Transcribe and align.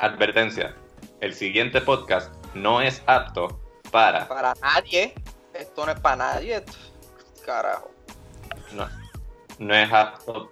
Advertencia. 0.00 0.74
El 1.20 1.34
siguiente 1.34 1.78
podcast 1.82 2.32
no 2.54 2.80
es 2.80 3.02
apto 3.04 3.60
para... 3.90 4.26
Para 4.28 4.54
nadie. 4.62 5.14
Esto 5.52 5.84
no 5.84 5.92
es 5.92 6.00
para 6.00 6.16
nadie. 6.16 6.64
Carajo. 7.44 7.90
No, 8.72 8.88
no 9.58 9.74
es 9.74 9.92
apto, 9.92 10.50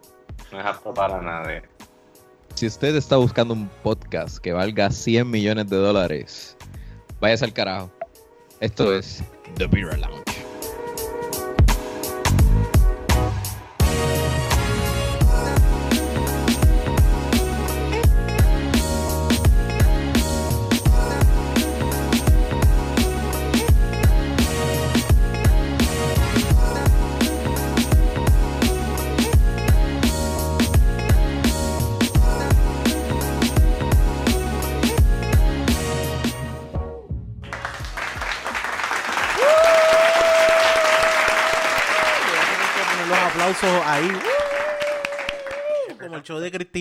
no 0.52 0.60
es 0.60 0.66
apto 0.66 0.92
para 0.92 1.22
nadie. 1.22 1.62
Si 2.56 2.66
usted 2.66 2.94
está 2.94 3.16
buscando 3.16 3.54
un 3.54 3.70
podcast 3.82 4.36
que 4.36 4.52
valga 4.52 4.90
100 4.90 5.30
millones 5.30 5.68
de 5.68 5.76
dólares, 5.76 6.54
váyase 7.18 7.46
al 7.46 7.54
carajo. 7.54 7.90
Esto 8.60 8.92
es 8.92 9.24
The 9.56 9.66
Beer 9.66 9.98
Lounge. 9.98 10.27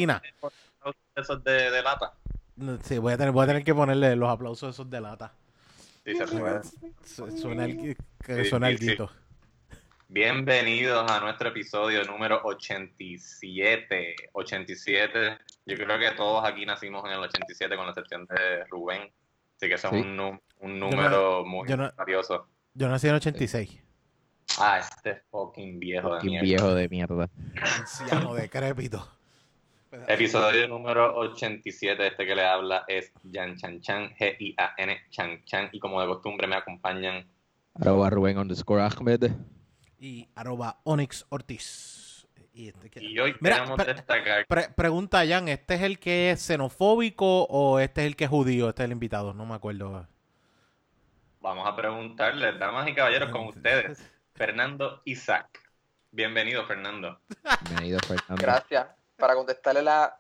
De. 0.08 0.22
Esos 1.16 1.44
de, 1.44 1.72
de 1.72 1.81
lata. 1.83 2.13
Sí, 2.83 2.97
voy 2.97 3.13
a 3.13 3.17
tener, 3.17 3.31
voy 3.31 3.44
a 3.44 3.47
tener 3.47 3.63
que 3.63 3.73
ponerle 3.75 4.16
los 4.16 4.30
aplausos 4.30 4.73
esos 4.75 4.89
de 4.89 5.02
lata. 5.02 5.33
Sí, 6.05 6.16
se 6.16 6.25
puede. 6.27 6.61
Suena 7.38 7.66
el, 7.66 7.97
suena 8.49 8.69
sí, 8.77 8.88
el. 8.89 9.09
Bienvenidos 10.09 11.11
a 11.11 11.19
nuestro 11.19 11.49
episodio 11.49 12.03
número 12.05 12.39
87. 12.44 14.16
87. 14.31 15.38
Yo 15.66 15.75
creo 15.75 15.99
que 15.99 16.11
todos 16.16 16.45
aquí 16.45 16.66
nacimos 16.66 17.03
en 17.05 17.11
el 17.11 17.19
87 17.19 17.75
con 17.75 17.86
la 17.86 17.92
excepción 17.92 18.25
de 18.25 18.64
Rubén. 18.69 19.02
Así 19.58 19.67
que 19.67 19.73
eso 19.73 19.89
Sí. 19.89 19.97
es 19.97 20.05
un, 20.05 20.39
un 20.59 20.80
número 20.80 21.44
muy 21.45 21.67
yo 21.67 21.75
no- 21.77 21.92
valioso. 21.97 22.47
Yo 22.73 22.88
nací 22.88 23.08
en 23.09 23.16
86. 23.16 23.83
Ah, 24.59 24.80
este 24.80 25.21
fucking 25.30 25.77
viejo 25.80 26.16
de 26.16 26.21
Qué 26.21 26.27
mierda. 26.27 26.44
viejo 26.45 26.73
de 26.75 26.89
mierda. 26.89 27.30
Anciano 27.80 28.33
decrépito. 28.33 29.08
Episodio 30.07 30.67
número 30.67 31.15
87, 31.17 32.07
este 32.07 32.25
que 32.25 32.35
le 32.35 32.45
habla 32.45 32.83
es 32.87 33.11
Jan 33.31 33.55
Chan 33.57 33.81
Chan, 33.81 34.09
G-I-A-N 34.15 35.01
Chan 35.09 35.43
Chan, 35.45 35.69
y 35.71 35.79
como 35.79 35.99
de 36.01 36.07
costumbre 36.07 36.47
me 36.47 36.55
acompañan 36.55 37.25
Arroba 37.79 38.09
Rubén 38.09 38.37
underscore 38.37 38.81
Ahmed. 38.83 39.31
Y 39.99 40.27
arroba 40.35 40.79
Onyx 40.83 41.25
Ortiz. 41.29 42.27
Y 42.53 42.69
este 42.69 42.89
que- 42.89 43.03
y 43.03 43.17
hoy 43.19 43.35
Mira, 43.39 43.57
queremos 43.57 43.75
pre- 43.83 43.93
destacar 43.93 44.45
pre- 44.47 44.69
pregunta, 44.69 45.23
Jan, 45.27 45.47
¿este 45.47 45.75
es 45.75 45.81
el 45.83 45.99
que 45.99 46.31
es 46.31 46.41
xenofóbico 46.41 47.43
o 47.43 47.79
este 47.79 48.01
es 48.01 48.07
el 48.07 48.15
que 48.15 48.23
es 48.25 48.29
judío? 48.29 48.69
Este 48.69 48.83
es 48.83 48.85
el 48.85 48.91
invitado, 48.93 49.33
no 49.33 49.45
me 49.45 49.53
acuerdo. 49.55 50.07
Vamos 51.39 51.67
a 51.67 51.75
preguntarles, 51.75 52.57
damas 52.59 52.87
y 52.87 52.93
caballeros, 52.95 53.29
con 53.31 53.47
ustedes, 53.47 54.03
Fernando 54.33 55.01
Isaac. 55.05 55.47
Bienvenido, 56.11 56.65
Fernando. 56.65 57.19
Bienvenido, 57.65 57.99
Fernando. 57.99 58.41
Gracias. 58.41 58.87
Para 59.17 59.35
contestarle 59.35 59.81
la 59.81 60.19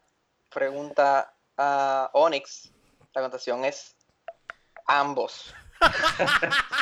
pregunta 0.53 1.33
a 1.57 2.09
Onyx, 2.13 2.71
la 3.13 3.21
contestación 3.21 3.63
es 3.65 3.95
ambos. 4.85 5.53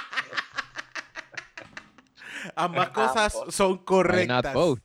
Ambas 2.56 2.90
cosas 2.90 3.36
Ambos. 3.36 3.56
son 3.56 3.80
correctas. 3.80 4.54
both? 4.54 4.80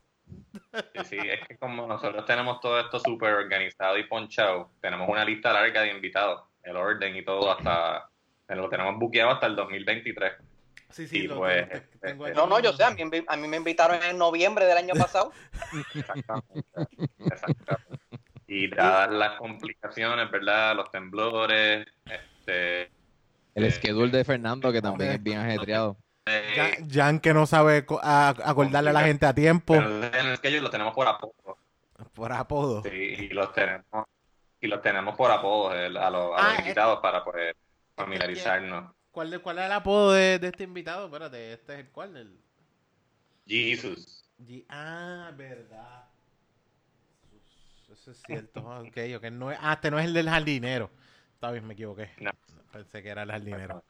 Sí, 0.73 1.05
sí, 1.05 1.19
es 1.19 1.47
que 1.47 1.59
como 1.59 1.87
nosotros 1.87 2.25
tenemos 2.25 2.61
todo 2.61 2.81
esto 2.81 2.99
súper 2.99 3.35
organizado 3.35 3.99
y 3.99 4.05
ponchado, 4.05 4.71
tenemos 4.81 5.09
una 5.09 5.25
lista 5.25 5.53
larga 5.53 5.83
de 5.83 5.91
invitados, 5.91 6.45
el 6.63 6.77
orden 6.77 7.17
y 7.17 7.25
todo, 7.25 7.53
hasta 7.53 8.09
lo 8.49 8.69
tenemos 8.69 8.99
buqueado 8.99 9.31
hasta 9.33 9.47
el 9.47 9.57
2023. 9.57 10.33
Sí, 10.91 11.07
sí, 11.07 11.19
Y 11.19 11.23
lo- 11.29 11.37
pues, 11.37 11.69
te- 11.69 11.81
te- 11.81 11.99
tengo 11.99 12.27
este, 12.27 12.39
aquí. 12.41 12.49
No, 12.51 12.57
no, 12.57 12.61
yo 12.63 12.73
sé, 12.73 12.85
a 12.85 12.91
mí, 12.91 13.03
a 13.27 13.37
mí 13.37 13.49
me 13.49 13.57
invitaron 13.57 14.03
en 14.03 14.19
noviembre 14.19 14.65
del 14.67 14.79
año 14.79 14.95
pasado. 14.95 15.33
Exactamente. 15.95 16.65
Exactamente. 17.19 18.01
Y 18.49 18.69
dadas 18.69 19.11
las 19.11 19.39
complicaciones, 19.39 20.31
¿verdad? 20.31 20.75
Los 20.75 20.91
temblores, 20.91 21.87
este, 22.07 22.91
El 23.55 23.71
schedule 23.73 24.11
de 24.11 24.25
Fernando, 24.25 24.73
que 24.73 24.83
también 24.83 25.13
es 25.13 25.23
bien 25.23 25.39
ajetreado. 25.39 25.97
eh, 26.27 26.53
Jan, 26.57 26.91
Jan 26.91 27.21
que 27.21 27.33
no 27.33 27.47
sabe 27.47 27.87
acordarle 28.03 28.91
a 28.91 28.93
la 28.93 29.03
gente 29.03 29.27
a 29.27 29.35
tiempo 29.35 29.75
pero 29.75 30.05
en 30.05 30.27
el 30.27 30.37
schedule 30.37 30.61
lo 30.63 30.71
tenemos 30.71 30.93
por 30.95 31.07
apodo. 31.07 31.57
por 32.13 32.33
apodo. 32.33 32.83
Sí, 32.83 32.91
y 32.91 33.29
los 33.29 33.53
tenemos, 33.53 33.85
y 34.61 34.67
los 34.67 34.83
tenemos 34.83 35.17
por 35.17 35.31
apodos 35.31 35.75
el- 35.77 35.97
a, 35.97 36.11
los, 36.11 36.33
a 36.33 36.37
Ah, 36.39 36.49
los 36.51 36.59
invitados 36.61 36.99
para 37.01 37.23
poder 37.25 37.57
familiarizarnos. 37.95 38.93
¿Cuál, 39.11 39.31
de- 39.31 39.39
¿Cuál 39.41 39.59
es 39.59 39.65
el 39.67 39.73
apodo 39.73 40.13
de, 40.13 40.39
de 40.39 40.49
este 40.49 40.65
invitado? 40.65 41.07
Espérate, 41.07 41.53
este 41.53 41.75
es 41.75 41.79
el 41.81 41.89
cual. 41.91 42.17
El... 42.17 42.41
Jesus. 43.47 44.25
G- 44.39 44.65
Ah, 44.69 45.33
verdad. 45.37 46.05
Eso 47.93 48.13
es 48.13 48.23
cierto. 48.23 48.61
Ok, 48.87 48.97
ok. 49.17 49.25
No 49.33 49.51
es... 49.51 49.59
Ah, 49.61 49.75
este 49.75 49.91
no 49.91 49.99
es 49.99 50.07
el 50.07 50.15
del 50.15 50.29
jardinero. 50.29 50.91
Está 51.35 51.51
bien, 51.51 51.67
me 51.67 51.75
equivoqué. 51.75 52.11
No. 52.21 52.31
Pensé 52.73 53.03
que 53.03 53.09
era 53.09 53.23
el 53.25 53.31
jardinero. 53.31 53.83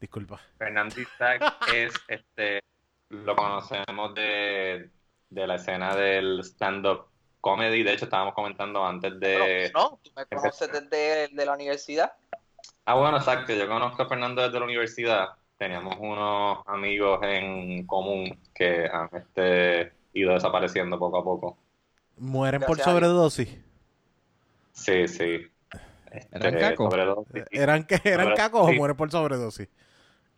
Disculpa. 0.00 0.40
Fernando 0.58 0.98
Isaac 1.00 1.42
es, 1.74 1.92
este, 2.08 2.62
lo 3.10 3.36
conocemos 3.36 4.14
de, 4.14 4.90
de 5.28 5.46
la 5.46 5.56
escena 5.56 5.94
del 5.94 6.40
stand-up 6.40 7.08
comedy. 7.40 7.82
De 7.82 7.92
hecho, 7.92 8.06
estábamos 8.06 8.34
comentando 8.34 8.84
antes 8.84 9.12
de... 9.20 9.70
Pero, 9.72 9.90
no, 9.90 10.00
tú 10.02 10.10
me 10.16 10.24
conoces 10.26 10.72
desde 10.72 11.28
de 11.28 11.46
la 11.46 11.52
universidad. 11.52 12.12
Ah, 12.84 12.94
bueno, 12.94 13.16
exacto. 13.18 13.52
Yo 13.54 13.68
conozco 13.68 14.02
a 14.02 14.08
Fernando 14.08 14.42
desde 14.42 14.58
la 14.58 14.64
universidad. 14.64 15.28
Teníamos 15.56 15.96
unos 15.98 16.58
amigos 16.66 17.20
en 17.22 17.86
común 17.86 18.40
que 18.54 18.86
han 18.92 19.08
este, 19.12 19.92
ido 20.12 20.32
desapareciendo 20.34 20.98
poco 20.98 21.18
a 21.18 21.24
poco. 21.24 21.58
¿Mueren 22.16 22.64
por 22.64 22.78
Gracias 22.78 22.84
sobredosis? 22.94 23.48
Sí, 24.72 25.08
sí. 25.08 25.46
¿Eran 26.30 26.54
Este, 26.54 26.58
cacos? 26.58 26.90
sobredosis, 26.90 27.44
¿Eran, 27.50 27.84
que, 27.86 28.00
eran 28.04 28.34
cacos 28.34 28.68
o 28.68 28.72
mueren 28.72 28.96
por 28.96 29.10
sobredosis? 29.10 29.68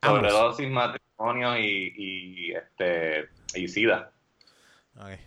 Ambos. 0.00 0.32
sobredosis, 0.32 0.70
matrimonio 0.70 1.58
y, 1.58 1.92
y, 1.96 2.52
este, 2.52 3.28
y 3.54 3.68
sida. 3.68 4.12
Ok. 4.96 5.18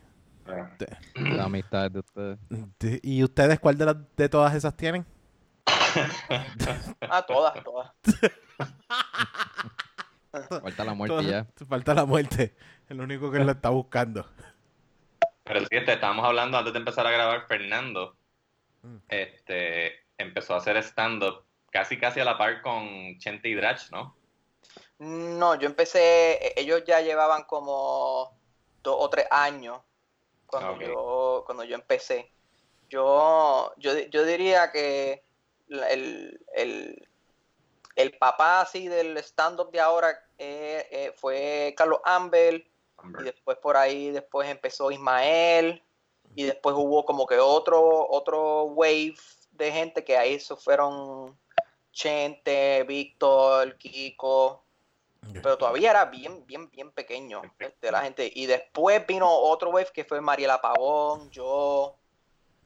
Eh, 0.47 0.67
La 1.15 1.45
amistad 1.45 1.91
de 1.91 1.99
ustedes. 1.99 2.39
De- 2.79 2.99
¿Y 3.03 3.23
ustedes 3.23 3.59
cuál 3.59 3.77
de, 3.77 3.85
las- 3.85 4.15
de 4.15 4.29
todas 4.29 4.53
esas 4.55 4.75
tienen? 4.77 5.05
Ah, 7.09 7.25
todas, 7.25 7.63
todas. 7.63 7.91
Falta 10.61 10.83
la 10.83 10.93
muerte 10.93 11.23
ya. 11.25 11.47
Falta 11.67 11.93
la 11.93 12.05
muerte. 12.05 12.55
El 12.89 13.01
único 13.01 13.31
que 13.31 13.39
lo 13.39 13.51
está 13.51 13.69
buscando. 13.69 14.25
Pero 15.43 15.61
sí, 15.61 15.67
este, 15.71 15.93
estábamos 15.93 16.25
hablando 16.25 16.57
antes 16.57 16.73
de 16.73 16.79
empezar 16.79 17.07
a 17.07 17.11
grabar, 17.11 17.47
Fernando 17.47 18.15
Mm. 18.83 18.97
este, 19.09 20.05
empezó 20.19 20.53
a 20.53 20.57
hacer 20.57 20.77
stand-up 20.77 21.43
casi 21.71 21.99
casi 21.99 22.19
a 22.19 22.25
la 22.25 22.37
par 22.37 22.61
con 22.61 23.17
Chente 23.17 23.49
y 23.49 23.55
Drach, 23.55 23.89
¿no? 23.89 24.15
No, 24.99 25.55
yo 25.59 25.65
empecé, 25.67 26.33
e- 26.49 26.53
ellos 26.57 26.83
ya 26.85 27.01
llevaban 27.01 27.43
como 27.45 28.37
dos 28.83 28.95
o 28.99 29.09
tres 29.09 29.25
años 29.31 29.79
cuando 30.45 30.73
Ok. 30.73 30.81
yo 30.81 31.43
cuando 31.45 31.63
yo 31.63 31.73
empecé. 31.75 32.31
Yo, 32.89 33.73
yo, 33.77 33.97
yo 34.11 34.25
diría 34.25 34.71
que 34.71 35.23
la- 35.23 35.26
el, 35.69 36.39
el, 36.53 37.07
el 37.95 38.17
papá 38.17 38.61
así 38.61 38.87
del 38.87 39.17
stand-up 39.17 39.71
de 39.71 39.79
ahora 39.79 40.09
eh, 40.37 40.87
eh, 40.91 41.13
fue 41.15 41.73
Carlos 41.77 41.99
Ambel, 42.03 42.69
y 43.19 43.23
después 43.23 43.57
por 43.57 43.77
ahí 43.77 44.11
después 44.11 44.49
empezó 44.49 44.91
Ismael, 44.91 45.83
y 46.35 46.43
después 46.43 46.75
hubo 46.77 47.05
como 47.05 47.25
que 47.25 47.39
otro, 47.39 48.07
otro 48.09 48.63
wave 48.65 49.15
de 49.51 49.71
gente 49.71 50.03
que 50.03 50.17
ahí 50.17 50.39
se 50.39 50.55
fueron 50.55 51.37
Chente, 51.91 52.83
Víctor, 52.83 53.75
Kiko, 53.77 54.63
pero 55.41 55.57
todavía 55.57 55.89
era 55.89 56.05
bien, 56.05 56.45
bien, 56.45 56.69
bien 56.69 56.91
pequeño 56.91 57.41
este, 57.57 57.91
la 57.91 58.01
gente. 58.01 58.31
Y 58.33 58.45
después 58.45 59.05
vino 59.07 59.27
otro 59.27 59.71
wave 59.71 59.89
que 59.93 60.05
fue 60.05 60.21
Mariela 60.21 60.61
Pavón, 60.61 61.31
yo, 61.31 61.95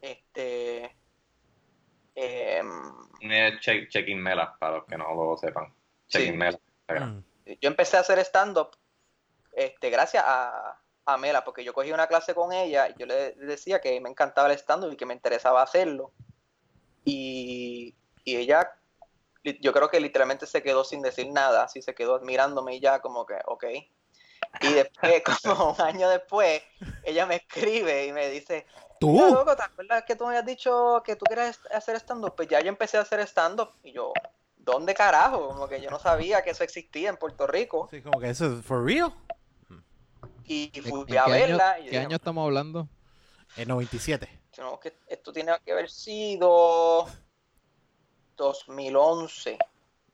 este, 0.02 0.94
em, 2.22 2.70
Es 3.22 3.60
Che- 3.60 3.88
Check-in 3.90 4.22
Mela, 4.22 4.56
para 4.58 4.78
los 4.78 4.86
que 4.86 4.98
no 4.98 5.14
lo 5.14 5.38
sepan. 5.38 5.74
Check-in 6.08 6.32
Sí. 6.32 6.38
Mela. 6.38 6.60
Instagram. 6.80 7.18
Mm. 7.18 7.24
yo 7.60 7.68
empecé 7.70 7.98
a 7.98 8.02
hacer 8.02 8.20
stand-up 8.20 8.72
este, 9.54 9.90
gracias 9.90 10.24
a, 10.26 10.80
a 11.06 11.18
Mela, 11.18 11.44
porque 11.44 11.64
yo 11.64 11.74
cogí 11.74 11.92
una 11.92 12.08
clase 12.08 12.34
con 12.34 12.54
ella 12.54 12.88
y 12.90 12.94
yo 12.98 13.06
le 13.06 13.32
decía 13.34 13.82
que 13.82 14.00
me 14.00 14.10
encantaba 14.10 14.48
el 14.50 14.58
stand-up 14.58 14.92
y 14.94 14.98
que 14.98 15.06
me 15.06 15.14
interesaba 15.14 15.62
hacerlo. 15.62 16.12
Y, 17.04 17.96
y 18.24 18.36
ella, 18.38 18.72
yo 19.44 19.74
creo 19.74 19.90
que 19.90 20.00
literalmente 20.00 20.46
se 20.46 20.62
quedó 20.64 20.84
sin 20.84 21.02
decir 21.02 21.28
nada, 21.32 21.64
así 21.64 21.82
se 21.82 21.96
quedó 21.96 22.16
admirándome 22.16 22.76
y 22.76 22.80
ya 22.80 23.00
como 23.02 23.26
que, 23.26 23.36
ok. 23.46 23.66
Y 24.62 24.74
después, 24.74 25.24
como 25.44 25.72
un 25.72 25.82
año 25.82 26.10
después, 26.10 26.62
ella 27.04 27.26
me 27.26 27.36
escribe 27.36 28.06
y 28.08 28.14
me 28.14 28.30
dice, 28.30 28.66
¿Tú? 29.02 29.20
loco, 29.34 29.56
¿te 29.56 29.64
acuerdas 29.64 30.04
que 30.06 30.16
tú 30.16 30.26
me 30.26 30.30
habías 30.30 30.46
dicho 30.46 31.02
que 31.04 31.16
tú 31.16 31.26
querías 31.28 31.60
hacer 31.74 31.96
stand-up? 31.98 32.36
Pues 32.36 32.48
ya 32.48 32.62
yo 32.62 32.70
empecé 32.70 32.98
a 32.98 33.02
hacer 33.02 33.20
stand-up 33.22 33.72
y 33.84 33.92
yo, 33.94 34.14
¿dónde 34.58 34.94
carajo? 34.94 35.48
Como 35.50 35.68
que 35.68 35.82
yo 35.82 35.90
no 35.90 35.98
sabía 36.00 36.44
que 36.44 36.52
eso 36.52 36.64
existía 36.64 37.10
en 37.10 37.18
Puerto 37.18 37.48
Rico 37.48 37.88
Sí, 37.90 38.02
como 38.04 38.20
que 38.20 38.30
eso 38.30 38.46
es 38.60 38.64
for 38.66 38.86
real. 38.86 39.12
y 40.46 40.72
¿En- 40.74 40.84
fui 40.84 41.18
a 41.18 41.24
año- 41.26 41.34
verla 41.34 41.80
y 41.80 41.86
yo 41.86 41.90
¿Qué 41.90 41.98
dije, 41.98 42.06
año 42.06 42.16
estamos 42.16 42.46
hablando? 42.46 42.88
En 43.58 43.68
97. 43.70 44.30
"No, 44.60 44.80
que 44.80 44.96
esto 45.08 45.34
tiene 45.34 45.54
que 45.66 45.72
haber 45.72 45.90
sido 45.90 47.08
2011, 48.38 49.58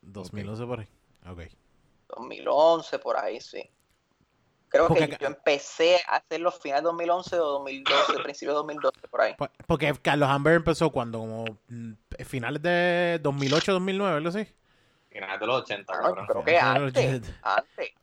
2011 0.02 0.66
por 0.66 0.80
ahí. 0.80 0.88
Ok. 1.30 1.42
2011 2.16 3.00
por 3.00 3.18
ahí, 3.18 3.40
sí. 3.42 3.70
Creo 4.70 4.88
Porque 4.88 5.08
que 5.10 5.18
yo 5.20 5.28
empecé 5.28 5.98
a 6.08 6.18
hacer 6.18 6.42
los 6.42 6.60
finales 6.60 6.84
de 6.84 6.88
2011 6.90 7.40
o 7.40 7.46
2012, 7.46 8.14
principio 8.24 8.50
de 8.52 8.56
2012 8.58 9.08
por 9.10 9.22
ahí. 9.22 9.34
Po- 9.38 9.50
Porque 9.66 9.94
Carlos 10.02 10.30
Amber 10.30 10.56
empezó 10.56 10.92
cuando, 10.92 11.20
como 11.20 11.46
mm, 11.70 11.94
finales 12.26 12.62
de 12.62 13.20
2008, 13.22 13.72
2009, 13.74 14.18
algo 14.18 14.30
así. 14.30 14.46
Finales 15.10 15.40
de 15.40 15.48
los 15.48 15.62
80, 15.62 15.94
Ah, 15.94 16.02
cabrón. 16.02 16.26
creo 16.28 16.44
que 16.44 16.60
antes, 16.60 17.34
antes. 17.42 17.94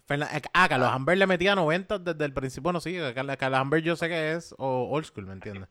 Ah, 0.53 0.69
Carlos 0.69 0.89
Amber 0.91 1.17
le 1.19 1.27
metía 1.27 1.55
90 1.55 1.99
desde 1.99 2.25
el 2.25 2.33
principio. 2.33 2.63
Bueno, 2.65 2.81
sí, 2.81 2.99
Carlos, 3.15 3.37
Carlos 3.37 3.61
Amber 3.61 3.83
yo 3.83 3.95
sé 3.95 4.09
que 4.09 4.33
es 4.33 4.55
o 4.59 4.89
old 4.91 5.05
school, 5.05 5.27
¿me 5.27 5.35
entiendes? 5.35 5.69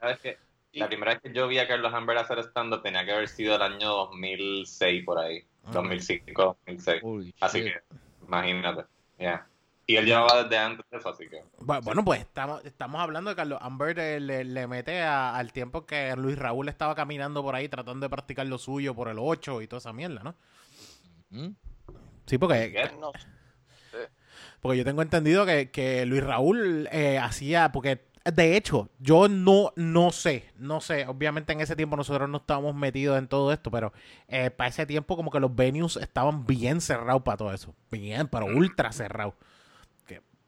La 0.74 0.88
primera 0.88 1.12
vez 1.14 1.22
que 1.22 1.32
yo 1.34 1.48
vi 1.48 1.60
a 1.60 1.68
Carlos 1.68 1.94
Amber 1.94 2.18
hacer 2.18 2.40
stand-up 2.40 2.82
tenía 2.82 3.06
que 3.06 3.12
haber 3.12 3.28
sido 3.28 3.56
el 3.56 3.62
año 3.62 3.90
2006 3.90 5.04
por 5.06 5.20
ahí. 5.20 5.44
Ah. 5.66 5.72
2005, 5.74 6.58
2006. 6.66 7.02
Holy 7.04 7.36
Así 7.42 7.62
shit. 7.62 7.74
que, 7.74 7.82
imagínate. 8.26 8.86
Yeah. 9.20 9.48
Y 9.94 9.98
él 9.98 10.06
llevaba 10.06 10.44
desde 10.44 10.58
antes 10.58 10.86
eso, 10.92 11.10
así 11.10 11.28
que. 11.30 11.44
Bu- 11.60 11.84
Bueno, 11.84 12.04
pues 12.04 12.22
estamos, 12.22 12.64
estamos 12.66 13.02
hablando 13.02 13.30
de 13.30 13.36
Carlos 13.36 13.60
Amber 13.62 13.96
le, 14.22 14.44
le 14.44 14.68
mete 14.68 15.02
a- 15.02 15.36
al 15.36 15.52
tiempo 15.54 15.86
que 15.86 16.16
Luis 16.16 16.38
Raúl 16.38 16.68
estaba 16.70 16.96
caminando 16.96 17.42
por 17.44 17.56
ahí 17.56 17.70
tratando 17.70 18.06
de 18.06 18.10
practicar 18.10 18.46
lo 18.48 18.58
suyo 18.58 18.94
por 18.96 19.08
el 19.08 19.18
8 19.20 19.62
y 19.62 19.68
toda 19.68 19.78
esa 19.80 19.94
mierda, 19.94 20.24
¿no? 20.24 20.36
¿Mm? 21.30 21.50
Sí, 22.26 22.38
porque 22.38 22.72
Porque 24.62 24.78
yo 24.78 24.86
tengo 24.86 25.02
entendido 25.02 25.46
que, 25.46 25.72
que 25.72 26.06
Luis 26.06 26.24
Raúl 26.24 26.88
eh, 26.92 27.18
hacía, 27.20 27.72
porque 27.72 28.06
de 28.24 28.56
hecho, 28.56 28.90
yo 29.00 29.28
no, 29.28 29.74
no 29.76 30.12
sé, 30.14 30.46
no 30.58 30.80
sé, 30.80 31.06
obviamente 31.08 31.52
en 31.52 31.60
ese 31.60 31.76
tiempo 31.76 31.98
nosotros 31.98 32.30
no 32.30 32.38
estábamos 32.38 32.74
metidos 32.74 33.18
en 33.18 33.28
todo 33.28 33.52
esto, 33.52 33.70
pero 33.70 33.92
eh, 34.30 34.50
para 34.50 34.70
ese 34.70 34.86
tiempo 34.86 35.18
como 35.18 35.30
que 35.30 35.42
los 35.42 35.54
venues 35.54 35.98
estaban 35.98 36.46
bien 36.46 36.80
cerrados 36.80 37.22
para 37.24 37.36
todo 37.38 37.54
eso, 37.54 37.76
bien, 37.92 38.28
pero 38.30 38.46
ultra 38.46 38.94
cerrados. 38.94 39.34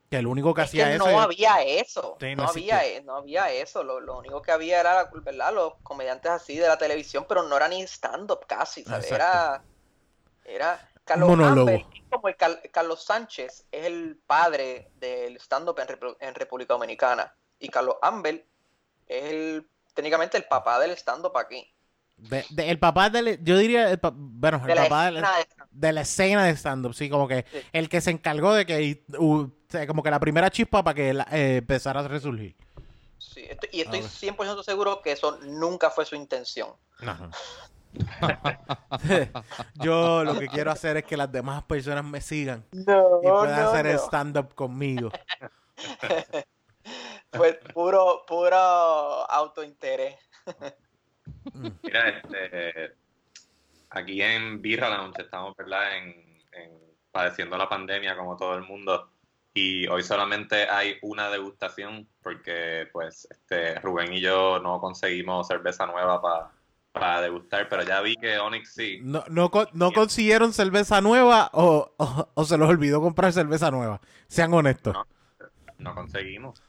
Que, 0.10 0.18
el 0.18 0.28
único 0.28 0.54
que 0.54 0.62
Es 0.62 0.68
hacía 0.70 0.86
que 0.88 0.96
eso... 0.96 1.10
no 1.10 1.20
había 1.22 1.64
eso. 1.64 2.18
Sí, 2.20 2.36
no 2.36 2.44
no, 2.44 2.50
había, 2.50 2.86
e- 2.86 3.02
no 3.04 3.16
había 3.16 3.52
eso. 3.52 3.84
Lo, 3.84 4.00
lo 4.00 4.18
único 4.18 4.42
que 4.42 4.52
había 4.52 4.80
era, 4.80 5.10
¿verdad? 5.12 5.54
Los 5.54 5.74
comediantes 5.84 6.32
así 6.32 6.58
de 6.58 6.68
la 6.68 6.78
televisión, 6.78 7.26
pero 7.28 7.44
no 7.44 7.58
era 7.58 7.68
ni 7.68 7.82
stand-up 7.84 8.46
casi. 8.48 8.84
¿sabes? 8.84 9.12
Era, 9.12 9.64
era 10.46 10.90
Carlos 11.04 11.30
es 11.70 11.86
como 12.10 12.28
el 12.28 12.36
Cal- 12.36 12.62
Carlos 12.72 13.04
Sánchez 13.04 13.66
es 13.72 13.86
el 13.86 14.20
padre 14.26 14.92
del 14.96 15.38
stand-up 15.38 15.80
en 16.20 16.36
República 16.36 16.74
Dominicana. 16.74 17.36
Y 17.60 17.70
Carlos 17.70 17.98
Amber 18.02 18.46
es 19.08 19.24
el, 19.24 19.70
técnicamente 19.94 20.38
el 20.38 20.46
papá 20.46 20.80
del 20.80 20.92
stand-up 20.92 21.38
aquí. 21.38 21.72
De- 22.18 22.46
de- 22.50 22.70
el 22.70 22.80
papá 22.80 23.10
del... 23.10 23.44
Yo 23.44 23.58
diría, 23.58 23.90
el 23.92 24.00
bueno, 24.14 24.58
el 24.62 24.68
De 24.68 24.76
la 24.76 24.84
papá 24.84 25.10
escena 25.10 25.32
de 25.72 25.94
la 25.94 26.02
escena 26.02 26.46
de 26.46 26.52
stand-up, 26.56 26.94
sí, 26.94 27.10
como 27.10 27.28
que 27.28 27.46
Sí. 27.52 27.60
el 27.74 27.90
que 27.90 28.02
se 28.02 28.12
encargó 28.12 28.54
de 28.54 28.66
que, 28.66 29.04
uh, 29.18 29.48
como 29.88 30.02
que 30.04 30.12
la 30.12 30.20
primera 30.20 30.50
chispa 30.50 30.84
para 30.84 30.96
que 30.96 31.14
la- 31.14 31.28
eh, 31.32 31.58
empezara 31.58 32.00
a 32.00 32.08
resurgir. 32.08 32.56
Sí, 33.18 33.46
estoy- 33.50 33.70
y 33.74 33.82
estoy 33.82 34.00
A 34.00 34.04
ver. 34.04 34.12
100% 34.12 34.64
seguro 34.64 35.02
que 35.02 35.12
eso 35.12 35.38
nunca 35.44 35.90
fue 35.90 36.06
su 36.06 36.16
intención. 36.16 36.70
Yo 39.76 40.24
lo 40.24 40.38
que 40.40 40.48
quiero 40.48 40.72
hacer 40.72 40.98
es 40.98 41.04
que 41.06 41.18
las 41.18 41.32
demás 41.32 41.64
personas 41.64 42.04
me 42.04 42.22
sigan 42.22 42.66
No, 42.72 43.20
y 43.24 43.28
puedan 43.28 43.60
hacer 43.60 43.88
el 43.88 43.96
stand-up 44.00 44.54
conmigo. 44.54 45.12
Fue 47.32 47.54
puro, 47.74 48.24
puro 48.28 48.56
autointerés. 48.58 50.16
Mira, 51.84 52.10
este, 52.10 52.94
aquí 53.90 54.22
en 54.22 54.62
Birra 54.62 54.90
Lounge 54.90 55.22
estamos, 55.24 55.56
¿verdad? 55.56 55.98
En, 55.98 56.10
en- 56.54 56.86
padeciendo 57.12 57.58
la 57.58 57.70
pandemia 57.70 58.18
como 58.18 58.36
todo 58.36 58.56
el 58.56 58.64
mundo. 58.64 59.10
Y 59.54 59.88
hoy 59.88 60.04
solamente 60.04 60.68
hay 60.70 60.98
una 61.02 61.30
degustación 61.30 62.08
porque, 62.22 62.90
pues, 62.92 63.26
este, 63.32 63.76
Rubén 63.80 64.12
y 64.14 64.20
yo 64.20 64.60
no 64.60 64.82
conseguimos 64.82 65.48
cerveza 65.48 65.86
nueva 65.86 66.22
pa- 66.22 66.52
para 66.92 67.22
degustar, 67.22 67.70
pero 67.70 67.84
ya 67.84 68.02
vi 68.02 68.16
que 68.18 68.38
Onyx 68.38 68.74
sí. 68.74 69.00
No, 69.02 69.24
no, 69.30 69.50
con- 69.52 69.68
no 69.74 69.94
consiguieron 69.94 70.52
cerveza 70.52 71.00
nueva 71.00 71.50
o, 71.54 71.94
o- 71.98 72.30
o 72.34 72.44
se 72.46 72.58
los 72.58 72.70
olvidó 72.70 73.00
comprar 73.00 73.32
cerveza 73.32 73.72
nueva. 73.72 74.02
Sean 74.28 74.54
honestos. 74.54 74.94
No. 74.94 75.06
No 75.78 75.94
conseguimos. 75.96 76.62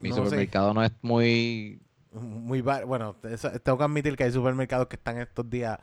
Mi 0.00 0.08
No, 0.10 0.16
supermercado 0.16 0.72
no 0.74 0.82
es 0.82 0.92
muy... 1.02 1.80
Muy 2.12 2.60
va- 2.60 2.84
bueno, 2.84 3.16
eso- 3.24 3.50
tengo 3.60 3.78
que 3.78 3.84
admitir 3.84 4.16
que 4.16 4.24
hay 4.24 4.32
supermercados 4.32 4.88
que 4.88 4.96
están 4.96 5.18
estos 5.18 5.48
días. 5.48 5.78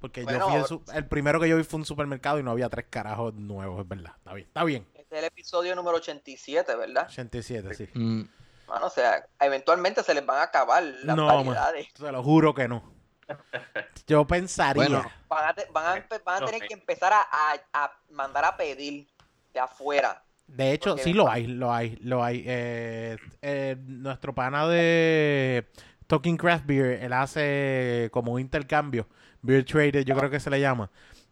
Porque 0.00 0.22
Bueno, 0.24 0.38
yo 0.54 0.64
fui 0.66 0.78
su- 0.86 0.92
el 0.94 1.06
primero 1.06 1.38
que 1.40 1.48
yo 1.48 1.56
vi 1.58 1.62
fue 1.64 1.78
un 1.80 1.84
supermercado 1.84 2.38
y 2.38 2.42
no 2.42 2.50
había 2.52 2.68
tres 2.70 2.86
carajos 2.88 3.34
nuevos, 3.34 3.80
es 3.82 3.88
verdad. 3.88 4.12
Está 4.16 4.32
bien, 4.34 4.46
está 4.46 4.64
bien. 4.64 4.86
Este 4.94 5.14
es 5.16 5.18
el 5.22 5.24
episodio 5.26 5.76
número 5.76 5.96
87, 5.98 6.74
¿verdad? 6.74 7.06
87, 7.08 7.74
sí. 7.74 7.88
Mm, 7.94 8.22
Bueno, 8.66 8.86
o 8.86 8.90
sea, 8.90 9.26
eventualmente 9.40 10.02
se 10.02 10.14
les 10.14 10.24
van 10.24 10.38
a 10.38 10.42
acabar 10.44 10.82
las 10.82 11.16
No, 11.16 11.26
man. 11.26 11.36
variedades. 11.46 11.92
Te 11.92 12.12
lo 12.12 12.22
juro 12.22 12.54
que 12.54 12.68
no. 12.68 12.82
Yo 14.06 14.26
pensaría. 14.26 14.82
Bueno. 14.88 15.10
Van 15.28 15.48
a, 15.50 15.54
te- 15.54 15.66
van 15.72 15.98
a 15.98 16.06
van 16.24 16.42
a 16.42 16.46
tener 16.46 16.66
que 16.66 16.74
empezar 16.74 17.12
a, 17.12 17.20
a- 17.20 17.84
a 17.84 17.92
mandar 18.10 18.44
a 18.44 18.56
pedir 18.56 19.06
de 19.52 19.60
afuera. 19.60 20.22
De 20.56 20.72
hecho, 20.72 20.90
Porque 20.90 21.02
sí 21.04 21.12
lo 21.12 21.28
hay, 21.30 21.46
lo 21.46 21.72
hay, 21.72 21.96
lo 22.02 22.22
hay. 22.24 22.42
Eh, 22.46 23.16
eh, 23.42 23.76
nuestro 23.86 24.34
pana 24.34 24.66
de 24.68 25.66
Talking 26.06 26.36
Craft 26.36 26.66
Beer, 26.66 27.02
él 27.04 27.12
hace 27.12 28.08
como 28.12 28.32
un 28.32 28.40
intercambio, 28.40 29.08
Beer 29.42 29.64
Trader, 29.64 30.04
yo 30.04 30.16
creo 30.16 30.30
que 30.30 30.40
se 30.40 30.50
le 30.50 30.60
llama. 30.60 30.90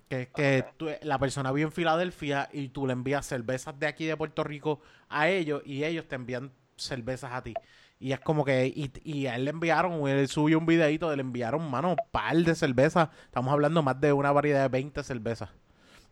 Que 0.08 0.22
es 0.22 0.28
que 0.28 0.64
tú- 0.76 0.88
la 1.02 1.18
persona 1.18 1.52
vive 1.52 1.66
en 1.66 1.72
Filadelfia 1.72 2.48
y 2.52 2.68
tú 2.68 2.86
le 2.86 2.92
envías 2.94 3.26
cervezas 3.26 3.78
de 3.78 3.86
aquí 3.86 4.06
de 4.06 4.16
Puerto 4.16 4.44
Rico 4.44 4.80
a 5.08 5.28
ellos 5.28 5.62
y 5.66 5.84
ellos 5.84 6.06
te 6.08 6.14
envían 6.14 6.52
cervezas 6.76 7.32
a 7.32 7.42
ti. 7.42 7.54
Y 8.00 8.12
es 8.12 8.20
como 8.20 8.44
que, 8.44 8.66
y, 8.68 8.90
y 9.02 9.26
a 9.26 9.34
él 9.36 9.44
le 9.44 9.50
enviaron, 9.50 10.06
él 10.08 10.28
subió 10.28 10.58
un 10.58 10.66
videito, 10.66 11.14
le 11.14 11.20
enviaron, 11.22 11.68
mano, 11.70 11.96
par 12.12 12.36
de 12.36 12.54
cervezas. 12.54 13.08
Estamos 13.24 13.52
hablando 13.52 13.82
más 13.82 14.00
de 14.00 14.12
una 14.12 14.30
variedad 14.32 14.62
de 14.62 14.68
20 14.68 15.02
cervezas. 15.02 15.50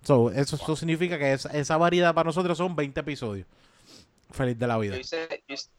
So, 0.06 0.30
eso, 0.30 0.54
eso 0.56 0.76
significa 0.76 1.18
que 1.18 1.32
esa, 1.32 1.48
esa 1.50 1.76
variedad 1.76 2.14
para 2.14 2.28
nosotros 2.28 2.56
son 2.56 2.76
20 2.76 3.00
episodios. 3.00 3.46
Feliz 4.30 4.56
de 4.58 4.66
la 4.66 4.78
vida. 4.78 4.94
Yo 4.94 5.00
hice, 5.00 5.44
yo 5.48 5.54
hice- 5.54 5.70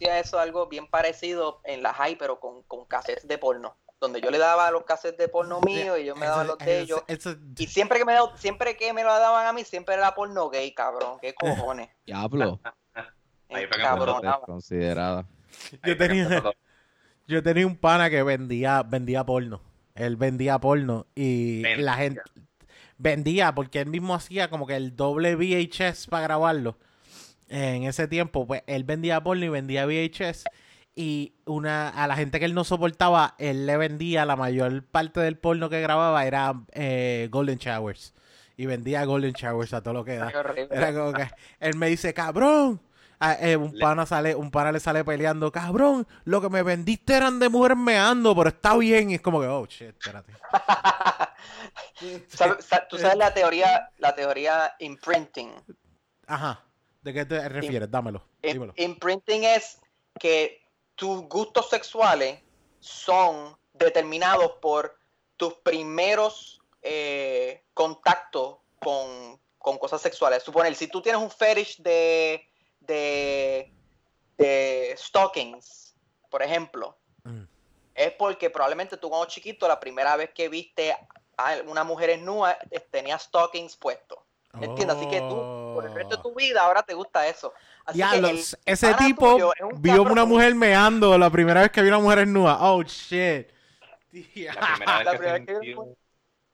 yo 0.00 0.10
eso 0.12 0.38
algo 0.38 0.66
bien 0.66 0.86
parecido 0.88 1.60
en 1.64 1.82
la 1.82 1.92
high, 1.92 2.16
pero 2.16 2.40
con, 2.40 2.62
con 2.62 2.86
cassettes 2.86 3.28
de 3.28 3.38
porno. 3.38 3.76
Donde 4.00 4.20
yo 4.20 4.30
le 4.30 4.38
daba 4.38 4.70
los 4.70 4.84
cassettes 4.84 5.18
de 5.18 5.28
porno 5.28 5.60
mío 5.60 5.96
y 5.96 6.02
ellos 6.02 6.18
me 6.18 6.26
daban 6.26 6.46
Eso- 6.46 6.56
los 6.56 6.66
de 6.66 6.80
ellos. 6.80 7.02
Y 7.58 7.66
siempre 7.66 7.98
que 7.98 8.04
me 8.04 8.14
da- 8.14 8.36
siempre 8.36 8.76
que 8.76 8.92
me 8.92 9.02
lo 9.04 9.10
daban 9.10 9.46
a 9.46 9.52
mí, 9.52 9.64
siempre 9.64 9.94
era 9.94 10.14
porno 10.14 10.48
gay, 10.48 10.72
cabrón. 10.74 11.18
¿Qué 11.20 11.34
cojones? 11.34 11.88
Diablo. 12.06 12.58
Ahí 13.50 13.66
cabrón. 13.68 14.22
Desconsiderada. 14.22 15.26
Yo 15.84 15.96
tenía-. 15.96 16.42
Yo 17.28 17.42
tenía 17.42 17.66
un 17.66 17.76
pana 17.76 18.08
que 18.08 18.22
vendía, 18.22 18.82
vendía 18.84 19.24
porno. 19.24 19.60
Él 19.96 20.16
vendía 20.16 20.58
porno 20.60 21.06
y 21.14 21.62
la 21.76 21.94
gente 21.94 22.20
vendía 22.98 23.54
porque 23.54 23.80
él 23.80 23.88
mismo 23.88 24.14
hacía 24.14 24.48
como 24.50 24.66
que 24.66 24.76
el 24.76 24.96
doble 24.96 25.36
VHS 25.36 26.06
para 26.08 26.22
grabarlo. 26.22 26.78
En 27.48 27.84
ese 27.84 28.08
tiempo, 28.08 28.46
pues 28.46 28.62
él 28.66 28.84
vendía 28.84 29.22
porno 29.22 29.44
y 29.44 29.48
vendía 29.48 29.86
VHS. 29.86 30.44
Y 30.98 31.34
una, 31.44 31.90
a 31.90 32.06
la 32.08 32.16
gente 32.16 32.38
que 32.38 32.46
él 32.46 32.54
no 32.54 32.64
soportaba, 32.64 33.34
él 33.38 33.66
le 33.66 33.76
vendía 33.76 34.24
la 34.24 34.34
mayor 34.34 34.82
parte 34.82 35.20
del 35.20 35.36
porno 35.36 35.68
que 35.68 35.80
grababa 35.80 36.26
era 36.26 36.54
eh, 36.72 37.28
Golden 37.30 37.58
Showers. 37.58 38.14
Y 38.56 38.64
vendía 38.64 39.04
Golden 39.04 39.32
Showers 39.32 39.74
a 39.74 39.82
todo 39.82 39.92
lo 39.92 40.04
que 40.04 40.16
da. 40.16 40.32
Era 40.70 40.94
como 40.94 41.12
que 41.12 41.28
él 41.60 41.76
me 41.76 41.88
dice, 41.88 42.14
cabrón. 42.14 42.80
Ah, 43.18 43.36
eh, 43.40 43.56
un 43.56 43.78
pana 43.78 44.04
sale, 44.04 44.34
un 44.34 44.50
pana 44.50 44.72
le 44.72 44.80
sale 44.80 45.02
peleando, 45.04 45.50
cabrón, 45.50 46.06
lo 46.24 46.40
que 46.40 46.50
me 46.50 46.62
vendiste 46.62 47.14
eran 47.14 47.38
de 47.38 47.48
mujeres 47.48 47.78
meando, 47.78 48.34
pero 48.36 48.48
está 48.50 48.76
bien. 48.76 49.10
Y 49.10 49.14
es 49.14 49.20
como 49.22 49.40
que, 49.40 49.46
oh 49.46 49.64
shit, 49.66 49.88
espérate. 49.98 50.32
¿Sabes- 52.28 52.64
sa- 52.64 52.86
¿Tú 52.88 52.98
sabes 52.98 53.16
la 53.16 53.32
teoría, 53.32 53.90
la 53.98 54.14
teoría 54.14 54.74
imprinting? 54.80 55.52
Ajá. 56.26 56.62
¿De 57.02 57.12
qué 57.14 57.24
te 57.24 57.48
refieres? 57.48 57.90
Dámelo. 57.90 58.22
Dímelo. 58.42 58.72
Imprinting 58.76 59.44
es 59.44 59.80
que 60.18 60.60
tus 60.94 61.22
gustos 61.28 61.70
sexuales 61.70 62.40
son 62.80 63.56
determinados 63.72 64.52
por 64.60 64.98
tus 65.36 65.54
primeros 65.54 66.60
eh, 66.82 67.62
contactos 67.74 68.58
con, 68.80 69.40
con 69.58 69.78
cosas 69.78 70.00
sexuales. 70.02 70.42
Suponer, 70.42 70.74
si 70.74 70.88
tú 70.88 71.00
tienes 71.00 71.20
un 71.22 71.30
fetish 71.30 71.78
de, 71.82 72.44
de, 72.86 73.72
de 74.38 74.94
stockings, 74.96 75.94
por 76.30 76.42
ejemplo, 76.42 76.96
Mm. 77.24 77.42
es 77.94 78.12
porque 78.12 78.50
probablemente 78.50 78.96
tú 78.96 79.08
cuando 79.08 79.26
chiquito, 79.26 79.66
la 79.66 79.80
primera 79.80 80.14
vez 80.16 80.30
que 80.30 80.48
viste 80.48 80.96
a 81.36 81.56
una 81.66 81.82
mujer 81.82 82.10
en 82.10 82.24
nua, 82.24 82.56
tenía 82.90 83.18
stockings 83.18 83.76
puestos. 83.76 84.18
¿Me 84.52 84.66
entiendes? 84.66 84.96
Así 84.96 85.06
que 85.08 85.20
tú, 85.20 85.34
por 85.74 85.84
el 85.84 85.92
resto 85.92 86.16
de 86.16 86.22
tu 86.22 86.34
vida, 86.34 86.62
ahora 86.62 86.82
te 86.82 86.94
gusta 86.94 87.26
eso. 87.26 87.52
Así 87.84 87.98
que 87.98 88.06
Diablos, 88.20 88.56
el 88.64 88.72
ese 88.72 88.94
tipo 88.94 89.36
es 89.36 89.60
un 89.60 89.82
vio 89.82 89.96
a 89.96 90.00
una 90.12 90.24
mujer 90.24 90.54
meando 90.54 91.18
la 91.18 91.28
primera 91.28 91.60
vez 91.60 91.70
que 91.72 91.82
vio 91.82 91.90
una 91.90 92.02
mujer 92.02 92.20
en 92.20 92.32
nua. 92.32 92.58
Oh, 92.60 92.82
shit. 92.82 93.48
La 94.12 94.20
primera 94.60 94.96
vez 94.96 95.04
La 95.04 95.10
que 95.12 95.18
primera 95.18 95.32
vez 95.34 95.46
que 95.46 95.52
sentí, 95.54 95.74
vi- 95.74 95.96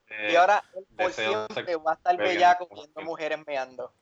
eh, 0.08 0.32
Y 0.32 0.36
ahora 0.36 0.64
él 0.74 0.84
por 0.96 1.12
siempre 1.12 1.76
va 1.76 1.92
a 1.92 1.94
estar 1.94 2.16
bellaco 2.16 2.68
viendo 2.72 3.00
mujeres 3.02 3.38
meando. 3.46 3.92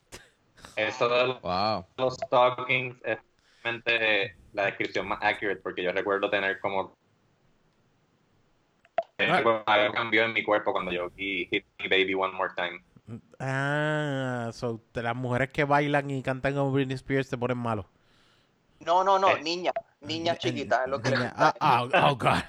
Eso 0.77 1.09
de 1.09 1.27
los, 1.27 1.41
Wow. 1.43 1.87
los 1.97 2.15
stockings 2.15 2.97
es 3.05 3.19
realmente 3.63 4.37
la 4.53 4.65
descripción 4.67 5.07
más 5.09 5.19
accurate 5.23 5.61
porque 5.61 5.83
yo 5.83 5.93
recuerdo 5.93 6.31
tener 6.31 6.59
como 6.61 6.97
Ah. 9.19 9.63
algo 9.67 9.93
cambió 9.93 10.25
en 10.25 10.33
mi 10.33 10.43
cuerpo 10.43 10.73
cuando 10.73 10.91
yo 10.93 11.11
vi 11.11 11.47
Hit 11.51 11.67
Me 11.79 11.89
Baby 11.89 12.15
One 12.15 12.33
More 12.33 12.53
Time. 12.57 12.83
Ah, 13.39 14.51
so, 14.53 14.81
de 14.95 15.03
las 15.03 15.15
mujeres 15.15 15.51
que 15.51 15.65
bailan 15.65 16.11
y 16.11 16.23
cantan 16.23 16.55
como 16.55 16.73
Britney 16.73 16.95
Spears 16.95 17.29
te 17.29 17.37
ponen 17.37 17.59
malo. 17.59 17.87
No, 18.81 19.05
no, 19.05 19.19
no, 19.19 19.29
Eh. 19.37 19.43
niña, 19.43 19.73
niña 20.01 20.37
chiquita, 20.37 20.85
es 20.85 20.89
lo 20.91 21.03
que 21.03 21.11
Niña- 21.11 21.35
ah, 21.37 21.55
ah, 21.61 21.83
oh, 22.11 22.17
God. 22.17 22.43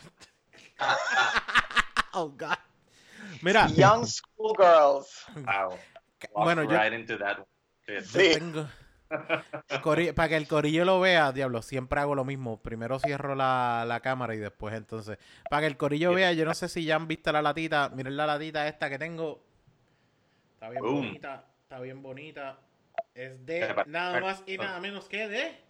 oh, 2.14 2.30
God. 2.30 2.58
Mira, 3.42 3.68
Young 3.68 4.06
schoolgirls. 4.06 5.26
Wow. 5.36 5.78
bueno, 6.36 6.64
yo, 6.64 6.70
right 6.70 6.94
into 6.94 7.18
that 7.18 7.40
yo 7.88 8.02
Sí. 8.02 8.32
tengo... 8.34 8.68
el 9.70 9.82
cori- 9.82 10.14
para 10.14 10.30
que 10.30 10.38
el 10.38 10.48
corillo 10.48 10.86
lo 10.86 11.00
vea, 11.02 11.32
diablo, 11.34 11.62
siempre 11.62 12.00
hago 12.00 12.16
lo 12.16 12.24
mismo. 12.24 12.62
Primero 12.62 12.98
cierro 13.00 13.36
la, 13.36 13.84
la 13.86 14.00
cámara 14.00 14.34
y 14.36 14.38
después 14.38 14.74
entonces. 14.74 15.18
Para 15.50 15.62
que 15.62 15.68
el 15.68 15.78
corillo 15.78 16.14
vea, 16.14 16.32
yo 16.34 16.46
no 16.46 16.54
sé 16.54 16.70
si 16.70 16.86
ya 16.86 16.96
han 16.96 17.08
visto 17.08 17.32
la 17.32 17.42
latita. 17.42 17.90
Miren 17.90 18.16
la 18.16 18.26
latita 18.26 18.68
esta 18.68 18.90
que 18.90 18.98
tengo. 18.98 19.44
Está 20.54 20.70
bien 20.70 20.82
Boom. 20.82 20.96
bonita. 21.08 21.46
Está 21.64 21.80
bien 21.82 22.02
bonita. 22.02 22.58
Es 23.14 23.46
de 23.46 23.84
nada 23.88 24.22
más 24.22 24.44
y 24.46 24.58
nada 24.58 24.80
menos 24.80 25.10
que 25.10 25.28
de 25.28 25.62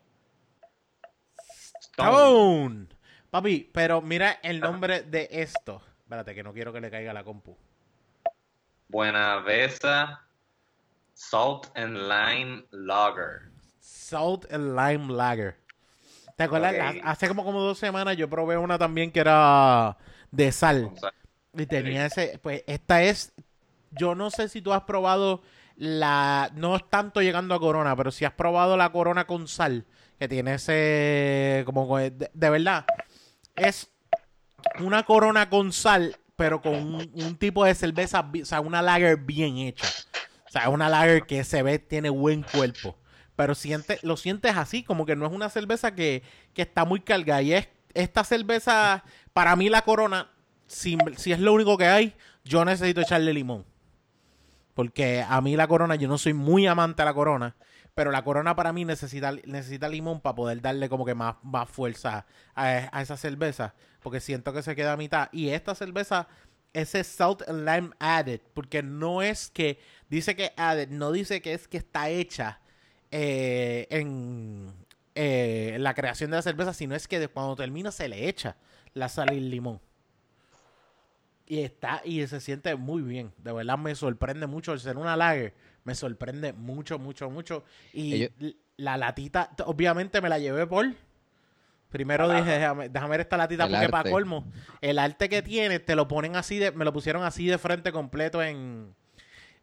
Stone. 1.82 2.88
Papi, 3.32 3.70
pero 3.74 4.01
mira 4.01 4.39
el 4.44 4.60
nombre 4.60 5.01
de 5.03 5.27
esto. 5.32 5.82
Espérate, 6.03 6.36
que 6.36 6.44
no 6.44 6.53
quiero 6.53 6.74
que 6.74 6.82
le 6.82 6.91
caiga 6.91 7.13
la 7.13 7.24
compu. 7.24 7.58
Buenavesa 8.89 10.22
Salt 11.29 11.67
and 11.75 11.95
Lime 12.09 12.65
Lager. 12.71 13.51
Salt 13.79 14.51
and 14.51 14.75
Lime 14.75 15.13
Lager. 15.13 15.55
¿Te 16.35 16.43
acuerdas? 16.43 16.73
Hace 17.03 17.27
como, 17.27 17.45
como 17.45 17.61
dos 17.61 17.77
semanas 17.77 18.17
yo 18.17 18.27
probé 18.27 18.57
una 18.57 18.79
también 18.79 19.11
que 19.11 19.19
era 19.19 19.97
de 20.31 20.51
sal. 20.51 20.91
Y 21.53 21.65
tenía 21.67 22.07
ese, 22.07 22.39
pues 22.41 22.63
esta 22.65 23.03
es, 23.03 23.33
yo 23.91 24.15
no 24.15 24.31
sé 24.31 24.49
si 24.49 24.61
tú 24.61 24.73
has 24.73 24.81
probado 24.83 25.41
la, 25.75 26.49
no 26.55 26.75
es 26.75 26.89
tanto 26.89 27.21
llegando 27.21 27.53
a 27.53 27.59
Corona, 27.59 27.95
pero 27.95 28.11
si 28.11 28.25
has 28.25 28.33
probado 28.33 28.75
la 28.75 28.91
Corona 28.91 29.27
con 29.27 29.47
sal, 29.47 29.85
que 30.17 30.27
tiene 30.27 30.55
ese, 30.55 31.63
como, 31.65 31.97
de, 31.97 32.31
de 32.33 32.49
verdad, 32.49 32.85
es 33.55 33.91
una 34.79 35.03
Corona 35.03 35.49
con 35.49 35.71
sal, 35.71 36.17
pero 36.35 36.61
con 36.61 36.73
un, 36.73 37.11
un 37.13 37.37
tipo 37.37 37.63
de 37.63 37.75
cerveza, 37.75 38.27
o 38.41 38.45
sea, 38.45 38.59
una 38.59 38.81
lager 38.81 39.17
bien 39.17 39.57
hecha. 39.57 39.87
O 40.51 40.53
sea, 40.53 40.67
una 40.67 40.89
lager 40.89 41.24
que 41.24 41.46
se 41.46 41.63
ve, 41.63 41.79
tiene 41.79 42.10
buen 42.10 42.43
cuerpo. 42.43 42.98
Pero 43.38 43.55
siente, 43.55 44.00
lo 44.01 44.17
sientes 44.17 44.58
así, 44.58 44.84
como 44.84 45.05
que 45.05 45.15
no 45.15 45.25
es 45.25 45.31
una 45.31 45.48
cerveza 45.48 45.96
que, 45.96 46.24
que 46.53 46.63
está 46.63 46.84
muy 46.84 47.00
cargada. 47.00 47.41
Y 47.41 47.53
es 47.53 47.70
esta 47.93 48.25
cerveza, 48.25 49.05
para 49.31 49.55
mí 49.55 49.70
la 49.70 49.84
Corona, 49.84 50.29
si, 50.67 50.98
si 51.15 51.31
es 51.31 51.39
lo 51.39 51.53
único 51.53 51.77
que 51.77 51.86
hay, 51.86 52.13
yo 52.43 52.65
necesito 52.65 53.00
echarle 53.00 53.34
limón. 53.34 53.65
Porque 54.74 55.24
a 55.25 55.39
mí 55.39 55.55
la 55.55 55.70
corona, 55.70 55.96
yo 55.96 56.10
no 56.10 56.17
soy 56.17 56.34
muy 56.34 56.67
amante 56.67 57.01
a 57.01 57.05
la 57.05 57.13
corona, 57.13 57.55
pero 57.96 58.12
la 58.12 58.25
corona 58.25 58.53
para 58.53 58.74
mí 58.74 58.84
necesita, 58.84 59.31
necesita 59.46 59.88
limón 59.88 60.20
para 60.20 60.36
poder 60.36 60.62
darle 60.62 60.89
como 60.89 61.05
que 61.05 61.15
más, 61.15 61.36
más 61.43 61.70
fuerza 61.70 62.25
a, 62.55 62.89
a 62.91 63.01
esa 63.01 63.15
cerveza. 63.15 63.74
Porque 64.01 64.20
siento 64.20 64.51
que 64.51 64.63
se 64.63 64.75
queda 64.75 64.93
a 64.93 64.98
mitad. 64.98 65.29
Y 65.31 65.50
esta 65.50 65.75
cerveza, 65.75 66.27
ese 66.74 67.05
salt 67.05 67.41
and 67.48 67.65
lime 67.65 67.91
added, 68.00 68.41
porque 68.53 68.84
no 68.84 69.22
es 69.22 69.50
que, 69.50 69.79
dice 70.12 70.36
que 70.36 70.51
added, 70.58 70.89
no 70.89 71.12
dice 71.12 71.41
que 71.41 71.53
es 71.53 71.68
que 71.68 71.77
está 71.77 72.10
hecha 72.10 72.60
eh, 73.10 73.88
en, 73.89 74.68
eh, 75.15 75.77
la 75.80 75.94
creación 75.96 76.30
de 76.32 76.38
la 76.38 76.41
cerveza, 76.44 76.74
sino 76.74 76.96
es 76.96 77.08
que 77.08 77.20
de- 77.20 77.27
cuando 77.27 77.56
termina 77.56 77.91
se 77.91 78.08
le 78.08 78.30
echa 78.30 78.56
la 78.94 79.10
sal 79.10 79.34
y 79.34 79.38
el 79.38 79.50
limón. 79.50 79.82
Y 81.48 81.60
está, 81.63 82.01
y 82.06 82.25
se 82.27 82.39
siente 82.39 82.75
muy 82.75 83.01
bien. 83.01 83.34
De 83.38 83.51
verdad 83.51 83.77
me 83.77 83.94
sorprende 83.96 84.48
mucho. 84.48 84.72
El 84.72 84.80
ser 84.80 84.98
una 84.98 85.18
lager 85.18 85.53
me 85.84 85.96
sorprende 85.96 86.53
mucho, 86.53 86.98
mucho, 86.98 87.30
mucho. 87.30 87.63
Y 87.91 88.13
Ellos- 88.13 88.56
la 88.77 88.96
latita, 88.98 89.51
obviamente 89.65 90.22
me 90.22 90.30
la 90.30 90.39
llevé 90.39 90.65
por. 90.65 90.86
Primero 91.89 92.30
dije, 92.32 92.50
déjame, 92.51 92.88
déjame 92.88 93.12
ver 93.12 93.20
esta 93.22 93.36
latita 93.36 93.65
porque 93.82 93.89
para 93.91 94.10
colmo. 94.13 94.46
El 94.80 94.98
arte 94.98 95.27
que 95.27 95.41
tiene, 95.41 95.80
te 95.80 95.96
lo 95.98 96.08
ponen 96.08 96.38
así 96.38 96.58
de, 96.58 96.72
me 96.72 96.86
lo 96.86 96.94
pusieron 96.94 97.24
así 97.24 97.48
de 97.48 97.58
frente 97.58 97.91
completo 97.91 98.41
en 98.41 98.96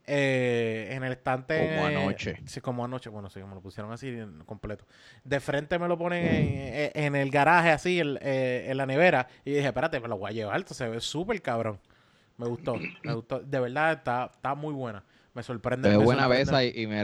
eh, 0.09 0.87
en 0.91 1.03
el 1.03 1.11
estante. 1.13 1.57
Como 1.57 1.87
eh, 1.87 1.95
anoche. 1.95 2.37
Sí, 2.45 2.59
como 2.61 2.83
anoche, 2.83 3.09
bueno, 3.09 3.29
sí, 3.29 3.39
me 3.43 3.53
lo 3.55 3.61
pusieron 3.61 3.91
así 3.91 4.07
en 4.09 4.39
completo. 4.45 4.85
De 5.23 5.39
frente 5.39 5.77
me 5.79 5.87
lo 5.87 5.97
ponen 5.97 6.25
en, 6.25 6.73
en- 6.75 6.91
en 6.95 7.15
el 7.15 7.29
garaje, 7.31 7.69
así, 7.69 7.99
en, 7.99 8.17
eh, 8.21 8.65
en 8.69 8.77
la 8.77 8.85
nevera. 8.85 9.27
Y 9.45 9.51
dije, 9.51 9.67
espérate, 9.67 9.99
me 9.99 10.07
lo 10.07 10.17
voy 10.17 10.31
a 10.31 10.33
llevar. 10.33 10.57
Esto 10.59 10.73
se 10.73 10.87
ve 10.89 10.99
súper 10.99 11.41
cabrón. 11.41 11.79
Me 12.37 12.47
gustó, 12.47 12.75
me 13.03 13.13
gustó. 13.13 13.39
De 13.39 13.59
verdad, 13.59 13.91
está, 13.93 14.31
está 14.33 14.55
muy 14.55 14.73
buena. 14.73 15.03
Me 15.33 15.43
sorprende. 15.43 15.89
Es 15.91 15.95
buena 15.97 16.23
sorprende. 16.23 16.45
besa 16.51 16.63
y, 16.63 16.71
y 16.83 16.87
me, 16.87 17.03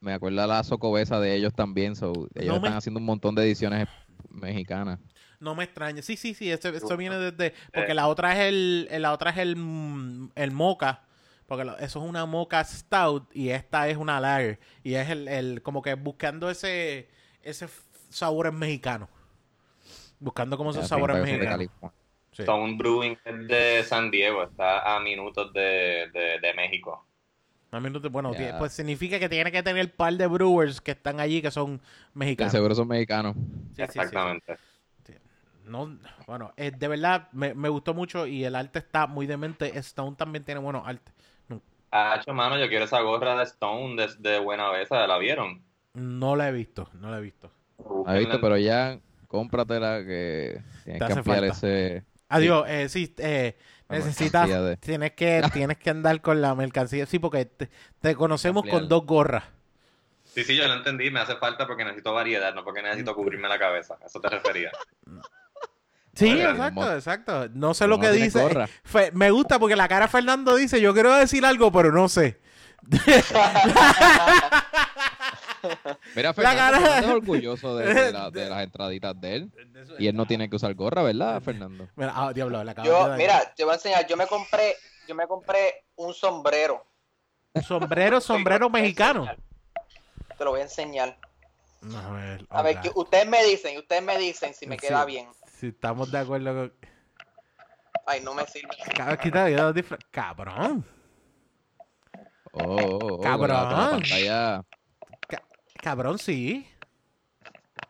me 0.00 0.12
acuerda 0.12 0.46
la 0.46 0.62
socobesa 0.64 1.20
de 1.20 1.34
ellos 1.34 1.54
también. 1.54 1.94
So, 1.96 2.12
ellos 2.34 2.46
No 2.54 2.60
me- 2.60 2.66
están 2.68 2.74
haciendo 2.78 2.98
un 2.98 3.06
montón 3.06 3.34
de 3.34 3.42
ediciones 3.44 3.86
mexicanas. 4.30 4.98
No 5.38 5.54
me 5.54 5.64
extraña. 5.64 6.02
Sí, 6.02 6.16
sí, 6.16 6.34
sí. 6.34 6.50
Esto, 6.50 6.68
esto 6.68 6.96
viene 6.96 7.16
desde. 7.18 7.54
Porque 7.72 7.92
Eh. 7.92 7.94
la 7.94 8.08
otra 8.08 8.32
es 8.34 8.40
el. 8.48 8.88
La 9.02 9.12
otra 9.12 9.30
es 9.30 9.38
el, 9.38 9.56
mm, 9.56 10.32
el 10.34 10.50
moca. 10.50 11.02
Porque 11.50 11.64
lo- 11.64 11.76
eso 11.78 12.00
es 12.00 12.08
una 12.08 12.26
moca 12.26 12.62
stout. 12.62 13.28
Y 13.34 13.48
esta 13.50 13.88
es 13.88 13.96
una 13.96 14.20
lager. 14.20 14.60
Y 14.84 14.94
es 14.94 15.10
el, 15.10 15.26
el 15.26 15.62
como 15.62 15.82
que 15.82 15.94
buscando 15.94 16.48
ese. 16.48 17.08
Ese 17.42 17.68
sabores 18.08 18.52
mexicanos. 18.52 19.08
Buscando 20.20 20.56
como 20.56 20.70
esos 20.70 20.86
sabores 20.86 21.16
mexicanos. 21.20 21.66
Sí. 22.30 22.42
Stone 22.42 22.76
Brewing 22.76 23.18
es 23.24 23.48
de 23.48 23.82
San 23.84 24.12
Diego, 24.12 24.44
está 24.44 24.94
a 24.94 25.00
minutos 25.00 25.52
de, 25.52 26.08
de, 26.12 26.38
de 26.40 26.54
México. 26.54 27.04
A 27.72 27.80
te- 27.80 28.08
bueno, 28.08 28.32
pues 28.58 28.72
significa 28.72 29.18
que 29.18 29.28
tiene 29.28 29.50
que 29.50 29.64
tener 29.64 29.92
par 29.92 30.12
de 30.14 30.28
brewers 30.28 30.80
que 30.80 30.92
están 30.92 31.18
allí 31.18 31.42
que 31.42 31.50
son 31.50 31.80
mexicanos. 32.14 32.52
seguro 32.52 32.76
son 32.76 32.86
mexicanos. 32.86 33.34
Sí, 33.34 33.42
sí, 33.42 33.74
sí, 33.74 33.92
sí. 33.92 33.98
Exactamente. 33.98 34.56
No, 35.64 35.98
bueno, 36.26 36.52
eh, 36.56 36.72
de 36.76 36.88
verdad 36.88 37.28
me, 37.32 37.54
me 37.54 37.68
gustó 37.68 37.92
mucho 37.94 38.26
y 38.26 38.44
el 38.44 38.54
arte 38.54 38.78
está 38.80 39.06
muy 39.06 39.26
demente. 39.26 39.76
Stone 39.78 40.16
también 40.16 40.44
tiene 40.44 40.60
buenos 40.60 40.86
arte. 40.86 41.12
Ah, 41.92 42.16
hecho, 42.20 42.32
mano, 42.32 42.58
yo 42.58 42.68
quiero 42.68 42.84
esa 42.84 43.00
gorra 43.00 43.36
de 43.36 43.44
Stone 43.44 43.96
de, 44.00 44.14
de 44.18 44.38
Buena 44.38 44.70
Besa, 44.70 45.06
¿la 45.06 45.18
vieron? 45.18 45.62
No 45.94 46.36
la 46.36 46.48
he 46.48 46.52
visto, 46.52 46.88
no 46.94 47.10
la 47.10 47.18
he 47.18 47.20
visto. 47.20 47.50
¿Has 48.06 48.18
visto? 48.18 48.40
Pero 48.40 48.56
ya 48.56 49.00
cómpratela 49.28 50.04
que 50.04 50.62
tienes 50.84 50.98
Te 51.00 51.04
que 51.06 51.12
hace 51.12 51.18
ampliar 51.18 51.44
falta. 51.44 51.52
ese... 51.54 52.04
Adiós, 52.28 52.64
eh, 52.68 52.88
sí, 52.88 53.12
eh, 53.18 53.56
La 53.88 53.96
necesitas, 53.98 54.48
de- 54.48 54.76
tienes 54.76 55.12
que, 55.12 55.42
tienes 55.52 55.78
que 55.78 55.90
andar 55.90 56.20
con 56.20 56.40
la 56.40 56.54
mercancía, 56.54 57.06
sí, 57.06 57.18
porque 57.18 57.44
te, 57.44 57.70
te 58.00 58.14
conocemos 58.14 58.64
con 58.66 58.88
dos 58.88 59.04
gorras. 59.04 59.44
Sí, 60.22 60.44
sí, 60.44 60.56
yo 60.56 60.66
lo 60.68 60.74
entendí, 60.74 61.10
me 61.10 61.20
hace 61.20 61.36
falta 61.36 61.66
porque 61.66 61.84
necesito 61.84 62.12
variedad, 62.14 62.54
no 62.54 62.62
porque 62.64 62.82
necesito 62.82 63.14
cubrirme 63.16 63.48
la 63.48 63.58
cabeza. 63.58 63.98
¿A 64.00 64.06
Eso 64.06 64.20
te 64.20 64.28
refería. 64.28 64.70
Sí, 66.20 66.30
exacto, 66.40 66.74
¿cómo- 66.80 66.90
exacto. 66.92 67.48
No 67.54 67.74
sé 67.74 67.86
lo 67.86 67.98
que 67.98 68.10
dice. 68.12 68.68
Fe- 68.84 69.10
me 69.12 69.30
gusta 69.30 69.58
porque 69.58 69.76
la 69.76 69.88
cara 69.88 70.06
de 70.06 70.10
Fernando 70.12 70.54
dice, 70.56 70.80
yo 70.80 70.92
quiero 70.94 71.14
decir 71.16 71.44
algo, 71.44 71.72
pero 71.72 71.90
no 71.92 72.08
sé. 72.08 72.38
Mira, 76.14 76.28
La 76.28 76.34
Fernando, 76.34 76.58
cara- 76.58 76.80
Fernando 76.80 77.06
es 77.08 77.14
orgulloso 77.14 77.76
de, 77.76 77.94
de 77.94 78.12
la- 78.12 78.30
de 78.30 78.48
las 78.48 78.62
entraditas 78.62 79.20
de 79.20 79.34
él. 79.36 79.50
Y 79.98 80.06
él 80.08 80.16
no 80.16 80.26
tiene 80.26 80.48
que 80.48 80.56
usar 80.56 80.72
gorra, 80.74 81.02
¿verdad, 81.02 81.40
Fernando? 81.42 81.88
Mira, 81.96 82.12
ah, 82.14 82.32
diablo, 82.32 82.58
de 82.64 82.74
Yo, 82.84 83.14
mira, 83.16 83.52
te 83.54 83.64
voy 83.64 83.72
a 83.72 83.74
enseñar, 83.74 84.06
yo 84.06 84.16
me 84.16 84.26
compré, 84.26 84.76
yo 85.08 85.14
me 85.14 85.26
compré 85.26 85.84
un 85.96 86.14
sombrero. 86.14 86.84
Sombrero, 87.66 88.20
sombrero 88.20 88.66
a 88.66 88.68
mexicano. 88.70 89.26
Te 90.38 90.44
lo 90.44 90.50
voy 90.52 90.60
a 90.60 90.64
enseñar. 90.64 91.18
A 91.94 92.10
ver, 92.12 92.46
A 92.50 92.62
ver, 92.62 92.80
que 92.80 92.90
ustedes 92.94 93.26
me 93.26 93.42
dicen, 93.44 93.76
ustedes 93.78 94.02
me 94.02 94.16
dicen 94.18 94.54
si 94.54 94.66
me 94.66 94.76
Sí. 94.76 94.86
queda 94.86 95.04
bien. 95.04 95.28
Si 95.60 95.66
estamos 95.66 96.10
de 96.10 96.18
acuerdo 96.18 96.54
con... 96.54 96.72
Ay, 98.06 98.22
no 98.22 98.32
me 98.32 98.46
sirve. 98.46 98.70
Cabrón, 98.96 99.18
quita 99.22 99.46
dif- 99.74 99.98
Cabrón. 100.10 100.86
Oh, 102.52 102.62
oh, 102.64 102.98
oh, 103.02 103.20
Cabrón. 103.20 103.48
la 103.50 103.90
pantalla. 103.90 104.64
Ca- 105.28 105.42
cabrón, 105.82 106.18
sí. 106.18 106.66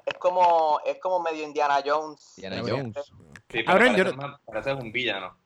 Es 0.04 0.14
como, 0.18 0.80
es 0.84 0.98
como 1.00 1.20
medio 1.20 1.44
Indiana 1.44 1.80
Jones. 1.84 2.34
Indiana 2.38 2.62
Jones. 2.68 2.96
Sí, 2.96 3.12
pero 3.48 3.64
Cabrón, 3.66 3.96
yo- 3.96 4.04
parece, 4.04 4.16
más- 4.16 4.40
parece 4.44 4.72
un 4.74 4.92
villano. 4.92 5.36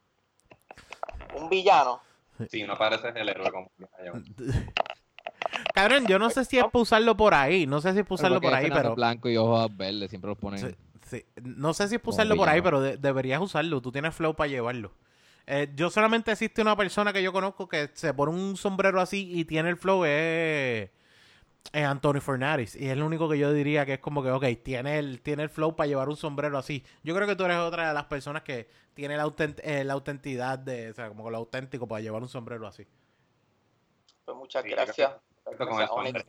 Un 1.36 1.48
villano. 1.50 2.00
Sí, 2.50 2.64
no 2.64 2.76
pareces 2.76 3.14
el 3.14 3.28
héroe 3.28 3.50
como 3.52 3.70
Indiana 3.78 4.10
Jones. 4.12 4.64
Cabrón, 5.74 6.06
yo 6.06 6.18
no 6.18 6.30
sé 6.30 6.44
si 6.46 6.56
es 6.58 6.64
para 6.64 6.82
usarlo 6.82 7.16
por 7.16 7.34
ahí. 7.34 7.66
No 7.66 7.80
sé 7.80 7.92
si 7.92 7.98
es 7.98 8.04
para 8.04 8.14
usarlo 8.14 8.40
por 8.40 8.54
ahí, 8.54 8.70
pero. 8.70 8.94
blanco 8.94 9.28
y 9.28 9.36
ojos 9.36 9.76
verdes, 9.76 10.08
siempre 10.08 10.30
los 10.30 10.38
ponen. 10.38 10.58
Sí, 10.58 10.76
sí. 11.04 11.24
No 11.42 11.74
sé 11.74 11.88
si 11.88 11.96
es 11.96 12.00
usarlo 12.04 12.36
por 12.36 12.48
ahí, 12.48 12.60
pero 12.62 12.80
de- 12.80 12.96
deberías 12.96 13.40
usarlo. 13.40 13.80
Tú 13.82 13.92
tienes 13.92 14.14
flow 14.14 14.34
para 14.34 14.48
llevarlo. 14.48 14.92
Eh, 15.46 15.70
yo 15.74 15.90
solamente 15.90 16.32
existe 16.32 16.62
una 16.62 16.76
persona 16.76 17.12
que 17.12 17.22
yo 17.22 17.32
conozco 17.32 17.68
que 17.68 17.90
se 17.94 18.14
pone 18.14 18.32
un 18.32 18.56
sombrero 18.56 19.00
así 19.00 19.30
y 19.38 19.44
tiene 19.44 19.68
el 19.70 19.76
flow, 19.76 20.04
es, 20.06 20.90
es 21.72 21.84
Anthony 21.84 22.20
Fernández. 22.20 22.76
Y 22.76 22.88
es 22.88 22.96
lo 22.96 23.04
único 23.06 23.28
que 23.28 23.38
yo 23.38 23.52
diría 23.52 23.84
que 23.86 23.94
es 23.94 23.98
como 24.00 24.22
que, 24.22 24.30
ok, 24.30 24.44
tiene 24.62 24.98
el, 24.98 25.20
tiene 25.20 25.42
el 25.42 25.50
flow 25.50 25.76
para 25.76 25.86
llevar 25.86 26.08
un 26.08 26.16
sombrero 26.16 26.56
así. 26.58 26.82
Yo 27.02 27.14
creo 27.14 27.26
que 27.28 27.36
tú 27.36 27.44
eres 27.44 27.58
otra 27.58 27.88
de 27.88 27.94
las 27.94 28.04
personas 28.06 28.42
que 28.42 28.68
tiene 28.94 29.16
la, 29.16 29.24
autent- 29.26 29.60
eh, 29.64 29.84
la 29.84 29.92
autenticidad 29.94 30.58
de, 30.58 30.90
o 30.90 30.94
sea, 30.94 31.08
como 31.08 31.24
que 31.24 31.30
lo 31.30 31.36
auténtico 31.38 31.86
para 31.88 32.00
llevar 32.00 32.22
un 32.22 32.28
sombrero 32.28 32.66
así. 32.66 32.86
Pues 34.24 34.36
muchas 34.36 34.62
Sí, 34.62 34.70
gracias. 34.70 35.12
Esto 35.50 35.68
con 35.68 35.80
el, 35.82 35.88
sombrero, 35.88 36.24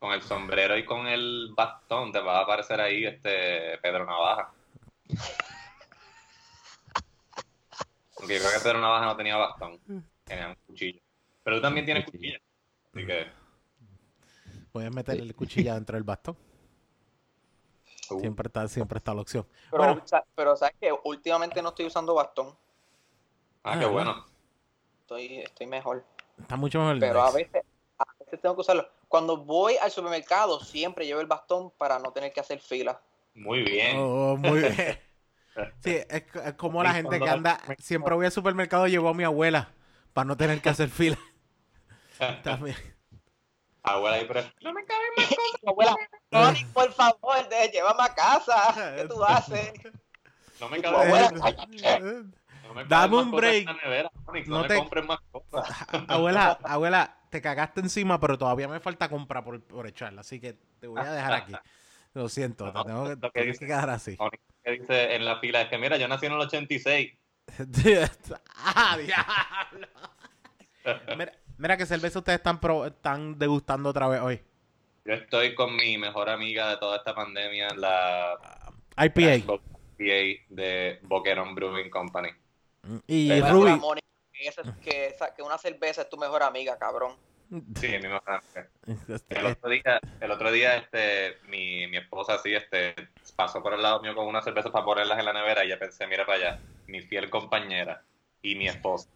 con 0.00 0.12
el 0.12 0.22
sombrero 0.22 0.76
y 0.78 0.84
con 0.84 1.06
el 1.06 1.52
bastón 1.54 2.10
te 2.10 2.18
va 2.20 2.38
a 2.38 2.42
aparecer 2.42 2.80
ahí 2.80 3.04
este 3.04 3.76
Pedro 3.78 4.06
Navaja. 4.06 4.50
Porque 8.14 8.34
yo 8.34 8.40
creo 8.40 8.52
que 8.58 8.60
Pedro 8.64 8.80
Navaja 8.80 9.04
no 9.04 9.16
tenía 9.16 9.36
bastón, 9.36 9.78
tenía 10.24 10.48
un 10.48 10.54
cuchillo. 10.66 11.00
Pero 11.44 11.56
tú 11.56 11.62
también 11.62 11.84
tienes 11.84 12.04
cuchillo. 12.06 12.38
Así 12.94 13.06
que. 13.06 13.26
Puedes 14.72 14.94
meter 14.94 15.16
Sí. 15.16 15.22
el 15.22 15.34
cuchillo 15.34 15.74
dentro 15.74 15.94
del 15.96 16.04
bastón. 16.04 16.36
uh, 18.10 18.20
Siempre 18.20 18.46
está, 18.48 18.66
siempre 18.68 18.98
está 18.98 19.14
la 19.14 19.20
opción. 19.20 19.46
Pero, 19.70 19.84
Bueno. 19.84 20.02
sa- 20.06 20.24
pero 20.34 20.56
sabes 20.56 20.74
que 20.80 20.92
últimamente 21.04 21.60
no 21.62 21.68
estoy 21.70 21.86
usando 21.86 22.14
bastón. 22.14 22.56
ah, 23.64 23.78
qué 23.78 23.84
Ah, 23.84 23.88
bueno. 23.88 24.26
Estoy, 25.02 25.40
estoy 25.40 25.66
mejor. 25.66 26.04
Está 26.38 26.56
mucho 26.56 26.78
mejor. 26.78 26.94
el 26.94 27.00
Pero 27.00 27.20
a 27.22 27.30
veces, 27.32 27.62
tengo 28.36 28.54
que 28.54 28.60
usarlo. 28.62 28.88
Cuando 29.08 29.36
voy 29.38 29.76
al 29.76 29.90
supermercado, 29.90 30.60
siempre 30.60 31.06
llevo 31.06 31.20
el 31.20 31.26
bastón 31.26 31.70
para 31.78 31.98
no 31.98 32.12
tener 32.12 32.32
que 32.32 32.40
hacer 32.40 32.60
fila. 32.60 33.00
Muy 33.34 33.62
bien. 33.62 33.96
Oh, 33.98 34.36
muy 34.36 34.60
bien. 34.60 35.00
Sí, 35.82 35.96
es, 36.08 36.24
como 36.56 36.82
la 36.82 36.90
Y 36.90 36.94
gente 36.94 37.18
que 37.20 37.28
anda. 37.28 37.60
Siempre 37.78 38.14
voy 38.14 38.24
al 38.24 38.32
supermercado 38.32 38.86
llevo 38.86 39.08
a 39.08 39.14
mi 39.14 39.24
abuela 39.24 39.68
para 40.14 40.24
no 40.24 40.36
tener 40.36 40.62
que 40.62 40.68
hacer 40.68 40.88
fila. 40.88 41.18
También. 42.44 42.76
Abuela, 43.82 44.20
y 44.20 44.24
pero 44.26 44.42
no 44.62 44.72
me 44.72 44.84
caben 44.84 45.08
más 45.16 45.26
cosas. 45.26 45.60
Abuela, 45.66 45.96
Ronnie, 46.30 46.64
por 46.66 46.92
favor, 46.92 47.48
de, 47.48 47.68
llévame 47.72 48.02
a 48.02 48.14
casa. 48.14 48.94
¿Qué 48.96 49.08
tú 49.08 49.22
haces? 49.24 49.72
No 50.60 50.68
me 50.68 50.80
caben 50.80 51.00
abuela- 51.00 51.30
más 51.32 51.54
cosas. 51.54 52.00
No 52.68 52.74
me 52.74 52.84
Dame 52.84 53.16
un 53.16 53.30
break. 53.32 53.66
nevera, 53.82 54.10
no, 54.26 54.32
No 54.46 54.62
me 54.62 54.68
te- 54.68 54.76
compres 54.76 55.04
más 55.04 55.18
cosas. 55.32 55.86
abuela, 56.08 56.58
abuela, 56.62 57.16
te 57.30 57.40
cagaste 57.40 57.80
encima, 57.80 58.20
pero 58.20 58.36
todavía 58.36 58.68
me 58.68 58.80
falta 58.80 59.08
compra 59.08 59.42
por, 59.42 59.62
por 59.62 59.86
echarla. 59.86 60.20
Así 60.20 60.40
que 60.40 60.56
te 60.80 60.86
voy 60.86 61.00
a 61.00 61.12
dejar 61.12 61.32
aquí. 61.32 61.52
Lo 62.14 62.28
siento, 62.28 62.72
te 62.72 62.84
tengo 62.84 63.04
que, 63.08 63.20
que 63.20 63.30
tienes 63.30 63.46
dice- 63.52 63.58
que 63.60 63.66
quedar 63.66 63.88
así. 63.90 64.18
Que 64.64 64.70
dice 64.72 65.14
en 65.14 65.24
la 65.24 65.38
fila 65.38 65.62
es 65.62 65.68
que 65.68 65.78
mira, 65.78 65.96
yo 65.96 66.08
nací 66.08 66.26
en 66.26 66.32
el 66.32 66.40
86. 66.40 67.12
¡Ah, 68.56 68.98
diablo! 68.98 69.88
Mira, 71.16 71.32
mira 71.56 71.76
qué 71.76 71.86
cerveza 71.86 72.18
ustedes 72.18 72.38
están, 72.38 72.58
pro- 72.60 72.86
están 72.86 73.38
degustando 73.38 73.90
otra 73.90 74.08
vez 74.08 74.20
hoy. 74.20 74.40
Yo 75.04 75.14
estoy 75.14 75.54
con 75.54 75.76
mi 75.76 75.98
mejor 75.98 76.28
amiga 76.30 76.68
de 76.70 76.76
toda 76.78 76.96
esta 76.98 77.14
pandemia, 77.14 77.68
la 77.76 78.38
IPA. 78.98 79.36
IPA 79.98 80.44
de 80.48 80.98
Boquerón 81.02 81.54
Brewing 81.54 81.90
Company. 81.90 82.30
Y 83.06 83.40
Ruby. 83.40 83.80
Que, 84.40 84.48
esa- 84.48 84.76
que, 84.82 85.06
esa- 85.08 85.34
que 85.34 85.42
una 85.42 85.58
cerveza 85.58 86.02
es 86.02 86.08
tu 86.08 86.16
mejor 86.16 86.42
amiga, 86.42 86.78
cabrón. 86.78 87.14
Sí, 87.78 87.88
mi 87.88 87.98
mejor 87.98 88.22
amiga. 88.26 88.68
Este, 88.86 89.38
El 89.38 89.46
otro 89.46 89.68
día, 89.70 90.00
el 90.20 90.30
otro 90.30 90.50
día 90.52 90.76
este, 90.76 91.36
mi, 91.48 91.86
mi 91.88 91.98
esposa 91.98 92.34
así, 92.34 92.54
este, 92.54 92.94
pasó 93.36 93.62
por 93.62 93.74
el 93.74 93.82
lado 93.82 94.00
mío 94.00 94.14
con 94.14 94.26
unas 94.26 94.44
cervezas 94.44 94.70
para 94.72 94.84
ponerlas 94.84 95.18
en 95.18 95.24
la 95.26 95.32
nevera 95.32 95.64
y 95.64 95.68
ya 95.68 95.78
pensé, 95.78 96.06
mira 96.06 96.24
para 96.24 96.38
allá, 96.38 96.60
mi 96.86 97.02
fiel 97.02 97.28
compañera 97.28 98.02
y 98.40 98.54
mi 98.54 98.68
esposa. 98.68 99.08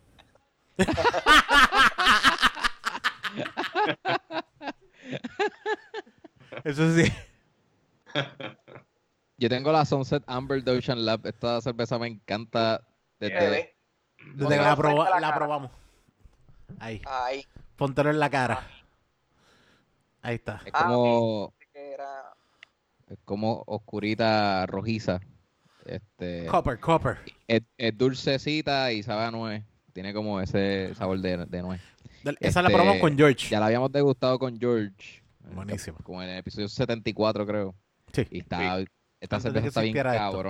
Eso 6.64 6.94
sí. 6.94 7.12
Yo 9.36 9.48
tengo 9.48 9.72
la 9.72 9.84
Sunset 9.84 10.22
Amber 10.26 10.62
de 10.62 10.76
Ocean 10.78 11.04
Lab. 11.04 11.26
Esta 11.26 11.60
cerveza 11.60 11.98
me 11.98 12.06
encanta 12.08 12.86
desde... 13.18 13.73
Desde 14.34 14.56
que 14.56 14.62
la, 14.62 14.76
proba- 14.76 15.20
la 15.20 15.34
probamos. 15.34 15.70
Ahí. 16.78 17.00
Ahí. 17.06 17.44
Póntelo 17.76 18.10
en 18.10 18.18
la 18.20 18.30
cara. 18.30 18.66
Ahí 20.22 20.36
está. 20.36 20.60
Es 20.64 20.72
Ah, 20.74 20.84
como, 20.86 21.52
que 21.72 21.92
era- 21.92 22.34
es 23.08 23.18
como 23.24 23.62
oscurita 23.66 24.66
rojiza. 24.66 25.20
Este, 25.84 26.46
Copper, 26.46 26.80
copper. 26.80 27.18
es, 27.46 27.62
es 27.76 27.98
dulcecita 27.98 28.90
y 28.92 29.02
sabe 29.02 29.24
a 29.24 29.30
nuez. 29.30 29.62
Tiene 29.92 30.14
como 30.14 30.40
ese 30.40 30.94
sabor 30.94 31.18
de, 31.20 31.44
de 31.44 31.62
nuez. 31.62 31.82
Del- 32.22 32.38
Esa 32.40 32.62
la 32.62 32.68
Este, 32.68 32.78
probamos 32.78 33.00
con 33.00 33.16
George. 33.16 33.48
Ya 33.50 33.60
la 33.60 33.66
habíamos 33.66 33.92
degustado 33.92 34.38
con 34.38 34.58
George. 34.58 35.22
Buenísimo. 35.54 35.98
Como 36.02 36.22
en 36.22 36.30
el 36.30 36.38
episodio 36.38 36.68
74, 36.68 37.46
creo. 37.46 37.74
Sí. 38.12 38.26
Y 38.30 38.38
está, 38.40 38.78
esta 39.20 39.36
Antes 39.36 39.52
de 39.52 39.60
cerveza 39.60 39.68
está 39.68 39.80
bien 39.82 39.96
esto. 39.98 40.42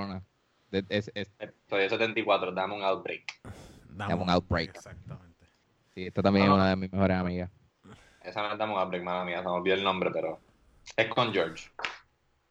Es- 0.72 1.10
es- 1.14 1.30
Estoy 1.38 1.88
74, 1.88 2.52
dame 2.52 2.74
un 2.74 2.82
outbreak. 2.82 3.24
Damos 3.90 4.20
un 4.24 4.30
outbreak. 4.30 4.70
Exactamente. 4.74 5.46
sí, 5.94 6.06
esta 6.06 6.22
también 6.22 6.46
es 6.46 6.52
una 6.52 6.70
de 6.70 6.76
mis 6.76 6.92
mejores 6.92 7.16
amigas. 7.16 7.50
Esa 8.22 8.42
no 8.42 8.52
es 8.52 8.58
dame 8.58 8.72
un 8.72 8.78
outbreak, 8.80 9.02
mala 9.04 9.24
mía, 9.24 9.38
se 9.38 9.44
me 9.44 9.50
olvidó 9.50 9.74
el 9.76 9.84
nombre, 9.84 10.10
pero 10.12 10.40
es 10.96 11.08
con 11.08 11.32
George. 11.32 11.70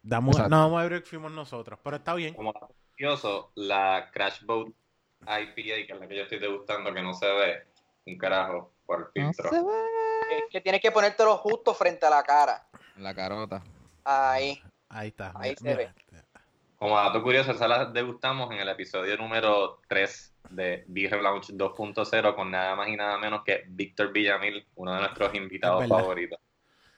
Damos, 0.01 0.35
Exacto. 0.35 0.49
no, 0.55 0.61
vamos 0.63 0.81
a 0.81 0.87
ver 0.87 1.01
que 1.03 1.09
fuimos 1.09 1.31
nosotros. 1.31 1.79
Pero 1.83 1.95
está 1.97 2.13
bien. 2.13 2.33
Como 2.33 2.53
curioso, 2.91 3.51
la 3.55 4.09
Crash 4.13 4.43
Boat 4.45 4.69
IPA, 5.21 5.53
que 5.87 5.87
es 5.93 5.99
la 5.99 6.07
que 6.07 6.15
yo 6.17 6.23
estoy 6.23 6.39
degustando, 6.39 6.93
que 6.93 7.01
no 7.01 7.13
se 7.13 7.25
ve 7.25 7.63
un 8.05 8.17
carajo 8.17 8.73
por 8.85 9.11
el 9.15 9.23
filtro. 9.23 9.49
Es 10.29 10.43
que 10.51 10.61
tienes 10.61 10.81
que 10.81 10.91
ponértelo 10.91 11.37
justo 11.37 11.73
frente 11.73 12.05
a 12.05 12.09
la 12.09 12.23
cara. 12.23 12.67
La 12.97 13.13
carota. 13.15 13.63
Ahí. 14.03 14.61
Ahí 14.89 15.07
está. 15.09 15.31
Ahí 15.35 15.49
Mira, 15.49 15.55
se 15.59 15.63
mira. 15.63 15.93
ve. 16.11 16.12
Como 16.83 16.97
dato 16.97 17.23
curioso, 17.23 17.51
esa 17.51 17.65
la 17.65 17.85
degustamos 17.85 18.51
en 18.51 18.57
el 18.59 18.67
episodio 18.67 19.15
número 19.15 19.79
3 19.87 20.35
de 20.49 20.83
Beer 20.89 21.13
Lounge 21.21 21.53
2.0 21.53 22.35
con 22.35 22.51
nada 22.51 22.75
más 22.75 22.89
y 22.89 22.97
nada 22.97 23.17
menos 23.17 23.41
que 23.45 23.63
Víctor 23.67 24.11
Villamil, 24.11 24.67
uno 24.75 24.93
de 24.93 24.99
nuestros 24.99 25.33
invitados 25.33 25.87
favoritos. 25.87 26.41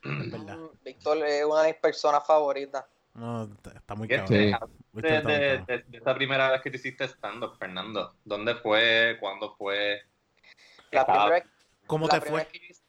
Mm, 0.02 0.70
Víctor 0.84 1.18
es 1.28 1.46
una 1.46 1.62
de 1.62 1.68
mis 1.74 1.80
personas 1.80 2.26
favoritas. 2.26 2.84
No, 3.14 3.44
está- 3.44 3.94
muy 3.94 4.08
¿Qué 4.08 4.16
cabrón. 4.18 4.72
Sí. 4.96 5.02
de, 5.02 5.86
esta 5.92 6.16
primera 6.16 6.50
vez 6.50 6.62
que 6.64 6.72
te 6.72 6.78
hiciste 6.78 7.04
stand-up, 7.08 7.56
Fernando? 7.60 8.16
¿Dónde 8.26 8.56
fue? 8.56 9.18
¿Cuándo 9.20 9.54
fue? 9.56 10.02
La 10.90 11.02
Estaba- 11.02 11.26
primera, 11.26 11.46
¿Cómo 11.86 12.08
la 12.08 12.14
te 12.16 12.22
primera 12.22 12.44
fue? 12.44 12.52
vez 12.52 12.52
que 12.52 12.68
yo 12.68 12.72
hice- 12.72 12.84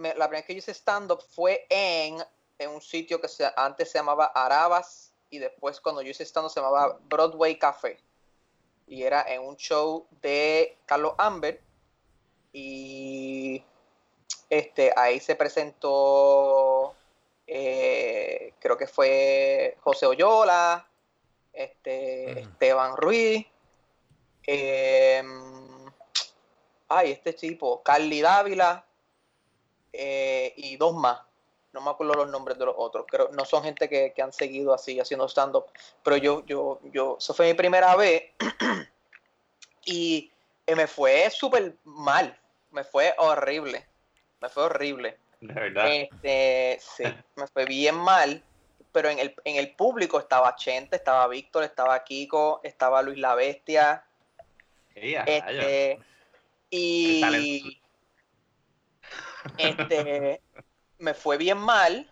me- 0.00 0.08
la 0.14 0.26
primera 0.26 0.38
vez 0.38 0.44
que 0.46 0.54
yo 0.54 0.58
hice 0.60 0.72
stand-up 0.72 1.20
fue 1.20 1.66
en, 1.68 2.16
en 2.58 2.70
un 2.70 2.80
sitio 2.80 3.20
que 3.20 3.28
se, 3.28 3.46
antes 3.54 3.90
se 3.92 3.98
llamaba 3.98 4.32
Arabas 4.34 5.07
y 5.30 5.38
después 5.38 5.80
cuando 5.80 6.02
yo 6.02 6.10
hice 6.10 6.24
se 6.24 6.40
llamaba 6.40 6.98
Broadway 7.08 7.58
Café. 7.58 7.98
Y 8.86 9.02
era 9.02 9.22
en 9.28 9.42
un 9.42 9.56
show 9.56 10.06
de 10.22 10.78
Carlos 10.86 11.14
Amber 11.18 11.60
y 12.52 13.62
este 14.48 14.92
ahí 14.96 15.20
se 15.20 15.36
presentó 15.36 16.94
eh, 17.50 18.52
creo 18.60 18.76
que 18.76 18.86
fue 18.86 19.78
José 19.80 20.04
Oyola, 20.04 20.86
este, 21.54 22.32
Ujú. 22.32 22.40
Esteban 22.40 22.96
Ruiz, 22.96 23.46
em, 24.46 25.90
ay, 26.88 27.12
este 27.12 27.32
tipo, 27.32 27.82
Carly 27.82 28.20
Dávila 28.20 28.84
eh, 29.94 30.52
y 30.56 30.76
dos 30.76 30.94
más. 30.94 31.20
No 31.72 31.80
me 31.80 31.90
acuerdo 31.90 32.14
los 32.14 32.30
nombres 32.30 32.58
de 32.58 32.64
los 32.64 32.74
otros. 32.76 33.04
Creo, 33.08 33.28
no 33.32 33.44
son 33.44 33.62
gente 33.62 33.88
que, 33.88 34.12
que 34.14 34.22
han 34.22 34.32
seguido 34.32 34.72
así 34.72 34.98
haciendo 34.98 35.28
stand-up. 35.28 35.66
Pero 36.02 36.16
yo, 36.16 36.44
yo, 36.46 36.80
yo, 36.92 37.16
eso 37.18 37.34
fue 37.34 37.48
mi 37.48 37.54
primera 37.54 37.94
vez. 37.96 38.32
y 39.84 40.30
me 40.74 40.86
fue 40.86 41.28
súper 41.30 41.76
mal. 41.84 42.36
Me 42.70 42.84
fue 42.84 43.14
horrible. 43.18 43.86
Me 44.40 44.48
fue 44.48 44.64
horrible. 44.64 45.18
De 45.40 45.54
verdad. 45.54 45.86
Este, 45.92 46.78
sí, 46.80 47.04
me 47.36 47.46
fue 47.46 47.64
bien 47.64 47.94
mal, 47.94 48.42
pero 48.92 49.08
en 49.08 49.18
el, 49.18 49.34
en 49.44 49.56
el 49.56 49.74
público 49.74 50.18
estaba 50.18 50.56
Chente, 50.56 50.96
estaba 50.96 51.28
Víctor, 51.28 51.64
estaba 51.64 52.02
Kiko, 52.02 52.60
estaba 52.64 53.02
Luis 53.02 53.18
la 53.18 53.34
Bestia, 53.34 54.04
Este, 54.94 56.00
y 56.70 57.80
este 59.56 60.40
me 60.98 61.14
fue 61.14 61.36
bien 61.36 61.58
mal. 61.58 62.10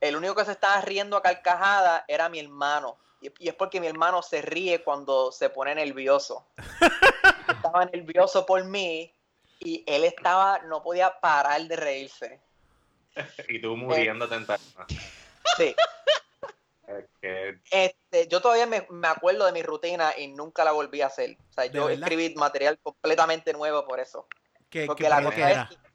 El 0.00 0.16
único 0.16 0.34
que 0.34 0.44
se 0.44 0.52
estaba 0.52 0.80
riendo 0.80 1.16
a 1.16 1.22
carcajada 1.22 2.04
era 2.08 2.28
mi 2.28 2.38
hermano. 2.38 2.96
Y, 3.20 3.32
y 3.44 3.48
es 3.48 3.54
porque 3.54 3.80
mi 3.80 3.86
hermano 3.88 4.22
se 4.22 4.42
ríe 4.42 4.82
cuando 4.84 5.32
se 5.32 5.50
pone 5.50 5.74
nervioso. 5.74 6.46
estaba 7.48 7.84
nervioso 7.86 8.46
por 8.46 8.64
mí 8.64 9.12
y 9.60 9.82
él 9.86 10.04
estaba, 10.04 10.60
no 10.60 10.82
podía 10.82 11.18
parar 11.18 11.60
de 11.62 11.74
reírse. 11.76 12.40
y 13.48 13.60
tú 13.60 13.76
muriéndote 13.76 14.36
en 14.36 14.46
tarima. 14.46 14.86
Sí. 15.56 15.74
Este, 17.70 18.28
yo 18.28 18.40
todavía 18.40 18.66
me, 18.66 18.86
me 18.90 19.08
acuerdo 19.08 19.44
de 19.46 19.52
mi 19.52 19.62
rutina 19.62 20.12
y 20.16 20.28
nunca 20.28 20.64
la 20.64 20.72
volví 20.72 21.02
a 21.02 21.06
hacer. 21.06 21.36
O 21.50 21.52
sea, 21.52 21.64
¿De 21.64 21.70
yo 21.70 21.86
verdad? 21.86 22.02
escribí 22.02 22.34
material 22.36 22.78
completamente 22.82 23.52
nuevo 23.52 23.84
por 23.84 24.00
eso. 24.00 24.26
¿Qué, 24.70 24.86
Porque 24.86 25.04
qué- 25.04 25.08
la 25.10 25.22
cosa 25.22 25.50
era? 25.50 25.62
es 25.70 25.76
que, 25.76 25.87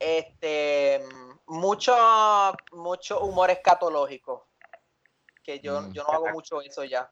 este 0.00 1.02
mucho 1.46 1.94
mucho 2.72 3.20
humor 3.20 3.50
escatológico 3.50 4.48
que 5.42 5.60
yo, 5.60 5.80
Mm. 5.82 5.92
yo 5.92 6.02
no 6.04 6.12
hago 6.12 6.28
mucho 6.30 6.60
eso 6.62 6.84
ya 6.84 7.10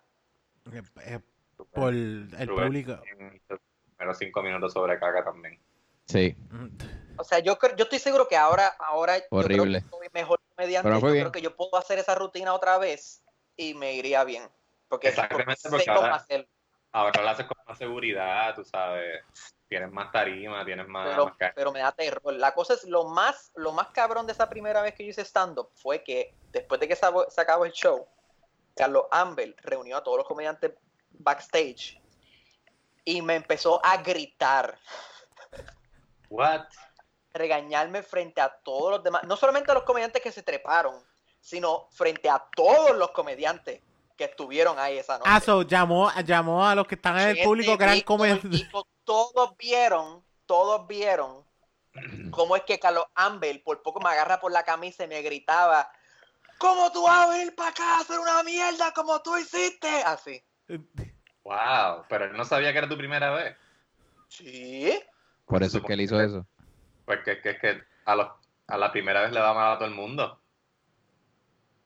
Eh, 0.73 0.83
eh, 1.07 1.21
por 1.73 1.93
el 1.93 2.31
Rubén 2.47 2.67
público. 2.67 3.01
primeros 3.97 4.19
cinco 4.19 4.43
minutos 4.43 4.73
sobre 4.73 4.99
caca 4.99 5.25
también. 5.25 5.59
Sí. 6.07 6.37
o 7.19 7.25
sea 7.25 7.39
yo 7.41 7.59
creo- 7.59 7.75
yo 7.77 7.85
estoy 7.85 7.99
seguro 7.99 8.29
que 8.29 8.37
ahora 8.37 8.69
ahora 8.79 9.19
yo 9.19 9.25
Horrible. 9.31 9.81
creo 9.81 9.91
que 9.91 9.97
soy 9.97 10.09
mejor 10.13 10.41
comediante 10.55 10.89
Pero 10.89 11.01
yo 11.01 11.07
bien. 11.13 11.23
creo 11.25 11.33
que 11.33 11.41
yo 11.43 11.57
puedo 11.57 11.77
hacer 11.77 11.99
esa 11.99 12.15
rutina 12.15 12.53
otra 12.53 12.77
vez 12.79 13.23
y 13.57 13.73
me 13.75 13.95
iría 13.95 14.23
bien 14.25 14.49
porque, 14.89 15.09
Exactamente, 15.09 15.45
porque 15.47 15.61
sé 15.61 15.71
porque 15.71 15.91
ahora- 15.91 16.15
hacerlo. 16.17 16.47
Ahora 16.97 17.21
lo 17.21 17.29
haces 17.29 17.45
con 17.45 17.59
más 17.67 17.77
seguridad, 17.77 18.55
tú 18.55 18.65
sabes. 18.65 19.23
Tienes 19.69 19.93
más 19.93 20.11
tarima, 20.11 20.65
tienes 20.65 20.89
más. 20.89 21.11
pero, 21.11 21.27
más 21.27 21.53
pero 21.55 21.71
me 21.71 21.81
da 21.81 21.93
terror. 21.93 22.33
La 22.33 22.55
cosa 22.55 22.73
es 22.73 22.85
lo 22.85 23.05
más, 23.05 23.53
lo 23.55 23.73
más 23.73 23.89
cabrón 23.89 24.25
de 24.27 24.33
esa 24.33 24.49
primera 24.49 24.81
vez 24.81 24.95
que 24.95 25.05
yo 25.05 25.11
hice 25.11 25.21
stand-up 25.21 25.69
fue 25.75 26.03
que 26.03 26.35
después 26.53 26.81
de 26.81 26.89
que 26.89 26.97
se, 26.97 27.07
se 27.29 27.41
acabó 27.43 27.67
el 27.67 27.73
show, 27.73 28.09
Carlos 28.75 29.05
Ambel 29.11 29.55
reunió 29.59 29.99
a 29.99 30.03
todos 30.03 30.17
los 30.17 30.27
comediantes 30.27 30.73
backstage 31.11 32.01
y 33.05 33.21
me 33.21 33.35
empezó 33.35 33.79
a 33.85 33.99
gritar, 33.99 34.79
What? 36.31 36.65
regañarme 37.35 38.03
frente 38.05 38.41
a 38.41 38.49
todos 38.49 38.93
los 38.93 39.05
demás, 39.05 39.23
no 39.25 39.37
solamente 39.37 39.71
a 39.71 39.75
los 39.75 39.83
comediantes 39.83 40.23
que 40.23 40.33
se 40.33 40.43
treparon, 40.43 40.95
sino 41.43 41.89
frente 41.91 42.31
a 42.31 42.43
todos 42.57 42.97
los 42.97 43.11
comediantes 43.11 43.83
que 44.17 44.25
estuvieron 44.25 44.79
ahí 44.79 44.99
esa 44.99 45.19
noche. 45.19 45.31
Ah, 45.31 45.41
so, 45.41 45.63
llamó, 45.63 46.11
llamó 46.25 46.67
a 46.67 46.75
los 46.75 46.87
que 46.87 46.95
están 46.95 47.19
en 47.19 47.37
el 47.37 47.45
público 47.45 47.77
que 47.77 47.85
eran 47.85 48.01
comediantes. 48.01 48.67
Todos 49.05 49.57
vieron, 49.57 50.25
todos 50.47 50.85
vieron 50.89 51.47
cómo 52.31 52.57
es 52.57 52.63
que 52.63 52.79
Carlos 52.79 53.07
Ambel 53.15 53.63
por 53.63 53.83
poco 53.83 54.01
me 54.01 54.11
agarra 54.11 54.41
por 54.41 54.53
la 54.53 54.65
camisa 54.65 55.05
y 55.05 55.09
me 55.09 55.23
gritaba, 55.23 55.91
¿cómo 56.59 56.91
tú 56.93 57.05
vas 57.05 57.27
a 57.27 57.31
venir 57.31 57.55
para 57.55 57.71
acá 57.71 57.97
a 57.97 58.01
hacer 58.01 58.19
una 58.19 58.43
mierda 58.43 58.93
como 58.93 59.21
tú 59.23 59.37
hiciste? 59.37 59.89
Así. 60.05 60.43
Wow. 61.45 62.05
Pero 62.09 62.27
él 62.27 62.37
no 62.37 62.45
sabía 62.45 62.73
que 62.73 62.79
era 62.79 62.89
tu 62.89 62.99
primera 62.99 63.31
vez. 63.31 63.57
Sí. 64.29 64.99
Por 65.47 65.63
eso 65.63 65.79
es 65.79 65.85
que 65.85 65.93
él 65.93 66.01
hizo 66.01 66.21
eso. 66.21 66.47
Porque 67.05 67.33
es 67.33 67.43
que, 67.43 67.51
es 67.51 67.61
que 67.61 67.83
a, 68.05 68.17
los, 68.17 68.29
a 68.67 68.77
la 68.77 68.91
primera 68.91 69.23
vez 69.23 69.33
le 69.33 69.41
da 69.41 69.55
mal 69.55 69.75
a 69.75 69.79
todo 69.79 69.89
el 69.89 69.95
mundo. 69.95 70.41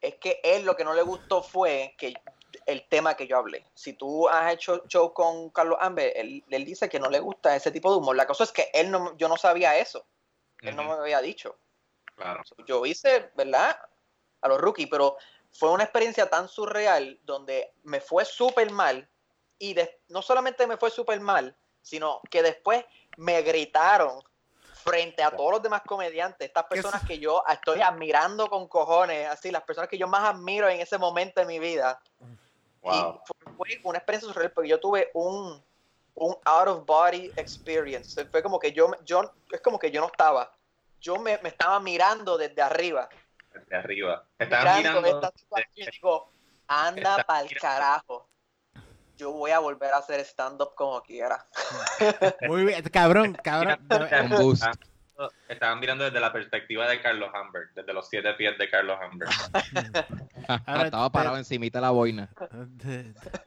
Es 0.01 0.15
que 0.17 0.41
él 0.43 0.65
lo 0.65 0.77
que 0.77 0.85
no 0.85 0.95
le 0.95 1.03
gustó 1.03 1.43
fue 1.43 1.95
que 1.99 2.15
el 2.67 2.89
tema 2.89 3.15
que 3.17 3.27
yo 3.27 3.37
hablé. 3.39 3.67
Si 3.75 3.93
tú 3.93 4.29
has 4.29 4.53
hecho 4.53 4.83
show 4.89 5.13
con 5.13 5.51
Carlos 5.51 5.79
Ambel, 5.81 6.13
él, 6.15 6.45
él 6.51 6.65
dice 6.65 6.89
que 6.89 6.99
no 6.99 7.09
le 7.11 7.21
gusta 7.21 7.55
ese 7.55 7.71
tipo 7.71 7.91
de 7.91 7.99
humor. 7.99 8.17
La 8.17 8.27
cosa 8.27 8.45
es 8.45 8.53
que 8.53 8.71
él 8.73 8.91
no, 8.91 9.17
yo 9.17 9.29
no 9.29 9.37
sabía 9.37 9.79
eso. 9.79 10.05
Él 10.63 10.77
no 10.77 10.85
me 10.85 10.93
había 10.93 11.21
dicho. 11.21 11.57
Claro. 12.17 12.43
yo 12.67 12.85
hice, 12.85 13.31
¿verdad? 13.35 13.81
A 14.43 14.49
los 14.49 14.61
rookies, 14.61 14.89
pero 14.91 15.17
fue 15.53 15.71
una 15.71 15.85
experiencia 15.85 16.29
tan 16.29 16.49
surreal 16.49 17.19
donde 17.23 17.73
me 17.85 18.01
fue 18.01 18.27
súper 18.27 18.71
mal 18.71 19.09
y 19.59 19.73
de- 19.75 20.01
no 20.09 20.21
solamente 20.21 20.67
me 20.67 20.77
fue 20.77 20.91
súper 20.91 21.19
mal, 21.21 21.57
sino 21.81 22.21
que 22.31 22.43
después 22.43 22.85
me 23.17 23.41
gritaron 23.41 24.23
frente 24.81 25.23
a 25.23 25.31
todos 25.31 25.53
los 25.53 25.63
demás 25.63 25.83
comediantes, 25.87 26.49
estas 26.49 26.65
personas 26.65 27.05
que 27.07 27.19
yo 27.19 27.43
estoy 27.49 27.81
admirando 27.81 28.49
con 28.49 28.67
cojones, 28.69 29.29
así, 29.29 29.51
las 29.51 29.63
personas 29.63 29.89
que 29.89 29.99
yo 29.99 30.09
más 30.09 30.29
admiro 30.35 30.69
en 30.69 30.81
ese 30.81 30.99
momento 30.99 31.41
de 31.41 31.47
mi 31.47 31.59
vida. 31.59 32.01
Wow. 32.83 33.21
Y 33.25 33.53
fue, 33.57 33.81
una 33.85 33.99
experiencia 33.99 34.33
surreal 34.33 34.53
porque 34.53 34.71
yo 34.71 34.81
tuve 34.81 35.11
un, 35.15 35.63
un 36.15 36.37
out 36.45 36.69
of 36.69 36.87
body 36.87 37.31
experience. 37.37 38.25
Fue 38.27 38.43
como 38.43 38.59
que 38.59 38.73
yo, 38.73 38.91
yo 39.05 39.33
es 39.51 39.61
como 39.61 39.79
que 39.79 39.91
yo 39.91 40.01
no 40.01 40.07
estaba. 40.07 40.53
Yo 41.01 41.17
me, 41.19 41.39
me 41.39 41.49
estaba 41.51 41.81
mirando 41.81 42.37
desde 42.37 42.61
arriba. 42.63 43.09
Desde 43.53 43.77
arriba. 43.77 44.25
Estaban 44.39 44.79
Mirando 44.79 45.03
mirando. 45.03 45.27
esta 45.27 45.39
situación 45.39 45.73
y 45.75 45.91
digo, 45.91 46.31
anda 46.67 47.25
pa'l 47.25 47.45
mirando. 47.45 47.61
carajo. 47.61 48.29
Yo 49.21 49.33
voy 49.33 49.51
a 49.51 49.59
volver 49.59 49.93
a 49.93 49.99
hacer 49.99 50.19
stand-up 50.21 50.75
como 50.75 51.03
quiera. 51.03 51.45
Muy 52.49 52.65
bien, 52.65 52.83
cabrón, 52.85 53.37
cabrón. 53.45 53.79
Estaban 53.91 54.33
Un 54.33 54.39
boost. 54.39 54.63
mirando- 54.63 54.91
Estaban 55.51 55.79
mirando 55.81 56.05
desde 56.05 56.19
la 56.19 56.33
perspectiva 56.33 56.89
de 56.89 56.99
Carlos 57.03 57.29
Hamburg, 57.35 57.69
desde 57.75 57.93
los 57.93 58.09
siete 58.09 58.33
pies 58.33 58.57
de 58.57 58.71
Carlos. 58.71 58.99
Ahora 60.67 60.85
Estaba 60.85 61.09
te- 61.11 61.13
parado 61.13 61.37
encimita 61.37 61.77
de 61.79 61.83
la 61.83 61.91
boina. 61.91 62.31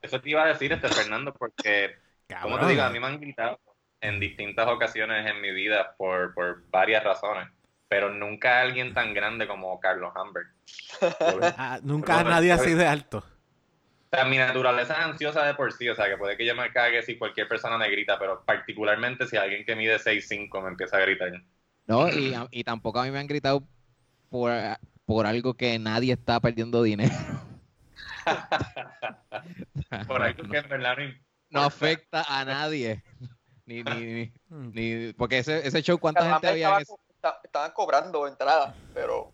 Eso 0.01 0.21
te 0.21 0.29
iba 0.29 0.43
a 0.43 0.47
decir, 0.49 0.71
este 0.71 0.88
Fernando, 0.89 1.33
porque 1.33 1.95
Como 2.43 2.59
te 2.59 2.67
digo, 2.67 2.83
a 2.83 2.91
mí 2.91 2.99
me 2.99 3.07
han 3.07 3.19
gritado 3.19 3.59
en 4.01 4.19
distintas 4.19 4.67
ocasiones 4.67 5.27
en 5.27 5.41
mi 5.41 5.51
vida 5.51 5.95
por, 5.97 6.36
por 6.36 6.62
varias 6.69 7.03
razones, 7.03 7.47
pero 7.88 8.12
nunca 8.12 8.62
alguien 8.62 8.93
tan 8.93 9.15
grande 9.15 9.47
como 9.47 9.79
Carlos 9.79 10.12
Hamburg. 10.15 10.47
O 11.01 11.39
Ah, 11.57 11.79
nunca 11.81 12.23
nadie 12.23 12.51
así 12.51 12.75
de 12.75 12.86
alto. 12.86 13.23
Sea, 14.15 14.26
mi 14.26 14.38
naturaleza 14.38 14.93
es 14.93 14.99
ansiosa 14.99 15.45
de 15.45 15.56
por 15.56 15.71
sí, 15.73 15.89
o 15.89 15.95
sea, 15.95 16.08
que 16.08 16.17
puede 16.17 16.38
que 16.38 16.45
yo 16.45 16.56
me 16.56 16.71
cague 16.71 17.02
si 17.04 17.17
cualquier 17.17 17.47
persona 17.47 17.78
me 17.78 17.89
grita, 17.89 18.17
pero 18.19 18.43
particularmente 18.45 19.28
si 19.28 19.38
alguien 19.38 19.65
que 19.65 19.76
mide 19.76 19.99
6'5 19.99 20.62
me 20.62 20.69
empieza 20.69 20.97
a 20.97 21.02
gritar. 21.02 21.32
No, 21.88 22.10
y, 22.10 22.34
y 22.52 22.63
tampoco 22.63 22.99
a 22.99 23.04
mí 23.06 23.12
me 23.12 23.19
han 23.19 23.28
gritado 23.28 23.67
por, 24.30 24.52
por 25.06 25.26
algo 25.28 25.56
que 25.56 25.80
nadie 25.80 26.13
está 26.13 26.39
perdiendo 26.41 26.84
dinero. 26.84 27.13
Por 30.06 30.21
algo 30.21 30.43
no, 30.43 30.49
que 30.49 30.58
en 30.58 30.69
verdad 30.69 30.97
no 31.49 31.62
afecta 31.63 32.23
a 32.28 32.45
nadie. 32.45 33.04
Ni, 33.65 33.84
ni, 33.84 34.06
ni, 34.06 34.34
ni- 34.49 35.13
porque 35.13 35.39
ese, 35.39 35.67
ese 35.67 35.82
show, 35.82 35.99
¿cuánta 35.99 36.26
gente 36.28 36.47
había 36.47 36.71
en 36.71 36.80
ese? 36.80 36.93
estaban 37.43 37.71
cobrando 37.71 38.28
entradas, 38.28 38.76
pero 38.93 39.34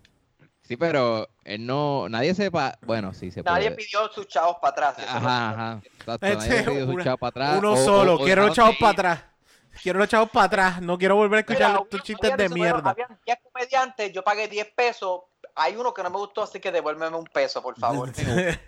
Sí, 0.69 0.77
pero 0.77 1.27
él 1.45 1.65
no, 1.65 2.07
nadie 2.09 2.35
sepa, 2.35 2.77
bueno, 2.83 3.11
sí 3.11 3.31
se 3.31 3.41
nadie 3.41 3.71
puede. 3.71 3.87
pidió 3.87 4.07
sus 4.11 4.27
chavos 4.27 4.57
para 4.61 4.69
atrás. 4.89 4.99
eso 4.99 5.07
Ajá, 5.17 5.49
ajá. 5.49 5.81
Exacto, 5.83 6.27
Este, 6.27 6.47
nadie 6.47 6.63
pidió 6.63 6.85
su 6.85 6.91
una- 6.91 7.03
chavo 7.03 7.17
para 7.17 7.29
atrás. 7.29 7.57
Uno 7.57 7.73
o- 7.73 7.77
solo, 7.77 8.13
o- 8.13 8.21
o 8.21 8.23
quiero 8.23 8.45
los 8.45 8.55
chavos 8.55 8.73
de 8.73 8.77
para 8.79 8.91
atrás. 8.91 9.23
Quiero 9.81 9.97
los 9.97 10.07
chavos 10.07 10.29
para 10.29 10.45
atrás. 10.45 10.81
No 10.83 10.95
quiero 10.99 11.15
volver 11.15 11.37
a 11.37 11.39
escuchar 11.39 11.71
Mira, 11.71 11.79
tus 11.89 11.99
había- 12.01 12.03
chistes 12.03 12.31
había 12.33 12.47
de 12.47 12.53
mierda. 12.53 12.89
Habían 12.91 13.19
10 13.25 13.39
comediantes, 13.51 14.13
yo 14.13 14.23
pagué 14.23 14.47
10 14.47 14.67
pesos. 14.75 15.21
Hay 15.55 15.75
uno 15.75 15.91
que 15.91 16.03
no 16.03 16.11
me 16.11 16.17
gustó, 16.17 16.43
así 16.43 16.59
que 16.59 16.71
devuélveme 16.71 17.17
un 17.17 17.25
peso, 17.25 17.63
por 17.63 17.75
favor. 17.79 18.11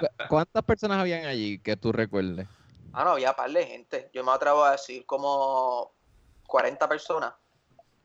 ¿Cu- 0.00 0.06
¿Cuántas 0.28 0.64
personas 0.64 0.98
habían 0.98 1.26
allí 1.26 1.60
que 1.60 1.76
tú 1.76 1.92
recuerdes? 1.92 2.48
Ah, 2.92 3.04
no, 3.04 3.10
había 3.10 3.34
par 3.34 3.50
de 3.52 3.64
gente. 3.66 4.10
Yo 4.12 4.24
me 4.24 4.32
atrevo 4.32 4.64
a 4.64 4.72
decir 4.72 5.06
como 5.06 5.92
40 6.48 6.88
personas. 6.88 7.34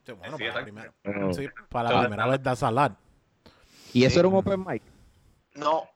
Sí, 0.06 0.12
bueno, 0.12 0.38
Sí, 0.38 0.44
para 0.44 0.54
la 0.62 0.62
exacto. 0.70 0.94
primera, 1.04 1.34
sí, 1.34 1.48
para 1.70 1.84
la 1.86 1.90
Todo 1.90 2.00
primera 2.02 2.24
está- 2.26 2.32
vez 2.32 2.44
da 2.44 2.56
salad. 2.56 2.92
¿Y 3.96 4.04
eso 4.06 4.20
era 4.20 4.28
un 4.28 4.36
open 4.36 4.64
mic? 4.66 4.84
No, 5.54 5.90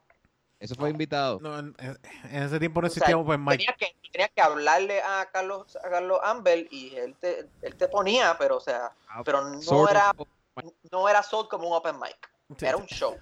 ¿Eso 0.60 0.76
fue 0.76 0.90
invitado? 0.90 1.40
No, 1.42 1.58
en, 1.60 1.74
en 1.80 2.44
ese 2.44 2.60
tiempo 2.60 2.82
no 2.82 2.88
O 2.88 2.90
sea, 2.90 3.14
existía 3.14 3.18
open 3.18 3.44
mic. 3.44 3.58
tenía 3.58 3.74
que, 3.78 3.96
tenía 4.12 4.28
que 4.28 4.42
hablarle 4.42 5.02
a 5.02 5.30
Carlos, 5.32 5.78
a 5.84 5.90
Carlos 5.90 6.20
Ambel 6.24 6.68
y 6.72 6.96
él 6.96 7.16
te, 7.20 7.50
él 7.62 7.76
te 7.76 7.88
ponía, 7.88 8.36
pero 8.38 8.58
o 8.58 8.60
sea, 8.60 8.92
pero 9.24 9.42
no 9.50 9.62
Sort 9.62 9.92
era, 9.92 10.12
open 10.12 10.28
mic. 10.58 10.76
no 10.92 11.08
era 11.08 11.24
solo 11.24 11.48
como 11.48 11.68
un 11.70 11.74
open 11.76 11.98
mic. 12.00 12.30
Sí, 12.58 12.66
Era 12.66 12.78
un 12.78 12.86
show. 12.88 13.18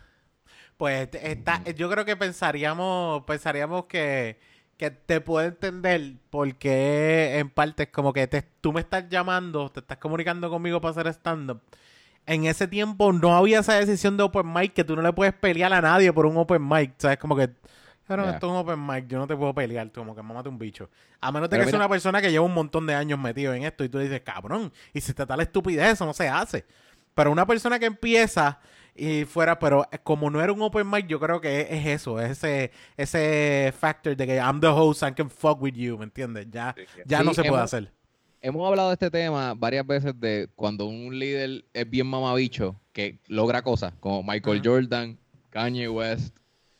Pues 0.78 1.10
está, 1.14 1.64
yo 1.64 1.90
creo 1.90 2.06
que 2.06 2.16
pensaríamos, 2.16 3.24
pensaríamos 3.24 3.86
que, 3.86 4.40
que 4.78 4.92
te 4.92 5.22
puedo 5.22 5.46
entender 5.46 6.14
porque 6.30 7.38
en 7.40 7.50
parte 7.50 7.84
es 7.84 7.90
como 7.90 8.14
que 8.14 8.28
te, 8.28 8.42
tú 8.62 8.74
me 8.74 8.82
estás 8.82 9.10
llamando, 9.10 9.70
te 9.72 9.80
estás 9.80 9.98
comunicando 9.98 10.50
conmigo 10.50 10.80
para 10.82 10.92
hacer 10.92 11.08
stand-up. 11.08 11.62
En 12.28 12.46
ese 12.46 12.68
tiempo 12.68 13.12
no 13.14 13.36
había 13.36 13.60
esa 13.60 13.74
decisión 13.80 14.18
de 14.18 14.24
open 14.24 14.52
mic 14.54 14.74
que 14.74 14.84
tú 14.84 14.96
no 14.96 15.02
le 15.02 15.12
puedes 15.14 15.34
pelear 15.34 15.74
a 15.74 15.82
nadie 15.82 16.12
por 16.14 16.26
un 16.26 16.38
open 16.38 16.68
mic. 16.68 16.94
¿Sabes? 16.98 17.18
Como 17.18 17.36
que, 17.36 17.50
claro, 18.06 18.30
esto 18.30 18.46
es 18.48 18.52
un 18.52 18.58
open 18.58 18.86
mic, 18.86 19.08
yo 19.08 19.18
no 19.18 19.26
te 19.28 19.36
puedo 19.36 19.54
pelear, 19.56 19.90
tú 19.90 20.02
como 20.02 20.14
que 20.16 20.22
mámate 20.22 20.50
un 20.50 20.60
bicho. 20.60 20.90
A 21.22 21.32
menos 21.32 21.50
de 21.50 21.56
que 21.58 21.64
sea 21.64 21.68
mira- 21.72 21.78
una 21.80 21.90
persona 21.90 22.22
que 22.22 22.30
lleva 22.30 22.46
un 22.46 22.54
montón 22.54 22.86
de 22.86 22.94
años 22.94 23.18
metido 23.18 23.54
en 23.54 23.64
esto 23.64 23.84
y 23.84 23.90
tú 23.90 23.98
dices, 24.00 24.22
cabrón, 24.22 24.72
y 24.94 25.02
si 25.02 25.14
te 25.14 25.26
da 25.26 25.36
la 25.38 25.44
estupidez, 25.44 25.94
eso 25.94 26.06
no 26.06 26.14
se 26.14 26.28
hace. 26.30 26.66
Pero 27.16 27.32
una 27.32 27.48
persona 27.48 27.80
que 27.80 27.86
empieza 27.88 28.60
y 28.94 29.26
fuera, 29.26 29.58
pero 29.58 29.88
como 30.04 30.30
no 30.30 30.42
era 30.42 30.52
un 30.52 30.62
open 30.62 30.90
mic, 30.90 31.08
yo 31.08 31.20
creo 31.20 31.40
que 31.40 31.62
es, 31.62 31.86
eso, 31.88 32.20
es 32.20 32.32
ese, 32.32 32.72
ese 32.98 33.74
factor 33.80 34.16
de 34.16 34.28
que 34.28 34.36
I'm 34.36 34.60
the 34.60 34.68
host, 34.68 35.02
I 35.04 35.14
can 35.14 35.30
fuck 35.30 35.62
with 35.62 35.74
you, 35.76 35.98
¿me 35.98 36.04
entiendes? 36.06 36.48
Ya, 36.52 36.76
sí. 36.78 36.84
ya 37.06 37.20
Sí, 37.20 37.26
no 37.26 37.34
se 37.34 37.42
puede 37.44 37.48
hemos- 37.54 37.62
hacer. 37.74 37.92
Hemos 38.48 38.66
hablado 38.66 38.88
de 38.88 38.94
este 38.94 39.12
tema 39.12 39.56
varias 39.56 39.86
veces 39.86 40.18
de 40.22 40.48
cuando 40.56 40.86
un 40.86 41.20
líder 41.20 41.66
es 41.74 41.90
bien 41.90 42.08
mamabicho, 42.08 42.80
que 42.94 43.20
logra 43.28 43.62
cosas, 43.62 43.94
como 44.00 44.24
Michael. 44.24 44.62
Jordan, 44.64 45.18
Kanye 45.50 45.90
West, 45.90 46.34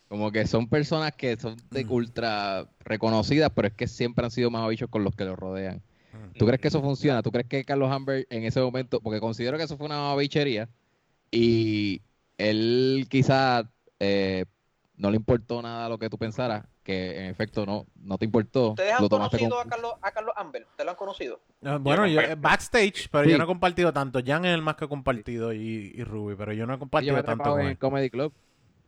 como 0.08 0.32
que 0.32 0.48
son 0.48 0.70
personas 0.70 1.12
que 1.18 1.36
son 1.36 1.58
de 1.72 1.84
ultra 1.84 2.70
reconocidas, 2.86 3.52
pero 3.54 3.68
es 3.68 3.74
que 3.74 3.86
siempre 3.86 4.24
han 4.24 4.32
sido 4.32 4.50
mamabichos 4.50 4.90
con 4.90 5.04
los 5.04 5.14
que 5.14 5.26
los 5.26 5.38
rodean. 5.38 5.82
¿Tú 6.40 6.46
crees 6.46 6.62
que 6.62 6.70
eso 6.70 6.82
funciona? 6.82 7.22
¿Tú 7.22 7.34
crees 7.34 7.48
que 7.48 7.66
Carlos 7.66 7.92
Amber 7.92 8.26
en 8.30 8.46
ese 8.46 8.62
momento, 8.62 9.02
porque 9.02 9.20
considero 9.20 9.58
que 9.58 9.66
eso 9.66 9.76
fue 9.76 9.88
una 9.88 9.98
mamabichería, 9.98 10.70
y 11.32 12.02
él 12.38 13.08
quizá 13.10 13.70
eh, 14.00 14.46
no 14.98 15.10
le 15.12 15.18
importó 15.18 15.62
nada 15.62 15.88
lo 15.90 15.98
que 15.98 16.10
tú 16.10 16.18
pensaras, 16.18 16.66
que 16.84 17.20
en 17.20 17.26
efecto 17.28 17.66
no, 17.66 17.86
no 17.96 18.18
te 18.18 18.26
importó, 18.26 18.70
¿Ustedes 18.70 18.94
han 18.94 19.04
lo 19.04 19.10
conocido 19.10 19.60
a 19.60 19.66
Carlos, 19.66 19.94
a 20.02 20.12
Carlos 20.12 20.34
Amber? 20.36 20.64
¿Ustedes 20.64 20.86
lo 20.86 20.92
han 20.92 20.98
conocido? 20.98 21.40
Ah, 21.64 21.78
Bueno, 21.80 22.06
yo, 22.08 22.20
backstage, 22.38 23.08
pero 23.12 23.24
Sí. 23.26 23.32
yo 23.32 23.38
no 23.38 23.44
he 23.44 23.48
compartido 23.48 23.94
tanto. 23.94 24.20
Jan 24.26 24.46
es 24.46 24.54
el 24.54 24.62
más 24.62 24.76
que 24.76 24.86
he 24.86 24.90
compartido 24.90 25.54
y, 25.54 25.94
y 25.96 26.04
Ruby, 26.04 26.36
pero 26.36 26.52
yo 26.54 26.66
no 26.66 26.74
he 26.74 26.76
Yo 26.76 26.80
compartido 26.80 27.16
me 27.16 27.24
tanto 27.24 27.52
con 27.52 27.62
en 27.62 27.68
el 27.68 27.78
Comedy 27.78 28.10
Club. 28.10 28.34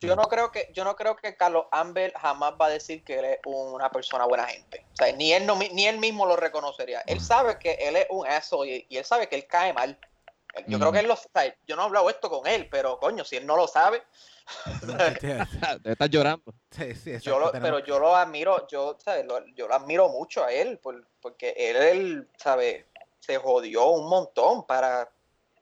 Yo 0.01 0.15
no 0.15 0.23
creo 0.23 0.49
que 0.49 0.71
yo 0.73 0.85
no 0.85 0.95
creo 0.95 1.17
que 1.17 1.35
Carlos 1.35 1.65
Amber 1.71 2.13
jamás 2.15 2.53
va 2.59 2.67
a 2.67 2.69
decir 2.69 3.03
que 3.03 3.19
él 3.19 3.25
es 3.25 3.39
una 3.45 3.89
persona 3.91 4.25
buena 4.25 4.45
gente. 4.45 4.85
O 4.93 4.95
sea, 4.95 5.13
ni 5.13 5.33
él 5.33 5.45
no, 5.45 5.57
ni 5.57 5.85
él 5.87 5.97
mismo 5.99 6.25
lo 6.25 6.37
reconocería. 6.37 7.01
Él 7.01 7.19
sabe 7.19 7.59
que 7.59 7.73
él 7.73 7.97
es 7.97 8.07
un 8.09 8.25
asshole 8.25 8.77
y, 8.77 8.85
y 8.89 8.97
él 8.97 9.03
sabe 9.03 9.27
que 9.27 9.35
él 9.35 9.45
cae 9.45 9.73
mal. 9.73 9.99
Yo 10.67 10.77
Mm. 10.77 10.79
creo 10.81 10.91
que 10.93 10.99
él 10.99 11.07
lo 11.07 11.17
sabe. 11.17 11.57
Yo 11.67 11.75
no 11.75 11.81
he 11.81 11.85
hablado 11.85 12.09
esto 12.09 12.29
con 12.29 12.47
él, 12.47 12.69
pero 12.71 12.97
coño, 12.97 13.25
si 13.25 13.35
él 13.35 13.45
no 13.45 13.57
lo 13.57 13.67
sabe, 13.67 14.01
Debe 15.21 15.91
estar 15.91 16.09
llorando. 16.09 16.53
Sí, 16.71 16.95
sí, 16.95 17.11
exacto, 17.11 17.29
yo 17.29 17.39
lo, 17.39 17.51
tenemos- 17.51 17.69
pero 17.81 17.85
yo 17.85 17.99
lo 17.99 18.15
admiro, 18.15 18.67
yo, 18.67 18.97
¿sabes? 19.03 19.25
Lo- 19.25 19.45
yo 19.55 19.67
lo 19.67 19.75
admiro 19.75 20.09
mucho 20.09 20.43
a 20.43 20.51
él, 20.51 20.77
por- 20.79 21.07
porque 21.21 21.53
él, 21.57 21.75
él, 21.77 22.27
¿sabe? 22.37 22.87
Se 23.19 23.37
jodió 23.37 23.89
un 23.89 24.09
montón 24.09 24.65
para, 24.65 25.09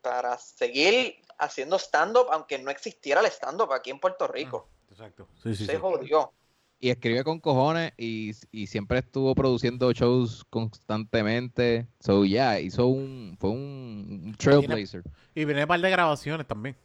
para 0.01 0.37
seguir 0.37 1.15
haciendo 1.39 1.77
stand-up, 1.77 2.27
aunque 2.31 2.57
no 2.59 2.71
existiera 2.71 3.21
el 3.21 3.27
stand-up 3.27 3.71
aquí 3.73 3.89
en 3.89 3.99
Puerto 3.99 4.27
Rico. 4.27 4.67
Exacto. 4.89 5.27
Sí, 5.43 5.55
sí, 5.55 5.65
Se 5.65 5.73
sí. 5.73 5.77
jodió. 5.79 6.31
Y 6.79 6.91
escribe 6.91 7.23
con 7.23 7.39
cojones 7.39 7.91
y, 7.97 8.33
y 8.51 8.67
siempre 8.67 8.99
estuvo 8.99 9.33
produciendo 9.33 9.91
shows 9.93 10.45
constantemente. 10.49 11.87
So, 11.99 12.23
yeah, 12.23 12.59
hizo 12.59 12.85
un. 12.85 13.35
Fue 13.39 13.49
un, 13.49 14.21
un 14.27 14.35
trailblazer. 14.37 15.01
Y 15.33 15.45
viene 15.45 15.63
un 15.63 15.67
par 15.67 15.79
de 15.79 15.89
grabaciones 15.89 16.45
también. 16.45 16.75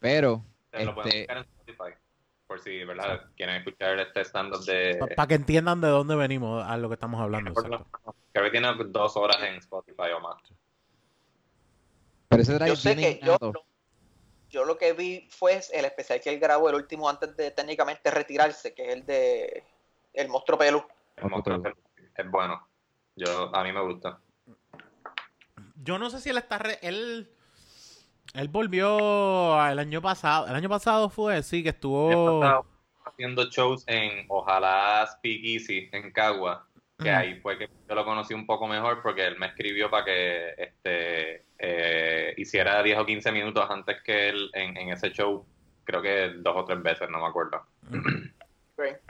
Pero, 0.00 0.44
Se 0.78 0.84
lo 0.86 0.94
pueden 0.94 1.08
este, 1.08 1.20
buscar 1.20 1.36
en 1.36 1.42
Spotify. 1.44 1.98
Por 2.46 2.60
si, 2.60 2.84
¿verdad? 2.84 3.26
Quieren 3.36 3.56
escuchar 3.56 3.98
este 4.00 4.22
stand-up 4.24 4.64
de. 4.64 4.96
Para 5.14 5.26
que 5.26 5.34
entiendan 5.34 5.80
de 5.80 5.88
dónde 5.88 6.16
venimos 6.16 6.64
a 6.64 6.76
lo 6.78 6.88
que 6.88 6.94
estamos 6.94 7.20
hablando. 7.20 7.52
Creo 7.52 8.44
que 8.44 8.50
tiene 8.50 8.72
dos 8.86 9.16
horas 9.16 9.36
en 9.42 9.56
Spotify 9.56 10.10
o 10.16 10.20
más. 10.20 10.36
pero 12.28 12.42
ese 12.42 12.54
drive 12.54 12.68
Yo 12.70 12.76
sé 12.76 12.96
que 12.96 13.20
yo, 13.22 13.36
yo 14.48 14.64
lo 14.64 14.78
que 14.78 14.94
vi 14.94 15.28
fue 15.30 15.60
el 15.72 15.84
especial 15.84 16.20
que 16.22 16.30
él 16.30 16.40
grabó, 16.40 16.70
el 16.70 16.76
último 16.76 17.08
antes 17.08 17.36
de 17.36 17.50
técnicamente 17.50 18.10
retirarse, 18.10 18.72
que 18.74 18.86
es 18.88 18.94
el 18.94 19.04
de 19.04 19.64
El 20.14 20.28
Monstruo 20.28 20.58
Pelú. 20.58 20.82
El 21.16 21.28
monstruo 21.28 21.62
es 22.16 22.30
bueno. 22.30 22.66
Yo, 23.14 23.54
a 23.54 23.62
mí 23.62 23.72
me 23.72 23.82
gusta. 23.82 24.20
Yo 25.82 25.98
no 25.98 26.08
sé 26.08 26.20
si 26.20 26.30
él 26.30 26.38
está. 26.38 26.58
re- 26.58 26.78
él. 26.82 27.30
Él 28.34 28.48
volvió 28.48 29.66
el 29.66 29.78
año 29.78 30.00
pasado. 30.02 30.46
El 30.46 30.54
año 30.54 30.68
pasado 30.68 31.08
fue, 31.08 31.42
sí, 31.42 31.62
que 31.62 31.70
estuvo. 31.70 32.42
haciendo 33.04 33.44
shows 33.46 33.84
en 33.86 34.26
Ojalá 34.28 35.06
Speakeasy 35.12 35.88
en 35.92 36.12
Cagua, 36.12 36.66
que 36.98 37.10
Mm. 37.10 37.16
ahí 37.16 37.40
fue 37.40 37.58
que 37.58 37.68
yo 37.88 37.94
lo 37.94 38.04
conocí 38.04 38.34
un 38.34 38.46
poco 38.46 38.66
mejor 38.68 39.00
porque 39.02 39.26
él 39.26 39.38
me 39.38 39.46
escribió 39.46 39.90
para 39.90 40.04
que 40.04 40.54
este 40.58 41.44
eh, 41.58 42.34
hiciera 42.36 42.82
10 42.82 42.98
o 42.98 43.06
15 43.06 43.32
minutos 43.32 43.68
antes 43.68 44.02
que 44.02 44.28
él 44.28 44.50
en, 44.54 44.76
en 44.76 44.90
ese 44.90 45.10
show, 45.10 45.44
creo 45.84 46.02
que 46.02 46.34
dos 46.36 46.54
o 46.56 46.64
tres 46.64 46.82
veces, 46.82 47.08
no 47.10 47.18
me 47.20 47.26
acuerdo. 47.26 47.62
Right. 48.76 48.96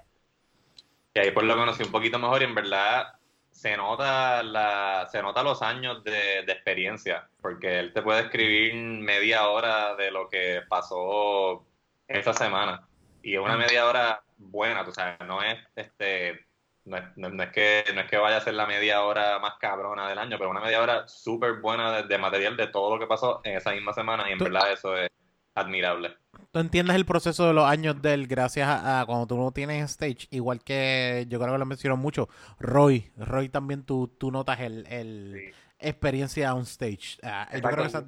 Y 1.14 1.20
ahí 1.20 1.30
pues 1.32 1.46
lo 1.46 1.56
conocí 1.56 1.82
un 1.82 1.90
poquito 1.90 2.18
mejor 2.20 2.42
y 2.42 2.44
en 2.44 2.54
verdad 2.54 3.17
se 3.58 3.76
nota 3.76 4.40
la 4.44 5.08
se 5.10 5.20
nota 5.20 5.42
los 5.42 5.62
años 5.62 6.04
de, 6.04 6.44
de 6.46 6.52
experiencia, 6.52 7.28
porque 7.40 7.80
él 7.80 7.92
te 7.92 8.02
puede 8.02 8.20
escribir 8.20 8.72
media 8.74 9.48
hora 9.48 9.96
de 9.96 10.12
lo 10.12 10.28
que 10.28 10.62
pasó 10.68 11.66
esa 12.06 12.32
semana. 12.32 12.86
Y 13.20 13.34
es 13.34 13.40
una 13.40 13.56
media 13.56 13.86
hora 13.86 14.22
buena, 14.36 14.84
tú 14.84 14.92
sabes, 14.92 15.18
no 15.26 15.42
es 15.42 15.58
este 15.74 16.46
no 16.84 16.98
es, 16.98 17.04
no, 17.16 17.42
es 17.42 17.50
que 17.50 17.84
no 17.94 18.00
es 18.02 18.08
que 18.08 18.16
vaya 18.16 18.36
a 18.36 18.40
ser 18.40 18.54
la 18.54 18.66
media 18.66 19.02
hora 19.02 19.40
más 19.40 19.54
cabrona 19.58 20.08
del 20.08 20.18
año, 20.18 20.38
pero 20.38 20.50
una 20.50 20.60
media 20.60 20.80
hora 20.80 21.08
súper 21.08 21.54
buena 21.54 21.96
de, 21.96 22.02
de 22.04 22.16
material 22.16 22.56
de 22.56 22.68
todo 22.68 22.94
lo 22.94 23.00
que 23.00 23.08
pasó 23.08 23.40
en 23.42 23.56
esa 23.56 23.72
misma 23.72 23.92
semana 23.92 24.28
y 24.28 24.34
en 24.34 24.38
verdad 24.38 24.70
eso 24.72 24.96
es 24.96 25.10
admirable. 25.58 26.16
Tú 26.50 26.60
entiendes 26.60 26.96
el 26.96 27.04
proceso 27.04 27.46
de 27.46 27.52
los 27.52 27.64
años 27.68 28.00
de 28.00 28.14
él 28.14 28.26
gracias 28.26 28.68
a, 28.68 29.00
a 29.00 29.06
cuando 29.06 29.26
tú 29.26 29.36
no 29.36 29.52
tienes 29.52 29.90
stage. 29.90 30.28
Igual 30.30 30.62
que 30.64 31.26
yo 31.28 31.38
creo 31.38 31.52
que 31.52 31.58
lo 31.58 31.66
mencionó 31.66 31.96
mucho. 31.96 32.28
Roy. 32.58 33.10
Roy 33.16 33.48
también 33.48 33.84
tú, 33.84 34.08
tú 34.18 34.30
notas 34.30 34.60
el, 34.60 34.86
el 34.88 35.34
Sí. 35.36 35.54
experiencia 35.78 36.54
on 36.54 36.62
stage. 36.62 37.18
Ah, 37.22 37.48
yo 37.54 37.60
creo 37.60 37.76
que 37.76 37.86
esa- 37.88 38.04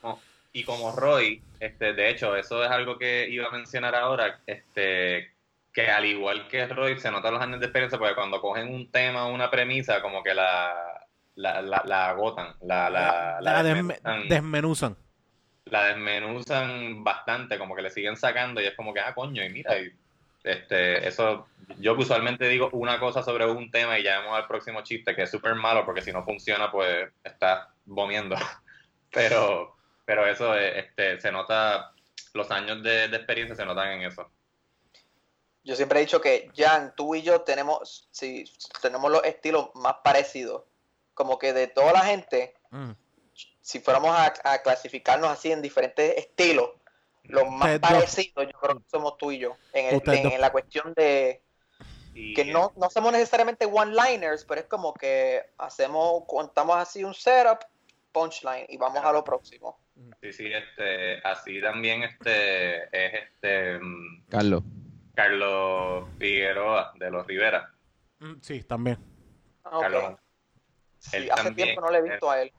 como- 0.00 0.20
y 0.52 0.64
como 0.64 0.92
Roy, 0.92 1.42
este, 1.60 1.92
de 1.92 2.10
hecho, 2.10 2.34
eso 2.36 2.64
es 2.64 2.70
algo 2.70 2.98
que 2.98 3.28
iba 3.28 3.46
a 3.46 3.50
mencionar 3.50 3.94
ahora, 3.94 4.40
este, 4.46 5.30
que 5.72 5.88
al 5.88 6.04
igual 6.06 6.48
que 6.48 6.66
Roy, 6.66 6.98
se 6.98 7.10
notan 7.10 7.34
los 7.34 7.42
años 7.42 7.60
de 7.60 7.66
experiencia, 7.66 7.98
porque 7.98 8.14
cuando 8.14 8.40
cogen 8.40 8.74
un 8.74 8.90
tema 8.90 9.26
o 9.26 9.32
una 9.34 9.50
premisa, 9.50 10.02
como 10.02 10.22
que 10.22 10.34
la, 10.34 10.74
la, 11.36 11.62
la, 11.62 11.82
la 11.86 12.08
agotan, 12.10 12.54
la, 12.62 12.90
la, 12.90 13.38
la, 13.40 13.62
la 13.62 13.62
desme- 13.62 13.94
desmenuzan, 14.02 14.28
desmenuzan. 14.28 14.96
La 15.70 15.84
desmenuzan 15.86 17.02
bastante, 17.04 17.58
como 17.58 17.74
que 17.74 17.82
le 17.82 17.90
siguen 17.90 18.16
sacando 18.16 18.60
y 18.60 18.66
es 18.66 18.74
como 18.74 18.92
que, 18.92 19.00
ah, 19.00 19.14
coño, 19.14 19.44
y 19.44 19.50
mira, 19.50 19.78
y, 19.78 19.92
este, 20.44 21.06
eso, 21.06 21.48
yo 21.78 21.94
usualmente 21.94 22.48
digo 22.48 22.70
una 22.72 22.98
cosa 22.98 23.22
sobre 23.22 23.46
un 23.46 23.70
tema 23.70 23.98
y 23.98 24.02
ya 24.02 24.20
vamos 24.20 24.38
al 24.38 24.46
próximo 24.46 24.82
chiste, 24.82 25.14
que 25.14 25.22
es 25.22 25.30
súper 25.30 25.54
malo, 25.54 25.84
porque 25.84 26.02
si 26.02 26.12
no 26.12 26.24
funciona, 26.24 26.70
pues 26.70 27.08
estás 27.24 27.68
vomiendo. 27.84 28.36
Pero, 29.10 29.74
pero 30.04 30.26
eso, 30.26 30.54
eh, 30.54 30.80
este, 30.80 31.18
se 31.18 31.32
nota, 31.32 31.94
los 32.34 32.50
años 32.50 32.82
de, 32.82 33.08
de 33.08 33.16
experiencia 33.16 33.56
se 33.56 33.64
notan 33.64 33.92
en 33.92 34.02
eso. 34.02 34.30
Yo 35.64 35.74
siempre 35.76 35.98
he 35.98 36.02
dicho 36.02 36.20
que 36.20 36.50
Jan, 36.54 36.92
tú 36.94 37.14
y 37.14 37.22
yo 37.22 37.40
tenemos, 37.40 38.06
sí, 38.10 38.44
tenemos 38.82 39.10
los 39.10 39.24
estilos 39.24 39.70
más 39.74 39.96
parecidos. 40.04 40.64
Como 41.14 41.38
que 41.38 41.54
de 41.54 41.68
toda 41.68 41.94
la 41.94 42.00
gente, 42.00 42.54
Mm. 42.70 42.90
Si 43.68 43.80
fuéramos 43.80 44.10
a, 44.16 44.32
a 44.44 44.62
clasificarnos 44.62 45.28
así 45.28 45.52
en 45.52 45.60
diferentes 45.60 46.16
estilos, 46.16 46.70
los 47.24 47.46
más 47.50 47.78
parecidos 47.80 48.46
yo 48.50 48.58
creo 48.58 48.78
que 48.78 48.88
somos 48.88 49.18
tú 49.18 49.30
y 49.30 49.38
yo. 49.38 49.58
En, 49.74 49.94
el- 49.94 50.14
en- 50.32 50.40
la 50.40 50.50
cuestión 50.50 50.94
de 50.94 51.42
que 52.34 52.46
no, 52.46 52.72
no 52.76 52.88
somos 52.88 53.12
necesariamente 53.12 53.66
one-liners, 53.66 54.46
pero 54.46 54.62
es 54.62 54.66
como 54.68 54.94
que 54.94 55.42
hacemos, 55.58 56.22
contamos 56.26 56.76
así 56.76 57.04
un 57.04 57.12
setup, 57.12 57.58
punchline 58.10 58.64
y 58.70 58.78
vamos 58.78 59.04
a 59.04 59.12
lo 59.12 59.22
próximo. 59.22 59.78
Sí, 60.22 60.32
sí, 60.32 60.50
este, 60.50 61.18
así 61.18 61.60
también 61.60 62.04
este, 62.04 62.84
es 62.84 63.22
este, 63.22 63.78
mm, 63.80 64.24
Carlos. 64.30 64.62
Carlos 65.14 66.08
Figueroa 66.18 66.94
de 66.98 67.10
los 67.10 67.26
Rivera. 67.26 67.70
Mm, 68.20 68.40
Sí, 68.40 68.62
también. 68.62 68.96
Ah. 69.64 69.76
Carlos 69.82 70.14
Sí, 71.00 71.28
hace 71.30 71.42
también, 71.44 71.66
tiempo 71.66 71.82
no 71.82 71.90
le 71.90 71.98
he 71.98 72.02
visto 72.02 72.30
a 72.30 72.40
él. 72.40 72.50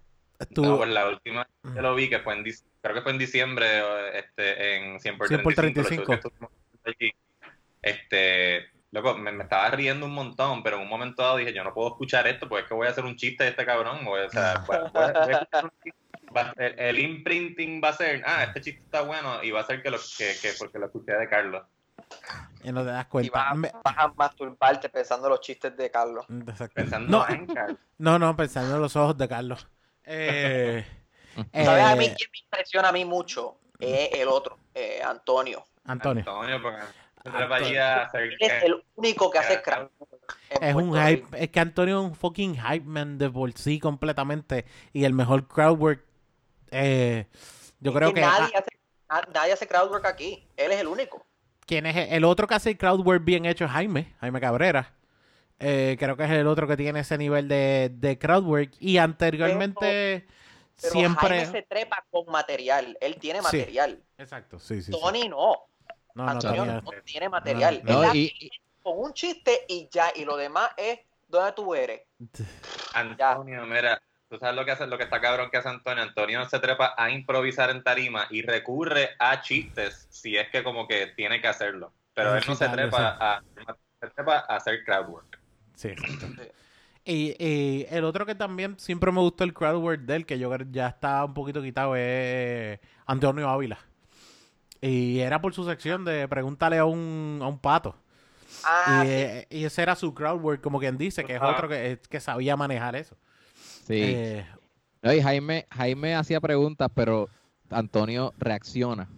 Tú- 0.53 0.63
No, 0.63 0.77
pues 0.77 0.89
la 0.89 1.07
última 1.07 1.45
vez 1.63 1.73
que 1.73 1.81
lo 1.81 1.95
vi, 1.95 2.09
que 2.09 2.19
fue 2.19 2.33
en 2.37 2.43
creo 2.81 2.95
que 2.95 3.01
fue 3.01 3.11
en 3.11 3.17
diciembre, 3.17 4.17
este, 4.17 4.77
en 4.77 4.99
100 4.99 5.17
por 5.17 5.27
100 5.27 5.43
por 5.43 5.53
35, 5.53 6.05
35. 6.05 6.11
los 6.13 6.21
shows 6.21 6.21
que 6.21 6.27
estuvimos 6.29 6.51
allí. 6.85 7.11
Este, 7.81 8.69
loco, 8.91 9.17
me, 9.17 9.31
me 9.31 9.43
estaba 9.43 9.69
riendo 9.71 10.05
un 10.05 10.13
montón, 10.13 10.63
pero 10.63 10.77
en 10.77 10.83
un 10.83 10.89
momento 10.89 11.21
dado 11.23 11.37
dije, 11.37 11.53
yo 11.53 11.63
no 11.63 11.73
puedo 11.73 11.89
escuchar 11.89 12.27
esto, 12.27 12.47
porque 12.47 12.63
es 12.63 12.67
que 12.67 12.73
voy 12.73 12.87
a 12.87 12.91
hacer 12.91 13.05
un 13.05 13.15
chiste 13.15 13.43
de 13.43 13.49
este 13.51 13.65
cabrón, 13.65 13.99
o, 14.07 14.29
sea, 14.29 14.63
voy 14.65 14.77
a- 14.77 14.79
voy 14.81 15.03
a- 15.03 15.11
voy 15.25 15.33
a 15.33 15.37
escuchar 15.39 15.65
un 15.65 15.71
chiste. 15.83 15.99
Va- 16.35 16.53
el, 16.57 16.79
el 16.79 16.99
imprinting 16.99 17.81
va 17.83 17.89
a 17.89 17.93
ser, 17.93 18.21
ah, 18.25 18.43
este 18.43 18.61
chiste 18.61 18.81
está 18.83 19.01
bueno, 19.01 19.43
y 19.43 19.51
va 19.51 19.61
a 19.61 19.65
ser 19.65 19.81
que, 19.81 19.89
lo, 19.89 19.97
que, 20.17 20.35
que 20.41 20.51
porque 20.59 20.77
lo 20.79 20.85
escuché 20.85 21.13
de 21.13 21.27
Carlos. 21.27 21.63
Y 22.63 22.71
no 22.71 22.81
te 22.83 22.91
das 22.91 23.05
Y 23.05 23.09
cuenta. 23.09 23.31
vas, 23.43 23.55
Me- 23.57 23.71
vas 23.83 23.95
a 23.97 24.07
masturbarte 24.15 24.89
pensando 24.89 25.27
los 25.29 25.41
chistes 25.41 25.75
de 25.75 25.89
Carlos. 25.91 26.25
Pensando 26.73 27.17
No, 27.19 27.27
en 27.29 27.45
Carlos. 27.47 27.77
no, 27.97 28.19
no, 28.19 28.35
pensando 28.35 28.75
en 28.75 28.81
los 28.81 28.95
ojos 28.95 29.17
de 29.17 29.27
Carlos. 29.27 29.67
Eh, 30.11 30.83
¿Sabes 31.53 31.85
a 31.85 31.95
mí 31.95 32.05
eh, 32.05 32.15
quién 32.17 32.29
me 32.31 32.39
impresiona 32.39 32.89
a 32.89 32.91
mí 32.91 33.05
mucho? 33.05 33.57
Es 33.79 34.09
el 34.13 34.27
otro, 34.27 34.57
eh, 34.73 35.01
Antonio. 35.05 35.63
Antonio. 35.85 36.21
Antonio, 36.21 36.61
porque 36.61 36.79
Él 37.23 38.37
es 38.39 38.63
el 38.63 38.83
único 38.95 39.29
que 39.29 39.37
hace 39.37 39.61
crack. 39.61 39.91
Es 40.49 40.73
un 40.75 40.93
Rico. 40.93 41.05
hype, 41.05 41.43
es 41.43 41.49
que 41.49 41.59
Antonio 41.59 41.99
es 41.99 42.05
un 42.07 42.15
fucking 42.15 42.55
hype 42.55 42.85
man 42.85 43.17
de 43.17 43.29
por 43.29 43.51
sí 43.53 43.79
completamente 43.79 44.65
y 44.93 45.03
el 45.05 45.13
mejor 45.13 45.47
crowd 45.47 45.77
work. 45.79 46.03
eh, 46.71 47.27
yo 47.79 47.91
Es 47.91 47.97
creo 47.97 48.13
que, 48.13 48.21
nadie 48.21 48.51
ah, 48.55 48.59
hace 48.59 49.31
nadie 49.31 49.53
hace 49.53 49.67
crowdwork 49.67 50.05
aquí. 50.05 50.47
Él 50.57 50.71
es 50.71 50.79
el 50.81 50.87
único. 50.87 51.25
¿Quién 51.65 51.85
es 51.85 51.95
el, 51.95 52.13
el 52.13 52.23
otro 52.25 52.47
que 52.47 52.55
hace 52.55 52.77
crowdwork 52.77 53.23
bien 53.23 53.45
hecho? 53.45 53.65
Es 53.65 53.71
Jaime, 53.71 54.13
Jaime 54.19 54.41
Cabrera. 54.41 54.93
Eh, 55.59 55.97
creo 55.99 56.15
que 56.15 56.23
es 56.23 56.31
el 56.31 56.47
otro 56.47 56.67
que 56.67 56.77
tiene 56.77 57.01
ese 57.01 57.17
nivel 57.17 57.47
de, 57.47 57.89
de 57.93 58.17
crowdwork. 58.17 58.71
Y 58.79 58.97
anteriormente 58.97 60.25
Pero 60.81 60.91
siempre. 60.93 61.27
Jaime 61.29 61.45
se 61.51 61.61
trepa 61.63 62.05
con 62.09 62.25
material. 62.31 62.97
Él 63.01 63.17
tiene 63.17 63.39
Sí. 63.39 63.57
material. 63.57 64.01
Exacto, 64.17 64.59
sí, 64.59 64.81
sí. 64.81 64.91
sí. 64.93 64.99
Tony 64.99 65.27
no. 65.27 65.55
No, 66.15 66.25
no, 66.25 66.31
Antonio 66.31 66.65
no 66.65 66.81
tiene 67.05 67.29
material. 67.29 67.81
No, 67.83 68.03
Él 68.11 68.15
y- 68.15 68.51
con 68.81 68.97
un 68.99 69.13
chiste 69.13 69.65
y 69.67 69.87
ya. 69.91 70.11
Y 70.15 70.25
lo 70.25 70.37
demás 70.37 70.69
es 70.77 70.99
dónde 71.27 71.51
tú 71.53 71.75
eres. 71.75 72.01
Antonio, 72.93 73.65
mira, 73.65 74.01
tú 74.29 74.37
sabes 74.39 74.55
lo 74.55 74.65
que 74.65 74.71
hace, 74.71 74.87
lo 74.87 74.97
que 74.97 75.03
está 75.03 75.21
cabrón 75.21 75.49
que 75.51 75.57
hace 75.57 75.69
Antonio. 75.69 76.03
Antonio 76.03 76.47
se 76.49 76.59
trepa 76.59 76.93
a 76.97 77.09
improvisar 77.09 77.69
en 77.69 77.83
tarima 77.83 78.27
y 78.29 78.41
recurre 78.41 79.11
a 79.19 79.41
chistes 79.41 80.07
si 80.09 80.37
es 80.37 80.49
que 80.49 80.63
como 80.63 80.87
que 80.87 81.07
tiene 81.07 81.41
que 81.41 81.47
hacerlo. 81.47 81.91
Pero 82.13 82.35
él 82.35 82.43
no 82.47 82.55
se 82.55 82.67
trepa 82.69 83.17
a, 83.19 83.43
se 84.01 84.07
trepa 84.09 84.45
a 84.47 84.55
hacer 84.55 84.83
crowdwork. 84.83 85.28
Sí, 85.79 85.87
exacto. 85.87 86.27
Sí. 86.35 86.43
Y, 87.05 87.35
y 87.43 87.85
el 87.89 88.03
otro 88.03 88.25
que 88.25 88.35
también 88.35 88.77
siempre 88.77 89.11
me 89.13 89.21
gustó 89.21 89.45
el 89.45 89.53
crowdwork 89.53 90.01
de 90.01 90.15
él, 90.17 90.25
que 90.25 90.37
yo 90.37 90.51
creo 90.51 90.67
ya 90.69 90.87
está 90.89 91.23
un 91.23 91.33
poquito 91.33 91.61
quitado, 91.61 91.95
es 91.95 92.79
Antonio 93.05 93.49
Ávila. 93.49 93.79
Y 94.81 95.19
era 95.19 95.41
por 95.41 95.53
su 95.53 95.63
sección 95.65 96.03
de 96.05 96.27
pregúntale 96.27 96.77
a 96.77 96.85
un, 96.85 97.39
a 97.41 97.47
un 97.47 97.59
pato. 97.59 97.95
Ah, 98.63 99.03
y, 99.05 99.07
sí. 99.07 99.13
eh, 99.13 99.47
y 99.49 99.63
ese 99.63 99.81
era 99.81 99.95
su 99.95 100.13
crowdwork, 100.13 100.61
como 100.61 100.79
quien 100.79 100.97
dice, 100.97 101.23
que 101.23 101.35
es 101.35 101.41
otro 101.41 101.69
que, 101.69 101.99
que 102.09 102.19
sabía 102.19 102.57
manejar 102.57 102.95
eso. 102.97 103.15
Sí. 103.87 103.95
Eh, 104.15 104.45
No, 105.01 105.13
y 105.13 105.21
Jaime, 105.21 105.65
Jaime 105.71 106.15
hacía 106.15 106.41
preguntas, 106.41 106.89
pero 106.93 107.29
Antonio 107.69 108.33
reacciona. 108.37 109.09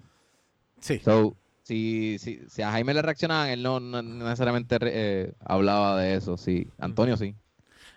sí. 0.79 0.99
So, 0.99 1.35
si, 1.71 2.19
si, 2.19 2.41
si 2.49 2.61
a 2.61 2.69
Jaime 2.71 2.93
le 2.93 3.01
reaccionaban, 3.01 3.47
él 3.47 3.63
no, 3.63 3.79
no 3.79 4.01
necesariamente 4.01 4.77
eh, 4.81 5.31
hablaba 5.39 5.97
de 6.01 6.15
eso. 6.15 6.35
Sí, 6.35 6.67
Antonio 6.77 7.15
sí. 7.15 7.33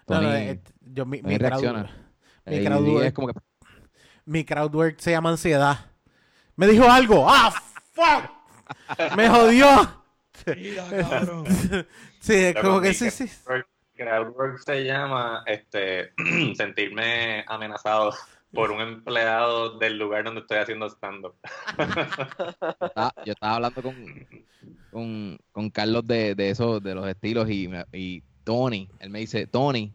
No, 0.07 0.21
no, 0.21 0.29
Tony, 0.29 0.37
eh, 0.37 0.61
yo, 0.81 1.05
mi, 1.05 1.21
mi 1.23 1.37
reacciona. 1.37 1.83
crowdwork, 1.83 2.07
mi 2.47 2.57
eh, 2.57 2.65
crowdwork- 2.65 3.05
es 3.07 3.13
como 3.13 3.27
que 3.29 3.35
mi 4.27 4.45
crowdwork 4.45 5.01
se 5.01 5.11
llama 5.11 5.31
ansiedad. 5.31 5.87
Me 6.55 6.69
dijo 6.69 6.89
algo. 6.89 7.27
¡Ah, 7.29 7.53
fuck! 7.93 8.31
Me 9.17 9.29
jodió. 9.29 10.05
sí, 12.21 12.35
es 12.35 12.55
como 12.55 12.81
que 12.81 12.95
sí, 12.95 13.11
sí. 13.11 13.29
Crowdwork 13.97 14.59
se 14.65 14.85
llama 14.85 15.43
este 15.47 16.13
sentirme 16.57 17.45
amenazado 17.49 18.13
por 18.55 18.71
un 18.71 18.81
empleado 18.81 19.79
del 19.79 19.99
lugar 19.99 20.25
donde 20.25 20.41
estoy 20.43 20.59
haciendo 20.59 20.87
stand-up. 20.89 21.35
Ah, 22.97 23.13
yo 23.25 23.33
estaba 23.33 23.57
hablando 23.57 23.83
con, 23.83 23.97
con, 24.91 25.39
con 25.53 25.71
Carlos 25.71 26.07
de, 26.07 26.35
de 26.35 26.51
eso, 26.51 26.79
de 26.81 26.95
los 26.95 27.07
estilos, 27.09 27.51
y, 27.51 27.67
me- 27.69 27.85
y 27.93 28.23
Tony, 28.45 28.89
él 29.01 29.11
me 29.11 29.19
dice, 29.21 29.47
Tony, 29.47 29.93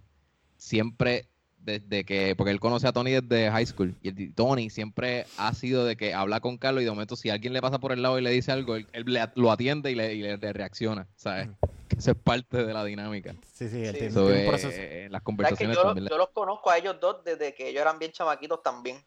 siempre, 0.57 1.29
desde 1.57 2.03
que, 2.03 2.35
porque 2.35 2.51
él 2.51 2.59
conoce 2.59 2.87
a 2.87 2.91
Tony 2.91 3.11
desde 3.11 3.51
high 3.51 3.65
school, 3.65 3.95
y 4.01 4.09
el- 4.09 4.33
Tony 4.35 4.69
siempre 4.69 5.27
ha 5.37 5.53
sido 5.53 5.85
de 5.85 5.95
que 5.95 6.13
habla 6.13 6.39
con 6.41 6.57
Carlos 6.57 6.81
y 6.81 6.85
de 6.85 6.91
momento 6.91 7.15
si 7.15 7.29
alguien 7.29 7.53
le 7.53 7.61
pasa 7.61 7.79
por 7.79 7.91
el 7.93 8.01
lado 8.01 8.19
y 8.19 8.21
le 8.23 8.31
dice 8.31 8.51
algo, 8.51 8.75
él, 8.75 8.87
él 8.91 9.05
le- 9.07 9.29
lo 9.35 9.51
atiende 9.51 9.91
y 9.91 9.95
le, 9.95 10.13
y 10.15 10.21
le- 10.21 10.37
le 10.37 10.53
reacciona, 10.53 11.07
¿sabes? 11.15 11.49
Que 11.89 11.95
eso 11.97 12.11
es 12.11 12.17
parte 12.17 12.63
de 12.65 12.73
la 12.73 12.83
dinámica. 12.83 13.33
Sí, 13.53 13.67
sí, 13.67 13.83
él 13.83 13.87
Sí. 13.87 13.91
tiene, 13.93 14.07
Eso 14.07 14.21
tiene 14.25 14.31
un 14.31 14.37
es, 14.43 14.47
proceso. 14.49 14.69
eh, 14.81 15.05
en 15.05 15.11
las 15.11 15.19
¿Sabes 15.19 15.21
que 15.21 15.23
conversaciones 15.25 15.75
yo, 15.77 15.83
también, 15.83 16.07
yo 16.07 16.17
los 16.17 16.29
conozco 16.29 16.69
a 16.69 16.77
ellos 16.77 16.97
dos 17.01 17.23
desde 17.23 17.53
que 17.55 17.67
ellos 17.69 17.81
eran 17.81 17.97
bien 17.99 18.11
chamaquitos 18.11 18.61
también. 18.63 19.03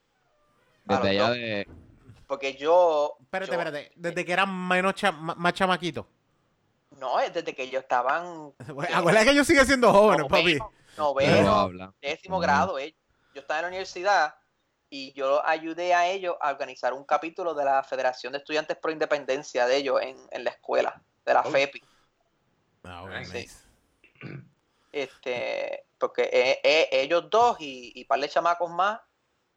desde 0.84 1.08
allá 1.10 1.28
dos. 1.28 1.36
de... 1.36 1.68
Porque 2.26 2.54
yo. 2.54 3.16
Espérate, 3.20 3.52
yo- 3.52 3.58
espérate. 3.58 3.92
Desde 3.94 4.24
que 4.24 4.32
eran 4.32 4.68
menos 4.68 4.94
cha- 4.94 5.12
más 5.12 5.52
chamaquitos. 5.54 6.06
No, 6.98 7.20
es 7.20 7.32
desde 7.32 7.54
que 7.54 7.62
ellos 7.62 7.82
estaban. 7.82 8.52
Acuérdate 8.94 9.24
que 9.26 9.30
ellos 9.30 9.46
siguen 9.46 9.66
siendo 9.66 9.92
jóvenes, 9.92 10.26
papi. 10.28 10.58
noveno, 10.96 11.54
habla. 11.54 11.94
décimo 12.00 12.36
No. 12.36 12.40
grado. 12.40 12.78
ellos. 12.78 12.98
Yo 13.34 13.40
estaba 13.42 13.60
en 13.60 13.62
la 13.64 13.68
universidad 13.68 14.34
y 14.90 15.12
yo 15.14 15.44
ayudé 15.46 15.94
a 15.94 16.08
ellos 16.08 16.34
a 16.40 16.50
organizar 16.50 16.92
un 16.92 17.04
capítulo 17.04 17.54
de 17.54 17.64
la 17.64 17.82
Federación 17.84 18.32
de 18.32 18.38
Estudiantes 18.40 18.76
Pro 18.76 18.90
Independencia 18.92 19.66
de 19.66 19.76
ellos 19.76 20.00
en, 20.02 20.16
en 20.30 20.44
la 20.44 20.50
escuela, 20.50 21.00
de 21.24 21.32
la 21.34 21.40
Oh. 21.42 21.50
FEPI. 21.50 21.82
Ah, 22.84 23.04
ok, 23.04 23.24
Sí. 23.24 23.48
Este, 24.92 25.84
porque 25.98 26.28
eh, 26.32 26.58
eh, 26.62 26.88
ellos 26.92 27.30
dos 27.30 27.56
y, 27.60 27.92
y 27.94 28.04
par 28.04 28.20
de 28.20 28.28
chamacos 28.28 28.70
más 28.70 29.00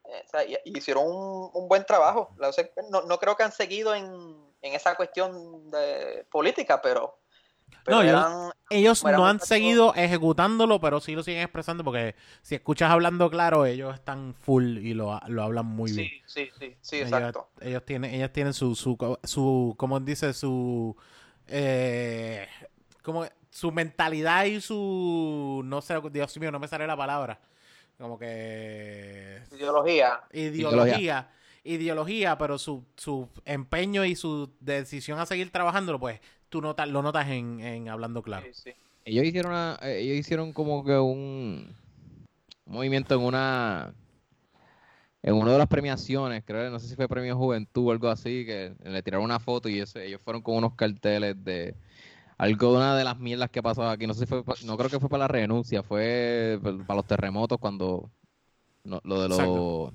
eh, 0.06 0.24
o 0.26 0.30
sea, 0.30 0.46
y- 0.46 0.56
y 0.66 0.78
hicieron 0.78 1.04
un, 1.08 1.50
un 1.54 1.68
buen 1.68 1.84
trabajo. 1.86 2.34
No, 2.92 3.02
no 3.02 3.18
creo 3.20 3.36
que 3.36 3.44
han 3.44 3.52
seguido 3.52 3.94
en, 3.96 4.06
en 4.62 4.74
esa 4.74 4.96
cuestión 4.96 5.70
de 5.72 6.26
política, 6.32 6.80
pero, 6.82 7.20
pero 7.84 7.98
No, 7.98 8.04
eran- 8.04 8.52
Ellos 8.70 9.04
no 9.04 9.28
han 9.28 9.40
seguido 9.42 9.94
ejecutándolo, 9.96 10.80
pero 10.80 11.02
sí 11.02 11.16
lo 11.16 11.24
siguen 11.24 11.42
expresando 11.42 11.84
porque 11.84 12.16
si 12.42 12.56
escuchas 12.56 12.92
hablando 12.92 13.30
claro, 13.30 13.66
ellos 13.66 13.94
están 13.96 14.36
full 14.36 14.78
y 14.78 14.94
lo, 14.94 15.20
lo 15.28 15.44
hablan 15.44 15.66
muy 15.66 15.92
bien. 15.92 16.08
sí, 16.08 16.22
sí, 16.28 16.52
sí, 16.60 16.78
sí, 16.82 16.96
Ellos- 16.98 17.10
exacto. 17.12 17.50
Ellos, 17.60 17.84
tienen, 17.84 18.14
ellas 18.14 18.32
tienen 18.32 18.54
su, 18.54 18.76
su, 18.76 18.96
su, 19.24 19.74
como 19.78 20.00
dice, 20.00 20.34
su, 20.34 20.96
eh, 21.48 22.48
como 23.06 23.26
su 23.52 23.72
mentalidad 23.72 24.46
y 24.46 24.60
su, 24.60 25.62
no 25.64 25.82
sé, 25.82 25.96
Dios 26.12 26.38
mío, 26.40 26.52
no 26.52 26.60
me 26.60 26.68
sale 26.68 26.86
la 26.88 26.98
palabra, 26.98 27.40
como 27.98 28.20
que 28.20 29.42
Ideología. 29.52 30.22
ideología, 30.34 31.30
ideología, 31.64 32.38
pero 32.38 32.58
su, 32.58 32.84
su 32.98 33.30
empeño 33.46 34.04
y 34.04 34.16
su 34.16 34.52
decisión 34.60 35.20
a 35.20 35.26
seguir 35.26 35.52
trabajándolo, 35.52 36.00
pues 36.00 36.20
tú 36.50 36.62
notas, 36.62 36.90
lo 36.90 37.02
notas 37.02 37.28
en, 37.30 37.62
en 37.62 37.88
hablando 37.90 38.22
claro. 38.22 38.46
Sí, 38.54 38.72
sí. 38.72 38.74
Ellos 39.06 39.24
hicieron 39.26 39.52
una, 39.52 39.80
eh, 39.84 40.00
ellos 40.00 40.18
hicieron 40.18 40.52
como 40.52 40.84
que 40.84 40.98
un, 40.98 41.74
un 42.66 42.74
movimiento 42.74 43.16
en 43.16 43.22
una 43.22 43.94
en 45.24 45.34
una 45.34 45.54
de 45.54 45.58
las 45.58 45.68
premiaciones, 45.68 46.44
creo, 46.46 46.70
no 46.70 46.80
sé 46.80 46.88
si 46.88 46.96
fue 46.96 47.08
Premio 47.08 47.36
Juventud 47.36 47.88
o 47.88 47.92
algo 47.92 48.10
así, 48.10 48.46
que 48.46 48.74
le 48.84 49.02
tiraron 49.02 49.26
una 49.26 49.40
foto 49.40 49.68
y 49.70 49.80
ese- 49.80 50.06
ellos 50.06 50.22
fueron 50.22 50.42
con 50.44 50.56
unos 50.56 50.76
carteles 50.76 51.44
de 51.44 51.74
algo 52.38 52.72
de 52.72 52.78
una 52.78 52.96
de 52.98 53.04
las 53.04 53.18
mierdas 53.18 53.50
que 53.50 53.64
pasó 53.64 53.88
aquí, 53.88 54.08
no 54.08 54.14
sé 54.14 54.22
si 54.22 54.26
fue, 54.26 54.44
no 54.66 54.78
creo 54.78 54.90
que 54.90 55.00
fue 55.00 55.10
para 55.10 55.24
la 55.24 55.28
renuncia, 55.28 55.84
fue 55.84 56.60
pa- 56.62 56.74
para 56.86 56.98
los 56.98 57.06
terremotos 57.06 57.58
cuando 57.60 58.10
no, 58.84 59.00
lo 59.04 59.20
de 59.22 59.28
Exacto. 59.28 59.56
lo, 59.56 59.94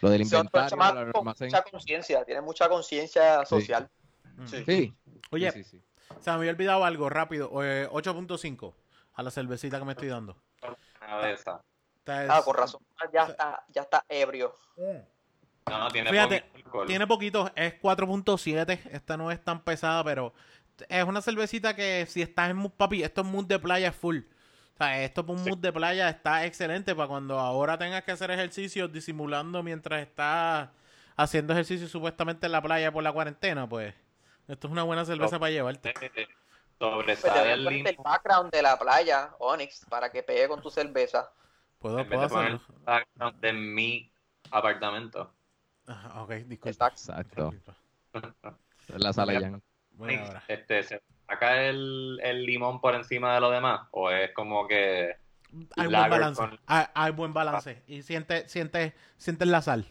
lo 0.00 0.10
del 0.10 0.22
inventario, 0.22 1.12
con 1.12 1.24
mucha 1.24 1.62
conciencia, 1.70 2.24
tiene 2.24 2.40
mucha 2.40 2.68
conciencia 2.68 3.44
social. 3.44 3.88
Mm. 4.36 4.46
Sí. 4.46 4.64
Sí. 4.66 4.94
Oye, 5.30 5.50
sí, 5.52 5.64
sí, 5.64 5.78
sí. 5.78 5.82
se 6.20 6.30
me 6.30 6.36
había 6.36 6.50
olvidado 6.50 6.84
algo 6.84 7.08
rápido, 7.08 7.50
eh, 7.64 7.88
8.5 7.90 8.74
a 9.14 9.22
la 9.22 9.30
cervecita 9.30 9.78
que 9.78 9.84
me 9.84 9.92
estoy 9.92 10.08
dando. 10.08 10.36
Esta 11.32 11.60
es- 12.24 12.30
Ah, 12.30 12.40
con 12.44 12.54
razón. 12.56 12.80
Ya 13.12 13.24
está, 13.24 13.64
ya 13.68 13.82
está 13.82 14.04
ebrio. 14.08 14.54
No, 15.68 15.78
no, 15.80 15.88
tiene 15.88 16.10
Fíjate, 16.10 16.42
poquito. 16.52 16.86
Tiene 16.86 17.06
poquito, 17.06 17.50
es 17.56 17.74
4.7. 17.80 18.80
Esta 18.92 19.16
no 19.16 19.30
es 19.32 19.42
tan 19.42 19.62
pesada, 19.64 20.04
pero 20.04 20.32
es 20.88 21.04
una 21.04 21.22
cervecita 21.22 21.74
que 21.76 22.06
si 22.08 22.22
estás 22.22 22.50
en 22.50 22.56
mood, 22.56 22.72
papi, 22.72 23.02
esto 23.02 23.20
es 23.22 23.26
mood 23.26 23.46
de 23.46 23.58
playa 23.58 23.92
full. 23.92 24.18
O 24.74 24.76
sea, 24.76 25.02
esto 25.02 25.22
es 25.22 25.28
un 25.28 25.38
Sí. 25.38 25.48
mood 25.50 25.58
de 25.58 25.72
playa 25.72 26.08
está 26.08 26.44
excelente 26.44 26.94
para 26.94 27.08
cuando 27.08 27.38
ahora 27.38 27.78
tengas 27.78 28.02
que 28.04 28.12
hacer 28.12 28.30
ejercicio 28.30 28.88
disimulando 28.88 29.62
mientras 29.62 30.02
estás 30.02 30.68
haciendo 31.16 31.54
ejercicio 31.54 31.88
supuestamente 31.88 32.46
en 32.46 32.52
la 32.52 32.60
playa 32.60 32.92
por 32.92 33.02
la 33.02 33.10
cuarentena, 33.12 33.66
pues 33.68 33.94
esto 34.48 34.66
es 34.68 34.72
una 34.72 34.82
buena 34.82 35.04
cerveza 35.06 35.36
No. 35.36 35.40
para 35.40 35.50
llevarte. 35.50 35.94
Eh, 36.00 36.28
Pues 36.78 36.90
Sobresale 36.92 37.40
debes 37.40 37.52
el 37.58 37.64
ponerte 37.64 37.88
el 37.88 37.96
limón. 37.96 38.04
background 38.12 38.50
de 38.52 38.60
la 38.62 38.78
playa, 38.78 39.30
Onyx, 39.38 39.86
para 39.88 40.12
que 40.12 40.22
pegue 40.22 40.46
con 40.46 40.60
tu 40.60 40.68
cerveza. 40.70 41.32
Puedo, 41.78 42.00
En 42.00 42.12
hacerlo. 42.12 42.48
el 42.50 42.60
background 42.84 43.40
de 43.40 43.52
mi 43.54 44.12
apartamento. 44.50 45.32
Ah, 45.86 46.22
Ok, 46.22 46.32
disculpa. 46.46 46.88
Exacto. 46.88 47.48
Exacto. 47.54 47.74
En 48.12 48.14
la 49.02 49.12
sala 49.14 49.32
ya. 49.40 49.58
Este, 50.48 50.82
¿Se 50.82 51.02
saca 51.26 51.64
el, 51.66 52.20
el 52.22 52.44
limón 52.44 52.80
por 52.80 52.94
encima 52.94 53.34
de 53.34 53.40
lo 53.40 53.50
demás? 53.50 53.88
¿O 53.92 54.10
es 54.10 54.32
como 54.32 54.66
que 54.68 55.16
Hay 55.76 55.86
buen 55.88 56.10
balance. 56.10 56.40
con- 56.40 56.60
Hay, 56.66 56.84
hay 56.94 57.12
buen 57.12 57.32
balance. 57.32 57.82
Y 57.86 58.02
sientes, 58.02 58.50
sientes, 58.50 58.92
sientes 59.16 59.48
la 59.48 59.62
sal. 59.62 59.86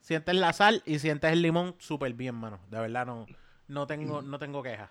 Sientes 0.00 0.34
la 0.34 0.52
sal 0.52 0.82
y 0.86 0.98
sientes 0.98 1.32
el 1.32 1.42
limón 1.42 1.74
súper 1.78 2.12
bien, 2.14 2.34
mano. 2.34 2.60
De 2.68 2.78
verdad 2.80 3.06
no, 3.06 3.26
no 3.68 3.86
tengo, 3.86 4.22
no 4.22 4.38
tengo 4.38 4.62
quejas. 4.62 4.90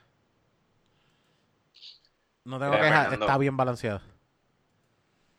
No 2.44 2.60
tengo 2.60 2.72
Mira, 2.74 2.84
quejas, 2.84 3.02
Fernando. 3.04 3.26
está 3.26 3.38
bien 3.38 3.58
balanceado. 3.58 4.02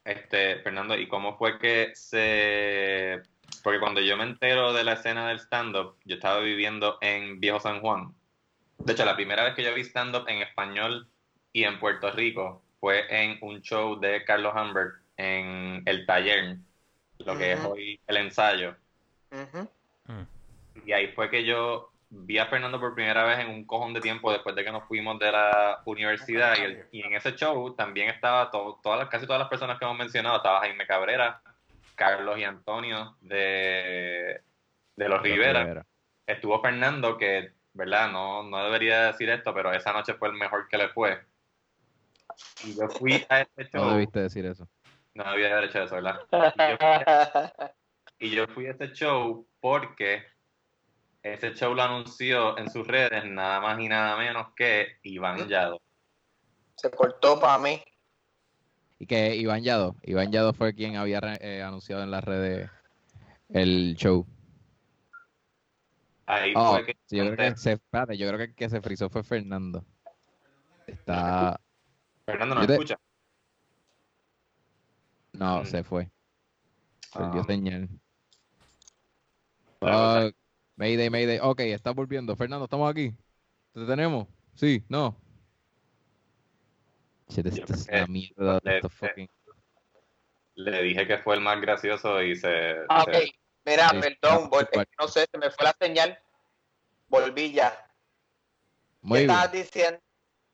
Este, 0.05 0.57
Fernando, 0.61 0.97
¿y 0.97 1.09
cómo 1.09 1.37
fue 1.37 1.59
que 1.59 1.91
se... 1.95 3.21
Porque 3.63 3.81
cuando 3.81 4.01
yo 4.01 4.17
me 4.17 4.25
entero 4.25 4.73
de 4.73 4.85
la 4.85 4.95
escena 4.95 5.29
del 5.29 5.39
stand-up, 5.41 5.97
yo 6.05 6.17
estaba 6.17 6.41
viviendo 6.41 6.99
en 7.01 7.41
Viejo 7.41 7.61
San 7.61 7.81
Juan. 7.81 8.15
De 8.79 8.93
hecho, 8.93 9.05
la 9.05 9.17
primera 9.17 9.43
vez 9.45 9.55
que 9.55 9.63
yo 9.65 9.75
vi 9.75 9.83
stand-up 9.83 10.25
en 10.29 10.43
español 10.43 11.09
y 11.53 11.65
en 11.65 11.79
Puerto 11.81 12.11
Rico 12.13 12.63
fue 12.81 13.07
en 13.11 13.39
un 13.41 13.61
show 13.63 13.99
de 13.99 14.25
Carlos 14.25 14.55
Humbert 14.55 14.95
en 15.17 15.83
El 15.87 16.07
Taller, 16.07 16.57
lo 17.19 17.37
que 17.39 17.53
es 17.53 17.65
hoy 17.65 18.01
el 18.07 18.17
ensayo. 18.19 18.77
Y 20.85 20.93
ahí 20.93 21.09
fue 21.09 21.31
que 21.31 21.45
yo 21.45 21.91
vi 22.11 22.39
a 22.39 22.47
Fernando 22.47 22.79
por 22.79 22.95
primera 22.95 23.25
vez 23.25 23.41
en 23.41 23.49
un 23.49 23.65
cojón 23.65 23.93
de 23.93 24.01
tiempo 24.01 24.31
después 24.31 24.55
de 24.55 24.63
que 24.63 24.71
nos 24.71 24.85
fuimos 24.85 25.19
de 25.19 25.33
la 25.33 25.83
universidad 25.87 26.57
y, 26.59 26.61
el- 26.63 26.85
y 26.93 27.03
en 27.03 27.15
ese 27.15 27.35
show 27.35 27.75
también 27.75 28.09
estaba 28.11 28.51
todo, 28.51 28.79
todas 28.83 28.99
las, 29.01 29.09
casi 29.09 29.27
todas 29.27 29.41
las 29.41 29.49
personas 29.49 29.79
que 29.79 29.85
hemos 29.85 29.97
mencionado, 29.99 30.37
estaba 30.37 30.61
Jaime 30.61 30.87
Cabrera, 30.87 31.41
Carlos 31.97 32.39
y 32.39 32.45
Antonio 32.45 33.17
de, 33.23 34.41
de 34.95 35.09
Los 35.09 35.21
Rivera, 35.23 35.65
estuvo 36.27 36.61
Fernando 36.61 37.17
que, 37.19 37.53
verdad, 37.77 38.11
no, 38.11 38.43
no 38.43 38.65
debería 38.65 39.07
decir 39.07 39.29
esto, 39.31 39.53
pero 39.55 39.73
esa 39.73 39.93
noche 39.93 40.15
fue 40.15 40.29
el 40.29 40.35
mejor 40.35 40.67
que 40.69 40.79
le 40.79 40.89
fue. 40.89 41.21
Y 42.65 42.75
yo 42.77 42.89
fui 42.89 43.25
a 43.29 43.41
ese 43.43 43.71
show, 43.71 43.81
No 43.83 43.85
no, 43.87 43.93
debiste 43.93 44.21
decir 44.21 44.47
eso. 44.47 44.69
debía 45.15 45.53
haber 45.53 45.65
hecho 45.71 45.83
eso, 45.83 45.95
¿verdad? 45.97 46.21
Y 46.31 46.71
yo 46.71 46.77
fui 46.77 46.87
a- 47.07 47.75
y 48.19 48.31
yo 48.31 48.47
fui 48.49 48.67
a 48.67 48.71
ese 48.73 48.93
show 48.93 49.47
porque 49.61 50.25
ese 51.23 51.55
show 51.55 51.75
lo 51.75 51.83
anunció 51.83 52.57
en 52.59 52.71
sus 52.71 52.87
redes 52.87 53.25
nada 53.25 53.61
más 53.61 53.79
y 53.81 53.89
nada 53.89 54.17
menos 54.17 54.49
que 54.55 54.99
Iván 55.03 55.49
Yado. 55.49 55.81
Se 56.77 56.91
cortó 56.91 57.41
para 57.41 57.59
mí. 57.59 57.83
Y 58.99 59.07
que 59.07 59.35
Iván 59.37 59.63
Yado, 59.63 59.97
Iván 60.03 60.31
Yado 60.33 60.53
fue 60.53 60.75
quien 60.75 60.97
había 60.97 61.21
eh, 61.41 61.63
anunciado 61.63 62.03
en 62.03 62.11
las 62.11 62.25
redes 62.25 62.71
el 63.51 63.95
show. 63.97 64.27
Ahí 66.27 66.53
Oh, 66.57 66.73
fue 66.73 66.87
que 66.87 66.97
sí, 67.07 67.17
yo 67.17 67.25
creo 67.33 67.37
que 67.37 67.57
se, 67.57 67.73
espérate, 67.73 68.19
yo 68.19 68.27
creo 68.27 68.39
que 68.39 68.45
el 68.45 68.55
que 68.55 68.69
se 68.69 68.81
frizó 68.81 69.09
fue 69.09 69.23
Fernando. 69.23 69.85
Está, 70.87 71.61
Fernando 72.25 72.55
no 72.57 72.67
te- 72.67 72.73
escucha. 72.73 72.99
no, 75.33 75.63
Mm. 75.63 75.67
se 75.67 75.85
fue. 75.85 76.11
Perdió 77.13 77.41
Ah, 77.41 77.45
señal. 77.45 77.89
Ah, 79.81 80.29
Mayday, 80.77 81.11
Mayday. 81.11 81.39
Ok, 81.43 81.61
está 81.61 81.93
volviendo. 81.93 82.35
Fernando, 82.37 82.65
¿estamos 82.65 82.91
aquí? 82.91 83.13
¿Te 83.73 83.87
tenemos? 83.87 84.27
Sí, 84.55 84.83
no. 84.89 85.17
Shit, 87.29 87.47
esta 87.47 87.73
es 87.75 87.89
una 87.89 88.07
mierda. 88.07 88.61
le- 88.63 88.77
esta 88.77 88.89
fucking- 88.89 89.31
le 90.57 90.83
dije 90.83 91.07
que 91.07 91.19
fue 91.19 91.35
el 91.37 91.41
más 91.41 91.61
gracioso 91.61 92.23
y 92.23 92.35
se... 92.37 92.49
Ah, 92.89 93.05
se- 93.05 93.11
ok. 93.17 93.25
Mira, 93.67 93.89
Sí, 93.91 94.01
perdón, 94.01 94.49
es 94.61 94.69
que 94.69 94.87
no 94.99 95.09
sé, 95.09 95.27
se 95.31 95.39
me 95.39 95.51
fue 95.51 95.65
la 95.65 95.75
señal. 95.79 96.19
Volví 97.09 97.53
ya. 97.53 97.71
¿Qué 97.71 97.87
Muy 99.03 99.19
bien. 99.21 99.31
estabas 99.31 99.53
diciendo? 99.53 100.01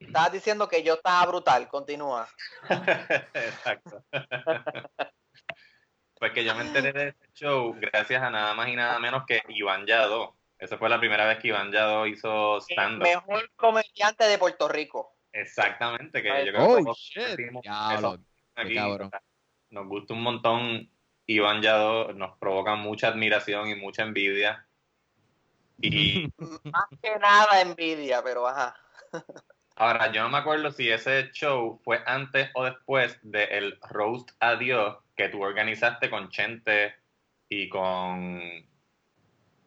Estabas 0.00 0.32
diciendo 0.32 0.68
que 0.68 0.82
yo 0.82 0.94
estaba 0.94 1.24
brutal. 1.26 1.68
Continúa. 1.68 2.26
Exacto. 3.34 4.02
pues 6.18 6.32
que 6.32 6.44
yo 6.44 6.54
me 6.54 6.62
enteré 6.62 6.92
de 6.92 7.08
este 7.08 7.28
show 7.34 7.74
gracias 7.80 8.22
a 8.22 8.30
nada 8.30 8.54
más 8.54 8.68
y 8.68 8.76
nada 8.76 8.98
menos 8.98 9.24
que 9.26 9.42
Iván 9.48 9.86
Yado. 9.86 10.36
Esa 10.58 10.78
fue 10.78 10.88
la 10.88 10.98
primera 11.00 11.26
vez 11.26 11.38
que 11.38 11.48
Iván 11.48 11.72
Yado 11.72 12.06
hizo 12.06 12.56
El 12.56 12.62
stand-up. 12.62 13.02
mejor 13.02 13.50
comediante 13.56 14.24
de 14.24 14.38
Puerto 14.38 14.68
Rico. 14.68 15.16
Exactamente, 15.32 16.22
que 16.22 16.28
yo 16.46 16.52
creo 16.52 16.76
que 16.76 16.90
Oh, 16.90 16.94
shit. 16.94 17.38
eso 17.92 18.18
aquí. 18.54 18.74
cabrón. 18.74 19.10
Nos 19.70 19.86
gusta 19.88 20.14
un 20.14 20.22
montón 20.22 20.90
Iván 21.26 21.62
Yado, 21.62 22.12
nos 22.12 22.36
provoca 22.38 22.74
mucha 22.74 23.08
admiración 23.08 23.68
y 23.68 23.74
mucha 23.74 24.02
envidia. 24.02 24.66
Y 25.80 26.32
Más 26.38 26.86
que 27.02 27.16
nada 27.18 27.60
envidia, 27.60 28.22
pero 28.22 28.46
ajá. 28.46 28.74
ahora, 29.76 30.12
yo 30.12 30.22
no 30.22 30.28
me 30.30 30.38
acuerdo 30.38 30.70
si 30.70 30.90
ese 30.90 31.30
show 31.32 31.80
fue 31.84 32.02
antes 32.06 32.50
o 32.54 32.64
después 32.64 33.18
del 33.22 33.78
Roast 33.90 34.30
Adiós 34.40 34.98
que 35.16 35.28
tú 35.28 35.42
organizaste 35.42 36.08
con 36.10 36.28
Chente 36.30 36.94
y 37.48 37.68
con... 37.68 38.40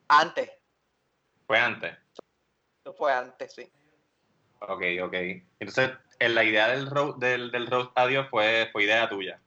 Antes. 0.07 0.51
Fue 1.47 1.59
antes. 1.59 1.95
Fue 2.97 3.11
antes, 3.13 3.53
sí. 3.53 3.71
Ok, 4.59 4.83
ok. 5.03 5.13
Entonces, 5.59 5.91
en 6.19 6.33
la 6.35 6.43
idea 6.43 6.67
del, 6.69 6.87
ro- 6.89 7.13
del, 7.13 7.51
del 7.51 7.67
Roast 7.67 7.91
Adiós 7.95 8.27
fue, 8.29 8.69
fue 8.71 8.83
idea 8.83 9.09
tuya. 9.09 9.39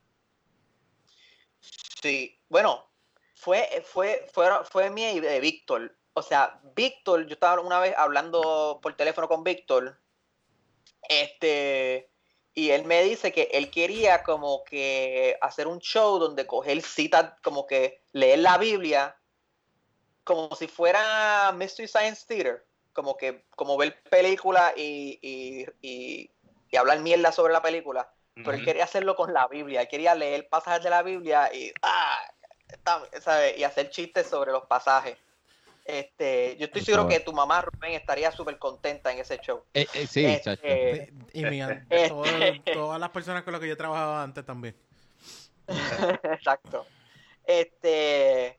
Sí, 2.03 2.40
bueno, 2.49 2.88
fue, 3.34 3.82
fue, 3.84 4.26
fue, 4.32 4.49
fue 4.64 4.90
mía 4.90 5.12
y 5.12 5.20
de 5.20 5.40
Víctor. 5.40 5.96
O 6.12 6.22
sea, 6.22 6.61
Víctor, 6.74 7.26
yo 7.26 7.34
estaba 7.34 7.61
una 7.61 7.80
vez 7.80 7.94
hablando 7.96 8.78
por 8.82 8.96
teléfono 8.96 9.28
con 9.28 9.44
Víctor, 9.44 10.01
este, 11.09 12.11
y 12.55 12.70
él 12.70 12.84
me 12.84 13.03
dice 13.03 13.32
que 13.32 13.49
él 13.53 13.70
quería 13.70 14.22
como 14.22 14.64
que 14.64 15.38
hacer 15.40 15.66
un 15.66 15.78
show 15.78 16.18
donde 16.18 16.46
coger 16.46 16.82
citas, 16.82 17.34
como 17.42 17.66
que 17.66 18.03
leer 18.12 18.40
la 18.40 18.59
Biblia, 18.59 19.16
como 20.24 20.55
si 20.57 20.66
fuera 20.66 21.53
Mystery 21.53 21.88
Science 21.88 22.26
Theater, 22.26 22.66
como 22.92 23.16
que, 23.16 23.44
como 23.57 23.76
ver 23.76 24.03
películas 24.11 24.72
y, 24.76 25.18
y, 25.22 25.66
y, 25.80 26.30
y 26.70 26.76
hablar 26.76 27.01
mierda 27.01 27.32
sobre 27.32 27.53
la 27.53 27.62
película 27.62 28.12
pero 28.45 28.57
él 28.57 28.64
quería 28.64 28.84
hacerlo 28.84 29.16
con 29.16 29.32
la 29.32 29.47
Biblia, 29.49 29.80
él 29.82 29.89
quería 29.89 30.14
leer 30.14 30.49
pasajes 30.49 30.82
de 30.82 30.91
la 30.91 31.03
Biblia 31.03 31.51
y, 31.53 31.72
ah, 31.82 32.18
y 33.57 33.62
hacer 33.64 33.91
chistes 33.91 34.26
sobre 34.28 34.53
los 34.53 34.64
pasajes. 34.66 35.16
Este, 35.84 36.55
yo 36.59 36.66
estoy 36.66 36.82
seguro 36.82 37.09
que 37.09 37.20
tu 37.20 37.32
mamá 37.32 37.62
Rubén 37.62 37.93
estaría 37.93 38.30
súper 38.30 38.59
contenta 38.59 39.11
en 39.11 39.20
ese 39.20 39.39
show. 39.39 39.64
Eh, 39.72 39.86
eh, 39.95 40.07
sí, 40.07 40.24
Este, 40.26 41.12
Y 41.32 41.45
mi, 41.47 41.62
Este- 41.62 42.09
todo- 42.09 42.24
todas 42.74 43.01
las 43.01 43.09
personas 43.11 43.43
con 43.43 43.53
las 43.53 43.61
que 43.62 43.68
yo 43.68 43.76
trabajaba 43.76 44.22
antes 44.22 44.45
también. 44.45 44.76
Exacto. 46.22 46.86
Este, 47.47 48.59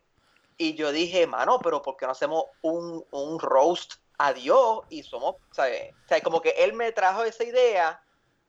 y 0.58 0.74
yo 0.76 0.92
dije, 0.92 1.28
mano, 1.28 1.60
pero 1.60 1.82
¿por 1.82 1.96
qué 1.98 2.06
no 2.08 2.14
hacemos 2.14 2.46
un, 2.62 3.06
un 3.12 3.40
roast 3.40 3.96
a 4.18 4.34
Dios? 4.34 4.82
Y 4.90 5.04
somos, 5.04 5.36
¿sabes? 5.52 5.94
O 6.06 6.08
sea, 6.08 6.22
como 6.22 6.42
que 6.42 6.50
él 6.58 6.74
me 6.74 6.92
trajo 6.92 7.24
esa 7.24 7.44
idea 7.44 8.02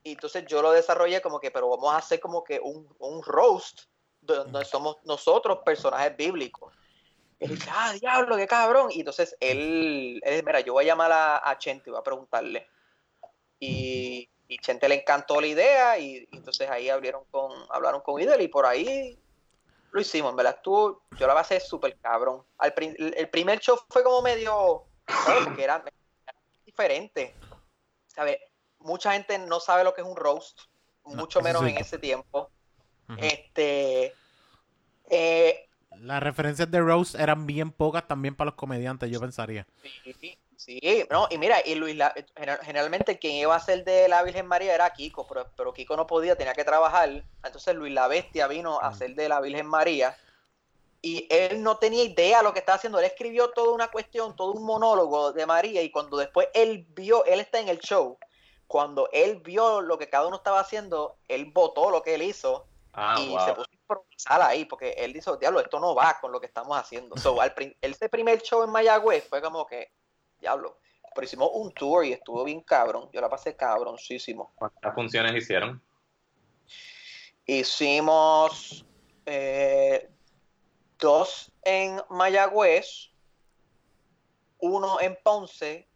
y 0.03 0.11
entonces 0.13 0.45
yo 0.47 0.61
lo 0.61 0.71
desarrollé 0.71 1.21
como 1.21 1.39
que, 1.39 1.51
pero 1.51 1.69
vamos 1.69 1.93
a 1.93 1.97
hacer 1.97 2.19
como 2.19 2.43
que 2.43 2.59
un, 2.59 2.87
un 2.99 3.23
roast 3.23 3.81
donde 4.21 4.65
somos 4.65 4.97
nosotros 5.03 5.59
personajes 5.65 6.15
bíblicos. 6.15 6.73
Y 7.39 7.45
él 7.45 7.51
dice, 7.51 7.69
ah, 7.71 7.93
diablo, 7.99 8.37
qué 8.37 8.47
cabrón. 8.47 8.89
Y 8.91 8.99
entonces 8.99 9.35
él, 9.39 10.19
él 10.23 10.31
dice, 10.31 10.43
mira, 10.43 10.59
yo 10.59 10.73
voy 10.73 10.85
a 10.85 10.87
llamar 10.87 11.11
a, 11.11 11.49
a 11.49 11.57
Chente 11.57 11.89
y 11.89 11.91
voy 11.91 11.99
a 11.99 12.03
preguntarle. 12.03 12.67
Y, 13.59 14.29
y 14.47 14.57
Chente 14.59 14.87
le 14.89 14.95
encantó 14.95 15.39
la 15.41 15.47
idea 15.47 15.97
y, 15.97 16.27
y 16.31 16.37
entonces 16.37 16.69
ahí 16.69 16.89
abrieron 16.89 17.23
con, 17.31 17.51
hablaron 17.69 18.01
con 18.01 18.19
Idel 18.21 18.41
y 18.41 18.47
por 18.47 18.65
ahí 18.65 19.17
lo 19.91 20.01
hicimos, 20.01 20.31
en 20.31 20.37
verdad. 20.37 20.55
Estuvo, 20.57 21.03
yo 21.17 21.27
la 21.27 21.33
pasé 21.33 21.59
súper 21.59 21.97
cabrón. 21.99 22.43
Al 22.57 22.73
el, 22.77 23.13
el 23.15 23.29
primer 23.29 23.59
show 23.59 23.77
fue 23.89 24.03
como 24.03 24.21
medio, 24.21 24.83
¿sabes? 25.25 25.45
Porque 25.45 25.63
era, 25.63 25.75
era 25.75 26.39
diferente. 26.65 27.35
¿Sabes? 28.07 28.37
Mucha 28.81 29.13
gente 29.13 29.37
no 29.39 29.59
sabe 29.59 29.83
lo 29.83 29.93
que 29.93 30.01
es 30.01 30.07
un 30.07 30.15
roast, 30.15 30.59
mucho 31.03 31.41
menos 31.41 31.63
en 31.63 31.77
ese 31.77 31.97
tiempo. 31.97 32.49
Este, 33.17 34.15
eh, 35.09 35.67
Las 35.97 36.23
referencias 36.23 36.71
de 36.71 36.79
Rose 36.79 37.21
eran 37.21 37.45
bien 37.45 37.71
pocas 37.71 38.07
también 38.07 38.35
para 38.35 38.51
los 38.51 38.55
comediantes, 38.55 39.09
yo 39.11 39.19
pensaría. 39.19 39.67
Sí, 40.19 40.37
sí, 40.55 41.05
no, 41.09 41.27
y 41.29 41.37
mira, 41.37 41.57
y 41.65 41.75
Luis, 41.75 41.95
La- 41.95 42.13
gener- 42.13 42.59
generalmente 42.61 43.19
quien 43.19 43.33
iba 43.33 43.55
a 43.55 43.59
ser 43.59 43.83
de 43.83 44.07
la 44.07 44.23
Virgen 44.23 44.45
María 44.47 44.73
era 44.73 44.89
Kiko, 44.91 45.27
pero, 45.27 45.51
pero 45.57 45.73
Kiko 45.73 45.97
no 45.97 46.07
podía, 46.07 46.35
tenía 46.35 46.53
que 46.53 46.63
trabajar. 46.63 47.23
Entonces 47.43 47.75
Luis 47.75 47.93
la 47.93 48.07
Bestia 48.07 48.47
vino 48.47 48.79
a 48.79 48.91
Mm. 48.91 48.95
ser 48.95 49.15
de 49.15 49.27
la 49.27 49.41
Virgen 49.41 49.65
María 49.67 50.15
y 51.01 51.27
él 51.31 51.61
no 51.63 51.77
tenía 51.77 52.03
idea 52.03 52.37
de 52.37 52.43
lo 52.43 52.53
que 52.53 52.59
estaba 52.59 52.75
haciendo. 52.77 52.99
Él 52.99 53.05
escribió 53.05 53.49
toda 53.49 53.73
una 53.73 53.89
cuestión, 53.89 54.35
todo 54.35 54.51
un 54.53 54.63
monólogo 54.63 55.33
de 55.33 55.45
María 55.45 55.81
y 55.81 55.91
cuando 55.91 56.15
después 56.17 56.47
él 56.53 56.85
vio, 56.89 57.25
él 57.25 57.39
está 57.39 57.59
en 57.59 57.67
el 57.67 57.79
show, 57.79 58.17
cuando 58.71 59.09
él 59.11 59.41
vio 59.43 59.81
lo 59.81 59.97
que 59.97 60.07
cada 60.07 60.25
uno 60.27 60.37
estaba 60.37 60.61
haciendo, 60.61 61.17
él 61.27 61.51
votó 61.53 61.91
lo 61.91 62.01
que 62.01 62.15
él 62.15 62.21
hizo 62.21 62.65
Ah, 62.93 63.15
y 63.19 63.27
wow. 63.31 63.39
se 63.41 63.53
puso 63.53 63.67
a 63.69 63.75
improvisar 63.75 64.41
ahí, 64.41 64.63
porque 64.63 64.91
él 64.91 65.11
dijo, 65.11 65.35
diablo, 65.35 65.59
esto 65.59 65.77
no 65.77 65.93
va 65.93 66.17
con 66.21 66.31
lo 66.31 66.39
que 66.39 66.45
estamos 66.45 66.77
haciendo. 66.77 67.17
So, 67.17 67.41
al 67.41 67.53
prin- 67.53 67.75
ese 67.81 68.07
primer 68.07 68.41
show 68.41 68.63
en 68.63 68.69
Mayagüez 68.69 69.27
fue 69.27 69.41
como 69.41 69.65
que, 69.65 69.91
diablo, 70.39 70.79
pero 71.13 71.25
hicimos 71.25 71.49
un 71.53 71.73
tour 71.73 72.05
y 72.05 72.13
estuvo 72.13 72.45
bien 72.45 72.61
cabrón. 72.61 73.09
Yo 73.11 73.19
la 73.19 73.27
pasé 73.27 73.57
cabroncísimo. 73.57 74.53
¿Cuántas 74.55 74.95
funciones 74.95 75.35
hicieron? 75.35 75.83
Hicimos 77.45 78.85
eh, 79.25 80.09
dos 80.97 81.51
en 81.63 82.01
Mayagüez, 82.09 83.09
uno 84.59 85.01
en 85.01 85.19
Ponce 85.21 85.90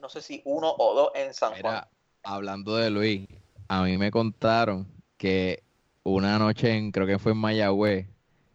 no 0.00 0.08
sé 0.08 0.22
si 0.22 0.42
uno 0.44 0.74
o 0.78 0.94
dos 0.94 1.10
en 1.14 1.34
San 1.34 1.50
Juan. 1.50 1.62
Mira, 1.62 1.88
hablando 2.22 2.76
de 2.76 2.90
Luis, 2.90 3.28
a 3.68 3.82
mí 3.82 3.98
me 3.98 4.10
contaron 4.10 4.86
que 5.16 5.62
una 6.02 6.38
noche, 6.38 6.76
en, 6.76 6.92
creo 6.92 7.06
que 7.06 7.18
fue 7.18 7.32
en 7.32 7.38
Mayagüez, 7.38 8.06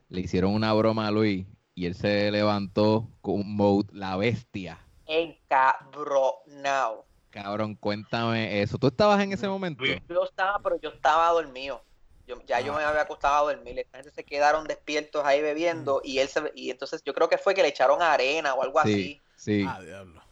le 0.09 0.21
hicieron 0.21 0.53
una 0.53 0.73
broma 0.73 1.07
a 1.07 1.11
Luis 1.11 1.45
y 1.75 1.85
él 1.85 1.95
se 1.95 2.31
levantó 2.31 3.09
con 3.21 3.55
mode 3.55 3.87
la 3.93 4.15
bestia. 4.17 4.79
Encabronado. 5.05 7.05
Cabrón, 7.29 7.75
cuéntame 7.75 8.61
eso. 8.61 8.77
¿Tú 8.77 8.87
estabas 8.87 9.21
en 9.21 9.33
ese 9.33 9.47
momento? 9.47 9.83
Yo 9.83 10.23
estaba, 10.23 10.59
pero 10.59 10.79
yo 10.79 10.89
estaba 10.89 11.29
dormido. 11.31 11.83
Yo, 12.27 12.39
ya 12.45 12.61
yo 12.61 12.73
me 12.73 12.83
había 12.83 13.01
acostado 13.01 13.49
a 13.49 13.53
dormir. 13.53 13.79
Esta 13.79 13.97
gente 13.97 14.11
se 14.11 14.23
quedaron 14.23 14.65
despiertos 14.65 15.25
ahí 15.25 15.41
bebiendo 15.41 15.99
y 16.03 16.19
él 16.19 16.29
se, 16.29 16.51
y 16.55 16.69
entonces 16.69 17.03
yo 17.03 17.13
creo 17.13 17.27
que 17.27 17.37
fue 17.37 17.53
que 17.53 17.63
le 17.63 17.69
echaron 17.69 18.01
arena 18.01 18.53
o 18.53 18.61
algo 18.61 18.81
Sí, 18.83 18.93
así. 18.93 19.21
sí. 19.35 19.65
Ah, 19.67 19.81
diablo. 19.81 20.22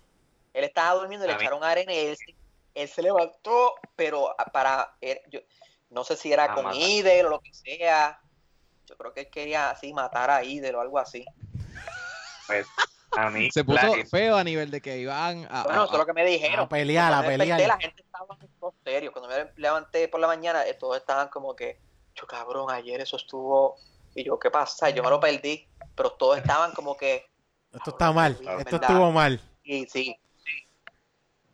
Él 0.53 0.63
estaba 0.65 0.99
durmiendo 0.99 1.25
y 1.25 1.29
le 1.29 1.35
echaron 1.35 1.63
arena 1.63 1.93
y 1.93 1.97
él, 1.97 2.17
se- 2.17 2.35
él 2.75 2.87
se 2.87 3.01
levantó, 3.01 3.75
pero 3.95 4.35
para 4.53 4.95
él- 5.01 5.21
yo 5.29 5.39
no 5.89 6.03
sé 6.03 6.15
si 6.15 6.31
era 6.31 6.53
con 6.53 6.65
matar. 6.65 6.81
Idel 6.81 7.25
o 7.27 7.29
lo 7.29 7.39
que 7.39 7.53
sea. 7.53 8.19
Yo 8.85 8.97
creo 8.97 9.13
que 9.13 9.21
él 9.21 9.29
quería 9.29 9.69
así 9.69 9.93
matar 9.93 10.29
a 10.29 10.43
Idel 10.43 10.75
o 10.75 10.81
algo 10.81 10.99
así. 10.99 11.25
Pues 12.47 12.67
a 13.11 13.29
mí, 13.29 13.49
Se 13.51 13.63
puso 13.63 13.95
la- 13.95 14.05
feo 14.05 14.35
a 14.37 14.43
nivel 14.43 14.71
de 14.71 14.81
que 14.81 14.97
iban 14.97 15.47
a... 15.49 15.63
Bueno, 15.63 15.81
a- 15.81 15.85
eso 15.85 15.93
es 15.93 15.99
lo 15.99 16.05
que 16.05 16.13
me 16.13 16.25
dijeron. 16.25 16.65
A 16.65 16.69
pelear, 16.69 17.13
a 17.13 17.21
desperté, 17.21 17.37
pelear. 17.49 17.67
la 17.67 17.77
gente 17.77 18.01
estaba 18.03 18.37
todos 18.59 18.73
serios. 18.83 19.13
Cuando 19.13 19.29
me 19.29 19.51
levanté 19.55 20.07
por 20.07 20.19
la 20.19 20.27
mañana, 20.27 20.65
eh, 20.67 20.73
todos 20.73 20.97
estaban 20.97 21.29
como 21.29 21.55
que, 21.55 21.79
yo 22.15 22.25
cabrón, 22.27 22.69
ayer 22.71 22.99
eso 23.01 23.17
estuvo. 23.17 23.77
Y 24.15 24.23
yo, 24.25 24.37
¿qué 24.39 24.51
pasa? 24.51 24.89
Yo 24.89 25.03
me 25.03 25.09
lo 25.09 25.19
perdí. 25.19 25.67
Pero 25.95 26.11
todos 26.13 26.37
estaban 26.37 26.71
como 26.73 26.95
que, 26.97 27.29
Esto 27.73 27.91
está 27.91 28.11
mal. 28.11 28.31
Es 28.41 28.59
Esto 28.59 28.75
estuvo 28.77 29.11
mal. 29.11 29.39
y 29.63 29.85
sí, 29.87 30.17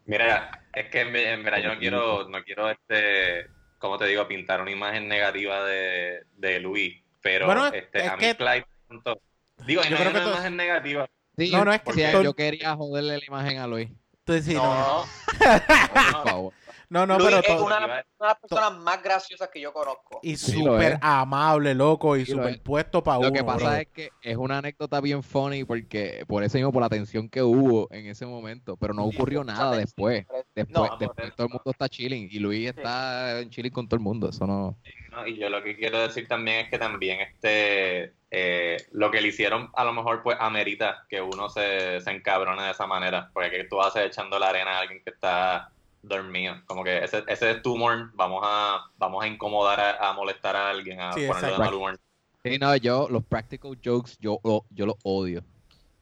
Mira, 0.07 0.63
es 0.73 0.89
que 0.89 1.01
en, 1.01 1.13
ve- 1.13 1.31
en 1.33 1.43
verdad 1.43 1.59
yo 1.61 1.73
no 1.73 1.79
quiero, 1.79 2.29
no 2.29 2.43
quiero 2.43 2.69
este, 2.71 3.47
como 3.77 3.97
te 3.97 4.05
digo, 4.07 4.27
pintar 4.27 4.61
una 4.61 4.71
imagen 4.71 5.07
negativa 5.07 5.63
de, 5.65 6.23
de 6.37 6.59
Luis, 6.59 6.95
pero 7.21 7.45
Bueno, 7.45 7.67
este, 7.67 7.99
es 8.05 8.07
a 8.09 8.15
mí 8.15 8.21
que- 8.23 8.35
Clyde 8.35 8.65
punto- 8.87 9.21
digo, 9.65 9.83
Yo 9.83 9.89
no 9.91 9.95
creo 9.97 10.11
que 10.11 10.17
una 10.17 10.23
todo- 10.23 10.33
imagen 10.33 10.55
negativa, 10.57 11.07
Sí, 11.37 11.51
No, 11.51 11.63
no, 11.65 11.71
es 11.71 11.81
que 11.83 12.23
yo 12.23 12.33
quería 12.33 12.75
joderle 12.75 13.19
la 13.19 13.25
imagen 13.25 13.59
a 13.59 13.67
Luis. 13.67 13.89
Entonces, 14.19 14.45
sí, 14.45 14.55
no, 14.55 14.63
no, 14.63 15.05
Por 15.93 16.23
favor. 16.27 16.53
No, 16.89 17.05
no, 17.05 17.17
Luis 17.17 17.25
pero 17.27 17.39
es 17.39 17.45
todo- 17.47 17.65
una, 17.65 17.77
una 17.85 17.95
de 17.97 18.03
las 18.19 18.35
personas 18.39 18.73
más 18.79 19.03
graciosas 19.03 19.49
que 19.49 19.59
yo 19.59 19.73
conozco. 19.73 20.19
y 20.23 20.37
Sí, 20.37 20.63
lo 20.63 20.73
súper 20.73 20.93
es. 20.93 20.99
amable, 21.01 21.75
loco, 21.75 22.15
y 22.15 22.25
Sí, 22.25 22.31
lo 22.31 22.37
súper 22.37 22.53
es. 22.55 22.59
puesto 22.61 23.03
para 23.03 23.17
uno. 23.19 23.27
Lo 23.27 23.33
que 23.33 23.43
pasa 23.43 23.81
es 23.81 23.87
que 23.89 24.09
es 24.21 24.37
una 24.37 24.59
anécdota 24.59 25.01
bien 25.01 25.21
funny 25.23 25.63
porque 25.65 26.23
por 26.27 26.43
eso 26.43 26.57
mismo, 26.57 26.71
por 26.71 26.81
la 26.81 26.89
tensión 26.89 27.29
que 27.29 27.41
hubo 27.43 27.87
en 27.91 28.07
ese 28.07 28.25
momento, 28.25 28.77
pero 28.77 28.93
no 28.93 29.03
ocurrió 29.05 29.43
nada 29.43 29.75
después. 29.77 30.25
Después, 30.55 30.89
No, 30.89 30.97
después 30.97 31.35
todo 31.35 31.47
el 31.47 31.53
mundo 31.53 31.71
está 31.71 31.89
chilling 31.89 32.29
y 32.31 32.39
Luis 32.39 32.69
está 32.69 33.39
en 33.41 33.49
chilling 33.49 33.71
con 33.71 33.87
todo 33.87 33.97
el 33.97 34.03
mundo. 34.03 34.29
Eso 34.29 34.47
no. 34.47 34.77
¿no? 35.11 35.27
Y 35.27 35.37
yo 35.37 35.49
lo 35.49 35.63
que 35.63 35.75
quiero 35.75 35.99
decir 35.99 36.27
también 36.27 36.59
es 36.65 36.69
que 36.69 36.77
también 36.79 37.19
este, 37.21 38.13
eh, 38.31 38.77
lo 38.91 39.09
que 39.11 39.21
le 39.21 39.29
hicieron 39.29 39.69
a 39.73 39.83
lo 39.83 39.93
mejor 39.93 40.21
pues 40.23 40.37
amerita 40.39 41.05
que 41.09 41.21
uno 41.21 41.49
se, 41.49 42.01
se 42.01 42.11
encabrone 42.11 42.63
de 42.63 42.71
esa 42.71 42.85
manera, 42.87 43.29
porque 43.33 43.49
que 43.51 43.63
tú 43.65 43.81
haces 43.81 44.05
echando 44.05 44.37
la 44.39 44.49
arena 44.49 44.77
a 44.77 44.79
alguien 44.81 45.01
que 45.03 45.09
está 45.11 45.71
dormido, 46.01 46.55
como 46.65 46.83
que 46.83 47.03
ese, 47.03 47.23
ese 47.27 47.51
es 47.51 47.61
tu 47.61 47.73
humor, 47.73 48.11
vamos 48.13 48.41
a, 48.45 48.91
vamos 48.97 49.23
a 49.23 49.27
incomodar, 49.27 49.79
a, 49.79 50.09
a 50.09 50.13
molestar 50.13 50.55
a 50.55 50.69
alguien, 50.69 50.99
a 50.99 51.13
Sí, 51.13 51.27
ponerlo 51.27 51.51
de 51.53 51.57
mal 51.59 51.73
humor. 51.73 51.99
Sí, 52.43 52.57
no, 52.59 52.75
yo, 52.77 53.07
los 53.09 53.25
practical 53.25 53.77
jokes, 53.83 54.17
yo, 54.19 54.39
lo- 54.43 54.65
yo 54.69 54.85
los 54.85 54.95
odio. 55.03 55.43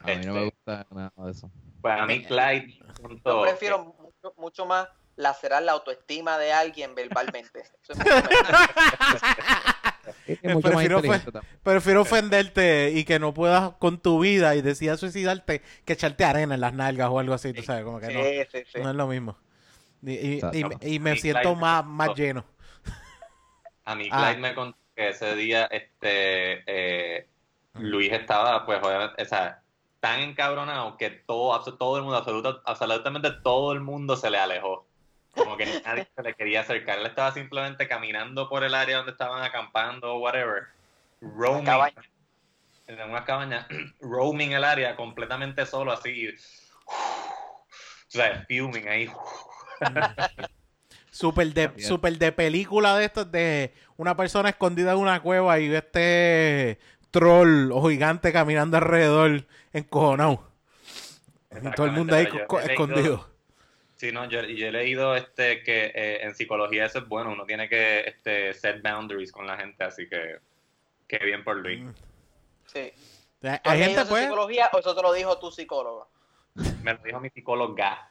A 0.00 0.06
mí 0.08 0.16
no 0.26 0.34
me 0.34 0.44
Este. 0.44 0.44
gusta 0.44 0.86
nada 0.90 1.12
de 1.16 1.30
eso. 1.32 1.50
Pues 1.82 2.00
a 2.00 2.06
mí 2.06 2.22
Clyde 2.24 2.78
Yo 3.24 3.42
prefiero 3.42 3.84
mucho, 3.84 4.34
mucho 4.36 4.66
más 4.66 4.88
lacerar 5.16 5.62
la 5.62 5.72
autoestima 5.72 6.38
de 6.38 6.52
alguien 6.52 6.94
verbalmente. 6.94 7.60
Eso 7.82 7.92
es. 7.94 7.98
Es 10.26 10.38
Eh, 10.42 10.54
más 10.54 10.62
prefiero. 10.62 11.02
Prefiero 11.62 12.02
ofenderte 12.02 12.92
y 12.94 13.04
que 13.04 13.18
no 13.18 13.34
puedas 13.34 13.72
con 13.78 13.98
tu 13.98 14.20
vida 14.20 14.54
y 14.54 14.62
decidas 14.62 15.00
suicidarte 15.00 15.62
que 15.84 15.94
echarte 15.94 16.24
arena 16.24 16.54
en 16.54 16.60
las 16.60 16.74
nalgas 16.74 17.08
o 17.10 17.18
algo 17.18 17.34
así, 17.34 17.52
tú 17.52 17.62
sabes, 17.62 17.84
como 17.84 17.98
que 17.98 18.12
no, 18.12 18.22
Sí, 18.22 18.30
sí, 18.52 18.64
sí. 18.72 18.80
no 18.82 18.90
es 18.90 18.96
lo 18.96 19.06
mismo. 19.08 19.36
Y, 20.06 20.12
y- 20.14 20.34
Exacto. 20.36 20.78
y- 20.82 20.94
y 20.94 20.98
me 21.00 21.16
siento 21.16 21.40
Clyde- 21.54 21.60
más, 21.60 21.84
más 21.84 22.14
lleno. 22.14 22.44
A 23.84 23.94
mí 23.94 24.08
Ah. 24.10 24.18
Clyde 24.28 24.40
me 24.40 24.54
contó 24.54 24.78
que 24.94 25.08
ese 25.10 25.34
día 25.36 25.66
este 25.66 26.62
eh, 26.66 27.28
Luis 27.74 28.10
estaba 28.12 28.64
pues 28.64 28.82
obviamente, 28.82 29.22
o 29.22 29.26
sea, 29.26 29.60
tan 30.00 30.20
encabronado 30.20 30.96
que 30.96 31.10
todo, 31.10 31.60
todo 31.76 31.96
el 31.98 32.02
mundo, 32.04 32.16
absoluta- 32.18 32.62
absolutamente 32.64 33.30
todo 33.42 33.72
el 33.72 33.80
mundo 33.80 34.16
se 34.16 34.30
le 34.30 34.38
alejó. 34.38 34.86
Como 35.34 35.56
que 35.58 35.66
nadie 35.84 36.08
se 36.16 36.22
le 36.22 36.34
quería 36.34 36.60
acercar. 36.62 36.98
Él 36.98 37.06
estaba 37.06 37.32
simplemente 37.32 37.86
caminando 37.86 38.48
por 38.48 38.64
el 38.64 38.74
área 38.74 38.96
donde 38.98 39.12
estaban 39.12 39.42
acampando 39.42 40.14
o 40.14 40.18
whatever. 40.18 40.68
Roaming. 41.20 41.64
cabaña. 41.64 42.02
En 42.86 43.02
una 43.10 43.24
cabaña. 43.24 43.66
roaming 44.00 44.52
el 44.52 44.64
área 44.64 44.96
completamente 44.96 45.66
solo 45.66 45.92
así. 45.92 46.28
O 46.86 48.08
sea, 48.08 48.46
fuming 48.48 48.88
ahí. 48.88 49.10
Súper 51.10 51.54
de, 51.54 51.80
super 51.80 52.18
de 52.18 52.30
película 52.32 52.96
de 52.96 53.06
estos 53.06 53.32
de 53.32 53.72
una 53.96 54.16
persona 54.16 54.50
escondida 54.50 54.92
en 54.92 54.98
una 54.98 55.22
cueva 55.22 55.58
y 55.58 55.74
este 55.74 56.78
troll 57.10 57.72
o 57.72 57.88
gigante 57.88 58.32
caminando 58.32 58.76
alrededor 58.76 59.46
encojonado. 59.72 60.46
Todo 61.74 61.86
el 61.86 61.92
mundo 61.92 62.14
ahí 62.14 62.26
yo 62.26 62.34
he 62.34 62.38
leído- 62.40 62.60
escondido. 62.60 63.30
Sí, 63.94 64.12
no, 64.12 64.28
yo, 64.28 64.42
yo 64.42 64.66
he 64.66 64.72
leído 64.72 65.16
este 65.16 65.62
que 65.62 65.86
eh, 65.94 66.22
en 66.22 66.34
psicología 66.34 66.84
eso 66.84 66.98
es 66.98 67.08
bueno, 67.08 67.30
uno 67.32 67.46
tiene 67.46 67.66
que 67.66 68.00
este, 68.00 68.52
set 68.52 68.82
boundaries 68.82 69.32
con 69.32 69.46
la 69.46 69.56
gente, 69.56 69.84
así 69.84 70.06
que 70.06 70.36
qué 71.08 71.18
bien 71.24 71.42
por 71.42 71.56
Luis. 71.56 71.80
Mm. 71.82 71.94
Sí. 72.66 72.92
O 73.38 73.40
sea, 73.40 73.62
¿Tú 73.62 73.70
has 73.70 73.74
Hay 73.74 73.82
gente 73.84 74.04
pues... 74.04 74.24
psicología 74.24 74.68
o 74.70 74.78
eso 74.78 74.94
te 74.94 75.00
lo 75.00 75.14
dijo 75.14 75.38
tu 75.38 75.50
psicólogo? 75.50 76.10
Me 76.82 76.92
lo 76.92 76.98
dijo 77.02 77.20
mi 77.20 77.30
psicóloga. 77.30 78.10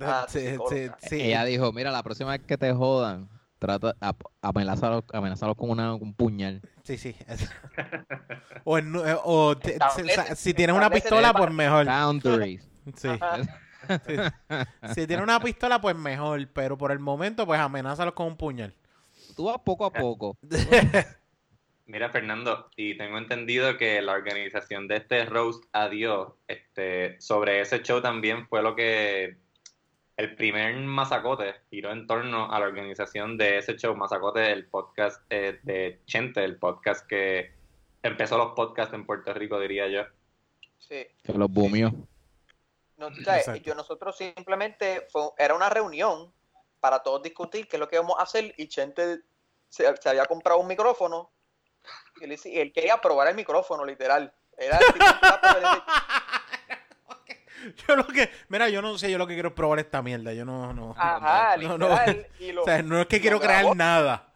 Ah, 0.00 0.26
sí, 0.28 0.40
sí, 0.40 0.46
psicóloga. 0.50 0.98
sí. 1.00 1.20
Ella 1.22 1.44
dijo, 1.44 1.72
mira, 1.72 1.90
la 1.90 2.02
próxima 2.02 2.30
vez 2.32 2.42
que 2.42 2.58
te 2.58 2.72
jodan, 2.72 3.28
trata, 3.58 3.94
amenázalo 4.42 5.54
con 5.54 5.70
una, 5.70 5.94
un 5.94 6.12
puñal. 6.14 6.60
Sí, 6.84 6.98
sí. 6.98 7.16
o 8.64 8.78
en- 8.78 8.94
eh, 8.96 9.16
o 9.24 9.56
te- 9.56 9.76
Establece- 9.78 10.34
si- 10.36 10.54
tienes 10.54 10.76
una 10.76 10.90
pistola, 10.90 11.32
pues 11.32 11.50
mejor. 11.52 11.86
Boundaries. 11.86 12.68
Sí. 12.96 13.08
Si 14.94 15.06
tiene 15.06 15.22
una 15.22 15.38
pistola, 15.38 15.80
pues 15.80 15.94
mejor. 15.96 16.48
Pero 16.52 16.76
por 16.76 16.90
el 16.90 16.98
momento, 16.98 17.46
pues 17.46 17.60
amenázalos 17.60 18.14
con 18.14 18.26
un 18.26 18.36
puñal. 18.36 18.74
Tú 19.36 19.44
vas 19.44 19.58
poco 19.64 19.84
a 19.84 19.92
poco. 19.92 20.36
Mira, 21.86 22.10
Fernando, 22.10 22.68
y 22.76 22.96
tengo 22.98 23.16
entendido 23.18 23.76
que 23.76 24.02
la 24.02 24.12
organización 24.14 24.88
de 24.88 24.96
este 24.96 25.24
roast 25.24 25.62
Adiós, 25.72 26.32
este, 26.48 27.20
sobre 27.20 27.60
ese 27.60 27.80
show 27.82 28.00
también 28.02 28.48
fue 28.48 28.60
lo 28.60 28.74
que 28.74 29.36
el 30.16 30.34
primer 30.34 30.74
masacote 30.76 31.54
giró 31.70 31.92
en 31.92 32.06
torno 32.06 32.50
a 32.50 32.58
la 32.58 32.66
organización 32.66 33.36
de 33.36 33.58
ese 33.58 33.76
show, 33.76 33.94
masacote, 33.94 34.50
el 34.50 34.66
podcast 34.66 35.20
eh, 35.28 35.60
de 35.62 36.00
Chente, 36.06 36.42
el 36.42 36.58
podcast 36.58 37.06
que 37.06 37.52
empezó 38.02 38.38
los 38.38 38.54
podcasts 38.54 38.94
en 38.94 39.04
Puerto 39.04 39.34
Rico, 39.34 39.60
diría 39.60 39.88
yo. 39.88 40.02
Sí. 40.78 41.06
Que 41.22 41.32
los 41.34 41.50
bumió. 41.50 41.92
No, 42.96 43.12
tú 43.12 43.22
sabes, 43.22 43.62
yo 43.62 43.74
nosotros 43.74 44.16
simplemente 44.16 45.06
fue, 45.10 45.28
era 45.36 45.54
una 45.54 45.68
reunión 45.68 46.32
para 46.80 47.02
todos 47.02 47.22
discutir 47.22 47.68
qué 47.68 47.76
es 47.76 47.80
lo 47.80 47.88
que 47.88 47.96
íbamos 47.96 48.18
a 48.18 48.22
hacer 48.22 48.54
y 48.56 48.68
Chente 48.68 49.20
se, 49.68 49.94
se 49.96 50.08
había 50.08 50.24
comprado 50.24 50.60
un 50.60 50.66
micrófono 50.66 51.30
y 52.20 52.24
él, 52.24 52.38
él 52.44 52.72
quería 52.72 52.98
probar 53.00 53.28
el 53.28 53.34
micrófono, 53.34 53.84
literal. 53.84 54.32
Era 54.56 54.78
el 54.78 54.86
tipo 54.86 54.98
que 54.98 55.10
estaba 55.10 55.40
probando, 55.40 55.68
él 55.68 55.74
decía, 55.74 56.06
Yo 57.88 57.96
lo 57.96 58.06
que, 58.06 58.30
mira, 58.48 58.68
yo 58.68 58.82
no 58.82 58.96
sé, 58.98 59.10
yo 59.10 59.18
lo 59.18 59.26
que 59.26 59.34
quiero 59.34 59.48
es 59.50 59.54
probar 59.54 59.78
esta 59.78 60.02
mierda. 60.02 60.32
Yo 60.32 60.44
no, 60.44 60.72
no. 60.72 60.94
Ajá, 60.96 61.56
no, 61.56 61.78
no. 61.78 61.88
literal. 61.88 62.26
Y 62.38 62.52
lo, 62.52 62.62
O 62.62 62.64
sea, 62.64 62.82
no 62.82 63.00
es 63.00 63.06
que 63.06 63.20
quiero 63.20 63.36
lo 63.36 63.42
crear 63.42 63.60
grabó, 63.62 63.74
nada. 63.74 64.32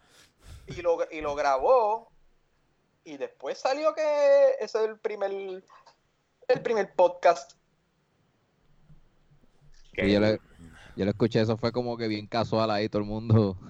Y 0.67 0.81
lo, 0.81 0.97
y 1.11 1.21
lo 1.21 1.35
grabó 1.35 2.11
y 3.03 3.17
después 3.17 3.57
salió 3.57 3.93
que 3.95 4.01
ese 4.59 4.77
es 4.79 4.89
el 4.89 4.99
primer, 4.99 5.31
el 5.31 6.61
primer 6.61 6.93
podcast. 6.93 7.53
Que- 9.93 10.11
yo, 10.11 10.19
le, 10.19 10.39
yo 10.95 11.05
lo 11.05 11.11
escuché, 11.11 11.41
eso 11.41 11.57
fue 11.57 11.71
como 11.71 11.97
que 11.97 12.07
bien 12.07 12.27
casual 12.27 12.71
ahí, 12.71 12.89
todo 12.89 13.01
el 13.01 13.07
mundo. 13.07 13.57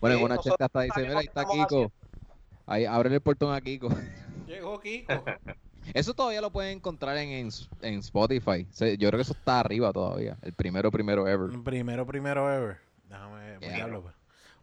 Bueno, 0.00 0.14
en 0.14 0.20
Sí, 0.20 0.24
una 0.26 0.38
cheta 0.38 0.64
hasta 0.66 0.82
dice, 0.82 1.00
mira, 1.00 1.18
ahí 1.18 1.26
está 1.26 1.44
Kiko. 1.44 1.90
Ahí, 2.66 2.84
ábrele 2.84 3.16
el 3.16 3.20
portón 3.20 3.52
a 3.52 3.60
Kiko. 3.60 3.88
Llegó 4.46 4.78
Kiko. 4.78 5.24
Eso 5.94 6.14
todavía 6.14 6.40
lo 6.40 6.50
pueden 6.52 6.78
encontrar 6.78 7.16
en, 7.18 7.28
en, 7.30 7.48
en 7.82 7.98
Spotify. 8.00 8.66
Yo 8.98 9.08
creo 9.08 9.12
que 9.12 9.22
eso 9.22 9.32
está 9.32 9.60
arriba 9.60 9.92
todavía. 9.92 10.36
El 10.42 10.52
primero, 10.52 10.90
primero 10.90 11.26
ever. 11.26 11.50
primero, 11.62 12.06
primero 12.06 12.52
ever. 12.52 12.78
Déjame, 13.08 13.58
Yeah. 13.60 13.74
diablo, 13.76 14.02
pues. 14.02 14.14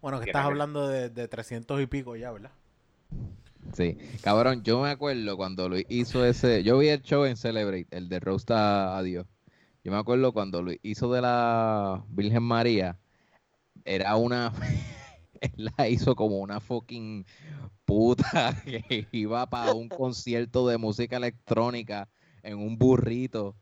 Bueno, 0.02 0.20
que 0.20 0.30
estás 0.30 0.44
que- 0.44 0.48
hablando 0.48 0.88
de, 0.88 1.10
de 1.10 1.28
300 1.28 1.82
y 1.82 1.88
pico 1.88 2.16
ya, 2.16 2.32
¿verdad? 2.32 2.52
Sí. 3.74 3.98
Cabrón, 4.22 4.62
yo 4.64 4.80
me 4.82 4.90
acuerdo 4.90 5.36
cuando 5.36 5.68
Luis 5.68 5.86
hizo 5.90 6.24
ese... 6.24 6.64
Yo 6.64 6.78
vi 6.78 6.90
el 6.90 7.02
show 7.02 7.26
en 7.26 7.36
Celebrate, 7.36 7.88
el 7.92 8.08
de 8.10 8.20
Roast 8.20 8.52
a, 8.52 8.98
a 8.98 9.02
Dios. 9.04 9.26
Yo 9.84 9.92
me 9.92 9.98
acuerdo 9.98 10.32
cuando 10.34 10.62
Luis 10.62 10.80
hizo 10.84 11.12
de 11.12 11.22
la 11.22 12.04
Virgen 12.10 12.44
María. 12.44 12.98
Era 13.84 14.16
una... 14.16 14.54
La 15.78 15.88
hizo 15.88 16.16
como 16.16 16.40
una 16.40 16.60
fucking 16.60 17.26
puta 17.86 18.56
que 18.66 19.08
iba 19.12 19.50
para 19.50 19.74
un 19.74 19.90
concierto 19.90 20.68
de 20.68 20.78
música 20.78 21.18
electrónica 21.18 22.10
en 22.44 22.58
un 22.58 22.78
burrito. 22.78 23.56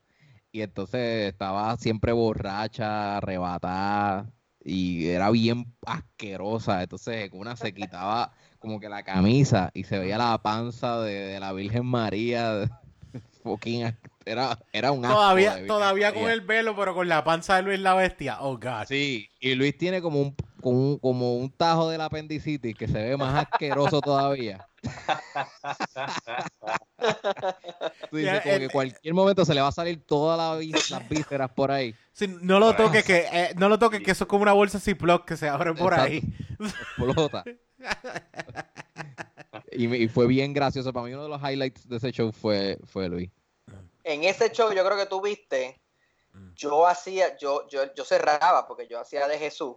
Y 0.51 0.61
entonces 0.61 1.31
estaba 1.31 1.75
siempre 1.77 2.11
borracha, 2.11 3.17
arrebatada. 3.17 4.31
Y 4.63 5.07
era 5.07 5.29
bien 5.31 5.73
asquerosa. 5.85 6.83
Entonces 6.83 7.29
una 7.33 7.55
se 7.55 7.73
quitaba 7.73 8.33
como 8.59 8.79
que 8.79 8.87
la 8.87 9.03
camisa 9.03 9.71
y 9.73 9.83
se 9.83 9.99
veía 9.99 10.17
la 10.17 10.41
panza 10.41 11.01
de, 11.01 11.13
de 11.13 11.39
la 11.39 11.53
Virgen 11.53 11.85
María. 11.85 12.69
Fucking, 13.43 13.93
era, 14.25 14.57
era 14.71 14.91
un 14.91 15.03
asco 15.05 15.15
Todavía, 15.15 15.67
todavía 15.67 16.13
con 16.13 16.29
el 16.29 16.41
velo, 16.41 16.75
pero 16.75 16.93
con 16.93 17.07
la 17.07 17.23
panza 17.23 17.57
de 17.57 17.63
Luis 17.63 17.79
la 17.79 17.93
bestia. 17.93 18.37
Oh, 18.41 18.57
God. 18.57 18.85
Sí, 18.87 19.29
y 19.39 19.55
Luis 19.55 19.77
tiene 19.77 20.01
como 20.01 20.21
un, 20.21 20.35
como 20.63 20.79
un, 20.93 20.97
como 20.99 21.35
un 21.35 21.51
tajo 21.51 21.89
del 21.89 22.01
apendicitis 22.01 22.75
que 22.75 22.87
se 22.87 22.93
ve 22.93 23.17
más 23.17 23.45
asqueroso 23.45 24.01
todavía. 24.01 24.67
Tú 28.09 28.17
dices 28.17 28.33
Ya, 28.33 28.41
como 28.41 28.55
el- 28.55 28.61
que 28.61 28.69
cualquier 28.69 29.13
momento 29.13 29.45
se 29.45 29.53
le 29.53 29.61
va 29.61 29.67
a 29.67 29.71
salir 29.71 30.03
todas 30.05 30.37
la 30.37 30.55
las 30.89 31.09
vísceras 31.09 31.51
por 31.51 31.71
ahí. 31.71 31.93
Sí, 32.13 32.27
no 32.41 32.59
lo 32.59 32.75
toques, 32.75 33.03
que, 33.03 33.27
eh, 33.31 33.53
no 33.57 33.69
lo 33.69 33.77
toques, 33.79 34.01
que 34.01 34.11
eso 34.11 34.23
es 34.23 34.27
como 34.27 34.43
una 34.43 34.53
bolsa 34.53 34.79
Ziploc 34.79 35.25
que 35.25 35.37
se 35.37 35.49
abre 35.49 35.73
por 35.73 35.93
Exacto. 35.93 36.11
ahí. 36.11 36.21
Explota. 36.59 37.43
y 39.71 40.07
fue 40.07 40.27
bien 40.27 40.53
gracioso. 40.53 40.93
Para 40.93 41.07
mí 41.07 41.13
uno 41.13 41.23
de 41.23 41.29
los 41.29 41.41
highlights 41.41 41.87
de 41.89 41.97
ese 41.97 42.11
show 42.11 42.31
fue, 42.31 42.77
fue 42.85 43.09
Luis. 43.09 43.29
En 44.03 44.23
ese 44.23 44.51
show, 44.51 44.71
yo 44.73 44.85
creo 44.85 44.97
que 44.97 45.05
tú 45.07 45.21
viste, 45.21 45.79
Mm. 46.35 46.53
yo 46.55 46.87
hacía, 46.87 47.37
yo, 47.37 47.67
yo, 47.69 47.93
yo 47.93 48.03
cerraba 48.03 48.65
porque 48.67 48.87
yo 48.87 48.99
hacía 48.99 49.27
de 49.27 49.37
Jesús. 49.37 49.75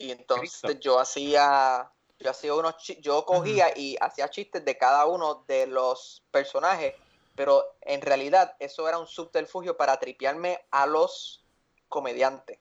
Y 0.00 0.10
entonces 0.12 0.58
Cristo. 0.62 0.80
yo 0.80 0.98
hacía, 0.98 1.90
yo 2.18 2.30
hacía 2.30 2.54
unos 2.54 2.74
yo 3.02 3.24
cogía 3.26 3.66
y 3.76 3.96
hacía 4.00 4.30
chistes 4.30 4.64
de 4.64 4.78
cada 4.78 5.04
uno 5.04 5.44
de 5.46 5.66
los 5.66 6.22
personajes, 6.30 6.94
pero 7.34 7.62
en 7.82 8.00
realidad 8.00 8.56
eso 8.58 8.88
era 8.88 8.98
un 8.98 9.06
subterfugio 9.06 9.76
para 9.76 9.98
tripearme 9.98 10.58
a 10.70 10.86
los 10.86 11.44
comediantes. 11.88 12.58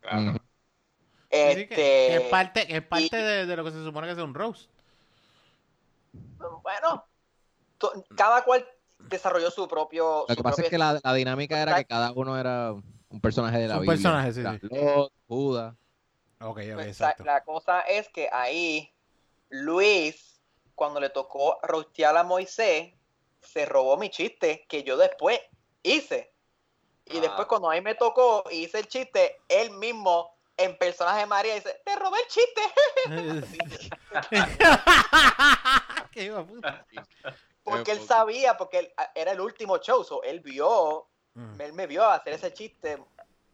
Claro. 0.00 0.32
Sí, 0.32 0.38
que- 1.30 1.50
Este, 1.62 1.66
que 1.76 2.16
es 2.16 2.22
parte, 2.30 2.66
que 2.66 2.76
es 2.78 2.82
parte 2.86 3.06
y- 3.06 3.22
de, 3.22 3.46
de 3.46 3.56
lo 3.56 3.62
que 3.64 3.70
se 3.70 3.84
supone 3.84 4.08
que 4.08 4.12
es 4.14 4.18
un 4.18 4.34
roast. 4.34 4.68
bueno, 6.62 7.04
to- 7.78 8.04
cada 8.16 8.42
cual 8.44 8.66
desarrolló 8.98 9.50
su 9.52 9.68
propio. 9.68 10.24
Lo 10.28 10.34
su 10.34 10.36
que 10.36 10.42
pasa 10.42 10.62
es 10.62 10.68
que 10.68 10.78
la, 10.78 11.00
la 11.02 11.14
dinámica 11.14 11.60
era 11.62 11.76
que 11.76 11.84
cada 11.84 12.10
uno 12.12 12.36
era 12.38 12.72
un 12.72 13.20
personaje 13.20 13.58
de 13.58 13.68
la 13.68 13.74
Un 13.76 13.82
Biblia. 13.82 13.94
personaje, 13.96 14.32
sí, 14.32 14.42
sí. 14.42 14.68
Lot, 14.74 15.12
Judas. 15.28 15.74
Pues, 16.52 16.86
exacto. 16.86 17.24
La 17.24 17.42
cosa 17.44 17.80
es 17.80 18.08
que 18.08 18.28
ahí 18.32 18.92
Luis, 19.50 20.40
cuando 20.74 20.98
le 21.00 21.10
tocó 21.10 21.58
rostear 21.62 22.16
a 22.16 22.22
Moisés, 22.24 22.92
se 23.40 23.66
robó 23.66 23.96
mi 23.96 24.10
chiste 24.10 24.64
que 24.68 24.82
yo 24.82 24.96
después 24.96 25.40
hice. 25.82 26.32
Y 27.06 27.18
Ah. 27.18 27.22
después 27.22 27.46
cuando 27.48 27.70
a 27.70 27.74
mí 27.74 27.80
me 27.80 27.94
tocó 27.94 28.44
y 28.50 28.64
hice 28.64 28.78
el 28.80 28.88
chiste, 28.88 29.40
él 29.48 29.70
mismo 29.72 30.36
en 30.56 30.76
personaje 30.78 31.20
de 31.20 31.26
María 31.26 31.54
dice, 31.54 31.80
te 31.84 31.96
robé 31.96 32.18
el 32.20 32.28
chiste. 32.28 32.62
Qué. 36.12 36.32
Porque 37.64 37.92
él 37.92 38.00
sabía, 38.06 38.56
porque 38.56 38.78
él- 38.80 38.92
era 39.14 39.32
el 39.32 39.40
último 39.40 39.78
show, 39.78 40.04
so 40.04 40.22
él 40.22 40.40
vio, 40.40 41.06
Mm. 41.34 41.60
él 41.60 41.72
me 41.72 41.86
vio 41.86 42.04
hacer 42.04 42.34
ese 42.34 42.52
chiste 42.52 43.02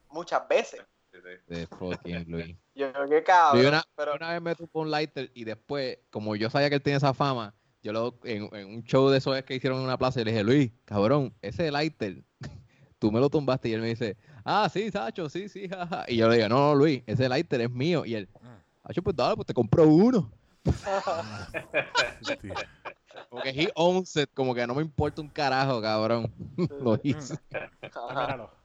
muchas 0.08 0.46
veces. 0.48 0.82
Sí, 1.24 1.30
sí. 1.48 1.54
De 1.54 1.66
fucking 1.66 2.24
Luis. 2.28 2.56
Yo, 2.74 2.92
qué 3.08 3.22
cabrón. 3.22 3.62
Yo 3.62 3.68
una, 3.68 3.84
pero 3.96 4.14
una 4.14 4.32
vez 4.32 4.42
me 4.42 4.54
tuvo 4.54 4.82
un 4.82 4.90
lighter 4.90 5.30
y 5.34 5.44
después, 5.44 5.98
como 6.10 6.36
yo 6.36 6.48
sabía 6.48 6.68
que 6.68 6.76
él 6.76 6.82
tenía 6.82 6.98
esa 6.98 7.12
fama, 7.12 7.52
yo 7.82 7.92
lo, 7.92 8.18
en, 8.22 8.48
en 8.54 8.68
un 8.68 8.84
show 8.84 9.08
de 9.08 9.18
esos 9.18 9.42
que 9.42 9.56
hicieron 9.56 9.78
en 9.78 9.84
una 9.84 9.98
plaza, 9.98 10.20
y 10.20 10.24
le 10.24 10.30
dije, 10.30 10.44
Luis, 10.44 10.70
cabrón, 10.84 11.34
ese 11.42 11.70
lighter, 11.72 12.22
tú 12.98 13.10
me 13.10 13.18
lo 13.18 13.28
tumbaste. 13.30 13.68
Y 13.68 13.72
él 13.72 13.80
me 13.80 13.88
dice, 13.88 14.16
ah, 14.44 14.68
sí, 14.72 14.90
Sacho, 14.90 15.28
sí, 15.28 15.48
sí, 15.48 15.68
jaja. 15.68 16.04
Y 16.06 16.16
yo 16.16 16.28
le 16.28 16.36
digo, 16.36 16.48
no, 16.48 16.68
no, 16.68 16.74
Luis, 16.74 17.02
ese 17.06 17.28
lighter 17.28 17.62
es 17.62 17.70
mío. 17.70 18.04
Y 18.04 18.14
él, 18.14 18.28
Sacho, 18.86 19.02
pues 19.02 19.16
dale, 19.16 19.34
pues 19.34 19.46
te 19.46 19.54
compro 19.54 19.86
uno. 19.86 20.30
Sí. 22.22 22.36
Porque 23.30 23.50
he 23.50 23.70
owns 23.74 24.16
it, 24.16 24.30
como 24.32 24.54
que 24.54 24.66
no 24.66 24.74
me 24.74 24.82
importa 24.82 25.20
un 25.20 25.28
carajo, 25.28 25.82
cabrón. 25.82 26.32
lo 26.80 26.98
hice. 27.02 27.38
Míralo. 27.50 28.57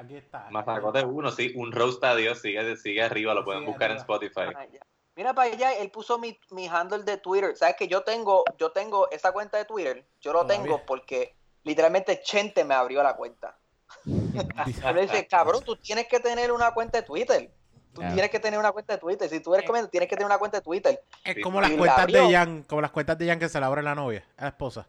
Aquí 0.00 0.16
está. 0.16 0.48
Mazacote 0.50 1.04
uno, 1.04 1.30
sí, 1.30 1.52
un 1.56 1.72
roast 1.72 2.02
a 2.04 2.16
Dios, 2.16 2.40
sigue, 2.40 2.76
sigue 2.76 3.02
arriba, 3.02 3.34
lo 3.34 3.44
pueden 3.44 3.60
Sigue 3.60 3.70
buscar 3.70 3.90
en. 3.90 3.98
Spotify. 3.98 4.40
Ah. 4.56 4.66
Mira 5.14 5.34
para 5.34 5.52
allá, 5.52 5.74
él 5.74 5.90
puso 5.90 6.18
mi, 6.18 6.38
mi 6.52 6.66
handle 6.68 7.02
de 7.02 7.18
Twitter. 7.18 7.54
¿Sabes 7.54 7.76
que 7.76 7.86
yo 7.86 8.02
tengo, 8.02 8.44
yo 8.56 8.72
tengo 8.72 9.10
esa 9.10 9.32
cuenta 9.32 9.58
de 9.58 9.66
Twitter? 9.66 10.06
Yo 10.20 10.32
lo 10.32 10.40
Todavía. 10.40 10.62
tengo 10.62 10.86
porque 10.86 11.36
literalmente 11.64 12.22
Chente 12.22 12.64
me 12.64 12.72
abrió 12.74 13.02
la 13.02 13.14
cuenta. 13.14 13.58
Él 14.06 14.94
me 14.94 15.02
dice, 15.02 15.26
cabrón, 15.26 15.62
tú 15.64 15.76
tienes 15.76 16.08
que 16.08 16.18
tener 16.20 16.50
una 16.50 16.72
cuenta 16.72 16.98
de 16.98 17.06
Twitter. 17.06 17.52
Tú 17.92 18.00
tienes 18.00 18.30
que 18.30 18.40
tener 18.40 18.58
una 18.58 18.72
cuenta 18.72 18.94
de 18.94 19.00
Twitter. 19.00 19.28
Si 19.28 19.40
tú 19.40 19.52
eres 19.52 19.66
comediante, 19.66 19.90
tienes 19.90 20.08
que 20.08 20.16
tener 20.16 20.26
una 20.26 20.38
cuenta 20.38 20.58
de 20.58 20.62
Twitter. 20.62 21.04
Es 21.24 21.42
como 21.42 21.60
las 21.60 21.70
la 21.72 21.76
cuentas 21.76 22.06
de. 22.06 22.32
Jan, 22.32 22.62
como 22.62 22.80
las 22.80 22.92
cuentas 22.92 23.18
de 23.18 23.26
Jan 23.26 23.38
que 23.38 23.50
se 23.50 23.60
la 23.60 23.66
abre 23.66 23.82
la 23.82 23.94
novia, 23.94 24.24
a 24.38 24.44
la 24.44 24.48
esposa. 24.48 24.86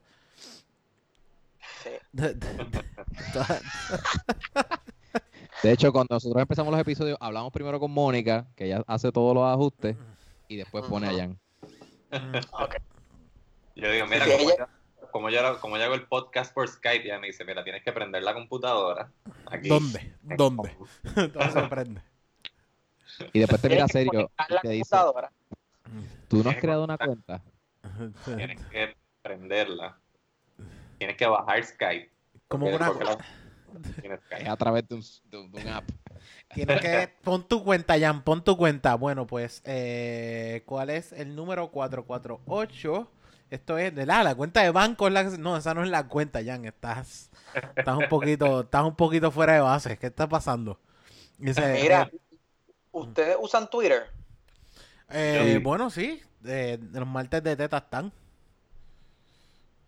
Sí. 1.83 1.89
De- 5.63 5.71
hecho, 5.71 5.91
cuando 5.91 6.15
nosotros 6.15 6.41
empezamos 6.41 6.71
los 6.71 6.81
episodios, 6.81 7.17
hablamos 7.19 7.51
primero 7.51 7.79
con 7.79 7.91
Mónica, 7.91 8.47
que 8.55 8.65
ella 8.65 8.83
hace 8.87 9.11
todos 9.11 9.35
los 9.35 9.43
ajustes, 9.45 9.95
y 10.47 10.55
después 10.57 10.83
pone 10.85 11.07
a 11.07 11.13
Jan. 11.13 11.39
Ok. 12.51 12.75
Yo 13.75 13.91
digo, 13.91 14.05
mira, 14.07 14.25
como, 14.25 14.37
ella- 14.49 14.55
yo, 14.57 15.11
como, 15.11 15.29
yo, 15.29 15.59
como 15.61 15.77
yo 15.77 15.83
hago 15.85 15.93
el 15.95 16.07
podcast 16.07 16.53
por 16.53 16.67
Skype, 16.67 17.07
ya 17.07 17.19
me 17.19 17.27
dice, 17.27 17.45
mira, 17.45 17.63
tienes 17.63 17.83
que 17.83 17.91
prender 17.91 18.23
la 18.23 18.33
computadora. 18.33 19.11
Aquí. 19.45 19.69
¿Dónde? 19.69 20.13
¿Dónde? 20.23 20.75
Todo 21.33 21.51
se 21.51 21.61
prende. 21.63 22.01
Y 23.33 23.39
después 23.39 23.61
te 23.61 23.69
mira 23.69 23.87
serio 23.87 24.31
y 24.49 24.59
te 24.61 24.69
dice. 24.69 24.95
¿tú 26.27 26.43
no 26.43 26.49
has 26.49 26.57
creado 26.57 26.83
una 26.83 26.97
cuenta? 26.97 27.41
Tienes 28.25 28.59
que 28.67 28.95
prenderla. 29.21 29.97
Tienes 30.97 31.17
que 31.17 31.25
bajar 31.27 31.63
Skype. 31.63 32.11
Como 32.47 32.67
una... 32.67 32.91
la- 32.91 33.17
Es 34.39 34.47
a 34.49 34.55
través 34.57 34.87
de 34.87 34.95
un, 34.95 35.01
de 35.29 35.37
un- 35.37 35.51
de 35.51 35.61
un 35.61 35.67
app. 35.69 35.89
Tienes 36.53 36.81
que... 36.81 37.13
Pon 37.23 37.47
tu 37.47 37.63
cuenta, 37.63 37.99
Jan, 37.99 38.23
pon 38.23 38.43
tu 38.43 38.57
cuenta. 38.57 38.95
Bueno, 38.95 39.25
pues, 39.27 39.61
eh, 39.65 40.63
¿cuál 40.65 40.89
es 40.89 41.13
el 41.13 41.35
número 41.35 41.71
448? 41.71 43.11
Esto 43.49 43.77
es 43.77 43.93
de 43.95 44.05
la, 44.05 44.23
la 44.23 44.35
cuenta 44.35 44.61
de 44.61 44.71
banco. 44.71 45.07
Es 45.07 45.13
la, 45.13 45.29
que- 45.29 45.37
no, 45.37 45.57
esa 45.57 45.73
no 45.73 45.83
es 45.83 45.89
la 45.89 46.07
cuenta, 46.07 46.43
Jan. 46.43 46.65
Estás, 46.65 47.29
estás, 47.75 47.97
un 47.97 48.07
poquito, 48.09 48.61
estás 48.63 48.83
un 48.83 48.95
poquito 48.95 49.31
fuera 49.31 49.53
de 49.53 49.59
base. 49.61 49.97
¿Qué 49.97 50.07
está 50.07 50.27
pasando? 50.27 50.79
Dice, 51.37 51.79
Mira, 51.81 52.09
¿ustedes 52.91 53.35
usan 53.39 53.69
Twitter? 53.69 54.03
Eh, 55.09 55.53
Sí. 55.55 55.57
Bueno, 55.63 55.89
sí. 55.89 56.21
eh, 56.45 56.77
los 56.93 57.07
martes 57.07 57.43
de 57.43 57.55
teta 57.55 57.77
están. 57.77 58.11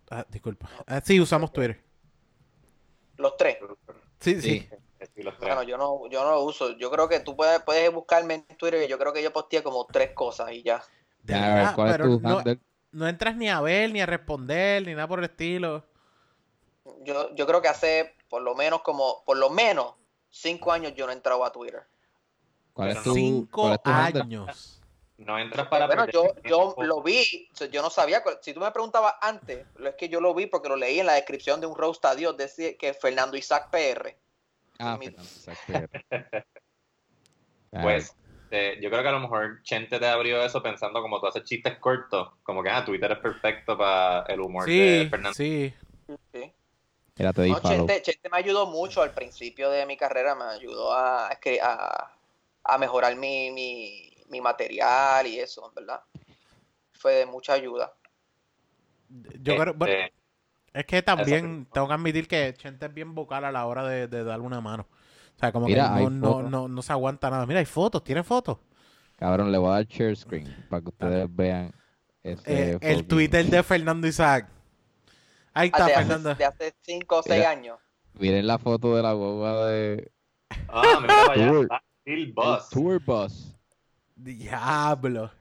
Ah, 0.10 0.26
disculpa. 0.30 0.70
Ah, 0.86 1.02
sí, 1.04 1.20
usamos 1.20 1.52
Twitter. 1.54 1.82
Los 3.24 3.38
tres. 3.38 3.58
Sí, 4.20 4.42
sí. 4.42 4.42
Sí. 4.42 4.70
Sí, 5.16 5.24
los 5.24 5.38
tres. 5.38 5.56
Bueno, 5.56 5.64
yo 5.64 5.78
no, 5.78 6.10
yo 6.10 6.24
no 6.24 6.32
lo 6.32 6.44
uso. 6.44 6.78
Yo 6.78 6.92
creo 6.92 7.08
que 7.10 7.20
tú 7.22 7.36
puedes, 7.36 7.62
puedes 7.64 7.92
buscarme 7.94 8.36
en 8.36 8.58
Twitter 8.58 8.84
y 8.84 8.88
yo 8.88 8.98
creo 9.00 9.14
que 9.14 9.24
yo 9.24 9.32
posteé 9.34 9.64
como 9.64 9.86
tres 9.86 10.12
cosas 10.14 10.52
y 10.52 10.64
ya. 10.64 10.84
De 11.22 11.34
Ya, 11.34 11.46
a 11.52 11.56
ver, 11.56 11.68
verdad, 11.68 11.76
¿Cuál 11.76 11.90
es 11.90 11.98
pero 11.98 12.10
tu 12.10 12.20
no, 12.20 12.40
handle? 12.40 12.60
no 12.92 13.08
entras 13.08 13.36
ni 13.36 13.50
a 13.50 13.62
ver, 13.62 13.92
ni 13.92 14.02
a 14.02 14.06
responder, 14.06 14.86
ni 14.86 14.94
nada 14.94 15.08
por 15.08 15.20
el 15.20 15.26
estilo. 15.26 15.86
Yo, 17.04 17.34
yo 17.36 17.46
creo 17.48 17.62
que 17.62 17.68
hace 17.70 18.16
por 18.30 18.42
lo 18.42 18.56
menos 18.56 18.82
como, 18.82 19.24
por 19.26 19.38
lo 19.38 19.50
menos 19.50 19.96
cinco 20.30 20.72
años 20.72 20.94
yo 20.96 21.06
no 21.06 21.12
he 21.12 21.16
entrado 21.16 21.44
a 21.46 21.52
Twitter. 21.52 21.84
¿Cuál 22.74 22.90
es 22.92 23.04
tu. 23.04 23.14
Cinco 23.14 23.62
cuál 23.62 23.74
es 23.74 23.84
tu 23.84 23.90
handle? 23.92 24.22
años. 24.22 24.83
No 25.18 25.38
entras 25.40 25.68
para 25.68 25.86
bueno, 25.88 26.08
yo, 26.08 26.34
yo 26.44 26.76
lo 26.80 27.02
vi, 27.04 27.50
yo 27.72 27.82
no 27.82 27.90
sabía, 27.90 28.24
cuál- 28.24 28.40
si 28.42 28.54
tú 28.54 28.60
me 28.60 28.72
preguntabas 28.72 29.16
antes, 29.22 29.68
lo 29.76 29.90
es 29.90 29.96
que 29.96 30.10
yo 30.10 30.20
lo 30.20 30.34
vi 30.34 30.48
porque 30.48 30.70
lo 30.70 30.76
leí 30.76 31.00
en 31.00 31.06
la 31.06 31.14
descripción 31.14 31.62
de 31.62 31.68
un 31.68 31.76
roast 31.76 32.04
a 32.06 32.16
Dios, 32.16 32.36
decía 32.36 32.76
que 32.78 32.94
Fernando 32.94 33.38
Isaac 33.38 33.70
PR. 33.72 34.18
Ah, 34.80 34.98
Mi- 34.98 35.06
Fernando 35.06 35.32
Isaac 35.36 35.58
Pérez. 35.68 35.90
Pues 37.82 38.14
eh, 38.52 38.78
yo 38.82 38.90
creo 38.92 39.02
que 39.02 39.10
a 39.10 39.14
lo 39.14 39.20
mejor 39.20 39.64
Chente 39.64 40.00
te 40.00 40.06
abrió 40.06 40.44
eso 40.44 40.62
pensando 40.62 41.02
como 41.02 41.20
tú 41.20 41.26
haces 41.26 41.44
chistes 41.44 41.80
cortos, 41.80 42.34
como 42.44 42.62
que 42.62 42.70
ah, 42.70 42.86
Twitter 42.86 43.12
es 43.12 43.18
perfecto 43.18 43.76
para 43.76 44.32
el 44.32 44.40
humor 44.42 44.66
de 44.66 45.04
Sí, 45.04 45.10
Fernando. 45.10 45.34
sí. 45.34 45.74
Sí. 46.32 46.54
Mira, 47.18 47.34
te 47.34 47.42
di 47.44 47.52
No. 47.52 47.62
Chente, 47.62 48.02
Chente 48.04 48.30
me 48.30 48.38
ayudó 48.38 48.68
mucho 48.68 49.02
al 49.02 49.12
principio 49.12 49.72
de 49.72 49.88
mi 49.88 49.98
carrera, 49.98 50.36
me 50.36 50.46
ayudó 50.46 50.94
a, 50.94 51.32
escri- 51.32 51.60
a, 51.62 52.16
a 52.64 52.78
mejorar 52.78 53.16
mi, 53.16 53.50
mi, 53.50 54.13
mi 54.34 54.42
material 54.42 55.26
y 55.28 55.40
eso, 55.40 55.72
¿verdad? 55.76 56.02
Fue 56.94 57.14
de 57.14 57.26
mucha 57.26 57.54
ayuda. 57.54 57.94
Yo 59.42 59.56
creo, 59.58 59.74
bueno, 59.76 59.94
Este, 59.94 60.14
es 60.74 60.86
que 60.86 61.02
también 61.04 61.68
tengo 61.72 61.88
que 61.88 61.94
admitir 61.94 62.28
que 62.28 62.54
Chente 62.58 62.88
es 62.88 62.94
bien 62.94 63.14
vocal 63.16 63.46
a 63.46 63.52
la 63.52 63.66
hora 63.66 63.84
de, 63.88 64.08
de 64.08 64.24
darle 64.24 64.46
una 64.46 64.60
mano. 64.62 64.88
O 65.36 65.40
sea, 65.40 65.52
como 65.52 65.68
Mira, 65.68 65.94
que 65.96 66.04
no, 66.04 66.10
no, 66.10 66.42
no, 66.44 66.68
no 66.68 66.82
se 66.82 66.92
aguanta 66.94 67.30
nada. 67.30 67.46
Mira, 67.46 67.60
hay 67.60 67.66
fotos, 67.66 68.04
tiene 68.04 68.24
fotos. 68.24 68.58
Cabrón, 69.18 69.52
le 69.52 69.58
voy 69.58 69.70
a 69.70 69.74
dar 69.76 69.86
share 69.88 70.16
screen 70.16 70.66
para 70.70 70.82
que 70.82 70.90
ustedes 70.90 71.36
vean 71.36 71.74
ese 72.24 72.72
Eh, 72.74 72.78
el 72.82 73.08
Twitter 73.08 73.46
de 73.46 73.64
Fernando 73.64 74.08
Isaac. 74.08 74.48
Ahí 75.54 75.68
está, 75.68 75.86
Ah, 75.86 75.90
de, 75.90 75.94
Fernando. 75.94 76.30
hace, 76.32 76.36
de 76.36 76.46
hace 76.46 76.76
cinco 76.82 77.18
o 77.20 77.24
seis 77.24 77.40
Mira. 77.40 77.52
años. 77.52 77.80
Miren 78.14 78.48
la 78.48 78.58
foto 78.60 78.96
de 78.96 79.04
la 79.04 79.14
boba 79.14 79.68
de 79.68 80.12
ah, 80.68 81.00
mira 81.02 81.26
allá, 81.30 81.52
Tour. 81.52 81.62
está 81.62 81.84
Bill 82.06 82.34
el 82.34 82.34
Bus. 82.34 82.70
Tour 82.70 83.00
Bus. 83.04 83.53
Diablo. 84.16 85.32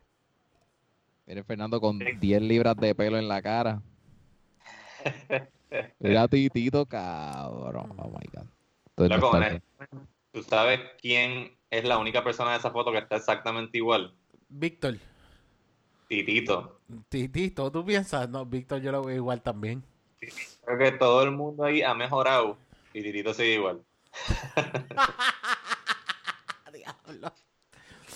Viene 1.27 1.43
Fernando 1.45 1.81
con 1.81 1.99
10 1.99 2.43
libras 2.43 2.77
de 2.77 2.95
pelo 2.95 3.19
en 3.19 3.29
la 3.29 3.41
cara. 3.43 3.83
Mira 6.01 6.29
Titito, 6.29 6.87
cabrón. 6.87 7.93
Oh 7.99 8.09
my 8.09 8.27
god. 8.33 8.47
Loco, 9.09 9.31
honest- 9.31 9.63
¿Tú 10.33 10.43
sabes 10.43 10.81
quién 11.01 11.53
es 11.71 11.85
la 11.85 11.99
única 11.99 12.25
persona 12.25 12.53
de 12.53 12.59
esa 12.59 12.71
foto 12.71 12.91
que 12.93 12.99
está 12.99 13.17
exactamente 13.17 13.79
igual? 13.79 14.15
Víctor, 14.49 14.97
Titito. 16.09 16.81
Titito, 17.09 17.71
¿tú 17.71 17.85
piensas? 17.85 18.29
No, 18.29 18.45
Víctor 18.47 18.81
yo 18.81 18.93
lo 18.93 19.03
veo 19.03 19.17
igual 19.17 19.43
también. 19.43 19.83
Creo 20.65 20.79
que 20.79 20.93
todo 20.93 21.23
el 21.23 21.33
mundo 21.33 21.65
ahí 21.65 21.83
ha 21.83 21.95
mejorado 21.95 22.57
y 22.95 23.03
Titito 23.03 23.35
sigue 23.35 23.55
igual. 23.55 23.83
Diablo. 26.73 27.33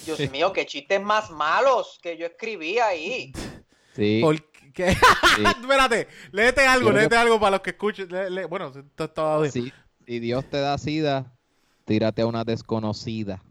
Dios 0.06 0.30
mío, 0.30 0.52
qué 0.52 0.64
chistes 0.66 1.02
más 1.02 1.30
malos 1.30 1.98
que 2.02 2.16
yo 2.16 2.26
escribí 2.26 2.78
ahí. 2.78 3.32
Sí, 3.94 4.20
¿Por 4.22 4.38
qué? 4.74 4.88
Espérate, 5.58 6.06
léete 6.30 6.66
algo, 6.66 6.92
léete 6.92 7.08
que- 7.08 7.16
algo 7.16 7.40
para 7.40 7.52
los 7.52 7.60
que 7.60 7.70
escuchen. 7.70 8.06
Lé- 8.10 8.28
lé- 8.28 8.44
Bueno, 8.44 8.66
esto 8.66 9.04
es 9.04 9.14
todo 9.14 9.46
sí. 9.46 9.72
Si 10.06 10.18
Dios 10.20 10.44
te 10.50 10.60
da 10.60 10.76
sida, 10.76 11.32
tírate 11.86 12.20
a 12.20 12.26
una 12.26 12.44
desconocida. 12.44 13.42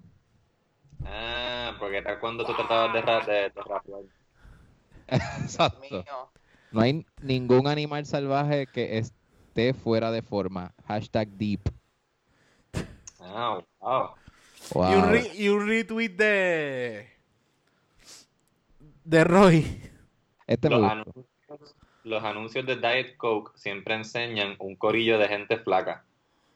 Ah, 1.03 1.75
porque 1.79 1.97
era 1.97 2.19
cuando 2.19 2.45
tú 2.45 2.53
tratabas 2.53 2.93
de, 2.93 3.01
ra- 3.01 3.25
de, 3.25 3.33
de 3.49 3.61
rapear. 3.67 4.01
Exacto. 5.41 5.79
Mío. 5.81 6.05
No 6.71 6.81
hay 6.81 7.03
ningún 7.23 7.67
animal 7.67 8.05
salvaje 8.05 8.67
que 8.67 8.99
esté 8.99 9.73
fuera 9.73 10.11
de 10.11 10.21
forma. 10.21 10.75
Hashtag 10.87 11.27
deep. 11.29 11.61
Ah, 13.19 13.59
wow. 13.79 14.09
Wow. 14.73 14.91
Y, 14.91 14.95
un 14.95 15.09
re- 15.11 15.31
y 15.35 15.47
un 15.49 15.67
retweet 15.67 16.09
de. 16.09 17.07
de 19.03 19.23
Roy. 19.23 19.81
Este 20.47 20.69
Los 20.69 20.83
anuncios, 20.83 21.25
los 22.03 22.23
anuncios 22.23 22.65
de 22.65 22.75
Diet 22.77 23.17
Coke 23.17 23.51
siempre 23.55 23.95
enseñan 23.95 24.55
un 24.59 24.75
corillo 24.75 25.17
de 25.17 25.27
gente 25.27 25.57
flaca. 25.57 26.05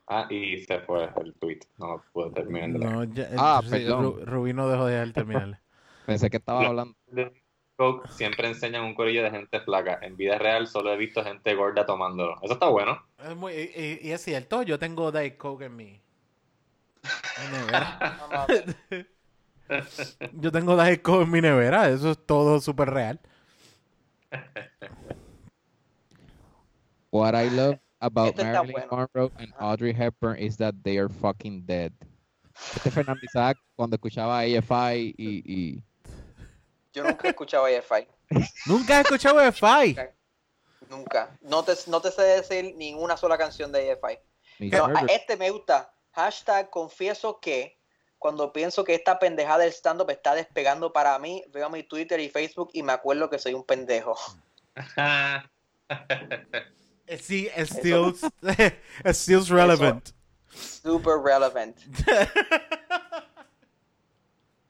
Ah, 0.08 0.28
y 0.30 0.58
se 0.60 0.80
fue 0.80 1.08
el 1.24 1.34
tweet. 1.36 1.60
No 1.78 2.04
pude 2.12 2.32
terminar 2.32 2.70
de 2.72 2.80
leer. 2.80 2.92
No, 2.92 3.04
ya, 3.04 3.30
Ah, 3.38 3.62
sí, 3.64 3.70
perdón. 3.70 4.04
Ru- 4.06 4.26
Rubí 4.26 4.54
no 4.54 4.68
dejó 4.70 4.86
de 4.88 5.12
terminarle. 5.12 5.60
Pensé 6.08 6.30
que 6.32 6.38
estaba 6.38 6.64
Lo- 6.64 6.70
hablando. 6.70 6.96
De 7.08 7.32
Coke 7.76 8.10
siempre 8.12 8.48
enseñan 8.48 8.84
un 8.84 8.96
corillo 8.96 9.24
de 9.24 9.30
gente 9.32 9.60
flaca. 9.62 10.00
En 10.02 10.18
vida 10.18 10.38
real 10.40 10.68
solo 10.68 10.92
he 10.92 10.98
visto 10.98 11.24
gente 11.24 11.54
gorda 11.54 11.86
tomándolo. 11.86 12.36
Eso 12.42 12.54
está 12.54 12.68
bueno. 12.70 13.04
Es 13.24 13.36
muy- 13.36 13.54
y, 13.54 14.00
y- 14.08 14.12
es 14.12 14.22
cierto, 14.22 14.64
yo 14.64 14.80
tengo 14.80 15.12
Diet 15.12 15.38
Coke 15.38 15.66
en 15.66 15.76
mi. 17.04 17.58
nevera. 17.58 18.48
Yo 20.34 20.52
tengo 20.52 20.76
Diet 20.82 21.02
Coke 21.02 21.24
en 21.24 21.32
mi 21.32 21.42
nevera, 21.42 21.90
eso 21.90 22.12
es 22.12 22.26
todo 22.26 22.60
súper 22.60 22.90
real. 22.90 23.20
What 27.12 27.36
I 27.36 27.50
love 27.50 27.80
about 28.00 28.30
Este 28.30 28.44
Marilyn 28.44 28.72
bueno. 28.72 28.88
Monroe 29.14 29.32
and 29.38 29.54
Audrey 29.60 29.94
Hepburn 29.94 30.38
is 30.38 30.58
that 30.58 30.76
they 30.84 30.98
are 30.98 31.10
fucking 31.10 31.66
dead. 31.66 31.92
Este 32.76 32.92
Fernando 32.92 33.22
Isaac, 33.24 33.58
cuando 33.76 33.96
escuchaba 33.96 34.40
AFI 34.40 35.16
y, 35.18 35.44
y 35.46 35.84
Yo 36.94 37.04
nunca 37.04 37.28
he 37.28 37.32
escuchado 37.32 37.66
AFI. 37.66 38.08
Nunca 38.68 38.98
he 38.98 39.02
escuchado 39.02 39.42
EFI. 39.42 39.98
Nunca. 40.90 41.38
No 41.42 41.64
te, 41.64 41.74
no 41.88 42.02
te 42.02 42.12
sé 42.12 42.22
decir 42.22 42.76
ninguna 42.76 43.18
sola 43.18 43.38
canción 43.38 43.72
de 43.72 43.92
AFI. 43.92 44.20
Pero 44.70 44.86
a 44.86 45.02
este 45.08 45.38
me 45.38 45.50
gusta. 45.50 45.92
Hashtag 46.20 46.70
confieso 46.70 47.40
que 47.40 47.78
cuando 48.18 48.52
pienso 48.52 48.84
que 48.84 48.94
esta 48.94 49.18
pendejada 49.20 49.60
del 49.60 49.72
stand-up 49.72 50.10
está 50.10 50.36
despegando 50.36 50.92
para 50.92 51.18
mí, 51.20 51.42
veo 51.54 51.70
mi 51.70 51.84
Twitter 51.84 52.20
y 52.20 52.30
Facebook 52.30 52.70
y 52.74 52.84
me 52.84 52.92
acuerdo 52.92 53.30
que 53.30 53.40
soy 53.40 53.54
un 53.54 53.64
pendejo. 53.64 54.18
Sí, 57.22 57.48
it 57.58 57.68
still, 57.72 58.14
still 59.14 59.46
relevant. 59.50 60.10
Super 60.52 61.20
relevant. 61.24 61.78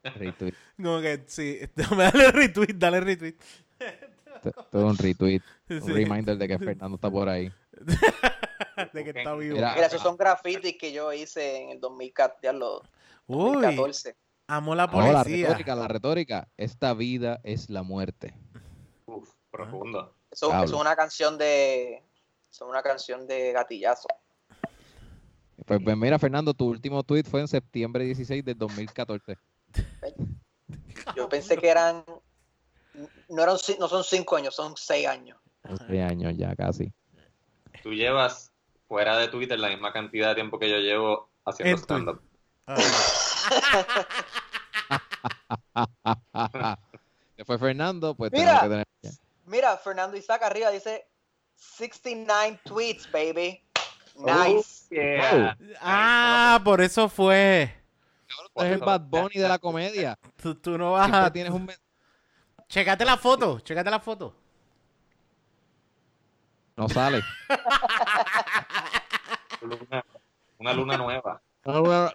retweet. 0.03 0.53
Como 0.77 1.01
que 1.01 1.23
sí, 1.27 1.59
dale 1.75 2.31
retweet, 2.31 2.73
dale 2.75 2.99
retweet. 2.99 3.35
Es 4.43 4.53
un 4.73 4.97
retweet. 4.97 5.41
Un 5.69 5.81
Sí. 5.81 5.91
reminder 5.93 6.37
de 6.37 6.47
que 6.47 6.57
Fernando 6.59 6.95
está 6.95 7.09
por 7.11 7.27
ahí. 7.27 7.51
De 8.93 9.03
que 9.03 9.09
está 9.09 9.35
vivo. 9.35 9.55
Mira, 9.55 9.73
Mira, 9.75 9.87
esos 9.87 10.01
son 10.01 10.17
grafitis 10.17 10.77
que 10.77 10.91
yo 10.91 11.11
hice 11.13 11.63
en 11.63 11.69
el 11.71 11.79
2014. 11.79 12.39
ya 12.43 12.53
lo- 12.53 12.81
Uy, 13.27 13.53
2014. 13.53 14.15
amo 14.47 14.75
la 14.75 14.83
Ahora, 14.83 15.11
la 15.11 15.23
policía. 15.23 15.47
retórica, 15.47 15.75
la 15.75 15.87
retórica. 15.87 16.47
Esta 16.57 16.93
vida 16.93 17.39
es 17.43 17.69
la 17.69 17.83
muerte. 17.83 18.33
Uf, 19.05 19.29
profundo. 19.51 20.13
Eso, 20.31 20.63
es 20.63 20.71
una 20.71 20.95
canción 20.95 21.37
de. 21.37 21.95
Eso 22.51 22.65
es 22.65 22.69
una 22.69 22.81
canción 22.81 23.27
de 23.27 23.51
gatillazo. 23.51 24.07
Pues, 25.65 25.81
pues 25.83 25.97
mira, 25.97 26.17
Fernando, 26.17 26.53
tu 26.53 26.67
último 26.69 27.03
tweet 27.03 27.23
fue 27.23 27.41
en 27.41 27.47
septiembre 27.47 28.03
16 28.05 28.43
del 28.43 28.57
2014. 28.57 29.37
Yo 31.15 31.29
pensé 31.29 31.57
que 31.57 31.69
eran. 31.69 32.03
No, 33.29 33.43
eran, 33.43 33.55
no 33.79 33.87
son 33.87 34.03
cinco 34.03 34.35
años, 34.35 34.55
son 34.55 34.75
seis 34.75 35.07
años. 35.07 35.37
Hace 35.63 36.01
años 36.01 36.33
ya 36.37 36.55
casi. 36.55 36.91
Tú 37.83 37.93
llevas 37.93 38.51
fuera 38.87 39.17
de 39.17 39.27
Twitter 39.27 39.59
la 39.59 39.69
misma 39.69 39.93
cantidad 39.93 40.29
de 40.29 40.35
tiempo 40.35 40.59
que 40.59 40.69
yo 40.69 40.77
llevo 40.77 41.29
haciendo 41.45 41.77
stand-up. 41.77 42.21
Ah, 42.67 42.75
Se 47.37 47.45
fue 47.45 47.57
Fernando, 47.57 48.15
pues 48.15 48.31
Mira. 48.31 48.61
tenemos 48.61 48.61
que 48.61 48.69
tener. 48.69 48.85
Mira, 49.45 49.77
Fernando 49.77 50.17
Isaac 50.17 50.43
arriba 50.43 50.69
dice 50.71 51.07
69 51.55 52.59
tweets, 52.63 53.09
baby. 53.11 53.63
Nice. 54.15 54.87
Oh, 54.91 54.95
yeah. 54.95 55.57
ah, 55.81 56.61
por 56.63 56.81
eso 56.81 57.07
fue. 57.07 57.73
Tú 58.53 58.61
eres 58.61 58.73
el 58.73 58.79
Bad 58.79 59.01
Bunny 59.01 59.39
de 59.39 59.47
la 59.47 59.57
comedia. 59.57 60.19
Tú, 60.41 60.55
tú 60.55 60.77
no 60.77 60.91
vas 60.91 61.11
a. 61.11 61.31
tienes 61.31 61.53
un 61.53 61.71
Checate 62.67 63.03
la 63.03 63.17
foto, 63.17 63.59
checate 63.61 63.89
la 63.89 63.99
foto. 63.99 64.35
No 66.79 66.87
sale. 66.87 67.21
Luna- 69.61 70.05
una 70.59 70.73
luna 70.73 70.97
nueva. 70.97 71.41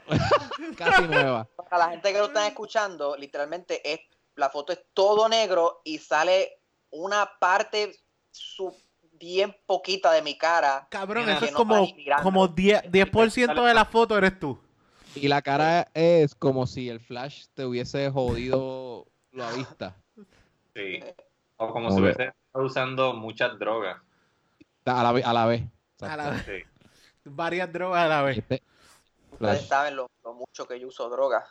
Casi 0.78 1.02
nueva. 1.02 1.46
Para 1.68 1.84
la 1.86 1.90
gente 1.90 2.12
que 2.12 2.18
lo 2.18 2.26
están 2.26 2.46
escuchando, 2.46 3.14
literalmente 3.16 3.92
es, 3.92 4.00
la 4.36 4.48
foto 4.48 4.72
es 4.72 4.80
todo 4.94 5.28
negro 5.28 5.82
y 5.84 5.98
sale 5.98 6.60
una 6.90 7.30
parte 7.38 7.92
su- 8.30 8.74
bien 9.12 9.54
poquita 9.66 10.10
de 10.12 10.22
mi 10.22 10.36
cara. 10.38 10.86
Cabrón, 10.90 11.28
eso 11.28 11.44
es 11.44 11.52
no 11.52 11.58
como, 11.58 11.86
como 12.22 12.48
10%, 12.48 12.90
10% 12.90 13.64
de 13.66 13.74
la 13.74 13.84
foto 13.84 14.16
eres 14.16 14.38
tú. 14.40 14.58
Y 15.14 15.28
la 15.28 15.42
cara 15.42 15.88
es 15.94 16.34
como 16.34 16.66
si 16.66 16.88
el 16.88 17.00
flash 17.00 17.44
te 17.54 17.64
hubiese 17.66 18.10
jodido 18.10 19.06
la 19.32 19.50
vista. 19.52 19.94
Sí. 20.74 21.00
O 21.58 21.70
como 21.70 21.90
si 21.92 22.00
hubiese 22.00 22.24
estado 22.28 22.64
usando 22.64 23.12
muchas 23.14 23.58
drogas. 23.58 23.98
A 24.86 25.02
la, 25.02 25.12
ve- 25.12 25.22
a 25.24 25.32
la 25.32 25.46
vez. 25.46 25.62
A 26.00 26.16
la 26.16 26.30
vez. 26.30 26.44
Sí. 26.44 26.62
Varias 27.24 27.72
drogas 27.72 28.04
a 28.04 28.08
la 28.08 28.22
vez. 28.22 28.38
Este 28.38 28.62
Ustedes 29.32 29.66
saben 29.66 29.96
lo, 29.96 30.10
lo 30.22 30.34
mucho 30.34 30.66
que 30.66 30.78
yo 30.78 30.88
uso 30.88 31.08
droga. 31.08 31.44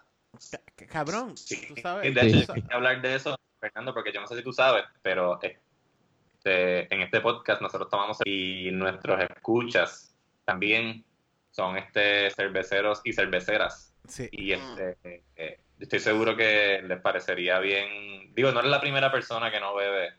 Ca- 0.76 0.86
Cabrón, 0.88 1.36
Sí. 1.38 1.68
tú 1.68 1.76
sabes. 1.82 2.14
De 2.14 2.22
Sí. 2.30 2.40
hecho, 2.44 2.54
hay 2.54 2.62
que 2.62 2.74
hablar 2.74 3.02
de 3.02 3.16
eso, 3.16 3.36
Fernando, 3.60 3.94
porque 3.94 4.12
yo 4.14 4.22
no 4.22 4.28
sé 4.28 4.38
si 4.38 4.44
tú 4.44 4.54
sabes, 4.54 4.86
pero 5.02 5.40
este, 5.42 6.94
en 6.94 7.02
este 7.02 7.22
podcast 7.22 7.62
nosotros 7.62 7.90
tomamos 7.90 8.18
y 8.26 8.70
nuestros 8.72 9.22
escuchas 9.22 10.16
también 10.46 11.04
son 11.52 11.78
este 11.78 12.30
cerveceros 12.32 13.02
y 13.04 13.14
cerveceras. 13.14 13.94
Sí. 14.08 14.28
Y 14.32 14.52
este, 14.54 14.98
eh, 15.36 15.60
estoy 15.80 16.00
seguro 16.00 16.36
que 16.36 16.82
les 16.84 17.00
parecería 17.02 17.60
bien. 17.60 18.34
Digo, 18.34 18.52
no 18.52 18.60
eres 18.60 18.72
la 18.72 18.82
primera 18.82 19.12
persona 19.12 19.52
que 19.52 19.60
no 19.60 19.76
bebe 19.76 20.14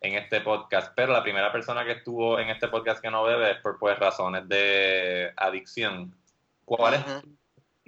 en 0.00 0.14
este 0.14 0.40
podcast, 0.40 0.92
pero 0.94 1.12
la 1.12 1.22
primera 1.22 1.50
persona 1.50 1.84
que 1.84 1.92
estuvo 1.92 2.38
en 2.38 2.50
este 2.50 2.68
podcast 2.68 3.00
que 3.00 3.10
no 3.10 3.24
bebe 3.24 3.52
es 3.52 3.58
por 3.58 3.78
pues 3.78 3.98
razones 3.98 4.48
de 4.48 5.32
adicción. 5.36 6.14
¿Cuál 6.64 6.94
es 6.94 7.00
Ujú. 7.00 7.20
tu 7.20 7.28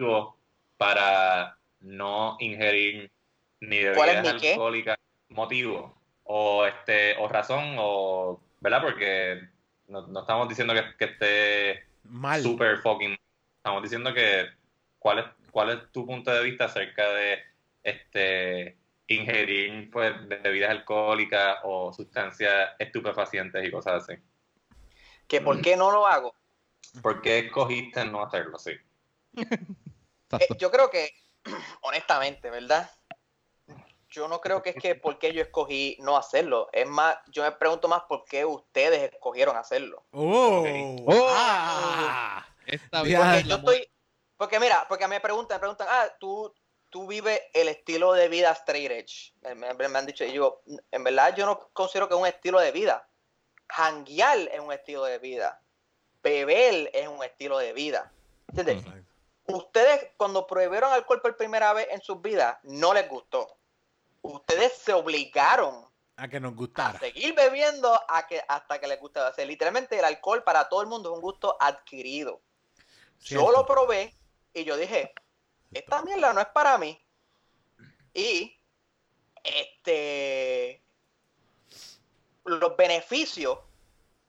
motivo 0.05 0.37
para 0.77 1.59
no 1.81 2.37
ingerir 2.41 3.11
ni 3.61 3.83
¿Cuál 3.95 4.11
es 4.11 4.23
bebidas 4.23 4.43
alcohólicas? 4.43 4.97
Motivo 5.29 5.95
o 6.25 6.65
este 6.67 7.17
o 7.19 7.29
razón 7.29 7.77
o 7.79 8.41
verdad 8.61 8.83
porque 8.83 9.49
no, 9.89 10.07
no 10.07 10.21
estamos 10.21 10.49
diciendo 10.49 10.75
que, 10.75 10.83
que 10.97 11.05
esté 11.05 11.85
Mal. 12.05 12.43
super 12.43 12.79
fucking. 12.79 13.17
Estamos 13.57 13.83
diciendo 13.83 14.15
que 14.15 14.47
cuál 14.99 15.19
es 15.21 15.25
cuál 15.51 15.71
es 15.71 15.93
tu 15.93 16.07
punto 16.07 16.31
de 16.31 16.43
vista 16.45 16.67
acerca 16.67 17.11
de 17.13 17.43
este 17.83 18.77
ingerir 19.09 19.91
pues 19.91 20.13
bebidas 20.29 20.71
alcohólicas 20.71 21.59
o 21.65 21.93
sustancias 21.93 22.71
estupefacientes 22.79 23.67
y 23.67 23.71
cosas 23.71 24.05
así. 24.05 24.21
Que 25.27 25.41
por 25.41 25.61
qué 25.61 25.77
no 25.77 25.91
lo 25.91 26.07
hago. 26.07 26.35
¿Por 27.03 27.21
qué 27.21 27.41
escogiste 27.41 28.05
no 28.05 28.23
hacerlo? 28.23 28.59
Sí. 28.59 28.73
Eh, 30.31 30.47
yo 30.59 30.71
creo 30.71 30.91
que, 30.91 31.11
honestamente, 31.81 32.51
¿verdad? 32.51 32.91
yo 34.11 34.29
no 34.29 34.41
creo 34.41 34.63
que 34.63 34.71
es 34.71 34.77
que 34.77 34.95
por 34.95 35.19
qué 35.19 35.33
yo 35.33 35.43
escogí 35.43 35.97
no 36.01 36.17
hacerlo. 36.17 36.69
Es 36.73 36.87
más, 36.87 37.17
yo 37.29 37.43
me 37.43 37.53
pregunto 37.53 37.89
más 37.89 38.03
por 38.09 38.25
qué 38.25 38.45
ustedes 38.45 39.13
escogieron 39.13 39.57
hacerlo. 39.57 40.05
Oh, 40.13 40.65
Oh. 41.07 41.27
ah. 41.31 42.47
Esta 42.67 43.01
Porque 43.01 43.13
yo 43.47 43.57
estoy, 43.57 43.89
porque 44.37 44.61
mira, 44.61 44.85
porque 44.89 45.09
me 45.09 45.21
preguntan, 45.21 45.57
me 45.57 45.61
preguntan, 45.61 45.89
ah, 45.91 46.07
tú, 46.21 46.53
tú 46.91 47.07
vives 47.07 47.41
el 47.53 47.69
estilo 47.69 48.13
de 48.13 48.29
vida 48.29 48.53
straight 48.53 48.91
edge. 48.91 49.33
Me, 49.55 49.69
han 49.69 50.07
dicho, 50.07 50.25
y 50.25 50.33
yo, 50.33 50.63
en 50.91 51.05
verdad 51.05 51.35
yo 51.37 51.47
no 51.47 51.69
considero 51.73 52.09
que 52.09 52.15
es 52.15 52.21
un 52.21 52.27
estilo 52.27 52.61
de 52.61 52.73
vida. 52.73 53.09
Janguear 53.69 54.39
es 54.53 54.61
un 54.61 54.73
estilo 54.73 55.05
de 55.05 55.19
vida. 55.19 55.61
Beber 56.23 56.91
es 56.93 57.09
un 57.09 57.23
estilo 57.23 57.59
de 57.59 57.73
vida. 57.73 58.13
¿Entiendes? 58.49 58.85
Ustedes 59.47 60.11
cuando 60.17 60.47
prohibieron 60.47 60.93
alcohol 60.93 61.21
por 61.23 61.37
primera 61.37 61.73
vez 61.73 61.89
en 61.91 62.01
sus 62.03 62.21
vidas, 62.21 62.59
no 62.63 62.93
les 62.93 63.09
gustó. 63.09 63.57
Ustedes 64.23 64.73
se 64.75 64.93
obligaron 64.93 65.87
A 66.17 66.29
que 66.29 66.41
nos 66.41 66.53
a 66.53 66.57
gustara. 66.57 66.99
seguir 66.99 67.35
bebiendo 67.35 67.99
a 68.09 68.27
que, 68.27 68.43
hasta 68.49 68.79
que 68.79 68.89
les 68.89 69.01
gustaba. 69.01 69.31
O 69.31 69.33
sea, 69.33 69.45
literalmente 69.45 69.99
el 69.99 70.05
alcohol 70.05 70.43
para 70.43 70.69
todo 70.69 70.83
el 70.83 70.89
mundo 70.89 71.11
es 71.11 71.17
un 71.17 71.23
gusto 71.23 71.57
adquirido. 71.61 72.41
Cierto. 73.19 73.47
Yo 73.47 73.53
lo 73.53 73.67
probé 73.67 74.15
y 74.53 74.65
yo 74.65 74.77
dije, 74.77 75.15
esta 75.73 76.03
mierda 76.03 76.33
no 76.33 76.41
es 76.41 76.47
para 76.49 76.79
mí. 76.79 77.01
Y 78.15 78.57
este 79.45 80.83
los 82.45 82.77
beneficios, 82.77 83.59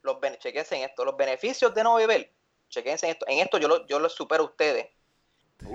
los 0.02 0.20
bene- 0.20 0.38
chequense 0.38 0.76
en 0.76 0.84
esto, 0.84 1.06
los 1.06 1.16
beneficios 1.16 1.74
de 1.74 1.84
no 1.84 1.96
beber, 1.96 2.32
chequense 2.70 3.06
en 3.06 3.12
esto, 3.14 3.26
en 3.30 3.40
esto 3.40 3.58
yo 3.58 3.68
lo, 3.70 3.88
yo 3.88 4.00
lo 4.00 4.10
supero 4.10 4.44
a 4.44 4.48
ustedes. 4.48 4.88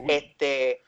Este 0.09 0.83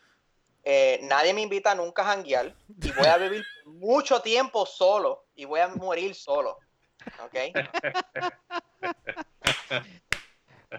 eh, 0.65 1.01
nadie 1.03 1.33
me 1.33 1.41
invita 1.43 1.75
nunca 1.75 2.03
a 2.03 2.07
janguear 2.15 2.55
y 2.83 2.91
voy 2.93 3.07
a 3.07 3.17
vivir 3.17 3.45
mucho 3.67 4.21
tiempo 4.21 4.67
solo 4.67 5.25
y 5.35 5.45
voy 5.47 5.61
a 5.61 5.69
morir 5.69 6.15
solo. 6.15 6.59
¿Ok? 7.25 7.37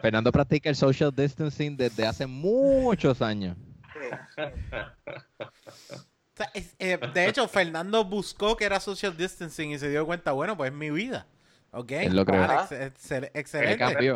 Fernando 0.02 0.32
practica 0.32 0.70
el 0.70 0.76
social 0.76 1.14
distancing 1.16 1.76
desde 1.78 2.06
hace 2.06 2.28
muchos 2.28 3.22
años. 3.22 3.56
O 5.98 6.38
sea, 6.38 6.52
es- 6.54 6.76
eh, 6.80 6.98
de 7.14 7.28
hecho, 7.28 7.48
Fernando 7.48 8.04
buscó 8.06 8.56
que 8.56 8.66
era 8.66 8.80
social 8.80 9.16
distancing 9.18 9.72
y 9.72 9.80
se 9.80 9.90
dio 9.90 10.06
cuenta, 10.06 10.32
bueno, 10.34 10.56
pues 10.56 10.72
es 10.72 10.78
mi 10.78 10.92
vida. 10.92 11.26
¿Ok? 11.72 11.92
Él 11.92 12.16
lo 12.16 12.22
ex- 12.22 12.72
Él 13.12 13.32
excelente. 13.34 14.16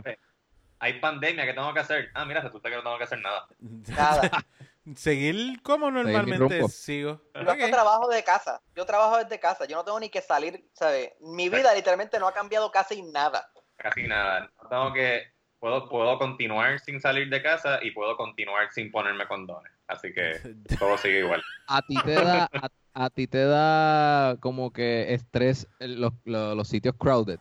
Hay 0.80 1.00
pandemia, 1.00 1.46
¿qué 1.46 1.54
tengo 1.54 1.74
que 1.74 1.80
hacer? 1.80 2.10
Ah, 2.16 2.26
mira, 2.26 2.42
resulta 2.42 2.70
que 2.70 2.76
no 2.76 2.82
tengo 2.84 2.98
que 2.98 3.04
hacer 3.04 3.20
nada. 3.20 3.46
Nada. 3.60 4.22
Seguir 4.96 5.62
como 5.62 5.92
normalmente 5.92 6.68
sigo. 6.70 7.22
Yo 7.36 7.42
hasta 7.52 7.66
Ok. 7.66 7.72
trabajo 7.72 8.08
de 8.08 8.24
casa. 8.24 8.62
Yo 8.76 8.84
trabajo 8.86 9.18
desde 9.18 9.40
casa. 9.40 9.66
Yo 9.66 9.76
no 9.78 9.86
tengo 9.86 10.00
ni 10.00 10.10
que 10.10 10.22
salir, 10.22 10.68
¿sabes? 10.74 11.12
Mi 11.20 11.50
vida 11.50 11.72
literalmente 11.76 12.18
no 12.20 12.28
ha 12.28 12.34
cambiado 12.34 12.72
casi 12.72 13.04
nada. 13.04 13.52
Casi 13.78 14.08
nada. 14.08 14.52
No 14.64 14.70
tengo 14.70 14.94
que. 14.94 15.32
Puedo, 15.62 15.88
puedo 15.88 16.18
continuar 16.18 16.80
sin 16.80 17.00
salir 17.00 17.30
de 17.30 17.42
casa 17.42 17.80
y 17.82 17.92
puedo 17.92 18.18
continuar 18.18 18.74
sin 18.74 18.92
ponerme 18.92 19.26
condones. 19.28 19.72
Así 19.88 20.12
que 20.12 20.34
todo 20.80 20.98
sigue 20.98 21.20
igual. 21.20 21.42
A 21.68 21.82
ti 21.84 21.96
te 22.04 22.14
da, 22.16 22.50
a, 22.52 23.06
a 23.06 23.10
ti 23.12 23.28
te 23.28 23.46
da 23.46 24.36
como 24.42 24.74
que 24.74 25.14
estrés 25.14 25.68
los, 25.80 26.14
los, 26.26 26.58
los 26.58 26.68
sitios 26.68 26.96
crowded. 26.98 27.40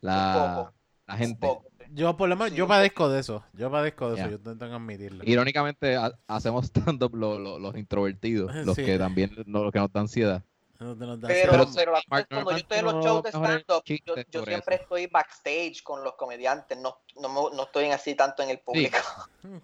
La, 0.00 0.54
poco. 0.56 0.74
la 1.06 1.16
gente. 1.16 1.48
Yo 1.90 2.16
por 2.18 2.28
lo 2.28 2.36
menos, 2.36 2.50
Sí, 2.50 2.56
yo 2.56 2.68
padezco 2.68 3.08
de 3.08 3.20
eso. 3.20 3.42
Yo 3.54 3.70
padezco 3.70 4.10
de 4.12 4.20
eso, 4.20 4.30
yo 4.30 4.38
tengo 4.38 4.58
que 4.58 4.64
admitirlo. 4.74 5.24
Irónicamente, 5.26 5.96
ha- 5.96 6.12
hacemos 6.26 6.66
stand-up 6.70 7.14
lo- 7.16 7.38
lo- 7.38 7.58
los 7.58 7.76
introvertidos, 7.76 8.54
los 8.66 8.76
Sí. 8.76 8.84
que 8.84 8.98
también, 8.98 9.32
no, 9.46 9.64
los 9.64 9.72
que 9.72 9.78
nos 9.78 9.90
da 9.90 10.00
ansiedad. 10.00 10.42
No 10.80 10.94
nos 10.94 11.20
da 11.20 11.26
Pero, 11.28 11.52
Pero, 11.52 11.66
pero 11.74 11.92
la 11.92 11.98
cosa 11.98 12.06
Mark 12.08 12.26
es 12.30 12.34
cuando 12.34 12.50
yo 12.52 12.56
estoy 12.58 12.78
en 12.78 12.84
los 12.84 13.04
shows 13.04 13.22
de 13.24 13.28
stand-up, 13.30 13.82
yo, 13.84 14.14
siempre 14.44 14.74
eso. 14.76 14.82
estoy 14.84 15.06
backstage 15.08 15.82
con 15.82 16.04
los 16.04 16.14
comediantes. 16.14 16.78
No, 16.78 16.98
no, 17.20 17.50
no 17.50 17.62
estoy 17.64 17.86
así 17.86 18.14
tanto 18.14 18.42
en 18.42 18.50
el 18.50 18.60
público. 18.60 18.98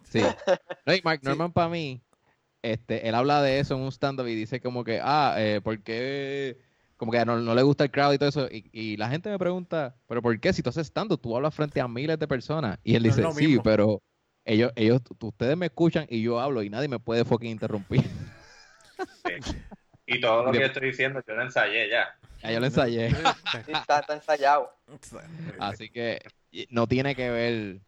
Sí. 0.05 0.21
No, 0.87 0.95
y 0.95 1.01
Mark 1.03 1.21
Sí. 1.23 1.29
Norman 1.29 1.53
para 1.53 1.69
mí, 1.69 2.01
este, 2.63 3.09
él 3.09 3.15
habla 3.15 3.43
de 3.43 3.61
eso 3.61 3.75
en 3.75 3.83
un 3.83 3.93
stand-up 3.93 4.27
y 4.27 4.35
dice 4.35 4.61
como 4.61 4.83
que, 4.85 5.01
ah, 5.03 5.35
eh, 5.39 5.61
¿por 5.63 5.81
qué? 5.83 6.59
Como 6.97 7.13
que 7.13 7.25
no, 7.25 7.39
no 7.39 7.55
le 7.55 7.63
gusta 7.63 7.85
el 7.85 7.91
crowd 7.91 8.13
y 8.15 8.19
todo 8.19 8.29
eso. 8.29 8.49
Y, 8.51 8.69
y 8.73 8.97
la 8.97 9.09
gente 9.09 9.31
me 9.31 9.39
pregunta, 9.39 9.95
¿pero 10.09 10.21
por 10.23 10.39
qué? 10.41 10.53
Si 10.53 10.63
tú 10.63 10.71
haces 10.71 10.87
stand-up, 10.89 11.21
tú 11.21 11.37
hablas 11.37 11.55
frente 11.55 11.81
a 11.81 11.87
miles 11.89 12.19
de 12.19 12.27
personas. 12.27 12.79
Y 12.83 12.95
él 12.97 13.03
No 13.05 13.09
dice, 13.09 13.33
sí, 13.35 13.47
mismo. 13.47 13.63
pero 13.63 14.03
ellos, 14.45 14.73
ellos, 14.75 15.01
ustedes 15.21 15.57
me 15.57 15.67
escuchan 15.67 16.07
y 16.11 16.23
yo 16.23 16.41
hablo 16.41 16.63
y 16.63 16.71
nadie 16.71 16.89
me 16.89 16.99
puede 16.99 17.25
fucking 17.25 17.51
interrumpir. 17.51 18.03
Y 20.07 20.21
todo 20.21 20.45
lo 20.45 20.53
que 20.53 20.61
yo 20.61 20.67
estoy 20.67 20.89
diciendo, 20.89 21.23
yo 21.27 21.35
lo 21.35 21.43
ensayé 21.43 21.89
ya. 21.89 22.17
ya 22.43 22.51
yo 22.53 22.61
lo 22.61 22.67
ensayé. 22.67 23.11
Sí, 23.11 23.73
está, 23.73 24.01
está 24.01 24.15
ensayado. 24.15 24.71
Así 25.59 25.89
que 25.89 26.21
no 26.71 26.87
tiene 26.87 27.15
que 27.15 27.31
ver 27.31 27.81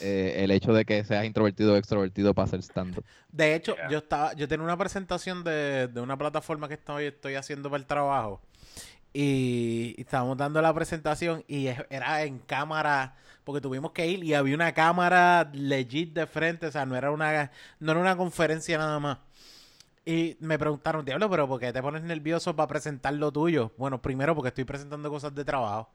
eh, 0.00 0.36
el 0.44 0.50
hecho 0.50 0.72
de 0.72 0.84
que 0.84 1.04
seas 1.04 1.24
introvertido 1.24 1.74
o 1.74 1.76
extrovertido 1.76 2.32
para 2.32 2.46
hacer 2.46 2.60
stand-up. 2.62 3.04
De 3.28 3.54
hecho, 3.54 3.74
Yeah. 3.74 3.88
yo 3.90 3.98
estaba, 3.98 4.32
yo 4.34 4.46
tenía 4.48 4.64
una 4.64 4.76
presentación 4.76 5.42
de, 5.44 5.88
de 5.88 6.00
una 6.00 6.16
plataforma 6.16 6.68
que 6.68 6.74
estoy, 6.74 7.06
estoy 7.06 7.34
haciendo 7.34 7.68
para 7.70 7.80
el 7.80 7.86
trabajo. 7.86 8.40
Y, 9.12 9.94
y 9.96 10.00
estábamos 10.00 10.36
dando 10.36 10.60
la 10.60 10.74
presentación 10.74 11.44
y 11.46 11.68
era 11.90 12.22
en 12.24 12.38
cámara, 12.40 13.14
porque 13.44 13.60
tuvimos 13.60 13.92
que 13.92 14.06
ir 14.08 14.24
y 14.24 14.34
había 14.34 14.54
una 14.56 14.74
cámara 14.74 15.50
legit 15.52 16.12
de 16.14 16.26
frente, 16.26 16.66
o 16.66 16.72
sea, 16.72 16.84
no 16.86 16.96
era 16.96 17.10
una, 17.12 17.50
no 17.78 17.92
era 17.92 18.00
una 18.00 18.16
conferencia 18.16 18.76
nada 18.78 18.98
más. 18.98 19.18
Y 20.04 20.36
me 20.40 20.58
preguntaron, 20.58 21.04
diablo, 21.04 21.30
pero 21.30 21.48
¿por 21.48 21.58
qué 21.58 21.72
te 21.72 21.80
pones 21.80 22.02
nervioso 22.02 22.54
para 22.54 22.68
presentar 22.68 23.14
lo 23.14 23.32
tuyo? 23.32 23.72
Bueno, 23.78 24.02
primero 24.02 24.34
porque 24.34 24.48
estoy 24.48 24.64
presentando 24.64 25.08
cosas 25.10 25.34
de 25.34 25.44
trabajo. 25.44 25.90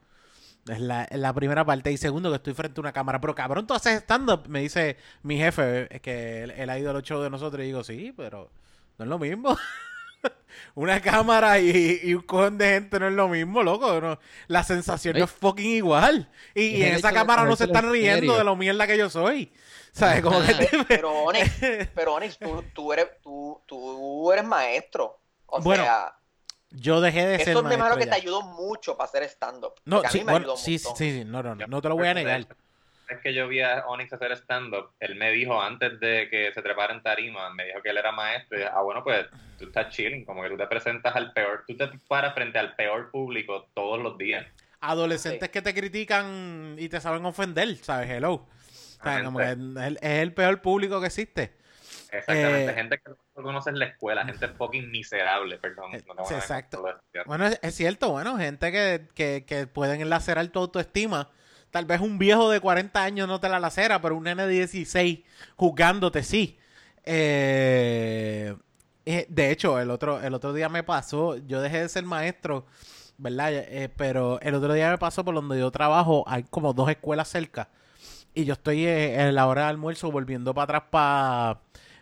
Es 0.68 0.80
la, 0.80 1.08
la 1.12 1.34
primera 1.34 1.64
parte. 1.64 1.92
Y 1.92 1.98
segundo, 1.98 2.30
que 2.30 2.38
estoy 2.38 2.54
frente 2.54 2.80
a 2.80 2.82
una 2.82 2.92
cámara. 2.92 3.22
Pero 3.22 3.36
cabrón, 3.36 3.68
tú 3.68 3.74
haces 3.74 4.02
stand-up. 4.02 4.48
Me 4.48 4.62
dice 4.62 4.98
mi 5.24 5.38
jefe, 5.38 5.94
es 5.96 6.02
que 6.02 6.44
él, 6.44 6.70
ha 6.70 6.80
ido 6.80 6.90
a 6.90 6.94
los 6.94 7.04
shows 7.04 7.24
de 7.24 7.30
nosotros. 7.30 7.64
Y 7.64 7.68
digo, 7.68 7.84
sí, 7.84 8.14
pero 8.16 8.50
no 8.98 9.06
es 9.06 9.10
lo 9.10 9.20
mismo. 9.20 9.56
una 10.76 11.02
cámara 11.02 11.60
y, 11.60 12.00
y 12.04 12.14
un 12.14 12.22
cojón 12.22 12.58
de 12.58 12.68
gente 12.70 13.00
no 13.00 13.08
es 13.08 13.14
lo 13.14 13.28
mismo, 13.28 13.64
loco. 13.64 14.00
no. 14.02 14.20
La 14.48 14.64
sensación 14.64 15.18
no 15.18 15.26
es 15.26 15.32
fucking 15.32 15.72
igual. 15.72 16.30
Y, 16.56 16.60
Es 16.60 16.74
y 16.80 16.84
en 16.84 16.94
esa 16.96 17.10
de 17.10 17.14
cámara 17.16 17.44
no 17.44 17.56
se 17.56 17.66
están 17.66 17.86
en 17.86 17.92
riendo 17.92 18.20
serio. 18.20 18.38
de 18.38 18.44
lo 18.44 18.56
mierda 18.56 18.88
que 18.88 18.98
yo 18.98 19.10
soy. 19.10 19.52
¿Sabes? 19.92 20.22
Como 20.22 20.40
que 20.42 20.54
Pe- 20.54 20.86
Pero 20.88 21.12
Onyx, 21.24 21.52
pero 21.96 22.14
Onyx, 22.14 22.38
tú, 22.38 22.64
tú 22.74 22.94
eres, 22.94 23.08
tú, 23.22 23.62
tú 23.66 24.32
eres 24.32 24.46
maestro. 24.46 25.20
O 25.48 25.60
Bueno, 25.62 25.84
sea, 25.84 26.16
yo 26.70 27.02
dejé 27.02 27.26
de 27.26 27.40
ser 27.40 27.50
eso 27.50 27.64
me 27.64 27.74
imagino 27.74 27.96
maestro 27.96 28.00
que 28.00 28.06
ya. 28.06 28.12
te 28.12 28.18
ayudó 28.18 28.42
mucho 28.44 28.96
para 28.96 29.08
hacer 29.10 29.24
stand-up. 29.24 29.74
No, 29.86 30.02
sí, 30.10 30.20
mí 30.20 30.24
me 30.26 30.32
bueno, 30.32 30.44
ayudó 30.46 30.54
un 30.54 30.60
sí, 30.60 30.78
sí, 30.78 30.88
sí, 30.96 31.24
no, 31.26 31.42
no, 31.42 31.56
no, 31.56 31.66
no 31.68 31.82
te 31.82 31.90
lo 31.90 31.96
voy 31.96 32.08
a 32.08 32.14
negar. 32.14 32.46
Que 33.22 33.34
yo 33.34 33.48
vi 33.48 33.62
a 33.62 33.86
Onyx 33.88 34.14
hacer 34.14 34.32
stand-up. 34.38 34.92
Él 35.00 35.16
me 35.16 35.32
dijo 35.32 35.62
antes 35.62 36.00
de 36.00 36.30
que 36.30 36.52
se 36.54 36.62
trepara 36.62 36.94
en 36.94 37.02
tarima, 37.02 37.50
me 37.54 37.66
dijo 37.66 37.82
que 37.82 37.90
él 37.90 37.98
era 37.98 38.12
maestro. 38.12 38.58
Y 38.58 38.62
dije, 38.62 38.72
ah, 38.74 38.82
bueno, 38.82 39.04
pues 39.04 39.26
tú 39.58 39.66
estás 39.66 39.90
chilling, 39.90 40.26
como 40.26 40.44
que 40.44 40.50
tú 40.50 40.58
te 40.58 40.68
presentas 40.68 41.16
al 41.16 41.34
peor, 41.34 41.64
tú 41.68 41.76
te 41.76 41.88
paras 42.08 42.34
frente 42.34 42.60
al 42.60 42.76
peor 42.76 43.10
público 43.12 43.68
todos 43.74 44.00
los 44.02 44.18
días. 44.18 44.46
Adolescentes 44.82 45.48
Sí. 45.48 45.52
que 45.52 45.62
te 45.62 45.74
critican 45.74 46.76
y 46.78 46.88
te 46.88 47.02
saben 47.02 47.26
ofender, 47.26 47.76
¿sabes? 47.78 48.10
Hello. 48.10 48.48
¿Sabes? 49.04 49.24
Como 49.24 49.40
que 49.40 49.46
es 49.46 49.52
el, 49.52 49.98
es 50.02 50.22
el 50.22 50.34
peor 50.34 50.62
público 50.62 51.00
que 51.02 51.08
existe. 51.08 51.58
Exactamente, 52.12 52.72
Eh, 52.72 52.74
gente 52.74 52.98
que 52.98 53.12
no 53.36 53.44
conoces 53.44 53.74
en 53.74 53.80
la 53.80 53.86
escuela, 53.86 54.26
gente 54.26 54.48
fucking 54.48 54.90
miserable, 54.92 55.58
perdón. 55.58 55.92
No 55.92 56.16
tengo 56.16 56.32
exacto. 56.32 56.84
Bueno, 57.26 57.48
es, 57.48 57.60
es 57.62 57.76
cierto, 57.76 58.10
bueno, 58.12 58.38
gente 58.38 58.72
que, 58.72 59.08
que, 59.14 59.46
que 59.46 59.68
pueden 59.68 60.10
lacerar 60.10 60.48
tu 60.48 60.60
autoestima. 60.60 61.30
Tal 61.72 61.86
vez 61.86 62.02
un 62.02 62.18
viejo 62.18 62.50
de 62.50 62.60
40 62.60 63.04
años 63.04 63.28
no 63.28 63.40
te 63.40 63.50
la 63.50 63.60
lacera, 63.60 64.02
pero 64.02 64.16
un 64.16 64.24
nene 64.24 64.48
de 64.48 64.54
16 64.54 65.20
juzgándote, 65.56 66.24
sí. 66.24 66.58
Eh, 67.06 68.56
eh, 69.12 69.26
de 69.28 69.52
hecho, 69.52 69.80
el 69.80 69.90
otro, 69.90 70.22
el 70.22 70.34
otro 70.36 70.54
día 70.54 70.70
me 70.70 70.84
pasó, 70.84 71.38
yo 71.38 71.62
dejé 71.62 71.82
de 71.82 71.90
ser 71.90 72.04
maestro, 72.04 72.66
¿verdad? 73.18 73.52
Eh, 73.54 73.90
pero 73.98 74.40
el 74.42 74.54
otro 74.54 74.74
día 74.74 74.92
me 74.92 75.00
pasó 75.00 75.26
por 75.26 75.34
donde 75.34 75.58
yo 75.58 75.72
trabajo, 75.72 76.24
hay 76.28 76.44
como 76.44 76.74
dos 76.74 76.90
escuelas 76.90 77.28
cerca. 77.28 77.70
Y 78.36 78.46
yo 78.46 78.54
estoy 78.54 78.86
eh, 78.86 79.20
en 79.22 79.36
la 79.36 79.48
hora 79.48 79.64
de 79.64 79.70
almuerzo 79.70 80.12
volviendo 80.12 80.54
para 80.54 80.78
atrás 80.78 81.58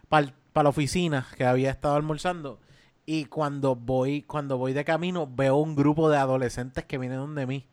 para 0.09 0.63
la 0.63 0.69
oficina 0.69 1.27
que 1.37 1.45
había 1.45 1.71
estado 1.71 1.95
almorzando. 1.95 2.59
Y 3.05 3.25
cuando 3.25 3.75
voy, 3.75 4.23
cuando 4.23 4.57
voy 4.57 4.73
de 4.73 4.83
camino, 4.83 5.29
veo 5.33 5.55
un 5.55 5.75
grupo 5.75 6.09
de 6.09 6.17
adolescentes 6.17 6.83
que 6.85 6.97
vienen 6.97 7.19
donde 7.19 7.45
mí. 7.45 7.67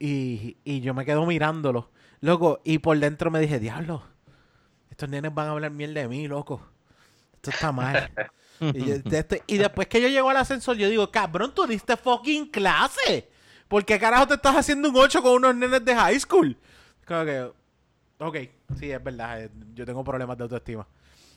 Y, 0.00 0.56
y 0.64 0.80
yo 0.80 0.94
me 0.94 1.04
quedo 1.04 1.24
mirándolos. 1.26 1.84
Loco, 2.20 2.60
y 2.64 2.78
por 2.78 2.98
dentro 2.98 3.30
me 3.30 3.38
dije, 3.38 3.60
diablo, 3.60 4.02
estos 4.90 5.08
nenes 5.08 5.32
van 5.32 5.46
a 5.48 5.50
hablar 5.52 5.70
miel 5.70 5.94
de 5.94 6.08
mí, 6.08 6.26
loco. 6.26 6.60
Esto 7.34 7.50
está 7.50 7.70
mal. 7.70 8.10
y, 8.60 8.84
yo- 8.84 8.98
de 8.98 9.18
este- 9.18 9.42
y 9.46 9.58
después 9.58 9.86
que 9.88 10.00
yo 10.00 10.08
llego 10.08 10.28
al 10.30 10.36
ascensor, 10.38 10.76
yo 10.76 10.88
digo, 10.88 11.10
cabrón, 11.10 11.52
tú 11.54 11.66
diste 11.66 11.96
fucking 11.96 12.46
clase. 12.50 13.28
¿Por 13.68 13.84
qué 13.84 13.98
carajo 14.00 14.26
te 14.26 14.34
estás 14.34 14.56
haciendo 14.56 14.88
un 14.88 14.96
8 14.96 15.22
con 15.22 15.32
unos 15.34 15.54
nenes 15.54 15.84
de 15.84 15.94
high 15.94 16.18
school? 16.18 16.56
Como 17.06 17.24
que, 17.24 17.50
ok, 18.18 18.36
sí, 18.78 18.90
es 18.90 19.02
verdad, 19.04 19.44
eh, 19.44 19.50
yo 19.74 19.86
tengo 19.86 20.02
problemas 20.02 20.36
de 20.36 20.42
autoestima. 20.44 20.86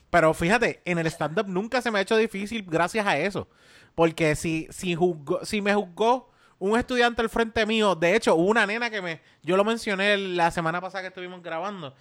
Pero 0.09 0.33
fíjate, 0.33 0.81
en 0.85 0.97
el 0.99 1.07
stand-up 1.07 1.47
nunca 1.47 1.81
se 1.81 1.91
me 1.91 1.99
ha 1.99 2.01
hecho 2.01 2.17
difícil 2.17 2.63
gracias 2.67 3.05
a 3.05 3.17
eso. 3.17 3.47
Porque 3.95 4.35
si, 4.35 4.67
si, 4.71 4.95
juzgó, 4.95 5.43
si 5.45 5.61
me 5.61 5.73
juzgó 5.75 6.31
un 6.69 6.79
estudiante 6.79 7.21
al 7.21 7.29
frente 7.29 7.65
mío, 7.65 7.93
de 7.93 8.15
hecho, 8.15 8.35
hubo 8.35 8.49
una 8.49 8.65
nena 8.65 8.89
que 8.89 9.01
me, 9.01 9.19
yo 9.41 9.57
lo 9.57 9.65
mencioné 9.65 10.15
la 10.17 10.49
semana 10.49 10.79
pasada 10.79 11.01
que 11.01 11.09
estuvimos 11.09 11.43
grabando, 11.43 11.93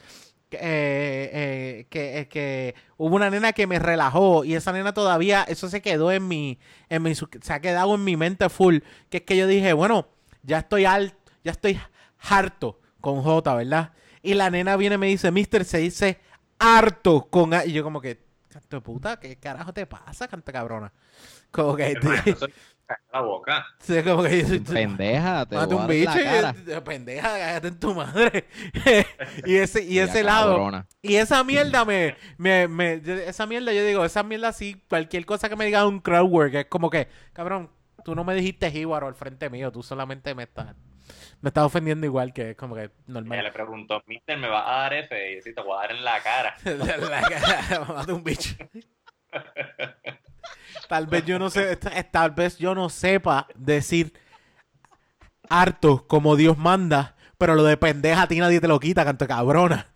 que, 0.48 0.56
eh, 0.56 0.60
eh, 0.62 1.86
que, 1.90 2.20
eh, 2.20 2.28
que 2.28 2.76
hubo 2.96 3.16
una 3.16 3.28
nena 3.28 3.52
que 3.54 3.66
me 3.66 3.80
relajó 3.80 4.44
y 4.44 4.54
esa 4.54 4.70
nena 4.70 4.94
todavía, 4.94 5.42
eso 5.42 5.68
se 5.68 5.82
quedó 5.82 6.12
en 6.12 6.28
mi, 6.28 6.60
en 6.88 7.02
mi, 7.02 7.12
se 7.16 7.52
ha 7.52 7.58
quedado 7.58 7.96
en 7.96 8.04
mi 8.04 8.16
mente 8.16 8.48
full, 8.48 8.78
que 9.10 9.16
es 9.16 9.22
que 9.24 9.36
yo 9.36 9.48
dije, 9.48 9.72
bueno, 9.72 10.06
ya 10.44 10.58
estoy 10.58 10.84
alto, 10.84 11.32
ya 11.42 11.50
estoy 11.50 11.80
harto 12.20 12.78
con 13.00 13.20
J, 13.20 13.54
¿verdad? 13.56 13.90
Y 14.22 14.34
la 14.34 14.48
nena 14.48 14.76
viene 14.76 14.94
y 14.94 14.98
me 14.98 15.06
dice, 15.08 15.32
mister, 15.32 15.64
se 15.64 15.78
dice 15.78 16.20
harto 16.60 17.26
con 17.28 17.52
A. 17.52 17.64
Y 17.64 17.72
yo 17.72 17.82
como 17.82 18.00
que, 18.00 18.22
canto 18.48 18.76
de 18.76 18.80
puta, 18.80 19.18
¿qué 19.18 19.34
carajo 19.40 19.72
te 19.72 19.86
pasa, 19.86 20.28
canta 20.28 20.52
cabrona? 20.52 20.92
Como 21.50 21.74
que... 21.74 21.98
la 23.12 23.20
boca. 23.20 23.66
Sí, 23.78 24.03
como 24.03 24.22
que 24.22 24.40
yo 24.43 24.47
soy 24.49 24.61
Pendeja, 24.61 25.47
te 25.47 25.57
Mate 25.57 25.74
un 25.74 25.86
bicho 25.86 26.11
la 26.14 26.22
cara. 26.24 26.55
y 26.66 26.70
yo, 26.70 26.84
pendeja, 26.84 27.28
cállate 27.28 27.68
en 27.68 27.80
tu 27.80 27.95
madre. 27.95 28.47
y 29.47 29.57
ese, 29.57 29.82
y 29.84 29.99
ese 29.99 30.22
lado. 30.22 30.51
cabrona. 30.53 30.86
Y 31.03 31.16
esa 31.16 31.43
mierda 31.45 31.84
me, 31.84 32.16
me, 32.38 32.68
me, 32.68 32.95
esa 33.26 33.47
mierda, 33.47 33.72
yo 33.72 33.84
digo, 33.84 34.05
esa 34.05 34.22
mierda 34.22 34.53
sí, 34.53 34.82
cualquier 34.88 35.24
cosa 35.26 35.49
que 35.49 35.57
me 35.57 35.64
diga 35.66 35.86
un 35.86 36.01
crowd 36.01 36.28
work, 36.30 36.55
es 36.55 36.66
como 36.66 36.90
que, 36.90 37.09
cabrón, 37.32 37.70
tú 38.05 38.14
no 38.14 38.24
me 38.24 38.34
dijiste 38.34 38.70
jíbaro 38.70 39.07
al 39.07 39.14
frente 39.14 39.49
mío, 39.51 39.70
tú 39.72 39.82
solamente 39.82 40.34
me 40.34 40.45
estás, 40.45 40.74
me 41.40 41.49
estás 41.49 41.64
ofendiendo 41.64 42.07
igual 42.07 42.32
que 42.32 42.51
es 42.51 42.57
como 42.57 42.74
que 42.74 42.90
normal. 43.07 43.43
le 43.43 43.53
preguntó, 43.53 44.03
Mister, 44.07 44.38
¿me 44.38 44.49
va 44.49 44.61
a 44.78 44.82
dar 44.82 44.95
F? 44.95 45.32
Y 45.32 45.36
yo, 45.36 45.43
sí, 45.43 45.55
te 45.55 45.61
voy 45.61 45.76
a 45.76 45.80
dar 45.82 45.93
en 45.93 46.05
la 46.05 46.22
cara. 46.22 46.57
La- 46.64 47.84
Mate 47.95 48.12
un 48.12 48.22
bicho. 48.24 48.55
Tal 50.88 51.07
vez 51.07 51.24
yo 51.24 51.38
no 51.38 51.51
sé, 51.51 51.76
tal 51.76 52.32
vez 52.32 52.59
yo 52.59 52.74
no 52.74 52.88
sepa 52.88 53.47
decir 53.55 54.12
harto 55.49 56.07
como 56.07 56.36
Dios 56.36 56.59
manda, 56.59 57.16
pero 57.38 57.55
lo 57.55 57.64
de 57.64 57.76
pendeja 57.76 58.22
a 58.22 58.28
ti 58.28 58.38
nadie 58.38 58.61
te 58.61 58.68
lo 58.68 58.78
quita, 58.80 59.05
canto 59.05 59.26
cabrona. 59.26 59.93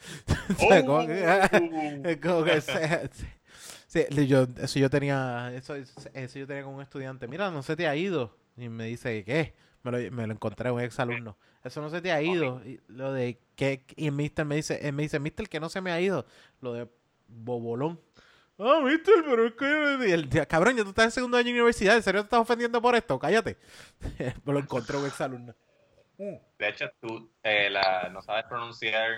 Yo, 4.27 4.47
eso 4.59 4.79
yo 4.79 4.91
tenía, 4.91 5.53
eso, 5.55 5.75
eso 5.75 6.39
yo 6.39 6.47
tenía 6.47 6.65
con 6.65 6.75
un 6.75 6.83
estudiante. 6.83 7.27
Mira, 7.29 7.51
no 7.51 7.63
se 7.63 7.77
te 7.77 7.89
ha 7.89 7.97
ido. 7.97 8.37
Y 8.57 8.69
me 8.69 8.85
dice, 8.85 9.25
¿qué? 9.25 9.55
Me 9.83 9.91
lo, 9.91 9.99
me 10.13 10.27
lo 10.27 10.33
encontré 10.33 10.71
un 10.71 10.81
ex 10.81 10.99
alumno. 10.99 11.37
Eso 11.63 11.81
no 11.81 11.91
se 11.91 12.01
te 12.01 12.13
ha 12.13 12.21
ido. 12.21 12.63
Y 12.65 12.81
lo 12.89 13.13
de 13.13 13.39
que 13.55 13.85
y 13.97 14.11
Mister 14.11 14.45
me 14.45 14.57
dice, 14.57 14.87
él 14.87 14.93
me 14.93 15.03
dice, 15.03 15.19
Mister, 15.19 15.49
que 15.49 15.61
no 15.61 15.69
se 15.69 15.81
me 15.81 15.93
ha 15.93 16.01
ido. 16.01 16.27
Lo 16.61 16.73
de 16.73 16.89
bobolón. 17.29 18.01
Ah, 18.59 18.81
Mister, 18.83 19.15
pero 19.25 19.47
es 19.47 19.53
que 19.55 20.09
y 20.09 20.13
el, 20.13 20.47
cabrón, 20.47 20.77
ya 20.77 20.83
tú 20.83 20.89
estás 20.91 21.05
en 21.07 21.11
segundo 21.11 21.37
año 21.37 21.47
de 21.49 21.53
universidad, 21.53 21.97
¿en 21.97 22.03
serio 22.03 22.23
te 22.23 22.27
estás 22.27 22.41
ofendiendo 22.41 22.81
por 22.81 22.95
esto? 22.97 23.19
Cállate. 23.19 23.59
me 24.45 24.53
lo 24.53 24.59
encontré 24.61 24.97
un 24.97 25.07
ex 25.07 25.21
alumno. 25.21 25.55
De 26.19 26.69
hecho, 26.69 26.91
tú 27.01 27.31
eh, 27.43 27.69
la, 27.69 28.09
no 28.11 28.23
sabes 28.23 28.45
pronunciar 28.47 29.11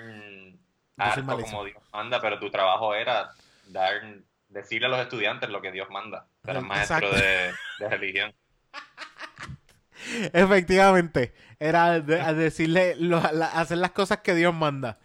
harto 0.97 1.39
como 1.41 1.65
Dios 1.65 1.81
manda, 1.93 2.21
pero 2.21 2.41
tu 2.41 2.51
trabajo 2.51 2.93
era 2.95 3.31
dar, 3.69 4.03
decirle 4.49 4.87
a 4.89 4.91
los 4.91 5.01
estudiantes 5.01 5.49
lo 5.49 5.61
que 5.63 5.71
Dios 5.71 5.89
manda. 5.91 6.27
Eres 6.45 6.63
maestro 6.65 7.09
de, 7.13 7.53
de 7.79 7.89
religión. 7.89 8.35
Efectivamente, 10.33 11.35
era 11.61 12.01
de- 12.01 12.35
decirle, 12.35 12.97
lo- 12.97 13.21
la- 13.33 13.53
hacer 13.53 13.79
las 13.79 13.93
cosas 13.93 14.19
que 14.19 14.35
Dios 14.35 14.55
manda. 14.55 14.99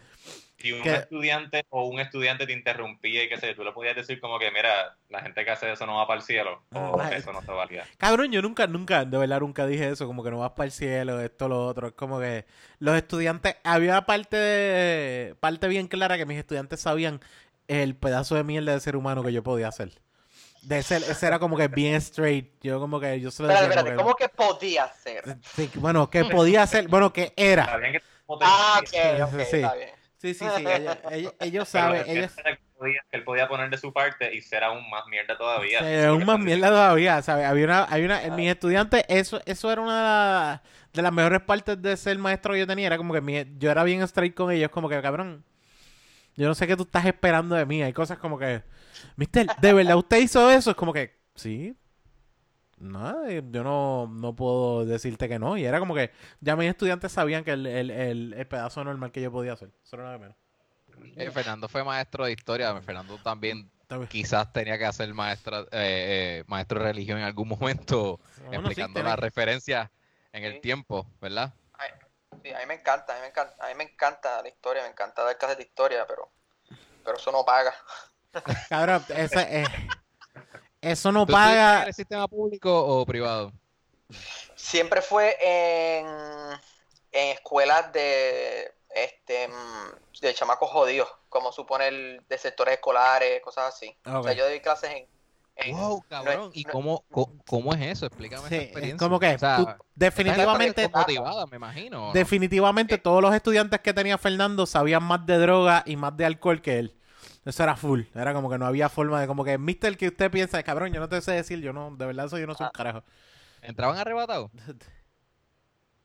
Si 0.64 0.72
un 0.72 0.82
¿Qué? 0.82 0.94
estudiante 0.94 1.66
o 1.72 1.84
un 1.88 2.00
estudiante 2.00 2.46
te 2.48 2.54
interrumpía 2.54 3.26
y 3.26 3.28
que 3.28 3.36
sé, 3.36 3.54
tú 3.54 3.66
le 3.66 3.74
podías 3.74 3.98
decir 3.98 4.22
como 4.22 4.40
que, 4.40 4.50
mira, 4.50 4.96
la 5.10 5.20
gente 5.20 5.44
que 5.44 5.52
hace 5.52 5.70
eso 5.70 5.86
no 5.86 5.98
va 5.98 6.08
para 6.08 6.22
el 6.22 6.26
cielo, 6.26 6.64
o 6.74 7.02
eso 7.02 7.34
no 7.34 7.42
se 7.42 7.52
valía. 7.52 7.84
Cabrón, 7.98 8.32
yo 8.32 8.42
nunca, 8.42 8.66
nunca, 8.66 9.04
de 9.04 9.18
verdad 9.18 9.42
nunca 9.42 9.68
dije 9.68 9.90
eso, 9.90 10.08
como 10.08 10.24
que 10.24 10.32
no 10.32 10.40
vas 10.40 10.52
para 10.52 10.64
el 10.68 10.72
cielo, 10.72 11.20
esto, 11.20 11.50
lo 11.50 11.66
otro. 11.66 11.88
Es 11.88 11.94
como 11.96 12.18
que 12.18 12.46
los 12.80 12.96
estudiantes, 12.96 13.58
había 13.66 14.04
parte 14.04 15.36
parte 15.42 15.68
bien 15.68 15.90
clara 15.90 16.18
que 16.18 16.26
mis 16.26 16.38
estudiantes 16.38 16.80
sabían 16.80 17.20
el 17.68 17.98
pedazo 17.98 18.36
de 18.36 18.46
mierda 18.46 18.72
de 18.72 18.80
ser 18.80 18.96
humano 18.96 19.22
que 19.22 19.34
yo 19.34 19.44
podía 19.44 19.68
hacer. 19.68 19.92
De 20.62 20.80
ese, 20.80 20.96
ese 20.96 21.28
era 21.28 21.40
como 21.40 21.58
que 21.58 21.68
bien 21.68 21.96
straight. 21.96 22.54
Yo 22.62 22.80
como 22.80 23.02
que, 23.02 23.20
yo 23.20 23.32
se 23.32 23.44
lo 23.44 23.50
Espérate, 23.50 23.68
decía 23.68 23.82
espérate, 23.82 23.98
como 23.98 24.16
¿cómo 24.16 24.16
que 24.16 24.30
podía 24.30 24.88
ser? 24.94 25.24
que- 25.26 25.36
Sí, 25.56 25.70
bueno, 25.76 26.10
que 26.10 26.24
podía 26.24 26.64
hacer, 26.64 26.88
bueno, 26.88 27.12
que 27.12 27.34
era. 27.36 27.66
Sabían 27.66 27.92
que 27.92 28.02
Ah, 28.40 28.80
ok, 28.82 29.22
ok, 29.34 29.40
Sí. 29.42 29.56
está 29.58 29.76
bien. 29.76 30.03
Sí, 30.24 30.34
sí, 30.34 30.46
sí, 30.56 30.64
ellos, 31.12 31.34
ellos- 31.42 31.68
saben, 31.68 32.04
él 32.08 32.18
ellos... 32.18 32.32
que 32.34 33.00
él 33.12 33.24
podía 33.26 33.50
poner 33.50 33.70
de 33.70 33.78
su 33.78 33.92
parte 33.92 34.34
y 34.34 34.42
ser 34.42 34.64
aún 34.64 34.90
más 34.90 35.06
mierda 35.08 35.38
todavía. 35.38 35.80
Sí, 35.80 36.06
aún 36.06 36.24
más 36.26 36.40
mierda 36.40 36.70
todavía, 36.70 37.22
¿sabes? 37.22 37.46
Había 37.46 37.66
una, 37.66 37.88
hay 37.90 38.06
una, 38.06 38.24
en 38.24 38.34
mis 38.34 38.50
estudiantes, 38.50 39.04
eso, 39.10 39.42
eso 39.46 39.70
era 39.70 39.82
una 39.82 39.98
de, 39.98 40.02
la- 40.04 40.64
de 40.94 41.02
las 41.02 41.12
mejores 41.12 41.42
partes 41.42 41.82
de 41.82 41.98
ser 41.98 42.18
maestro 42.20 42.54
que 42.54 42.60
yo 42.60 42.68
tenía, 42.68 42.88
era 42.88 42.96
como 42.96 43.14
que 43.14 43.20
mi- 43.20 43.46
yo 43.58 43.70
era 43.70 43.84
bien 43.84 44.02
straight 44.04 44.34
con 44.34 44.50
ellos, 44.50 44.70
como 44.72 44.88
que, 44.88 45.02
cabrón, 45.02 45.44
yo 46.38 46.48
no 46.48 46.56
sé 46.56 46.68
qué 46.68 46.78
tú 46.78 46.84
estás 46.84 47.06
esperando 47.06 47.56
de 47.56 47.66
mí, 47.66 47.84
hay 47.84 47.92
cosas 47.92 48.18
como 48.18 48.40
que, 48.40 48.64
mister, 49.18 49.46
¿de 49.60 49.74
verdad 49.74 49.98
usted 49.98 50.20
hizo 50.22 50.50
eso? 50.50 50.72
Es 50.72 50.78
como 50.78 50.94
que, 50.94 51.18
sí, 51.36 51.76
no, 52.84 53.26
eh, 53.26 53.44
yo 53.52 53.64
no, 53.64 54.08
no 54.08 54.36
puedo 54.36 54.86
decirte 54.86 55.28
que 55.30 55.40
no, 55.40 55.58
y 55.58 55.66
era 55.66 55.80
como 55.80 55.96
que, 55.96 56.12
ya 56.42 56.56
mis 56.56 56.70
estudiantes 56.70 57.12
sabían 57.12 57.44
que 57.44 57.52
el, 57.52 57.66
el, 57.66 57.90
el, 57.92 58.34
el 58.34 58.48
pedazo 58.48 58.84
normal 58.84 59.12
que 59.12 59.22
yo 59.22 59.32
podía 59.32 59.54
hacer, 59.54 59.70
eso 59.84 59.96
era 59.96 60.06
nada 60.06 60.18
menos. 60.18 60.36
Eh, 61.16 61.30
Fernando 61.32 61.68
fue 61.68 61.84
maestro 61.84 62.26
de 62.26 62.32
historia. 62.32 62.80
Fernando 62.82 63.18
también 63.20 63.70
También. 63.88 64.10
quizás 64.10 64.52
tenía 64.54 64.78
que 64.78 64.86
hacer 64.86 65.14
maestra, 65.14 65.62
eh, 65.62 65.66
eh, 65.72 66.44
maestro 66.48 66.80
de 66.80 66.86
religión 66.86 67.20
en 67.20 67.26
algún 67.26 67.48
momento, 67.50 68.20
Bueno, 68.38 68.62
sí, 68.62 68.68
explicando 68.68 68.94
tiene- 68.96 69.10
las 69.10 69.20
referencias 69.20 69.90
en 70.32 70.44
el 70.44 70.54
Sí. 70.54 70.60
tiempo, 70.62 71.06
¿verdad? 71.22 71.54
Ay, 71.74 71.90
sí, 72.44 72.52
a 72.52 72.60
mí 72.60 72.66
me 72.68 72.76
encanta, 72.76 73.14
a 73.14 73.16
mí 73.18 73.22
me 73.22 73.28
encanta, 73.28 73.66
a 73.66 73.68
mí 73.70 73.76
me 73.76 73.84
encanta 73.84 74.42
la 74.42 74.48
historia, 74.50 74.82
me 74.84 74.90
encanta 74.90 75.24
dar 75.24 75.38
clases 75.38 75.58
de 75.58 75.64
historia, 75.64 76.06
pero, 76.08 76.30
pero 77.04 77.18
eso 77.18 77.32
no 77.32 77.44
paga. 77.46 77.74
Cabrón, 78.70 79.06
ese, 79.16 79.42
eh, 79.64 79.68
eso 80.84 81.12
no 81.12 81.26
¿Tú 81.26 81.32
estudiaste 81.34 81.56
paga... 81.58 81.82
en 81.84 81.88
el 81.88 81.94
sistema 81.94 82.28
público 82.28 82.86
o 82.86 83.06
privado? 83.06 83.52
Siempre 84.56 85.02
fue 85.02 85.36
en, 85.42 86.06
en 87.12 87.30
escuelas 87.34 87.92
de 87.94 88.72
este 88.96 89.48
mm, 89.48 90.22
de 90.22 90.34
chamacos 90.34 90.70
jodidos, 90.70 91.10
como 91.30 91.52
supone 91.52 91.88
el 91.88 92.22
de 92.30 92.38
sectores 92.38 92.76
escolares, 92.76 93.42
cosas 93.42 93.74
así. 93.74 93.96
O 94.06 94.20
Ok. 94.20 94.24
sea, 94.26 94.34
yo 94.34 94.46
doy 94.48 94.60
clases 94.60 94.92
en, 94.92 95.08
en- 95.56 95.76
Wow, 95.76 96.04
cabrón. 96.08 96.36
no 96.38 96.46
es- 96.50 96.56
¿Y 96.56 96.64
no- 96.64 96.72
cómo, 96.72 97.04
cómo, 97.12 97.44
cómo 97.48 97.74
es 97.74 97.82
eso? 97.82 98.06
Explícame 98.06 98.48
Sí, 98.50 98.56
esa 98.56 98.64
experiencia. 98.64 98.98
como 99.08 99.20
que 99.20 99.36
O 99.36 99.40
sea, 99.40 99.56
tú- 99.58 99.62
estás 99.64 99.78
definitivamente, 99.96 100.90
motivada, 100.90 101.46
me 101.48 101.56
imagino. 101.58 102.04
¿o 102.04 102.08
no? 102.08 102.14
definitivamente 102.14 102.98
todos 103.00 103.22
los 103.22 103.34
estudiantes 103.34 103.80
que 103.82 103.94
tenía 103.94 104.18
Fernando 104.18 104.66
sabían 104.66 105.04
más 105.04 105.26
de 105.26 105.38
droga 105.40 105.84
y 105.86 105.96
más 105.96 106.16
de 106.16 106.26
alcohol 106.26 106.62
que 106.62 106.80
él. 106.80 106.96
Eso 107.46 107.64
era 107.64 107.76
full. 107.76 108.02
Era 108.16 108.34
como 108.34 108.50
que 108.50 108.58
no 108.58 108.66
había 108.66 108.88
forma 108.90 109.20
de 109.20 109.28
como 109.28 109.44
que, 109.44 109.58
mister, 109.58 109.98
que 109.98 110.08
usted 110.08 110.32
piensa, 110.32 110.62
cabrón, 110.64 110.94
yo 110.94 111.00
no 111.02 111.10
te 111.10 111.22
sé 111.22 111.34
decir, 111.34 111.60
yo 111.60 111.74
no, 111.74 111.96
de 111.96 112.06
verdad 112.06 112.26
eso 112.28 112.38
yo 112.38 112.48
no 112.48 112.56
soy 112.56 112.66
un 112.66 112.70
Ah. 112.70 112.74
carajo. 112.74 113.04
¿Entraban 113.62 113.98
arrebatados? 113.98 114.52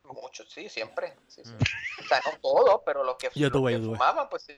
muchos, 0.03 0.49
sí, 0.49 0.67
siempre. 0.69 1.13
sí, 1.27 1.43
sí. 1.45 1.53
O 2.03 2.07
sea, 2.07 2.19
no 2.25 2.31
todos, 2.41 2.81
pero 2.85 3.03
los 3.03 3.15
que, 3.17 3.27
Mm. 3.29 3.33
Yo 3.35 3.47
los 3.49 3.51
tuve, 3.53 3.71
que 3.73 3.77
yo 3.79 3.85
tuve. 3.85 3.97
fumaban, 3.97 4.27
pues 4.29 4.43
sí. 4.43 4.57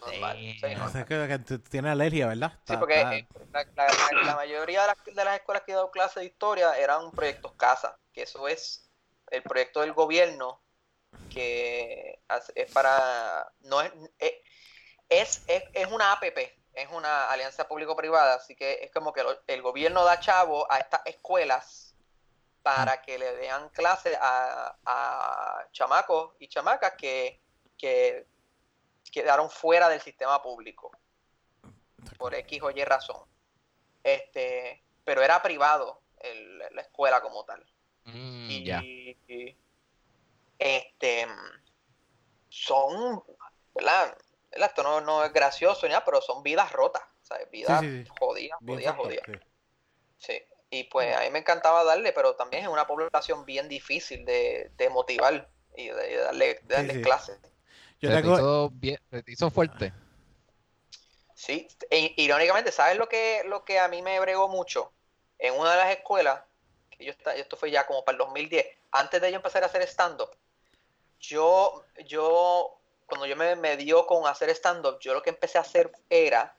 Normal, 0.00 0.36
sí, 0.38 0.60
normal. 0.62 0.90
sea, 0.90 1.04
que, 1.04 1.28
que 1.28 1.38
tú 1.40 1.58
tienes 1.58 1.92
alergia, 1.92 2.26
¿verdad? 2.28 2.58
Sí, 2.66 2.74
porque 2.78 3.00
eh, 3.02 3.28
la, 3.52 3.64
la- 3.76 3.86
la- 3.86 4.22
la 4.24 4.36
mayoría 4.36 4.80
de 4.80 4.86
las, 4.86 4.96
de 5.14 5.24
las 5.24 5.36
escuelas 5.36 5.62
que 5.64 5.72
he 5.72 5.74
dado 5.74 5.90
clases 5.90 6.14
de 6.16 6.24
historia 6.24 6.72
eran 6.78 7.10
proyectos 7.10 7.52
casa, 7.52 7.98
que 8.14 8.22
eso 8.22 8.48
es 8.48 8.88
el 9.30 9.42
proyecto 9.42 9.82
del 9.82 9.92
gobierno 9.92 10.62
que 11.28 12.18
es 12.54 12.72
para 12.72 13.52
no 13.60 13.82
es 13.82 13.92
eh, 14.18 14.42
es, 15.10 15.44
es, 15.46 15.62
es 15.74 15.86
una 15.92 16.12
APP, 16.12 16.38
es 16.72 16.88
una 16.90 17.28
alianza 17.30 17.68
público-privada, 17.68 18.34
así 18.34 18.54
que 18.56 18.78
es 18.82 18.90
como 18.92 19.12
que 19.12 19.22
lo- 19.22 19.42
el 19.46 19.60
gobierno 19.60 20.04
da 20.04 20.18
chavo 20.20 20.70
a 20.72 20.78
estas 20.78 21.02
escuelas 21.04 21.94
para 22.62 23.02
que 23.02 23.18
le 23.18 23.34
den 23.36 23.68
clases 23.70 24.16
a, 24.20 24.76
a 24.84 25.66
chamacos 25.72 26.34
y 26.38 26.48
chamacas 26.48 26.94
que, 26.96 27.40
que 27.76 28.26
quedaron 29.12 29.50
fuera 29.50 29.88
del 29.88 30.00
sistema 30.00 30.40
público 30.42 30.90
por 32.18 32.34
X 32.34 32.62
o 32.62 32.70
Y 32.70 32.84
razón. 32.84 33.24
Este, 34.02 34.82
pero 35.04 35.22
era 35.22 35.42
privado 35.42 36.02
el- 36.20 36.58
la 36.58 36.82
escuela 36.82 37.20
como 37.20 37.44
tal. 37.44 37.64
Mm, 38.04 38.50
Y, 38.50 38.64
ya. 38.64 38.80
y, 38.82 39.56
este 40.58 41.26
son, 42.48 43.22
¿verdad? 43.74 44.16
Esto 44.50 44.82
no, 44.82 45.00
no 45.00 45.24
es 45.24 45.32
gracioso 45.32 45.86
ni 45.86 45.90
nada, 45.92 46.04
pero 46.04 46.20
son 46.20 46.42
vidas 46.42 46.72
rotas, 46.72 47.02
¿sabes? 47.22 47.50
Vidas 47.50 47.80
sí, 47.80 48.04
sí. 48.04 48.10
jodidas, 48.18 48.58
jodidas, 48.66 48.96
jodidas. 48.96 49.26
sí. 50.18 50.42
Y 50.72 50.84
pues 50.84 51.16
a 51.16 51.20
mí 51.22 51.30
me 51.30 51.40
encantaba 51.40 51.82
darle, 51.82 52.12
pero 52.12 52.36
también 52.36 52.62
es 52.64 52.68
una 52.68 52.86
población 52.86 53.44
bien 53.44 53.68
difícil 53.68 54.24
de, 54.24 54.70
de 54.76 54.88
motivar 54.88 55.48
y 55.76 55.88
de 55.88 56.16
darle, 56.16 56.60
de 56.62 56.74
darle 56.74 56.94
sí. 56.94 57.00
clases. 57.02 57.38
Yo 58.00 58.08
te 58.10 58.22
tengo- 58.22 58.34
hizo 58.36 58.70
bien- 58.70 59.00
se 59.10 59.22
te 59.22 59.32
hizo 59.32 59.50
fuerte. 59.50 59.92
Sí, 61.34 61.66
e- 61.90 62.14
irónicamente, 62.16 62.70
¿sabes 62.72 62.96
lo 62.96 63.08
que, 63.08 63.42
lo 63.46 63.64
que 63.64 63.78
a 63.78 63.88
mí 63.88 64.02
me 64.02 64.20
bregó 64.20 64.48
mucho? 64.48 64.92
En 65.38 65.54
una 65.58 65.70
de 65.72 65.76
las 65.78 65.90
escuelas, 65.96 66.42
que 66.90 67.04
yo 67.04 67.12
esto 67.34 67.56
fue 67.56 67.70
ya 67.70 67.86
como 67.86 68.04
para 68.04 68.14
el 68.14 68.18
2010, 68.18 68.66
antes 68.92 69.20
de 69.20 69.30
yo 69.30 69.36
empezar 69.36 69.62
a 69.62 69.66
hacer 69.66 69.82
stand-up, 69.82 70.30
yo, 71.20 71.84
yo, 72.06 72.79
cuando 73.10 73.26
yo 73.26 73.36
me, 73.36 73.54
me 73.56 73.76
dio 73.76 74.06
con 74.06 74.26
hacer 74.26 74.48
stand-up, 74.50 74.98
yo 75.00 75.12
lo 75.12 75.22
que 75.22 75.30
empecé 75.30 75.58
a 75.58 75.62
hacer 75.62 75.92
era, 76.08 76.56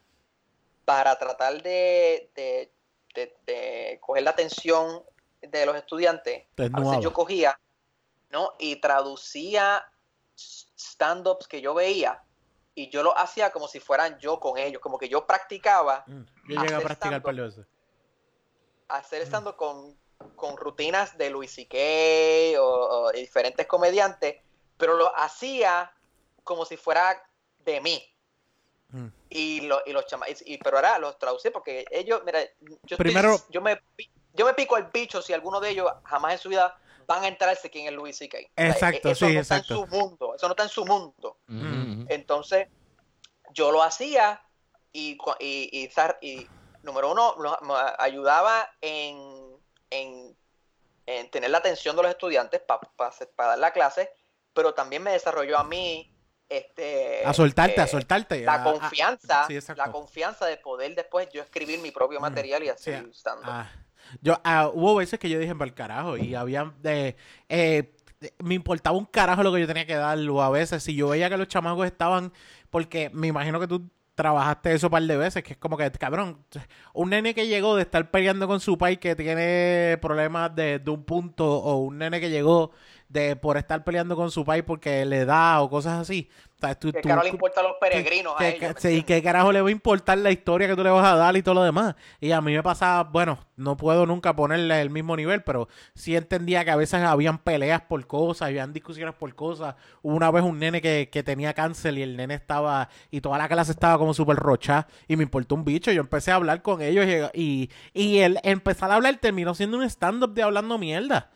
para 0.85 1.17
tratar 1.17 1.61
de, 1.63 2.31
de, 2.35 2.71
de- 3.15 3.35
de 3.45 3.99
coger 4.01 4.23
la 4.23 4.31
atención 4.31 5.03
de 5.41 5.65
los 5.65 5.75
estudiantes, 5.75 6.45
a 6.75 6.79
veces 6.79 7.03
yo 7.03 7.13
cogía, 7.13 7.59
¿no? 8.29 8.53
Y 8.59 8.75
traducía 8.77 9.83
stand-ups 10.35 11.47
que 11.47 11.61
yo 11.61 11.73
veía 11.73 12.23
y 12.75 12.89
yo 12.89 13.03
lo 13.03 13.17
hacía 13.17 13.51
como 13.51 13.67
si 13.67 13.79
fueran 13.79 14.19
yo 14.19 14.39
con 14.39 14.57
ellos, 14.57 14.81
como 14.81 14.97
que 14.97 15.09
yo 15.09 15.25
practicaba 15.25 16.03
Mm, 16.07 16.21
Yo 16.21 16.55
llegué 16.55 16.57
a 16.73 16.77
hacer 16.77 16.83
practicar 16.83 17.21
hacer 18.89 19.21
stand-up 19.23 19.55
con, 19.55 19.97
con 20.35 20.57
rutinas 20.57 21.17
de 21.17 21.29
Louis 21.29 21.51
C.K. 21.51 22.59
o, 22.61 22.65
o 23.05 23.11
diferentes 23.11 23.65
comediantes, 23.67 24.37
pero 24.77 24.95
lo 24.95 25.15
hacía 25.17 25.93
como 26.51 26.65
si 26.65 26.77
fuera 26.77 27.21
de 27.59 27.79
mí. 27.81 28.07
Mm. 28.89 29.07
Y, 29.29 29.61
lo, 29.61 29.81
y 29.85 29.93
los 29.93 30.05
chama- 30.05 30.27
y, 30.29 30.35
y- 30.53 30.57
pero 30.57 30.77
ahora 30.77 30.99
los 30.99 31.17
traducí 31.17 31.49
porque 31.49 31.85
ellos, 31.91 32.21
mira, 32.25 32.41
yo, 32.59 32.75
estoy- 32.83 32.97
Primero- 32.97 33.37
yo, 33.49 33.61
me, 33.61 33.81
yo 34.33 34.45
me 34.45 34.53
pico 34.53 34.75
el 34.77 34.83
bicho 34.85 35.21
si 35.21 35.31
alguno 35.33 35.59
de 35.61 35.69
ellos 35.69 35.89
jamás 36.03 36.33
en 36.33 36.39
su 36.39 36.49
vida 36.49 36.77
van 37.07 37.23
a 37.23 37.27
enterarse 37.29 37.69
quién 37.69 37.87
es 37.87 37.93
Louis 37.93 38.17
C.K. 38.17 38.37
O 38.37 38.41
sea, 38.55 38.67
Exacto, 38.69 39.09
eso 39.11 39.25
sí, 39.27 39.33
no 39.33 39.39
exacto. 39.39 39.73
está 39.73 39.83
en 39.85 39.89
su 39.89 39.95
mundo, 39.97 40.35
eso 40.35 40.47
no 40.47 40.51
está 40.51 40.63
en 40.63 40.69
su 40.69 40.85
mundo. 40.85 41.37
Mm. 41.47 41.61
ujú. 42.01 42.05
Entonces, 42.09 42.67
yo 43.53 43.71
lo 43.71 43.81
hacía 43.81 44.41
y, 44.91 45.17
y, 45.39 45.89
y, 45.89 45.89
y, 46.21 46.47
número 46.83 47.11
uno, 47.11 47.35
lo- 47.37 47.57
me 47.61 47.73
ayudaba 47.97 48.69
en, 48.81 49.57
en, 49.89 50.35
en 51.05 51.31
tener 51.31 51.49
la 51.49 51.59
atención 51.59 51.95
de 51.95 52.01
los 52.03 52.11
estudiantes 52.11 52.61
para 52.61 53.49
dar 53.51 53.59
la 53.59 53.71
clase, 53.71 54.11
pero 54.53 54.73
también 54.73 55.01
me 55.03 55.11
desarrolló 55.13 55.57
a 55.57 55.63
mí 55.63 56.10
este, 56.51 57.25
A 57.25 57.33
soltarte, 57.33 57.79
eh, 57.79 57.83
a 57.83 57.87
soltarte. 57.87 58.41
la 58.41 58.53
a- 58.53 58.55
a- 58.55 58.63
confianza, 58.63 59.45
sí, 59.47 59.57
la 59.75 59.91
confianza 59.91 60.45
de 60.45 60.57
poder 60.57 60.95
después 60.95 61.29
yo 61.33 61.41
escribir 61.41 61.79
mi 61.79 61.91
propio 61.91 62.19
Mm, 62.19 62.23
material 62.23 62.63
y 62.63 62.65
sí, 62.67 62.71
hacer 62.91 63.09
stand-up. 63.13 63.45
Ah, 63.49 63.69
yo, 64.21 64.39
ah, 64.43 64.69
hubo 64.73 64.95
veces 64.95 65.19
que 65.19 65.29
yo 65.29 65.39
dije 65.39 65.53
para 65.55 65.65
el 65.69 65.73
carajo 65.73 66.17
y 66.17 66.35
había 66.35 66.73
de, 66.81 67.15
eh, 67.49 67.93
de- 68.19 68.33
me 68.39 68.55
importaba 68.55 68.97
un 68.97 69.05
carajo 69.05 69.43
lo 69.43 69.53
que 69.53 69.61
yo 69.61 69.67
tenía 69.67 69.85
que 69.85 69.95
dar 69.95 70.17
o 70.29 70.41
a 70.41 70.49
veces 70.49 70.83
si 70.83 70.95
yo 70.95 71.09
veía 71.09 71.29
que 71.29 71.37
los 71.37 71.47
chamacos 71.47 71.85
estaban 71.85 72.33
porque 72.69 73.09
me 73.13 73.27
imagino 73.27 73.59
que 73.59 73.67
tú 73.67 73.89
trabajaste 74.15 74.73
eso 74.73 74.87
un 74.87 74.91
par 74.91 75.03
de 75.03 75.17
veces 75.17 75.41
que 75.43 75.53
es 75.53 75.57
como 75.57 75.77
que 75.77 75.89
cabrón 75.93 76.43
un 76.93 77.09
nene 77.09 77.33
que 77.33 77.47
llegó 77.47 77.75
de 77.75 77.83
estar 77.83 78.11
peleando 78.11 78.47
con 78.47 78.59
su 78.59 78.77
pai 78.77 78.97
que 78.97 79.15
tiene 79.15 79.97
problemas 80.01 80.53
de, 80.55 80.79
de 80.79 80.91
un 80.91 81.03
punto 81.05 81.45
o 81.49 81.77
un 81.77 81.97
nene 81.97 82.19
que 82.19 82.29
llegó 82.29 82.71
de 83.11 83.35
por 83.35 83.57
estar 83.57 83.83
peleando 83.83 84.15
con 84.15 84.31
su 84.31 84.45
pai 84.45 84.61
porque 84.61 85.05
le 85.05 85.25
da 85.25 85.61
o 85.61 85.69
cosas 85.69 85.99
así 85.99 86.29
o 86.57 86.61
sea, 86.61 86.75
tú- 86.75 86.91
carajo 86.93 87.23
le 87.23 87.29
importa 87.29 87.59
a 87.59 87.63
los 87.63 87.73
peregrinos 87.81 88.35
a 88.35 88.37
que- 88.39 88.49
ellos, 88.57 88.75
que-. 88.75 89.03
¿qué 89.03 89.23
carajo 89.23 89.51
le 89.51 89.61
va 89.63 89.69
a 89.69 89.71
importar 89.71 90.19
la 90.19 90.29
historia 90.29 90.67
que 90.67 90.75
tú 90.75 90.83
le 90.83 90.91
vas 90.91 91.03
a 91.11 91.15
dar 91.15 91.35
y 91.35 91.41
todo 91.41 91.55
lo 91.55 91.63
demás? 91.63 91.95
Y 92.19 92.31
a 92.33 92.39
mí 92.39 92.53
me 92.53 92.61
pasaba, 92.61 93.03
bueno, 93.03 93.39
no 93.55 93.75
puedo 93.77 94.05
nunca 94.05 94.35
ponerle 94.35 94.79
el 94.79 94.91
mismo 94.91 95.15
nivel, 95.17 95.41
pero 95.41 95.67
sí 95.95 96.15
entendía 96.15 96.63
que 96.63 96.69
a 96.69 96.75
veces 96.75 97.01
habían 97.01 97.39
peleas 97.39 97.81
por 97.81 98.05
cosas, 98.05 98.43
habían 98.49 98.73
discusiones 98.73 99.15
por 99.15 99.33
cosas. 99.33 99.73
Una 100.03 100.29
vez 100.29 100.43
un 100.43 100.59
nene 100.59 100.81
que, 100.83 101.09
que 101.11 101.23
tenía 101.23 101.55
cáncer 101.55 101.97
y 101.97 102.03
el 102.03 102.15
nene 102.15 102.35
estaba, 102.35 102.89
y 103.09 103.21
toda 103.21 103.39
la 103.39 103.47
clase 103.49 103.71
estaba 103.71 103.97
como 103.97 104.13
súper 104.13 104.35
rocha 104.37 104.85
y 105.07 105.15
me 105.15 105.23
importó 105.23 105.55
un 105.55 105.65
bicho. 105.65 105.91
Yo 105.91 106.01
empecé 106.01 106.29
a 106.31 106.35
hablar 106.35 106.61
con 106.61 106.79
ellos 106.83 107.07
y, 107.33 107.41
y, 107.41 107.69
y 107.99 108.19
el 108.19 108.37
empezar 108.43 108.91
a 108.91 108.95
hablar 108.97 109.17
terminó 109.19 109.55
siendo 109.55 109.77
un 109.77 109.83
stand-up 109.89 110.35
de 110.35 110.43
hablando 110.43 110.77
mierda. 110.77 111.31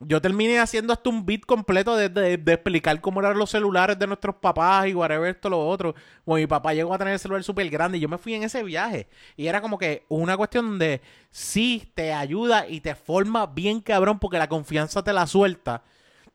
Yo 0.00 0.20
terminé 0.20 0.60
haciendo 0.60 0.92
hasta 0.92 1.10
un 1.10 1.26
beat 1.26 1.40
completo 1.40 1.96
de, 1.96 2.08
de- 2.08 2.36
de 2.36 2.52
explicar 2.52 3.00
cómo 3.00 3.18
eran 3.20 3.36
los 3.36 3.50
celulares 3.50 3.98
de 3.98 4.06
nuestros 4.06 4.36
papás 4.36 4.86
y 4.86 4.94
whatever 4.94 5.28
esto, 5.28 5.50
lo 5.50 5.66
otro. 5.66 5.94
Bueno, 6.24 6.40
mi 6.42 6.46
papá 6.46 6.72
llegó 6.72 6.94
a 6.94 6.98
tener 6.98 7.14
el 7.14 7.18
celular 7.18 7.42
súper 7.42 7.68
grande 7.68 7.98
y 7.98 8.00
yo 8.00 8.08
me 8.08 8.16
fui 8.18 8.34
en 8.34 8.44
ese 8.44 8.62
viaje. 8.62 9.08
Y 9.36 9.48
era 9.48 9.60
como 9.60 9.76
que 9.76 10.04
una 10.08 10.36
cuestión 10.36 10.66
donde 10.70 11.00
sí 11.32 11.90
te 11.96 12.12
ayuda 12.12 12.68
y 12.68 12.80
te 12.80 12.94
forma 12.94 13.46
bien 13.46 13.80
cabrón 13.80 14.20
porque 14.20 14.38
la 14.38 14.48
confianza 14.48 15.02
te 15.02 15.12
la 15.12 15.26
suelta. 15.26 15.82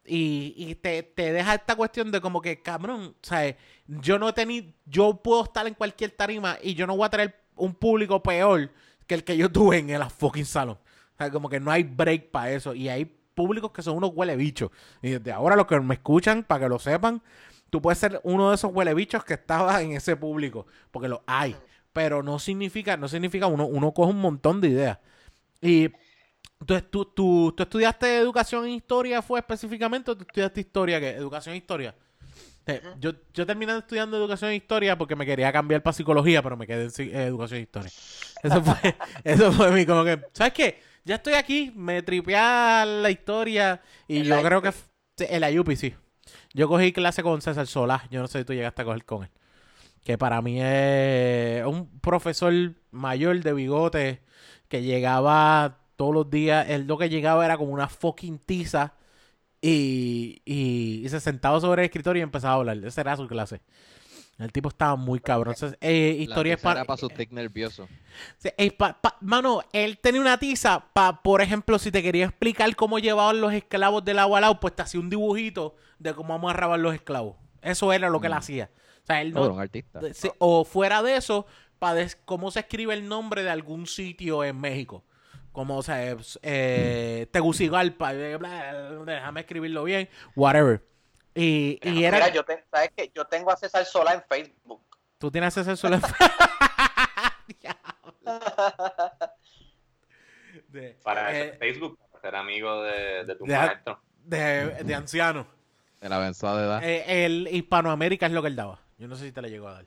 Y, 0.06 0.54
y 0.58 0.76
te, 0.76 1.02
te 1.04 1.32
deja 1.32 1.54
esta 1.56 1.76
cuestión 1.78 2.12
de 2.12 2.20
como 2.20 2.42
que, 2.42 2.62
cabrón, 2.62 3.16
¿sabes? 3.22 3.56
Yo 3.88 4.20
no 4.20 4.28
he 4.28 4.34
tenido, 4.34 4.68
yo 4.86 5.16
puedo 5.24 5.46
estar 5.46 5.66
en 5.68 5.74
cualquier 5.76 6.12
tarima 6.12 6.58
y 6.62 6.74
yo 6.74 6.86
no 6.86 6.98
voy 6.98 7.06
a 7.06 7.10
tener 7.10 7.34
un 7.56 7.74
público 7.74 8.22
peor 8.22 8.70
que 9.08 9.16
el 9.16 9.24
que 9.24 9.38
yo 9.38 9.50
tuve 9.50 9.78
en 9.78 9.90
el 9.90 10.04
fucking 10.10 10.46
salón. 10.46 10.78
O 11.14 11.18
sea, 11.18 11.32
como 11.32 11.48
que 11.48 11.62
no 11.62 11.72
hay 11.72 11.84
break 11.84 12.32
para 12.32 12.52
eso. 12.52 12.74
Y 12.76 12.90
hay 12.90 13.10
públicos 13.34 13.72
que 13.72 13.82
son 13.82 13.98
unos 13.98 14.12
huele 14.14 14.36
bichos. 14.36 14.72
Y 15.02 15.12
desde 15.12 15.32
ahora 15.32 15.56
los 15.56 15.68
que 15.68 15.80
me 15.80 15.96
escuchan, 15.96 16.44
para 16.44 16.66
que 16.66 16.70
lo 16.70 16.80
sepan, 16.80 17.22
tú 17.70 17.82
puedes 17.82 17.98
ser 18.00 18.20
uno 18.24 18.50
de 18.50 18.56
esos 18.56 18.72
huele 18.74 18.94
bichos 18.94 19.24
que 19.24 19.34
estaba 19.34 19.82
en 19.82 19.94
ese 19.94 20.16
público. 20.16 20.66
Porque 20.92 21.08
lo 21.08 21.24
hay. 21.26 21.56
Pero 21.92 22.24
no 22.24 22.40
significa, 22.40 22.98
no 22.98 23.08
significa 23.08 23.48
uno, 23.48 23.66
uno 23.66 23.94
coge 23.94 24.12
un 24.12 24.22
montón 24.22 24.62
de 24.62 24.70
ideas. 24.70 25.00
Y 25.62 25.92
entonces, 26.60 26.90
¿tú, 26.90 27.06
tú, 27.06 27.54
tú 27.56 27.64
estudiaste 27.64 28.18
educación 28.18 28.64
en 28.64 28.72
historia, 28.72 29.22
fue 29.22 29.40
específicamente, 29.40 30.12
o 30.12 30.16
tú 30.16 30.24
estudiaste 30.24 30.62
historia? 30.62 31.00
¿Qué? 31.00 31.10
¿Educación 31.10 31.56
en 31.56 31.62
historia? 31.62 31.96
Eh, 32.66 32.82
yo, 33.00 33.12
yo 33.34 33.46
terminé 33.46 33.78
estudiando 33.78 34.16
educación 34.16 34.52
en 34.52 34.56
historia 34.56 34.98
porque 34.98 35.18
me 35.18 35.26
quería 35.26 35.52
cambiar 35.52 35.84
para 35.84 35.94
psicología, 35.94 36.42
pero 36.42 36.56
me 36.56 36.66
quedé 36.66 36.84
en 36.84 37.16
eh, 37.16 37.26
educación 37.26 37.58
en 37.58 37.64
historia. 37.64 37.92
Eso 38.42 38.64
fue, 38.64 38.96
eso 39.26 39.52
fue 39.52 39.72
mi, 39.72 39.86
como 39.86 40.06
que, 40.06 40.22
¿sabes 40.32 40.54
qué? 40.54 40.82
Ya 41.06 41.16
estoy 41.16 41.34
aquí, 41.34 41.72
me 41.76 42.02
tripeé 42.02 42.36
a 42.38 42.86
la 42.86 43.12
historia 43.12 43.82
y 44.08 44.24
yo 44.24 44.42
creo 44.42 44.62
que 44.62 44.72
la 45.40 45.52
IUPI, 45.52 45.76
sí. 45.76 45.96
Yo 46.54 46.68
cogí 46.70 46.94
clase 46.94 47.24
con 47.24 47.42
César 47.42 47.68
Solá, 47.68 48.08
yo 48.10 48.22
no 48.22 48.28
sé 48.28 48.40
si 48.40 48.46
tú 48.46 48.54
llegaste 48.54 48.82
a 48.84 48.86
coger 48.86 49.06
con 49.06 49.24
él. 49.24 49.30
Que 50.04 50.18
para 50.18 50.42
mí 50.42 50.60
es 50.62 51.66
un 51.66 52.00
profesor 52.00 52.54
mayor 52.92 53.42
de 53.42 53.54
bigote 53.54 54.22
que 54.68 54.82
llegaba 54.84 55.80
todos 55.96 56.14
los 56.14 56.30
días, 56.30 56.70
él 56.70 56.88
lo 56.88 56.98
que 56.98 57.10
llegaba 57.10 57.46
era 57.46 57.58
como 57.58 57.72
una 57.72 57.88
fucking 57.88 58.40
tiza 58.40 58.94
y, 59.62 60.42
y, 60.46 61.02
y 61.06 61.10
se 61.10 61.20
sentaba 61.20 61.60
sobre 61.62 61.84
el 61.84 61.86
escritorio 61.86 62.22
y 62.22 62.24
empezaba 62.24 62.56
a 62.56 62.58
hablar. 62.58 62.78
Esa 62.86 63.02
era 63.02 63.18
su 63.18 63.28
clase. 63.28 63.62
El 64.40 64.52
tipo 64.52 64.70
estaba 64.70 64.96
muy 64.96 65.20
cabrón. 65.20 65.54
Entonces, 65.54 65.78
eh, 65.80 66.16
historia 66.20 66.58
para 66.58 66.84
sus 66.98 67.14
tics 67.14 67.32
nerviosos. 67.32 67.88
Sí, 68.40 68.50
eh, 68.58 68.72
pa- 68.72 69.00
pa- 69.00 69.16
mano, 69.22 69.62
él 69.72 70.00
tenía 70.00 70.20
una 70.20 70.38
tiza 70.40 70.84
para, 70.92 71.22
por 71.22 71.42
ejemplo, 71.42 71.78
si 71.78 71.92
te 71.92 72.02
quería 72.02 72.26
explicar 72.26 72.76
cómo 72.76 72.98
llevaban 73.00 73.40
los 73.40 73.54
esclavos 73.54 74.04
del 74.04 74.18
agua 74.20 74.40
al 74.40 74.42
lado, 74.42 74.60
pues 74.60 74.76
te 74.76 74.82
hacía 74.82 75.00
un 75.00 75.10
dibujito 75.10 75.76
de 76.00 76.14
cómo 76.16 76.34
amarraban 76.34 76.82
los 76.82 76.94
esclavos. 76.96 77.36
Eso 77.62 77.94
era 77.94 78.10
lo 78.10 78.20
que 78.20 78.28
él 78.28 78.34
Mm. 78.34 78.38
hacía. 78.38 78.70
O 79.04 79.06
sea, 79.06 79.22
él 79.22 79.34
No, 79.34 79.40
era 79.40 79.48
no, 79.50 79.54
un 79.56 79.62
artista. 79.62 80.00
o 80.40 80.66
fuera 80.66 81.04
de 81.04 81.16
eso, 81.16 81.46
para 81.78 82.06
cómo 82.26 82.50
se 82.52 82.62
escribe 82.62 82.94
el 82.96 83.08
nombre 83.08 83.44
de 83.44 83.50
algún 83.52 83.86
sitio 83.86 84.44
en 84.44 84.60
México. 84.60 85.04
Como, 85.52 85.78
o 85.78 85.84
sea, 85.84 86.16
eh, 86.42 87.28
Tegucigalpa, 87.32 88.14
eh, 88.16 88.38
bla, 88.38 88.98
bla, 89.04 89.14
déjame 89.14 89.42
escribirlo 89.42 89.84
bien, 89.84 90.10
whatever. 90.36 90.82
Y, 91.36 91.80
y 91.82 92.04
era... 92.04 92.18
Mira, 92.18 92.30
yo, 92.34 92.44
te- 92.46 92.64
¿sabes 92.72 92.92
qué? 92.96 93.12
yo 93.14 93.26
tengo 93.26 93.52
a 93.52 93.56
César 93.58 93.86
Sola 93.86 94.14
en 94.14 94.24
Facebook. 94.30 94.82
Tú 95.18 95.32
tienes 95.32 95.56
ese 95.58 95.76
solo... 95.76 96.00
De- 100.70 100.98
Para 101.04 101.38
eh, 101.40 101.56
Facebook, 101.60 101.98
para 102.12 102.22
ser 102.22 102.36
amigo 102.36 102.82
de, 102.84 103.26
de 103.26 103.36
tu 103.36 103.46
maestro. 103.46 104.00
de, 104.24 104.84
de 104.84 104.96
anciano. 104.96 105.46
De 106.02 106.10
la 106.10 106.16
avanzada 106.18 106.60
de 106.60 106.66
edad. 106.66 106.84
Eh, 106.84 107.26
el 107.26 107.48
Hispanoamérica 107.52 108.26
es 108.26 108.32
lo 108.32 108.42
que 108.42 108.48
él 108.50 108.56
daba. 108.56 108.80
Yo 108.98 109.08
no 109.08 109.16
sé 109.16 109.26
si 109.26 109.32
te 109.32 109.42
le 109.42 109.50
llegó 109.50 109.68
a 109.68 109.74
dar. 109.74 109.86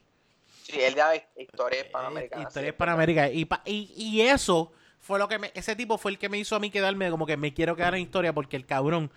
Sí, 0.63 0.81
él 0.81 0.95
da 0.95 1.15
historia 1.37 1.81
Eh, 1.81 1.85
hispanoamericana. 1.87 2.43
Historia 2.43 2.69
sí, 2.71 2.73
Hispanoamérica. 2.75 3.31
Y, 3.31 3.45
pa- 3.45 3.63
y, 3.65 3.93
y 3.97 4.21
eso 4.23 4.73
fue 4.99 5.19
lo 5.19 5.29
que 5.29 5.39
me. 5.39 5.51
Ese 5.55 5.77
tipo 5.77 5.99
fue 5.99 6.11
el 6.13 6.19
que 6.19 6.29
me 6.29 6.39
hizo 6.39 6.57
a 6.57 6.61
mí 6.61 6.71
quedarme 6.71 7.11
como 7.11 7.27
que 7.27 7.37
me 7.37 7.53
quiero 7.55 7.77
quedar 7.77 7.95
en 7.95 8.01
historia 8.03 8.33
porque 8.33 8.57
el 8.57 8.67
cabrón, 8.67 9.11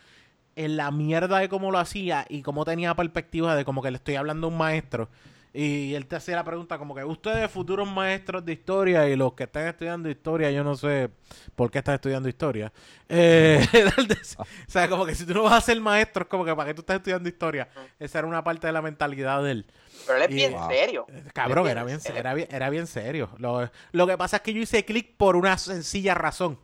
en 0.65 0.75
la 0.77 0.91
mierda 0.91 1.39
de 1.39 1.47
cómo 1.47 1.71
lo 1.71 1.79
hacía 1.79 2.25
y 2.27 2.41
cómo 2.41 2.65
tenía 2.65 2.93
perspectiva 2.93 3.55
de 3.55 3.63
como 3.63 3.81
que 3.81 3.91
le 3.91 3.97
estoy 3.97 4.15
hablando 4.15 4.47
a 4.47 4.49
un 4.49 4.57
maestro. 4.57 5.09
Y 5.53 5.95
él 5.95 6.05
te 6.05 6.15
hacía 6.15 6.35
la 6.35 6.43
pregunta 6.43 6.77
como 6.77 6.93
que 6.93 7.03
ustedes 7.03 7.49
futuros 7.49 7.89
maestros 7.89 8.45
de 8.45 8.53
historia 8.53 9.07
y 9.09 9.15
los 9.15 9.33
que 9.33 9.45
están 9.45 9.67
estudiando 9.67 10.07
historia, 10.09 10.51
yo 10.51 10.63
no 10.63 10.75
sé 10.75 11.09
por 11.55 11.71
qué 11.71 11.79
están 11.79 11.95
estudiando 11.95 12.29
historia. 12.29 12.71
Eh, 13.07 13.65
o 14.37 14.43
sea, 14.67 14.87
como 14.89 15.05
que 15.07 15.15
si 15.15 15.25
tú 15.25 15.33
no 15.33 15.43
vas 15.43 15.53
a 15.53 15.61
ser 15.61 15.79
maestro, 15.81 16.23
es 16.23 16.29
como 16.29 16.45
que 16.45 16.53
para 16.55 16.67
qué 16.67 16.73
tú 16.75 16.81
estás 16.81 16.97
estudiando 16.97 17.27
historia. 17.29 17.67
Esa 17.97 18.19
era 18.19 18.27
una 18.27 18.43
parte 18.43 18.67
de 18.67 18.73
la 18.73 18.81
mentalidad 18.83 19.41
de 19.41 19.51
él. 19.51 19.65
Pero 20.05 20.17
él 20.17 20.23
es 20.25 20.29
Y- 20.31 20.33
bien 20.35 20.51
Wow. 20.53 20.69
serio. 20.69 21.07
Cabrón, 21.33 21.65
Él 21.65 21.71
era 21.71 21.83
bien, 21.85 21.99
serio. 22.01 22.19
era 22.19 22.33
bien, 22.35 22.47
era 22.51 22.69
bien 22.69 22.85
serio. 22.85 23.29
Lo, 23.37 23.71
lo 23.93 24.07
que 24.07 24.17
pasa 24.17 24.35
es 24.37 24.41
que 24.43 24.53
yo 24.53 24.61
hice 24.61 24.85
clic 24.85 25.15
por 25.17 25.35
una 25.35 25.57
sencilla 25.57 26.13
razón. 26.13 26.59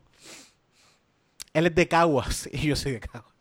Él 1.54 1.66
es 1.66 1.74
de 1.74 1.88
Caguas 1.88 2.48
y 2.52 2.58
yo 2.68 2.76
soy 2.76 2.92
de 2.92 3.00
Caguas. 3.00 3.34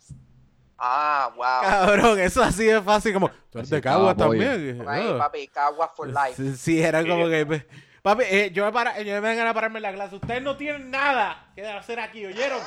Ah, 0.77 1.31
wow. 1.35 1.61
Cabrón, 1.61 2.19
eso 2.19 2.43
así 2.43 2.65
de 2.65 2.81
fácil 2.81 3.13
como, 3.13 3.29
tú 3.49 3.59
eres 3.59 3.67
Así 3.69 3.75
de 3.75 3.81
Cagua 3.81 4.15
también. 4.15 4.83
Ahí, 4.87 5.07
Oh. 5.07 5.17
papi, 5.17 5.47
Cagua 5.47 5.87
for 5.95 6.07
life. 6.07 6.35
Sí, 6.35 6.55
sí, 6.57 6.81
era 6.81 7.05
como 7.05 7.27
que... 7.29 7.45
pues, 7.45 7.65
Papi, 8.01 8.23
eh, 8.29 8.51
yo, 8.53 8.65
me 8.65 8.71
para, 8.71 9.01
yo 9.01 9.13
me 9.13 9.19
vengan 9.19 9.47
a 9.47 9.53
pararme 9.53 9.79
en 9.79 9.83
la 9.83 9.93
clase. 9.93 10.15
Ustedes 10.15 10.41
no 10.43 10.55
tienen 10.57 10.91
nada 10.91 11.51
que 11.55 11.65
hacer 11.67 11.99
aquí, 11.99 12.25
¿oyeron? 12.25 12.59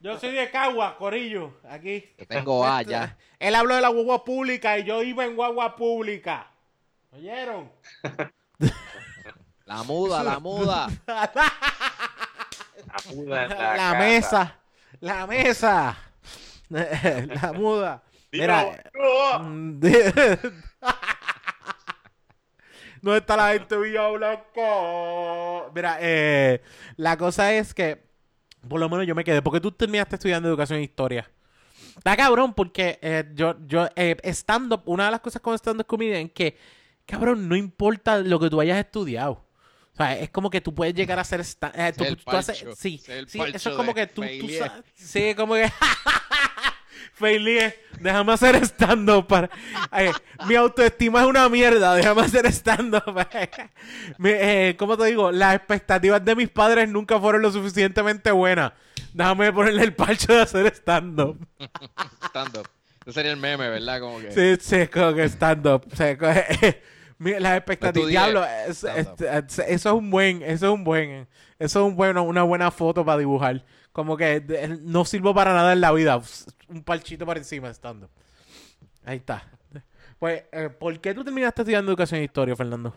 Yo 0.00 0.18
soy 0.18 0.32
de 0.32 0.50
Cagua, 0.50 0.96
Corillo, 0.98 1.58
aquí. 1.70 2.04
Yo 2.18 2.26
tengo 2.26 2.66
A 2.66 2.82
ya. 2.82 3.16
Él 3.38 3.54
habló 3.54 3.76
de 3.76 3.80
la 3.80 3.88
guagua 3.88 4.24
pública 4.24 4.76
y 4.78 4.84
yo 4.84 5.02
iba 5.02 5.24
en 5.24 5.36
guagua 5.36 5.74
pública. 5.76 6.48
¿Oyeron? 7.12 7.70
La 9.64 9.82
muda, 9.84 10.22
la 10.22 10.38
muda. 10.38 10.88
La 11.06 11.30
muda 13.14 13.44
en 13.44 13.48
la, 13.50 13.56
La 13.56 13.76
casa. 13.76 13.98
mesa, 13.98 14.56
la 15.00 15.26
mesa. 15.26 15.96
la 17.42 17.52
muda. 17.54 18.02
Mira, 18.32 18.82
no. 18.94 19.38
Mm, 19.40 19.80
¿Dónde 23.02 23.18
está 23.18 23.36
la 23.36 23.52
gente 23.54 23.76
Villa 23.78 24.08
Blanco? 24.08 25.70
Mira, 25.74 25.98
eh, 26.00 26.60
la 26.96 27.16
cosa 27.16 27.52
es 27.54 27.72
que, 27.72 28.02
por 28.68 28.78
lo 28.78 28.88
menos 28.90 29.06
yo 29.06 29.14
me 29.14 29.24
quedé, 29.24 29.40
porque 29.40 29.60
tú 29.60 29.72
terminaste 29.72 30.16
estudiando 30.16 30.48
educación 30.48 30.80
e 30.80 30.82
historia. 30.82 31.30
Está 31.96 32.16
cabrón, 32.16 32.52
porque 32.54 32.98
eh, 33.00 33.24
yo, 33.34 33.56
yo, 33.66 33.88
eh, 33.96 34.16
stand-up, 34.24 34.82
una 34.84 35.06
de 35.06 35.10
las 35.12 35.20
cosas 35.20 35.40
con 35.40 35.54
stand-up 35.58 35.86
comedian 35.86 36.26
es 36.26 36.32
que, 36.32 36.58
cabrón, 37.06 37.48
no 37.48 37.56
importa 37.56 38.18
lo 38.18 38.38
que 38.38 38.50
tú 38.50 38.60
hayas 38.60 38.78
estudiado. 38.78 39.46
O 39.92 39.96
sea, 39.96 40.16
es 40.18 40.30
como 40.30 40.50
que 40.50 40.60
tú 40.60 40.74
puedes 40.74 40.94
llegar 40.94 41.18
a 41.18 41.24
ser 41.24 41.40
stand 41.40 41.74
eh, 41.78 41.92
tú, 41.92 42.04
tú 42.16 42.30
haces- 42.30 42.64
sí, 42.76 42.98
sí, 43.26 43.40
eso 43.52 43.70
es 43.70 43.76
como 43.76 43.92
que 43.94 44.06
tú, 44.06 44.16
tú 44.16 44.22
Failie. 44.22 44.58
sa- 44.58 44.82
sí, 44.94 45.34
como 45.34 45.54
que 45.54 45.64
Failie, 47.14 47.74
déjame 48.00 48.32
hacer 48.32 48.56
stand-up 48.64 49.26
para... 49.26 49.50
eh, 49.98 50.10
mi 50.46 50.54
autoestima 50.54 51.20
es 51.20 51.26
una 51.26 51.48
mierda, 51.48 51.94
déjame 51.94 52.22
hacer 52.22 52.46
stand-up. 52.52 53.02
Eh, 54.24 54.74
¿Cómo 54.78 54.96
te 54.96 55.04
digo? 55.06 55.30
Las 55.32 55.54
expectativas 55.56 56.24
de 56.24 56.34
mis 56.36 56.48
padres 56.48 56.88
nunca 56.88 57.18
fueron 57.20 57.42
lo 57.42 57.50
suficientemente 57.52 58.30
buenas. 58.30 58.72
Déjame 59.12 59.52
ponerle 59.52 59.82
el 59.84 59.94
parcho 59.94 60.32
de 60.32 60.42
hacer 60.42 60.66
stand-up. 60.74 61.36
Stand 62.28 62.56
up. 62.58 62.68
Ese 63.02 63.12
sería 63.12 63.32
el 63.32 63.38
meme, 63.38 63.68
¿verdad? 63.68 64.00
Como 64.00 64.20
que. 64.20 64.30
Sí, 64.30 64.56
sí, 64.62 64.86
como 64.88 65.14
que 65.14 65.24
stand-up. 65.28 65.84
O 65.92 65.96
sea, 65.96 66.16
las 67.18 67.56
expectativas. 67.56 68.08
Diablo, 68.08 68.44
es- 68.44 68.78
stand-up. 68.78 69.16
es- 69.20 69.58
es- 69.58 69.68
eso 69.68 69.88
es 69.90 69.94
un 69.94 70.10
buen, 70.10 70.42
eso 70.42 70.66
es 70.66 70.72
un 70.72 70.84
buen, 70.84 71.26
eso 71.58 71.80
es 71.80 71.86
un 71.86 71.96
bueno, 71.96 72.22
una 72.22 72.42
buena 72.42 72.70
foto 72.70 73.04
para 73.04 73.18
dibujar. 73.18 73.64
Como 73.92 74.16
que 74.16 74.40
de- 74.40 74.68
no 74.68 75.04
sirvo 75.04 75.34
para 75.34 75.52
nada 75.52 75.72
en 75.72 75.80
la 75.80 75.92
vida. 75.92 76.20
Un 76.68 76.82
parchito 76.84 77.26
por 77.26 77.36
encima 77.36 77.68
stand-up. 77.70 78.10
Ahí 79.04 79.16
está. 79.18 79.48
Pues, 80.18 80.44
eh, 80.52 80.68
¿por 80.68 81.00
qué 81.00 81.14
tú 81.14 81.24
terminaste 81.24 81.62
estudiando 81.62 81.90
educación 81.90 82.20
e 82.20 82.24
historia, 82.24 82.54
Fernando? 82.54 82.94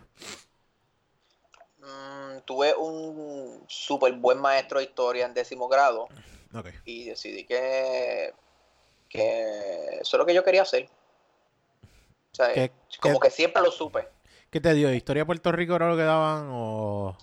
Mm, 1.78 2.40
tuve 2.44 2.74
un 2.74 3.64
súper 3.68 4.12
buen 4.14 4.38
maestro 4.38 4.78
de 4.78 4.84
historia 4.84 5.26
en 5.26 5.34
décimo 5.34 5.68
grado 5.68 6.08
Ok. 6.54 6.66
y 6.84 7.04
decidí 7.04 7.44
que, 7.44 8.32
que 9.08 9.98
eso 10.00 10.16
es 10.16 10.18
lo 10.18 10.26
que 10.26 10.34
yo 10.34 10.44
quería 10.44 10.62
hacer. 10.62 10.88
O 12.32 12.34
sea, 12.34 12.52
¿Qué- 12.52 12.72
como 13.00 13.20
qué- 13.20 13.28
que 13.28 13.34
siempre 13.34 13.62
lo 13.62 13.70
supe. 13.70 14.08
¿Qué 14.50 14.60
te 14.60 14.72
dio? 14.74 14.92
¿Historia 14.92 15.22
de 15.22 15.26
Puerto 15.26 15.50
Rico 15.52 15.74
era 15.74 15.88
lo 15.88 15.96
que 15.96 16.02
daban 16.02 16.48
o 16.50 17.16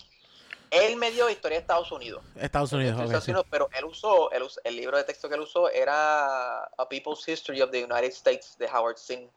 Él 0.72 0.95
me 0.95 1.11
dio 1.11 1.30
historia 1.30 1.57
de 1.57 1.61
Estados 1.61 1.91
Unidos. 1.91 2.23
Estados 2.35 2.72
Unidos? 2.72 2.99
Estados 2.99 3.26
sí. 3.26 3.31
Unidos, 3.31 3.45
pero 3.49 3.69
él 3.73 3.85
usó, 3.85 4.31
él 4.31 4.48
el 4.64 4.76
libro 4.76 4.98
de 4.98 5.03
texto 5.03 5.27
que 5.27 5.35
él 5.35 5.41
usó 5.41 5.69
era 5.69 6.64
A 6.64 6.89
People's 6.89 7.27
History 7.27 7.61
of 7.61 7.72
the 7.72 7.84
United 7.84 8.11
States 8.11 8.57
de 8.57 8.68
Howard 8.68 8.98
Zinn, 8.98 9.30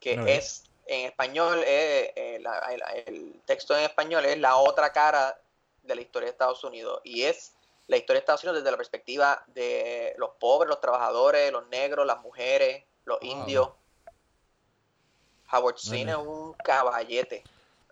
que 0.00 0.14
es 0.26 0.64
en 0.86 1.06
español, 1.06 1.62
eh, 1.66 2.12
eh, 2.16 2.42
el, 2.70 2.82
el 3.06 3.40
texto 3.44 3.76
en 3.76 3.84
español 3.84 4.24
es 4.24 4.38
la 4.38 4.56
otra 4.56 4.90
cara 4.90 5.38
de 5.82 5.94
la 5.94 6.00
historia 6.00 6.26
de 6.26 6.32
Estados 6.32 6.64
Unidos 6.64 7.00
y 7.04 7.22
es 7.22 7.52
la 7.86 7.96
historia 7.98 8.20
de 8.20 8.20
Estados 8.20 8.42
Unidos 8.42 8.60
desde 8.62 8.70
la 8.70 8.76
perspectiva 8.76 9.44
de 9.48 10.14
los 10.16 10.30
pobres, 10.40 10.68
los 10.68 10.80
trabajadores, 10.80 11.52
los 11.52 11.68
negros, 11.68 12.06
las 12.06 12.20
mujeres, 12.20 12.84
los 13.04 13.20
Wow. 13.20 13.28
indios. 13.30 13.68
Howard 15.52 15.78
Zinn 15.78 16.08
es 16.08 16.16
un 16.16 16.54
caballete. 16.54 17.44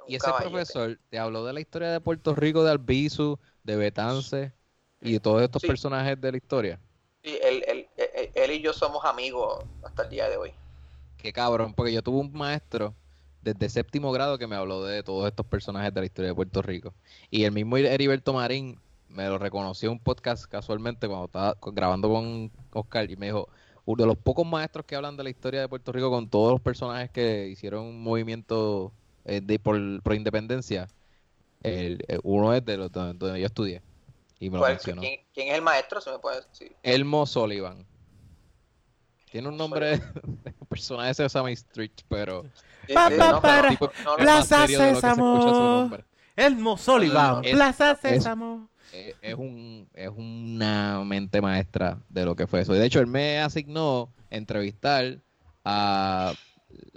Y 0.08 0.16
ese 0.16 0.26
caballete. 0.26 0.50
profesor 0.50 0.98
te 1.08 1.18
habló 1.18 1.44
de 1.44 1.52
la 1.52 1.60
historia 1.60 1.88
de 1.90 2.00
Puerto 2.00 2.34
Rico, 2.34 2.64
de 2.64 2.70
Albizu, 2.70 3.38
de 3.62 3.76
Betance 3.76 4.52
y 5.00 5.12
de 5.12 5.20
todos 5.20 5.42
estos 5.42 5.62
Sí. 5.62 5.68
personajes 5.68 6.20
de 6.20 6.30
la 6.32 6.36
historia. 6.36 6.80
Sí, 7.22 7.38
él, 7.42 7.62
él- 7.68 7.86
él- 7.96 8.30
él 8.34 8.50
y 8.52 8.60
yo 8.62 8.72
somos 8.72 9.04
amigos 9.04 9.64
hasta 9.84 10.04
el 10.04 10.10
día 10.10 10.28
de 10.28 10.36
hoy. 10.36 10.52
Qué 11.16 11.32
cabrón, 11.32 11.74
porque 11.74 11.92
yo 11.92 12.02
tuve 12.02 12.18
un 12.18 12.32
maestro 12.32 12.94
desde 13.42 13.68
séptimo 13.68 14.10
grado 14.12 14.38
que 14.38 14.46
me 14.46 14.56
habló 14.56 14.84
de 14.84 15.02
todos 15.02 15.26
estos 15.28 15.46
personajes 15.46 15.92
de 15.92 16.00
la 16.00 16.06
historia 16.06 16.30
de 16.30 16.34
Puerto 16.34 16.62
Rico. 16.62 16.94
Y 17.30 17.44
el 17.44 17.52
mismo 17.52 17.76
Heriberto 17.76 18.32
Marín 18.32 18.78
me 19.08 19.26
lo 19.26 19.38
reconoció 19.38 19.88
en 19.88 19.94
un 19.94 19.98
podcast 19.98 20.44
casualmente 20.46 21.06
cuando 21.08 21.26
estaba 21.26 21.56
grabando 21.72 22.08
con 22.08 22.50
Oscar 22.72 23.10
y 23.10 23.16
me 23.16 23.26
dijo, 23.26 23.48
uno 23.84 24.02
de 24.02 24.06
los 24.06 24.16
pocos 24.18 24.46
maestros 24.46 24.84
que 24.86 24.94
hablan 24.94 25.16
de 25.16 25.24
la 25.24 25.30
historia 25.30 25.60
de 25.62 25.68
Puerto 25.68 25.90
Rico 25.92 26.10
con 26.10 26.28
todos 26.28 26.52
los 26.52 26.60
personajes 26.60 27.10
que 27.10 27.48
hicieron 27.48 27.84
un 27.86 28.02
movimiento 28.02 28.92
eh, 29.24 29.40
de, 29.42 29.58
por, 29.58 29.78
por 30.02 30.14
independencia, 30.14 30.88
el- 31.62 32.04
eh, 32.08 32.18
uno 32.22 32.54
es 32.54 32.64
de 32.64 32.76
los 32.76 32.90
donde, 32.92 33.18
donde 33.18 33.40
yo 33.40 33.46
estudié. 33.46 33.82
Y 34.38 34.48
me 34.50 34.54
lo 34.56 34.60
¿Cuál- 34.60 34.72
mencionó. 34.72 35.02
¿quién, 35.02 35.20
quién 35.34 35.48
es 35.48 35.54
el 35.54 35.62
maestro? 35.62 36.00
Se 36.00 36.10
me 36.10 36.18
puede 36.18 36.40
decir. 36.42 36.74
Elmo 36.82 37.26
Sullivan. 37.26 37.84
Tiene 39.30 39.48
un 39.48 39.56
nombre 39.56 39.98
de 39.98 40.52
personaje 40.68 41.08
de 41.08 41.14
Sesame 41.14 41.52
Street, 41.52 41.92
pero... 42.08 42.44
Sí, 42.86 42.94
Pa, 42.94 43.08
sí, 43.10 43.16
pa, 43.16 43.30
no, 43.32 43.40
para. 43.40 43.70
no, 43.70 43.78
no, 43.80 43.88
es 43.90 44.04
más 44.04 44.16
Plaza 44.48 44.66
Sésamo. 44.66 45.90
Elmo 46.34 46.76
Sullivan, 46.78 47.44
Es- 47.44 47.54
Plaza 47.54 47.92
es- 47.92 47.98
Sésamo. 48.00 48.68
Eh, 48.92 49.14
Es, 49.22 49.34
un, 49.34 49.88
es 49.94 50.08
una 50.08 51.04
mente 51.04 51.40
maestra 51.40 51.98
de 52.08 52.24
lo 52.24 52.34
que 52.34 52.48
fue 52.48 52.62
eso. 52.62 52.74
Y 52.74 52.78
de 52.78 52.86
hecho, 52.86 52.98
él 52.98 53.06
me 53.06 53.38
asignó 53.38 54.10
entrevistar 54.30 55.18
a, 55.64 56.32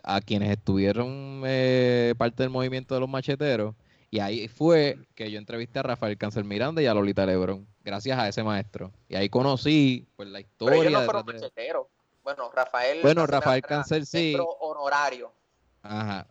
a 0.04 0.22
quienes 0.22 0.50
estuvieron 0.52 1.44
eh, 1.46 2.14
parte 2.18 2.44
del 2.44 2.50
movimiento 2.50 2.94
de 2.94 3.00
los 3.02 3.10
macheteros. 3.10 3.76
Y 4.12 4.20
ahí 4.20 4.48
fue 4.48 5.00
que 5.16 5.32
yo 5.32 5.40
entrevisté 5.40 5.80
a 5.80 5.84
Rafael 5.84 6.18
Cáncer 6.18 6.44
Miranda 6.44 6.82
y 6.82 6.86
a 6.86 6.94
Lolita 6.94 7.26
Lebrón, 7.26 7.66
gracias 7.84 8.18
a 8.20 8.28
ese 8.28 8.44
maestro. 8.44 8.92
Y 9.10 9.16
ahí 9.16 9.28
conocí 9.30 10.06
pues 10.16 10.30
la 10.30 10.38
pero 10.40 10.48
historia. 10.48 10.82
ellos 10.82 10.92
no 10.92 11.06
fueron 11.06 11.26
de- 11.26 11.34
macheteros. 11.34 11.88
Bueno, 12.24 12.52
Rafael. 12.54 13.02
Bueno, 13.02 13.22
Cáncer 13.22 13.34
Rafael 13.40 13.58
era 13.60 13.68
Cáncer 13.68 14.06
sí. 14.06 14.36
honorario, 14.60 15.34
Ajá. 15.82 16.28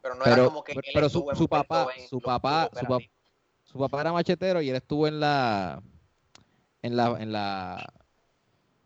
pero 0.00 0.14
no 0.14 0.24
era 0.24 0.34
Pero, 0.36 0.44
como 0.48 0.62
que 0.64 0.74
pero, 0.74 0.86
él 0.86 0.92
pero 0.94 1.08
su, 1.08 1.26
su 1.34 1.48
papá, 1.48 1.88
en 1.96 2.08
su 2.08 2.20
papá, 2.20 2.64
su, 2.64 2.70
pa- 2.70 2.82
operativos. 2.86 3.02
su 3.64 3.78
papá 3.78 4.00
era 4.00 4.12
machetero 4.12 4.62
y 4.62 4.70
él 4.70 4.76
estuvo 4.76 5.06
en 5.08 5.20
la 5.20 5.82
en 6.82 6.96
la 6.96 7.16
en 7.20 7.32
la 7.32 7.92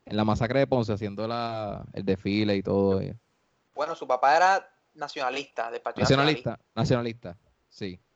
en 0.06 0.16
la 0.16 0.24
masacre 0.24 0.59
de 0.60 0.66
Ponce 0.66 0.93
haciendo 0.93 1.28
la 1.28 1.85
el 1.93 2.05
desfile 2.05 2.56
y 2.56 2.62
todo. 2.62 3.01
eh. 3.01 3.14
Bueno, 3.74 3.94
su 3.94 4.07
papá 4.07 4.36
era 4.36 4.70
nacionalista, 4.94 5.70
del 5.70 5.81
Partido 5.81 6.03
Nacionalista, 6.05 6.59
nacionalista, 6.74 7.36
sí. 7.69 7.99
Nacionalista. 7.99 8.12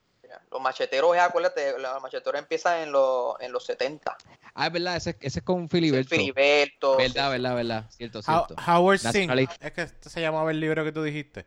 Los 0.51 0.61
macheteros, 0.61 1.17
eh, 1.17 1.21
acuérdate, 1.21 1.79
los 1.79 2.03
macheteros 2.03 2.39
empiezan 2.41 2.81
en 2.83 2.93
los, 2.93 3.41
en 3.41 3.53
los 3.53 3.65
70. 3.65 4.17
Ah, 4.55 4.67
es 4.67 4.73
verdad, 4.73 4.97
ese, 4.97 5.17
ese 5.21 5.39
es 5.39 5.45
con 5.45 5.69
Filiberto. 5.69 6.11
Filiberto. 6.11 6.97
Verdad, 6.97 7.27
sí, 7.27 7.31
verdad, 7.31 7.55
verdad. 7.55 7.91
Cierto, 7.91 8.19
How- 8.19 8.47
cierto. 8.47 8.55
Howard 8.67 8.99
Singh. 8.99 9.07
Nacionalista. 9.13 9.67
Es 9.67 9.73
que 9.73 9.83
este 9.83 10.11
se 10.11 10.21
llamaba 10.21 10.51
el 10.51 10.61
libro 10.61 10.85
que 10.85 10.93
tú 10.93 11.03
dijiste. 11.03 11.47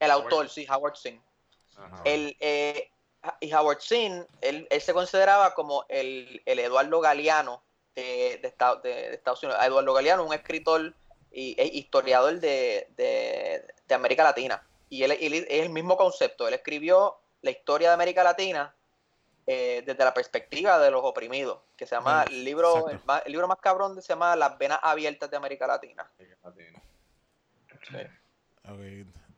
El 0.00 0.10
autor, 0.10 0.48
sí, 0.48 0.66
Howard 0.68 0.96
Zinn. 0.96 1.20
Ajá. 1.76 2.00
El, 2.04 2.36
eh, 2.40 2.90
y 3.40 3.52
Howard 3.52 3.80
Zinn, 3.82 4.26
él, 4.40 4.66
él 4.70 4.80
se 4.80 4.94
consideraba 4.94 5.54
como 5.54 5.84
el, 5.88 6.42
el 6.46 6.58
Eduardo 6.58 7.00
Galeano 7.00 7.62
de, 7.94 8.38
de 8.40 8.48
Esta- 8.48 8.76
de- 8.76 8.88
de 9.10 9.14
Estados 9.14 9.42
Unidos. 9.42 9.62
Eduardo 9.62 9.92
Galeano, 9.92 10.24
un 10.24 10.32
escritor 10.32 10.94
y 11.32 11.54
e 11.60 11.66
historiador 11.66 12.40
de, 12.40 12.88
de- 12.96 13.64
de 13.86 13.94
América 13.94 14.24
Latina. 14.24 14.62
Y 14.88 15.02
él, 15.04 15.12
él- 15.12 15.34
es 15.48 15.62
el 15.62 15.70
mismo 15.70 15.96
concepto. 15.96 16.48
Él 16.48 16.54
escribió 16.54 17.16
la 17.42 17.50
historia 17.50 17.88
de 17.88 17.94
América 17.94 18.24
Latina 18.24 18.74
eh, 19.46 19.82
desde 19.86 20.04
la 20.04 20.12
perspectiva 20.14 20.78
de 20.78 20.90
los 20.90 21.02
oprimidos, 21.04 21.60
que 21.76 21.86
se 21.86 21.94
llama, 21.94 22.22
Bueno, 22.24 22.36
el 22.36 22.44
libro, 22.44 22.88
el, 22.88 23.00
más- 23.04 23.22
el 23.24 23.32
libro 23.32 23.48
más 23.48 23.58
cabrón 23.58 24.00
se 24.00 24.08
llama 24.08 24.36
Las 24.36 24.56
venas 24.58 24.78
abiertas 24.82 25.30
de 25.30 25.36
América 25.36 25.66
Latina. 25.66 26.08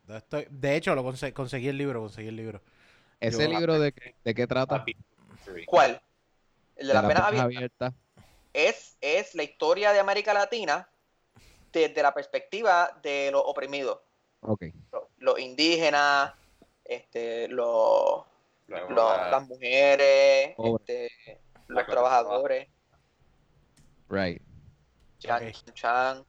Estoy- 0.09 0.47
de 0.49 0.75
hecho, 0.75 0.93
lo 0.95 1.03
conse- 1.03 1.33
conseguí 1.33 1.69
el 1.69 1.77
libro, 1.77 2.01
conseguí 2.01 2.27
el 2.27 2.35
libro. 2.35 2.61
Ese 3.19 3.43
yo- 3.43 3.49
libro 3.57 3.79
de, 3.79 3.93
qué- 3.93 4.15
de 4.23 4.35
qué 4.35 4.45
trata? 4.47 4.83
¿Cuál? 5.65 6.01
El 6.75 6.87
de 6.87 6.93
las 6.93 7.07
venas 7.07 7.29
penas 7.29 7.41
abiertas. 7.45 7.93
es, 8.53 8.97
es 9.01 9.33
la 9.35 9.43
historia 9.43 9.93
de 9.93 9.99
América 9.99 10.33
Latina 10.33 10.87
desde 11.73 12.01
la 12.03 12.13
perspectiva 12.13 12.89
de 13.01 13.29
los 13.31 13.41
oprimidos, 13.45 13.99
los, 14.91 15.03
los 15.17 15.39
indígenas, 15.39 16.33
este, 16.85 17.47
los, 17.49 18.23
las 18.67 19.47
mujeres, 19.47 20.55
este, 20.57 21.39
los 21.67 21.85
trabajadores. 21.87 22.67
Right. 24.09 24.41
Chan, 25.19 25.47
Ok. 25.47 25.73
chan. 25.73 26.23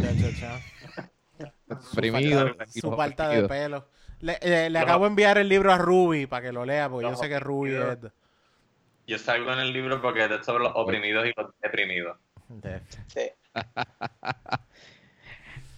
Cha, 0.00 0.08
cha, 0.16 0.40
cha. 0.40 1.50
Deprimido. 1.92 2.54
y 2.74 2.80
Su 2.80 2.94
falta 2.96 3.28
de 3.28 3.46
pelo. 3.48 3.86
Le, 4.20 4.38
eh, 4.40 4.70
le 4.70 4.78
acabo 4.78 5.04
de 5.04 5.10
enviar 5.10 5.38
el 5.38 5.48
libro 5.48 5.72
a 5.72 5.78
Ruby 5.78 6.26
para 6.26 6.42
que 6.46 6.52
lo 6.52 6.64
lea, 6.64 6.88
porque 6.88 7.08
yo 7.08 7.14
sé 7.16 7.28
que 7.28 7.38
Ruby 7.38 7.74
es... 7.74 7.98
Yo 9.06 9.18
salgo 9.18 9.52
en 9.52 9.60
el 9.60 9.72
libro 9.72 10.02
porque 10.02 10.24
es 10.24 10.44
sobre 10.44 10.64
los 10.64 10.72
oprimidos 10.74 11.26
y 11.26 11.32
los 11.36 11.52
deprimidos. 11.60 12.18
de- 12.48 12.80
Sí. 13.08 13.30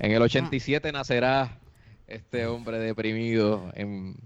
En 0.01 0.12
el 0.12 0.22
87 0.22 0.90
nacerá 0.93 1.59
este 2.06 2.47
hombre 2.47 2.78
deprimido 2.78 3.70
en 3.74 4.16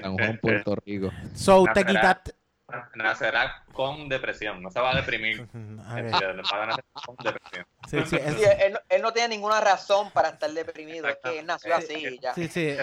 San 0.00 0.16
Juan, 0.16 0.38
Puerto 0.42 0.74
Rico. 0.84 1.10
So, 1.34 1.64
te 1.64 1.84
Nacerá. 1.84 1.86
quitaste... 1.86 2.32
Nacerá 2.94 3.64
con 3.74 4.08
depresión, 4.08 4.62
no 4.62 4.70
se 4.70 4.80
va 4.80 4.92
a 4.92 4.96
deprimir. 4.96 5.42
Ok. 5.52 5.58
Va 5.84 6.62
a 6.62 6.66
nacer 6.66 6.84
con 7.04 7.16
depresión. 7.22 7.66
Sí, 7.86 7.98
sí, 8.06 8.16
es- 8.16 8.34
Sí, 8.34 8.42
él, 8.64 8.72
no- 8.72 8.78
él 8.88 9.02
no 9.02 9.12
tiene 9.12 9.28
ninguna 9.36 9.60
razón 9.60 10.10
para 10.12 10.30
estar 10.30 10.50
deprimido, 10.50 11.06
es 11.08 11.18
que 11.22 11.40
él 11.40 11.46
nació 11.46 11.74
así 11.76 11.94
y 11.94 12.18
ya. 12.18 12.32
sí, 12.34 12.48
sí, 12.48 12.76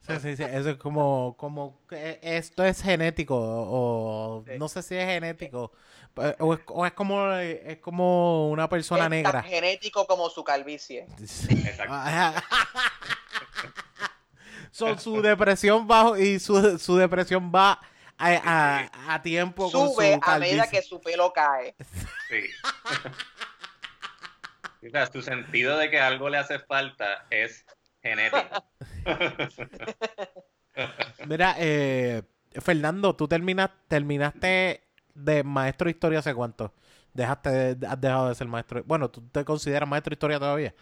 sí, 0.00 0.14
sí, 0.20 0.36
sí, 0.36 0.42
Eso 0.42 0.70
es 0.70 0.76
como, 0.78 1.36
como 1.36 1.78
que 1.88 2.18
esto 2.22 2.64
es 2.64 2.82
genético 2.82 3.36
o 3.38 4.44
Sí. 4.46 4.54
no 4.58 4.68
sé 4.68 4.82
si 4.82 4.96
es 4.96 5.06
genético 5.06 5.70
o 6.38 6.54
es, 6.54 6.60
o 6.66 6.86
es 6.86 6.92
como 6.92 7.32
es 7.34 7.78
como 7.78 8.50
una 8.50 8.68
persona 8.68 9.04
Es 9.04 9.10
negra. 9.10 9.32
tan 9.32 9.44
genético 9.44 10.06
como 10.06 10.28
su 10.30 10.44
calvicie. 10.44 11.06
Exacto. 11.18 12.42
So, 14.72 14.96
su 14.98 15.20
depresión 15.20 15.86
bajo 15.86 16.16
y 16.16 16.38
su, 16.38 16.78
su 16.78 16.96
depresión 16.96 17.50
va 17.54 17.80
a, 18.16 18.88
a, 18.98 19.14
a 19.14 19.22
tiempo 19.22 19.70
con 19.70 19.90
Sube 19.90 20.14
su 20.14 20.20
a 20.30 20.38
medida 20.38 20.68
que 20.68 20.80
su 20.82 21.00
pelo 21.00 21.32
cae. 21.32 21.74
Sí. 22.28 22.40
O 24.86 24.90
sea, 24.90 25.10
su 25.10 25.22
sentido 25.22 25.76
de 25.76 25.90
que 25.90 26.00
algo 26.00 26.28
le 26.30 26.38
hace 26.38 26.58
falta 26.60 27.26
es 27.30 27.66
genético. 28.02 28.64
Mira, 31.26 31.56
eh, 31.58 32.22
Fernando, 32.60 33.14
tú 33.16 33.26
terminas, 33.28 33.70
terminaste 33.88 34.84
de 35.14 35.42
maestro 35.44 35.86
de 35.86 35.92
historia 35.92 36.18
hace 36.20 36.34
cuánto? 36.34 36.72
Dejaste, 37.12 37.74
de- 37.76 37.86
has 37.86 38.00
dejado 38.00 38.28
de 38.28 38.34
ser 38.34 38.46
maestro. 38.48 38.82
Bueno, 38.84 39.10
¿tú 39.10 39.22
te 39.32 39.44
consideras 39.44 39.88
maestro 39.88 40.10
de 40.10 40.14
historia 40.14 40.38
todavía? 40.38 40.74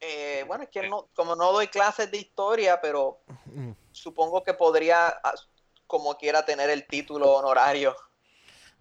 Eh, 0.00 0.44
bueno, 0.46 0.64
es 0.64 0.70
que 0.70 0.88
no, 0.88 1.08
como 1.14 1.36
no 1.36 1.52
doy 1.52 1.68
clases 1.68 2.10
de 2.10 2.18
historia, 2.18 2.80
pero 2.80 3.18
Mm. 3.46 3.70
supongo 3.92 4.42
que 4.42 4.54
podría, 4.54 5.08
ah, 5.08 5.34
como 5.86 6.16
quiera, 6.16 6.44
tener 6.44 6.70
el 6.70 6.86
título 6.86 7.32
honorario. 7.34 7.94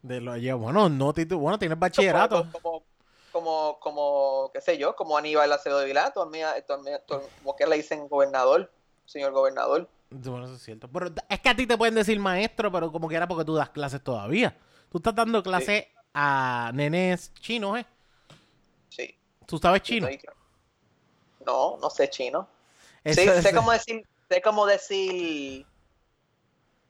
De 0.02 0.20
lo 0.20 0.36
ya, 0.36 0.56
bueno, 0.56 0.90
no 0.90 1.14
título, 1.14 1.42
bueno, 1.42 1.60
tienes 1.60 1.78
bachillerato. 1.78 2.50
Como, 2.52 2.52
como, 2.52 2.84
como, 3.32 3.80
como, 3.80 4.52
qué 4.54 4.62
sé 4.62 4.78
yo, 4.78 4.96
como 4.96 5.16
Aníbal 5.18 5.52
Acevedo 5.52 5.80
de 5.80 5.86
Vilá, 5.86 6.12
como 6.12 7.56
que 7.56 7.68
le 7.68 7.76
dicen 7.78 8.08
gobernador, 8.08 8.72
señor 9.06 9.32
gobernador. 9.32 9.88
Bueno, 10.12 10.46
eso 10.46 10.56
es 10.56 10.62
cierto. 10.62 10.90
Pero 10.90 11.12
es 11.30 11.40
que 11.40 11.50
a 11.50 11.56
ti 11.56 11.66
te 11.66 11.78
pueden 11.78 11.96
decir 11.96 12.20
maestro, 12.20 12.72
pero 12.72 12.92
como 12.92 13.08
quiera 13.08 13.28
porque 13.28 13.46
tú 13.46 13.56
das 13.56 13.70
clases 13.70 14.04
todavía. 14.04 14.56
Tú 14.90 14.98
estás 14.98 15.16
dando 15.16 15.42
clases 15.42 15.86
a 16.14 16.72
nenes 16.74 17.34
chinos, 17.36 17.80
¿eh? 17.80 17.86
Sí. 18.90 19.18
¿Tú 19.46 19.58
sabes 19.58 19.82
chino? 19.82 20.10
No, 21.46 21.78
no 21.78 21.90
sé 21.90 22.10
chino. 22.10 22.48
Eso 23.04 23.22
Sí, 23.22 23.42
sé 23.42 23.56
cómo 23.56 23.72
decir, 23.72 24.06
sé 24.30 24.42
cómo 24.42 24.66
decir 24.66 25.66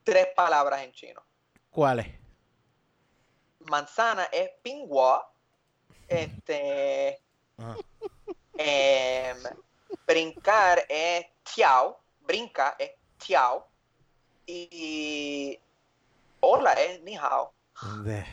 tres 0.03 0.27
palabras 0.35 0.81
en 0.81 0.91
chino. 0.91 1.21
¿Cuál 1.69 1.99
es? 1.99 2.07
Manzana 3.59 4.23
es 4.31 4.49
pingua. 4.63 5.31
Este. 6.07 7.21
Ajá. 7.57 7.77
em, 8.57 9.37
brincar 10.07 10.83
es 10.89 11.27
tiao. 11.43 11.99
Brinca 12.21 12.75
es 12.79 12.91
tiao. 13.25 13.67
Y. 14.45 15.59
Hola 16.41 16.73
es 16.73 17.01
ni 17.03 17.15
hao. 17.15 17.53
De- 18.03 18.25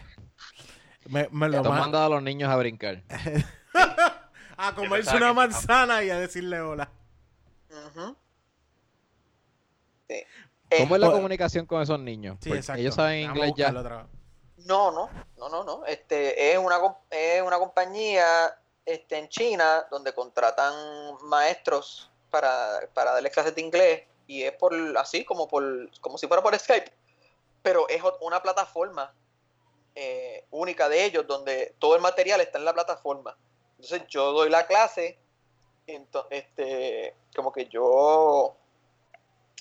Me, 1.07 1.29
me 1.31 1.49
lo 1.49 1.63
a 1.73 2.09
los 2.09 2.23
niños 2.23 2.51
a 2.51 2.57
brincar. 2.57 3.03
a 4.57 4.75
comerse 4.75 5.17
una 5.17 5.33
manzana 5.33 6.03
y 6.03 6.11
a 6.11 6.19
decirle 6.19 6.61
hola. 6.61 6.91
Sí. 10.09 10.25
¿Cómo 10.79 10.95
es 10.97 11.01
la 11.01 11.07
Eh, 11.09 11.13
comunicación 11.13 11.67
con 11.67 11.83
esos 11.83 11.99
niños? 12.01 12.39
Sí. 12.41 12.51
Ellos 12.77 12.95
saben 12.95 13.21
inglés 13.21 13.53
ya. 13.57 13.67
buscarlo 13.71 13.81
otra 13.81 13.97
vez. 13.99 14.07
No, 14.67 14.91
no, 14.91 15.09
no, 15.39 15.49
no, 15.49 15.65
no. 15.65 15.85
Este 15.87 16.53
es 16.53 16.59
una 16.59 16.79
com- 16.81 16.97
es 17.11 17.43
una 17.43 17.59
compañía 17.59 18.59
este, 18.85 19.19
en 19.19 19.29
China 19.29 19.87
donde 19.91 20.13
contratan 20.15 20.73
maestros 21.25 22.11
para, 22.31 22.81
para 22.95 23.13
darles 23.13 23.33
clases 23.33 23.55
de 23.55 23.61
inglés 23.63 24.03
y 24.29 24.45
es 24.45 24.53
por 24.53 24.73
así 24.99 25.25
como 25.25 25.49
por 25.49 25.91
como 26.01 26.17
si 26.19 26.29
fuera 26.29 26.43
por 26.43 26.57
Skype, 26.57 26.93
pero 27.63 27.89
es 27.89 28.01
una 28.21 28.41
plataforma 28.41 29.13
eh, 29.97 30.45
única 30.53 30.89
de 30.89 31.05
ellos 31.05 31.27
donde 31.27 31.75
todo 31.81 31.97
el 31.97 32.01
material 32.03 32.41
está 32.41 32.59
en 32.59 32.65
la 32.65 32.73
plataforma. 32.75 33.37
Entonces 33.81 34.07
yo 34.09 34.31
doy 34.33 34.49
la 34.51 34.67
clase, 34.67 35.19
ento- 35.87 36.27
este, 36.31 37.17
como 37.35 37.51
que 37.51 37.67
yo 37.67 38.55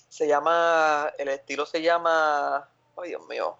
se 0.09 0.27
llama, 0.27 1.11
el 1.17 1.29
estilo 1.29 1.65
se 1.65 1.81
llama, 1.81 2.69
ay 2.97 3.09
Dios 3.09 3.25
mío, 3.27 3.57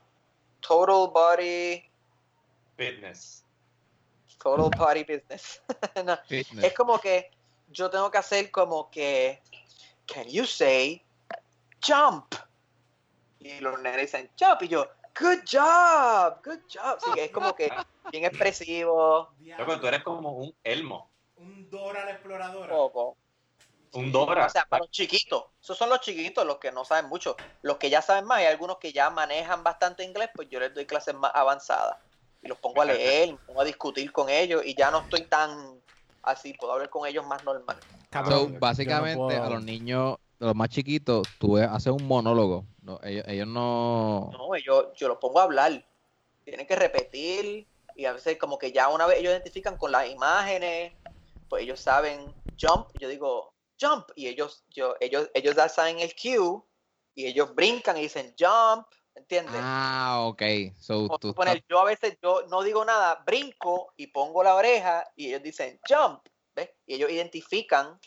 Total 0.59 1.09
Body, 1.11 1.83
Fitness. 2.75 3.43
Total 4.41 4.69
Body 4.77 5.03
Business. 5.03 5.61
No, 6.05 6.17
Fitness. 6.27 6.63
es 6.65 6.73
como 6.73 6.99
que 6.99 7.31
yo 7.69 7.89
tengo 7.89 8.09
que 8.11 8.17
hacer 8.19 8.51
como 8.51 8.89
que, 8.91 9.41
can 10.07 10.27
you 10.29 10.45
say 10.45 11.03
jump? 11.85 12.33
Y 13.39 13.59
los 13.59 13.79
nenes 13.79 14.01
dicen 14.01 14.31
jump 14.39 14.63
y 14.63 14.69
yo, 14.69 14.87
good 15.19 15.43
job, 15.49 16.41
good 16.43 16.61
job. 16.73 16.99
Sí, 16.99 17.19
es 17.19 17.31
como 17.31 17.55
que 17.55 17.71
bien 18.11 18.25
expresivo, 18.25 19.29
Loco, 19.57 19.79
tú 19.79 19.87
eres 19.87 20.03
como 20.03 20.31
un 20.31 20.55
elmo. 20.63 21.11
Un 21.35 21.69
Dora 21.69 22.05
la 22.05 22.11
exploradora. 22.11 22.73
poco. 22.73 23.17
Un 23.93 24.11
Dora. 24.11 24.45
O 24.45 24.49
sea, 24.49 24.65
para 24.65 24.83
los 24.83 24.91
chiquitos. 24.91 25.45
Esos 25.61 25.77
son 25.77 25.89
los 25.89 26.01
chiquitos, 26.01 26.45
los 26.45 26.57
que 26.57 26.71
no 26.71 26.83
saben 26.83 27.09
mucho. 27.09 27.37
Los 27.61 27.77
que 27.77 27.89
ya 27.89 28.01
saben 28.01 28.25
más, 28.25 28.39
hay 28.39 28.45
algunos 28.47 28.77
que 28.77 28.91
ya 28.91 29.09
manejan 29.09 29.63
bastante 29.63 30.03
inglés, 30.03 30.29
pues 30.35 30.49
yo 30.49 30.59
les 30.59 30.73
doy 30.73 30.85
clases 30.85 31.15
más 31.15 31.31
avanzadas. 31.33 31.97
Y 32.41 32.47
los 32.47 32.59
pongo 32.59 32.81
a 32.81 32.85
leer, 32.85 33.31
me 33.31 33.37
pongo 33.37 33.61
a 33.61 33.65
discutir 33.65 34.11
con 34.11 34.29
ellos 34.29 34.63
y 34.65 34.75
ya 34.75 34.91
no 34.91 34.99
estoy 34.99 35.25
tan 35.25 35.81
así, 36.21 36.53
puedo 36.53 36.73
hablar 36.73 36.89
con 36.89 37.07
ellos 37.07 37.25
más 37.25 37.43
normal. 37.43 37.77
Cabrón, 38.09 38.45
So, 38.45 38.49
no 38.53 38.59
básicamente, 38.59 39.17
puedo- 39.17 39.43
a 39.43 39.49
los 39.49 39.63
niños, 39.63 40.17
los 40.39 40.55
más 40.55 40.69
chiquitos, 40.69 41.27
tú 41.37 41.57
haces 41.57 41.91
un 41.91 42.07
monólogo. 42.07 42.65
No, 42.81 42.99
ellos, 43.03 43.25
ellos 43.27 43.47
no. 43.47 44.29
No, 44.31 44.57
yo, 44.57 44.93
yo 44.93 45.07
los 45.07 45.17
pongo 45.17 45.39
a 45.39 45.43
hablar. 45.43 45.85
Tienen 46.43 46.65
que 46.65 46.75
repetir 46.75 47.67
y 47.95 48.05
a 48.05 48.13
veces 48.13 48.37
como 48.37 48.57
que 48.57 48.71
ya 48.71 48.87
una 48.89 49.05
vez 49.07 49.19
ellos 49.19 49.31
identifican 49.31 49.75
con 49.75 49.91
las 49.91 50.09
imágenes, 50.09 50.93
pues 51.49 51.63
ellos 51.63 51.79
saben 51.79 52.33
jump, 52.59 52.87
yo 52.99 53.09
digo 53.09 53.53
jump 53.79 54.07
y 54.15 54.27
ellos 54.27 54.63
yo 54.69 54.95
ellos 54.99 55.29
ellos 55.33 55.55
ya 55.55 55.67
saben 55.67 55.99
el 55.99 56.13
cue 56.15 56.61
y 57.15 57.25
ellos 57.25 57.53
brincan 57.53 57.97
y 57.97 58.01
dicen 58.01 58.33
jump, 58.39 58.87
¿entiendes? 59.15 59.53
Ah, 59.55 60.23
ok. 60.27 60.41
So, 60.79 61.07
O 61.09 61.17
tú 61.17 61.33
pones, 61.33 61.61
yo 61.67 61.79
a 61.79 61.85
veces 61.85 62.17
yo 62.21 62.43
no 62.49 62.61
digo 62.61 62.85
nada, 62.85 63.23
brinco 63.25 63.93
y 63.97 64.07
pongo 64.07 64.43
la 64.43 64.55
oreja 64.55 65.03
y 65.15 65.27
ellos 65.27 65.43
dicen 65.43 65.79
jump, 65.87 66.25
¿ves? 66.57 66.69
Y 66.87 66.95
ellos 66.95 67.09
identifican 67.11 67.99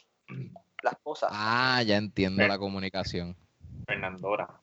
las 0.83 0.95
cosas. 1.03 1.31
Ah, 1.33 1.83
ya 1.87 1.97
entiendo 1.97 2.47
la 2.47 2.59
comunicación. 2.59 3.37
Fernandora. 3.87 4.61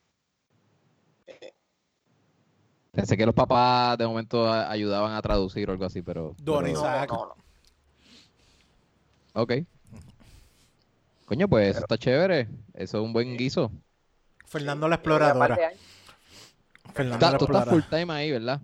Pensé 2.92 3.16
que 3.16 3.26
los 3.26 3.36
papás 3.36 3.98
de 3.98 4.08
momento 4.08 4.52
ayudaban 4.52 5.14
a 5.14 5.22
traducir 5.22 5.70
o 5.70 5.72
algo 5.72 5.86
así, 5.86 6.02
pero. 6.02 6.36
Don 6.40 6.64
pero- 6.64 6.74
No, 6.74 6.80
Isaac. 6.80 7.10
no, 7.12 7.26
no. 7.28 7.36
Ok. 9.42 9.54
Coño, 11.26 11.48
pues 11.48 11.70
eso 11.72 11.80
está 11.82 11.98
chévere. 11.98 12.48
Eso 12.74 12.98
es 12.98 13.04
un 13.04 13.14
buen 13.14 13.38
guiso. 13.38 13.72
Fernando 14.46 14.88
la 14.88 14.96
exploradora. 14.96 15.58
Fernando 16.94 17.32
la 17.32 17.38
tú 17.38 17.46
estás 17.46 17.66
full 17.70 17.80
exploradora. 17.80 17.90
time 17.90 18.14
ahí, 18.14 18.32
¿verdad? 18.32 18.62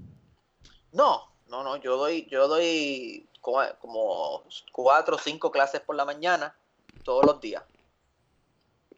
No, 0.93 1.21
no, 1.49 1.63
no, 1.63 1.75
yo 1.77 1.97
doy, 1.97 2.27
yo 2.31 2.47
doy 2.47 3.29
como, 3.43 4.43
cuatro 4.71 5.17
o 5.17 5.19
cinco 5.19 5.51
clases 5.51 5.81
por 5.81 5.95
la 5.95 6.05
mañana, 6.05 6.55
todos 7.03 7.23
los 7.25 7.39
días. 7.41 7.63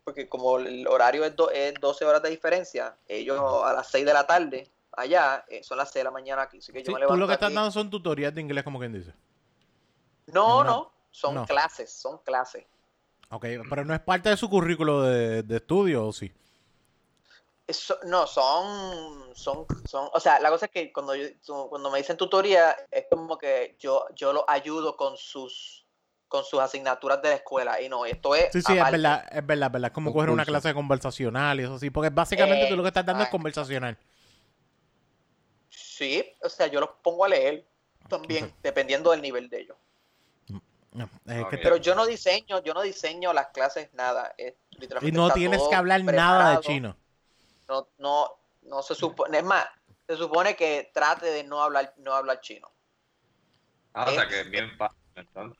Porque 0.03 0.29
como 0.29 0.59
el 0.59 0.87
horario 0.87 1.25
es, 1.25 1.35
do- 1.35 1.49
es 1.49 1.79
12 1.81 2.05
horas 2.05 2.21
de 2.21 2.29
diferencia, 2.29 2.95
ellos 3.07 3.39
a 3.63 3.73
las 3.73 3.89
6 3.89 4.05
de 4.05 4.13
la 4.13 4.27
tarde, 4.27 4.69
allá, 4.91 5.43
eh, 5.49 5.63
son 5.63 5.79
las 5.79 5.91
6 5.91 6.01
de 6.01 6.03
la 6.05 6.11
mañana 6.11 6.43
aquí. 6.43 6.59
Así 6.59 6.71
que 6.71 6.83
yo 6.83 6.91
Sí, 6.91 6.97
me 6.99 7.07
tú 7.07 7.17
lo 7.17 7.27
que 7.27 7.33
estás 7.33 7.51
dando 7.53 7.71
son 7.71 7.89
tutorías 7.89 8.33
de 8.33 8.41
inglés, 8.41 8.63
como 8.63 8.77
quien 8.77 8.93
dice. 8.93 9.13
No, 10.27 10.63
No, 10.63 10.63
no, 10.63 10.91
son 11.11 11.33
no. 11.33 11.45
clases, 11.45 11.91
son 11.91 12.19
clases. 12.19 12.65
Ok, 13.31 13.45
pero 13.69 13.83
no 13.83 13.95
es 13.95 13.99
parte 14.01 14.29
de 14.29 14.37
su 14.37 14.47
currículo 14.47 15.01
de, 15.01 15.41
de 15.41 15.55
estudio, 15.57 16.05
¿o 16.07 16.13
sí? 16.13 16.31
No, 18.05 18.27
son, 18.27 19.35
son, 19.35 19.65
son, 19.87 20.09
o 20.13 20.19
sea, 20.19 20.39
la 20.39 20.51
cosa 20.51 20.65
es 20.67 20.71
que 20.71 20.93
cuando, 20.93 21.15
yo- 21.15 21.29
cuando 21.69 21.89
me 21.89 21.97
dicen 21.97 22.15
tutoría, 22.15 22.75
es 22.91 23.05
como 23.09 23.39
que 23.39 23.75
yo, 23.79 24.05
yo 24.13 24.33
los 24.33 24.43
ayudo 24.47 24.95
con 24.95 25.17
sus, 25.17 25.83
con 26.27 26.43
sus 26.45 26.59
asignaturas 26.59 27.21
de 27.23 27.29
la 27.29 27.35
escuela, 27.35 27.81
y 27.81 27.89
no, 27.89 28.05
esto 28.05 28.35
es 28.35 28.51
Sí, 28.53 28.61
sí, 28.61 28.77
es 28.77 28.91
verdad, 28.91 29.25
es 29.31 29.45
verdad, 29.47 29.67
es 29.67 29.71
verdad. 29.73 29.87
Es 29.89 29.91
como 29.93 30.13
coger 30.13 30.29
una 30.29 30.45
clase 30.45 30.75
conversacional 30.75 31.59
y 31.59 31.63
eso 31.63 31.79
sí, 31.79 31.89
porque 31.89 32.09
básicamente 32.11 32.67
tú 32.67 32.75
lo 32.75 32.83
que 32.83 32.89
estás 32.89 33.05
dando 33.05 33.23
es 33.23 33.27
Exacto. 33.27 33.37
conversacional. 33.37 33.97
Sí, 35.69 36.23
o 36.43 36.49
sea, 36.49 36.67
yo 36.67 36.79
los 36.79 36.89
pongo 37.01 37.25
a 37.25 37.29
leer 37.29 37.65
también, 38.07 38.53
dependiendo 38.61 39.09
del 39.09 39.21
nivel 39.23 39.49
de 39.49 39.61
ellos. 39.61 39.77
No, 40.93 41.09
es 41.25 41.41
Ok. 41.41 41.49
que 41.49 41.57
te- 41.57 41.63
Pero 41.63 41.77
yo 41.77 41.95
no 41.95 42.05
diseño, 42.05 42.61
yo 42.63 42.73
no 42.73 42.81
diseño 42.81 43.33
las 43.33 43.47
clases 43.47 43.91
nada. 43.93 44.33
es 44.37 44.53
y 44.71 44.79
literalmente 44.81 45.17
no 45.17 45.31
tienes 45.33 45.67
que 45.67 45.75
hablar 45.75 46.03
nada 46.03 46.51
de 46.51 46.59
chino. 46.59 46.95
No, 47.67 47.87
no, 47.97 48.29
no 48.63 48.81
se 48.81 48.95
supone, 48.95 49.39
es 49.39 49.43
más, 49.43 49.65
se 50.07 50.15
supone 50.17 50.55
que 50.55 50.91
trate 50.93 51.27
de 51.27 51.43
no 51.43 51.61
hablar, 51.61 51.93
no 51.97 52.13
hablar 52.13 52.41
chino. 52.41 52.71
Ah, 53.93 54.05
o 54.09 54.13
sea 54.13 54.27
que 54.27 54.41
es 54.41 54.49
bien 54.49 54.69
fácil, 54.77 54.99
entonces. 55.15 55.59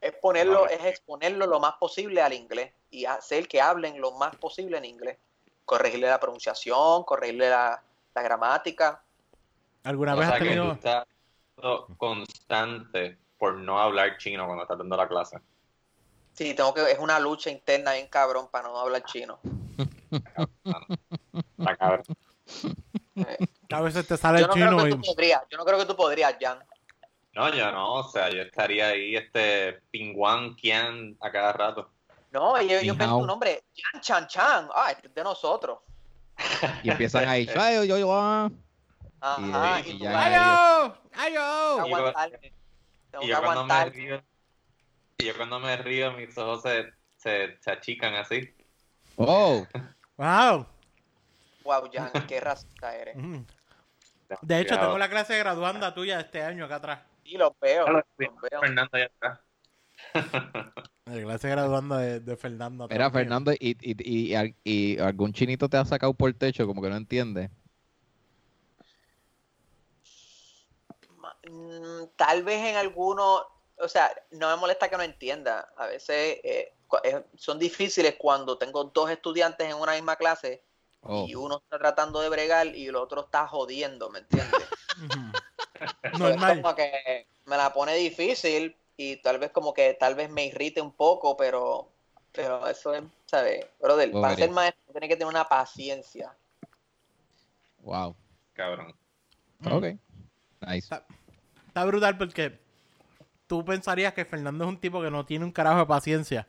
Es 0.00 0.14
ponerlo, 0.14 0.68
es 0.68 0.84
exponerlo 0.84 1.46
lo 1.46 1.60
más 1.60 1.74
posible 1.74 2.22
al 2.22 2.32
inglés 2.32 2.72
y 2.90 3.04
hacer 3.04 3.48
que 3.48 3.60
hablen 3.60 4.00
lo 4.00 4.12
más 4.12 4.36
posible 4.36 4.78
en 4.78 4.84
inglés. 4.84 5.18
Corregirle 5.64 6.08
la 6.08 6.18
pronunciación, 6.18 7.04
corregirle 7.04 7.50
la, 7.50 7.82
la 8.14 8.22
gramática. 8.22 9.02
¿Alguna 9.84 10.14
O 10.14 10.18
vez 10.18 10.26
sea 10.26 10.36
has 10.36 10.42
que 10.42 10.56
tú 10.56 10.70
estás 10.72 11.06
constante 11.96 13.18
por 13.38 13.54
no 13.54 13.80
hablar 13.80 14.16
chino 14.18 14.46
cuando 14.46 14.62
estás 14.62 14.78
dando 14.78 14.96
la 14.96 15.08
clase. 15.08 15.38
Sí, 16.34 16.54
tengo 16.54 16.72
que, 16.72 16.90
es 16.90 16.98
una 16.98 17.18
lucha 17.18 17.50
interna 17.50 17.92
bien 17.92 18.06
cabrón 18.08 18.48
para 18.50 18.68
no 18.68 18.78
hablar 18.78 19.04
chino. 19.04 19.38
Está 21.58 21.76
cabrón. 21.76 22.04
Eh, 23.16 23.38
A 23.72 23.80
veces 23.80 24.06
te 24.06 24.16
sale 24.16 24.40
yo 24.40 24.44
el 24.46 24.48
no 24.48 24.54
creo 24.54 24.68
chino 24.70 24.82
que 24.84 24.88
y... 24.88 24.92
tú 24.92 25.00
podrías, 25.02 25.42
yo 25.50 25.58
no 25.58 25.64
creo 25.64 25.78
que 25.78 25.84
tú 25.86 25.96
podrías, 25.96 26.34
Jan. 26.40 26.58
No, 27.32 27.54
yo 27.54 27.70
no, 27.70 27.94
o 27.94 28.10
sea, 28.10 28.28
yo 28.30 28.42
estaría 28.42 28.88
ahí, 28.88 29.14
este, 29.16 29.74
Pingwan 29.90 30.54
Kian 30.56 31.16
a 31.20 31.30
cada 31.30 31.52
rato. 31.52 31.90
No, 32.32 32.60
yo, 32.62 32.80
yo 32.80 32.96
pensé 32.96 33.12
tu 33.12 33.26
nombre, 33.26 33.62
Jan 33.76 34.00
Chan 34.00 34.26
Chan. 34.26 34.68
Ah, 34.74 34.90
este 34.92 35.06
es 35.08 35.14
de 35.14 35.22
nosotros. 35.24 35.78
Y 36.82 36.90
empiezan 36.90 37.28
ahí, 37.28 37.48
"Ay, 37.56 37.86
yo, 37.86 37.96
yo, 37.98 38.12
ah". 38.12 38.50
Ajá, 39.20 39.80
Y- 39.86 39.90
y, 39.90 40.02
y 40.02 40.06
¡Ayo! 40.06 40.96
¡Ayo! 41.12 41.80
aguantar. 41.80 42.30
Y 42.42 42.52
Tengo 43.10 43.20
que 43.22 43.26
yo 43.28 43.42
cuando 43.42 43.64
me 43.66 43.74
aguantar. 43.74 43.92
río, 43.92 44.22
y 45.18 45.24
yo 45.26 45.36
cuando 45.36 45.60
me 45.60 45.76
río, 45.76 46.12
mis 46.12 46.36
ojos 46.38 46.62
se, 46.62 46.86
se, 47.18 47.58
se 47.60 47.70
achican 47.70 48.14
así. 48.14 48.48
Oh, 49.16 49.66
¡Wow! 50.16 50.66
Wow, 51.64 51.90
Jan, 51.92 52.10
qué 52.26 52.40
racista 52.40 52.94
eres. 52.96 53.16
Mm. 53.16 53.44
De 54.42 54.60
hecho, 54.60 54.78
tengo 54.78 54.96
la 54.98 55.10
clase 55.10 55.32
de 55.34 55.40
graduanda 55.40 55.92
tuya 55.92 56.16
de 56.16 56.22
este 56.22 56.42
año 56.42 56.64
acá 56.64 56.76
atrás. 56.76 57.00
Sí, 57.24 57.36
los 57.36 57.52
veo. 57.60 57.84
Claro, 57.84 57.98
Los 57.98 58.04
sí, 58.18 58.26
veo. 58.50 58.60
Fernando 58.60 58.90
allá 58.92 59.10
atrás. 59.16 59.40
La 61.04 61.20
clase 61.22 61.48
de 61.48 61.54
graduanda 61.54 61.98
de, 61.98 62.20
de 62.20 62.36
Fernando. 62.36 62.86
Mira, 62.88 63.06
también. 63.06 63.24
Fernando, 63.24 63.52
y, 63.52 63.76
y, 63.80 64.34
y, 64.34 64.54
y 64.64 64.98
algún 64.98 65.32
chinito 65.32 65.68
te 65.68 65.76
ha 65.76 65.84
sacado 65.84 66.14
por 66.14 66.28
el 66.28 66.36
techo, 66.36 66.66
como 66.66 66.80
que 66.80 66.88
no 66.88 66.96
entiende. 66.96 67.50
Mm, 71.48 72.04
Tal 72.16 72.42
vez 72.44 72.64
en 72.64 72.76
algunos, 72.76 73.42
o 73.78 73.88
sea, 73.88 74.10
no 74.30 74.48
me 74.48 74.56
molesta 74.56 74.88
que 74.88 74.96
no 74.96 75.02
entienda. 75.02 75.72
A 75.76 75.86
veces 75.86 76.38
eh, 76.44 76.72
eh, 77.04 77.24
son 77.36 77.58
difíciles 77.58 78.14
cuando 78.16 78.56
tengo 78.58 78.84
dos 78.84 79.10
estudiantes 79.10 79.68
en 79.68 79.76
una 79.76 79.92
misma 79.92 80.16
clase 80.16 80.62
Oh, 81.02 81.26
y 81.26 81.34
uno 81.34 81.58
está 81.62 81.78
tratando 81.78 82.20
de 82.20 82.28
bregar 82.28 82.66
y 82.74 82.86
el 82.86 82.96
otro 82.96 83.22
está 83.22 83.46
jodiendo, 83.46 84.10
¿me 84.10 84.20
entiendes? 84.20 84.68
Pues 86.02 86.18
Normal. 86.18 86.60
como 86.60 86.74
que 86.74 87.26
me 87.46 87.56
la 87.56 87.72
pone 87.72 87.94
difícil 87.94 88.76
y 88.98 89.16
tal 89.16 89.38
vez 89.38 89.50
como 89.50 89.72
que 89.72 89.94
tal 89.94 90.14
vez 90.14 90.28
me 90.28 90.44
irrite 90.44 90.82
un 90.82 90.92
poco, 90.92 91.34
pero 91.38 91.88
pero 92.32 92.68
eso 92.68 92.92
es, 92.94 93.02
¿sabes? 93.24 93.64
Brother, 93.80 94.12
para 94.12 94.36
ser 94.36 94.50
maestro 94.50 94.92
tiene 94.92 95.08
que 95.08 95.16
tener 95.16 95.28
una 95.32 95.48
paciencia. 95.48 96.36
wow. 97.78 98.14
Cabrón. 98.52 98.94
Mm. 99.60 99.72
Ok. 99.72 99.84
Nice. 100.60 100.94
Está 101.66 101.84
brutal 101.86 102.18
porque 102.18 102.60
tú 103.46 103.64
pensarías 103.64 104.12
que 104.12 104.26
Fernando 104.26 104.64
es 104.64 104.68
un 104.68 104.78
tipo 104.78 105.00
que 105.00 105.10
no 105.10 105.24
tiene 105.24 105.46
un 105.46 105.52
carajo 105.52 105.78
de 105.78 105.86
paciencia. 105.86 106.46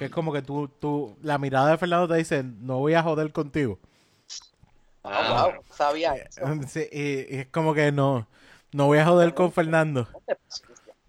Que 0.00 0.06
es 0.06 0.10
como 0.10 0.32
que 0.32 0.40
tú, 0.40 0.66
tú, 0.66 1.14
la 1.20 1.36
mirada 1.36 1.72
de 1.72 1.76
Fernando 1.76 2.08
te 2.08 2.14
dice, 2.14 2.42
no 2.42 2.78
voy 2.78 2.94
a 2.94 3.02
joder 3.02 3.30
contigo. 3.32 3.78
Ah, 5.04 5.50
wow, 5.52 5.62
sabía 5.76 6.14
Eh, 6.14 6.26
eso. 6.26 6.40
sí, 6.68 6.88
y, 6.90 7.36
y 7.36 7.38
es 7.40 7.48
como 7.48 7.74
que 7.74 7.92
no, 7.92 8.26
no 8.72 8.86
voy 8.86 8.96
a 8.96 9.04
joder 9.04 9.34
con 9.34 9.52
Fernando. 9.52 10.08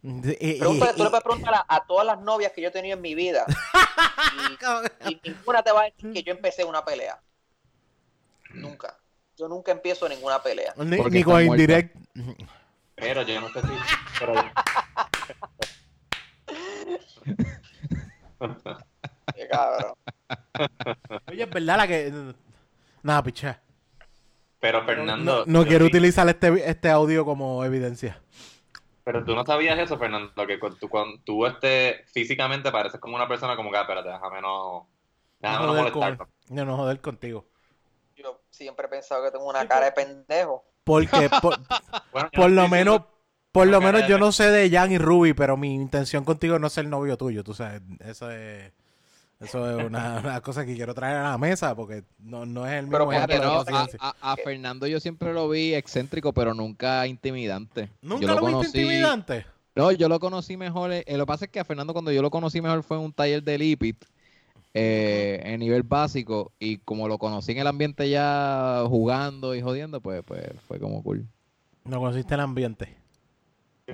Y- 0.03 0.31
y- 0.45 0.59
Pregúntale- 0.59 0.91
y- 0.91 0.97
tú 0.97 1.03
le 1.05 1.09
puedes 1.09 1.23
preguntar 1.23 1.53
a, 1.53 1.65
a 1.69 1.85
todas 1.85 2.05
las 2.05 2.19
novias 2.19 2.51
que 2.51 2.61
yo 2.61 2.67
he 2.67 2.71
tenido 2.71 2.97
en 2.97 3.01
mi 3.01 3.15
vida 3.15 3.45
y, 5.05 5.11
y 5.13 5.21
ninguna 5.23 5.63
te 5.63 5.71
va 5.71 5.83
a 5.83 5.85
decir 5.85 6.11
que 6.11 6.23
yo 6.23 6.33
empecé 6.33 6.65
una 6.65 6.83
pelea. 6.83 7.17
Nunca. 8.55 8.97
Yo 9.37 9.47
nunca 9.47 9.71
empiezo 9.71 10.09
ninguna 10.09 10.43
pelea. 10.43 10.73
ni, 10.75 10.97
ni 10.99 11.23
con 11.23 11.41
indirect. 11.41 11.95
Pero 12.95 13.21
yo 13.21 13.39
no 13.39 13.47
sé 13.53 13.61
si. 13.61 13.67
Pero, 14.19 14.33
Qué 19.35 19.47
cabrón. 19.47 19.93
Oye, 21.29 21.43
es 21.43 21.49
verdad 21.49 21.77
la 21.77 21.87
que... 21.87 22.33
Nada, 23.03 23.23
picha. 23.23 23.61
pero 24.59 24.81
No, 24.81 24.85
Fernando. 24.85 25.43
no 25.47 25.65
quiero 25.65 25.85
sí- 25.85 25.89
utilizar 25.91 26.27
este, 26.29 26.69
este 26.69 26.89
audio 26.89 27.25
como 27.25 27.63
evidencia. 27.65 28.21
Pero 29.03 29.23
tú 29.25 29.33
no 29.33 29.43
sabías 29.43 29.79
eso, 29.79 29.97
Fernando, 29.97 30.45
que 30.45 30.59
cuando 30.59 30.77
tú, 30.77 30.87
cuando 30.87 31.19
tú 31.23 31.45
este, 31.47 32.03
físicamente 32.13 32.71
pareces 32.71 32.99
como 32.99 33.15
una 33.15 33.27
persona 33.27 33.55
como 33.55 33.71
que, 33.71 33.77
ah, 33.77 33.81
espérate, 33.81 34.09
déjame 34.09 34.41
no. 34.41 34.87
Déjame 35.39 35.65
no, 35.65 35.73
con- 35.91 35.99
molestar. 36.01 36.27
no 36.49 36.77
joder 36.77 37.01
contigo. 37.01 37.45
Yo 38.15 38.41
siempre 38.51 38.85
he 38.85 38.89
pensado 38.89 39.23
que 39.23 39.31
tengo 39.31 39.49
una 39.49 39.67
cara 39.67 39.85
de 39.87 39.91
pero- 39.93 40.07
pendejo. 40.07 40.63
Porque 40.83 41.29
por, 41.41 41.57
Bueno, 42.11 42.29
por 42.31 42.49
no 42.51 42.61
lo 42.61 42.67
menos, 42.67 43.01
por 43.51 43.67
lo 43.67 43.81
menos 43.81 44.07
yo 44.07 44.17
no 44.17 44.31
sé 44.31 44.49
de 44.51 44.69
Jan 44.69 44.91
y 44.91 44.97
Ruby, 44.97 45.33
pero 45.33 45.57
mi 45.57 45.73
intención 45.73 46.23
contigo 46.23 46.57
no 46.59 46.67
es 46.67 46.73
ser 46.73 46.85
novio 46.87 47.17
tuyo, 47.17 47.43
tú 47.43 47.53
sabes. 47.53 47.81
Eso 47.99 48.31
es, 48.31 48.71
eso 49.39 49.69
es 49.79 49.85
una, 49.85 50.19
una 50.23 50.41
cosa 50.41 50.65
que 50.65 50.75
quiero 50.75 50.93
traer 50.93 51.17
a 51.17 51.23
la 51.31 51.37
mesa 51.37 51.75
porque 51.75 52.03
no, 52.19 52.45
no 52.45 52.65
es 52.65 52.73
el 52.73 52.87
mismo 52.87 53.09
Pero 53.09 53.43
no, 53.43 53.59
a, 53.59 53.65
paciencia. 53.65 53.99
a- 54.01 54.15
a 54.33 54.37
Fernando 54.37 54.87
yo 54.87 54.99
siempre 54.99 55.33
lo 55.33 55.49
vi 55.49 55.73
excéntrico, 55.73 56.31
pero 56.33 56.53
nunca 56.53 57.05
intimidante. 57.07 57.89
¿Nunca 58.01 58.27
yo 58.27 58.35
lo, 58.35 58.45
viste 58.45 58.51
conocí- 58.55 58.65
intimidante? 58.81 59.45
No, 59.75 59.91
yo 59.91 60.09
lo 60.09 60.19
conocí 60.19 60.57
mejor. 60.57 60.91
eh, 60.91 61.05
lo 61.09 61.19
que 61.19 61.25
pasa 61.25 61.45
es 61.45 61.51
que 61.51 61.59
a 61.59 61.65
Fernando, 61.65 61.93
cuando 61.93 62.11
yo 62.11 62.21
lo 62.21 62.29
conocí 62.29 62.59
mejor, 62.61 62.83
fue 62.83 62.97
en 62.97 63.03
un 63.03 63.13
taller 63.13 63.41
de 63.41 63.57
Lipit, 63.57 64.03
eh, 64.73 65.41
en 65.45 65.59
nivel 65.61 65.83
básico. 65.83 66.51
Y 66.59 66.77
como 66.79 67.07
lo 67.07 67.17
conocí 67.17 67.53
en 67.53 67.59
el 67.59 67.67
ambiente 67.67 68.09
ya 68.09 68.83
jugando 68.87 69.55
y 69.55 69.61
jodiendo, 69.61 70.01
pues, 70.01 70.23
pues 70.25 70.43
fue 70.67 70.79
como 70.79 71.01
cool. 71.03 71.25
No 71.85 71.99
conociste 71.99 72.33
el 72.33 72.41
ambiente. 72.41 72.95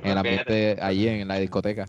En 0.03 0.11
el 0.11 0.17
ambiente 0.17 0.77
allí 0.81 1.07
en 1.07 1.27
la 1.27 1.35
discoteca. 1.35 1.85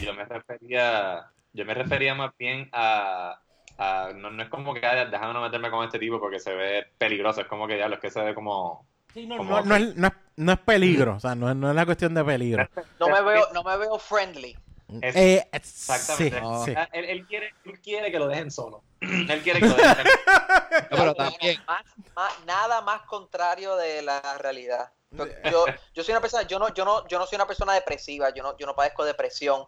Yo 0.00 0.14
me 0.14 0.24
refería. 0.24 1.26
Yo 1.52 1.64
me 1.64 1.74
refería 1.74 2.14
más 2.14 2.32
bien 2.38 2.68
a. 2.72 3.40
a- 3.78 4.10
no, 4.14 4.30
no 4.30 4.42
es 4.42 4.48
como 4.48 4.74
que 4.74 4.80
déjame 4.80 5.32
no 5.32 5.40
meterme 5.42 5.70
con 5.70 5.84
este 5.84 5.98
tipo 5.98 6.20
porque 6.20 6.38
se 6.38 6.54
ve 6.54 6.86
peligroso. 6.98 7.40
Es 7.40 7.46
como 7.46 7.66
que 7.66 7.78
ya 7.78 7.86
es 7.86 7.98
que 7.98 8.10
se 8.10 8.20
ve 8.22 8.34
como. 8.34 8.86
Sí, 9.12 9.26
no, 9.26 9.38
Como 9.38 9.50
no, 9.60 9.62
no 9.64 9.74
es, 9.76 9.96
no, 9.96 10.06
es, 10.06 10.12
no 10.36 10.52
es 10.52 10.58
peligro, 10.60 11.16
o 11.16 11.20
sea, 11.20 11.34
no 11.34 11.50
es, 11.50 11.56
no 11.56 11.68
es 11.70 11.74
la 11.74 11.84
cuestión 11.84 12.14
de 12.14 12.24
peligro. 12.24 12.68
No 13.00 13.08
me 13.08 13.20
veo, 13.22 13.48
no 13.52 13.64
me 13.64 13.76
veo 13.76 13.98
friendly. 13.98 14.56
Es- 15.02 15.16
Eh, 15.16 15.48
Exactamente. 15.52 16.38
sí, 16.38 16.44
Ah. 16.44 16.62
sí. 16.64 16.74
Ah, 16.76 16.88
Él, 16.92 17.04
él 17.06 17.26
quiere, 17.26 17.52
él 17.64 17.80
quiere 17.80 18.12
que 18.12 18.18
lo 18.20 18.28
dejen 18.28 18.50
solo. 18.52 18.82
Él 19.00 19.40
quiere 19.42 19.60
que 19.60 19.66
lo 19.68 19.74
dejen 19.74 20.04
No, 20.90 20.96
pero 20.96 21.14
también, 21.14 21.58
Más- 21.66 21.84
más- 22.14 22.44
nada 22.46 22.80
más 22.82 23.02
contrario 23.02 23.74
de 23.76 24.02
la 24.02 24.20
realidad. 24.38 24.92
Yo, 25.12 25.26
yo, 25.50 25.66
yo 25.94 26.04
soy 26.04 26.12
una 26.12 26.20
persona, 26.20 26.42
yo 26.44 26.58
no, 26.58 26.72
yo 26.74 26.84
no, 26.84 27.06
yo 27.08 27.18
no 27.18 27.26
soy 27.26 27.36
una 27.36 27.46
persona 27.46 27.74
depresiva, 27.74 28.30
yo 28.30 28.42
no, 28.42 28.56
yo 28.58 28.66
no 28.66 28.74
padezco 28.74 29.04
depresión, 29.04 29.64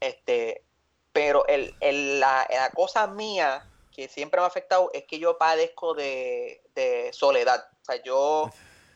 este, 0.00 0.64
pero 1.12 1.46
el, 1.46 1.74
el- 1.80 2.20
la, 2.20 2.46
la 2.50 2.70
cosa 2.70 3.06
mía 3.06 3.66
que 3.92 4.08
siempre 4.08 4.40
me 4.40 4.44
ha 4.44 4.48
afectado 4.48 4.90
es 4.92 5.04
que 5.04 5.18
yo 5.18 5.38
padezco 5.38 5.94
de, 5.94 6.62
de 6.74 7.12
soledad. 7.12 7.64
O 7.82 7.84
sea, 7.84 8.02
yo 8.02 8.50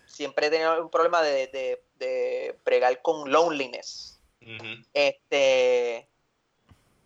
siempre 0.06 0.46
he 0.46 0.50
tenido 0.50 0.82
un 0.82 0.90
problema 0.90 1.22
de, 1.22 1.46
de, 1.48 1.84
de 1.96 2.58
bregar 2.64 3.00
con 3.02 3.30
loneliness. 3.30 4.20
Este, 4.92 6.08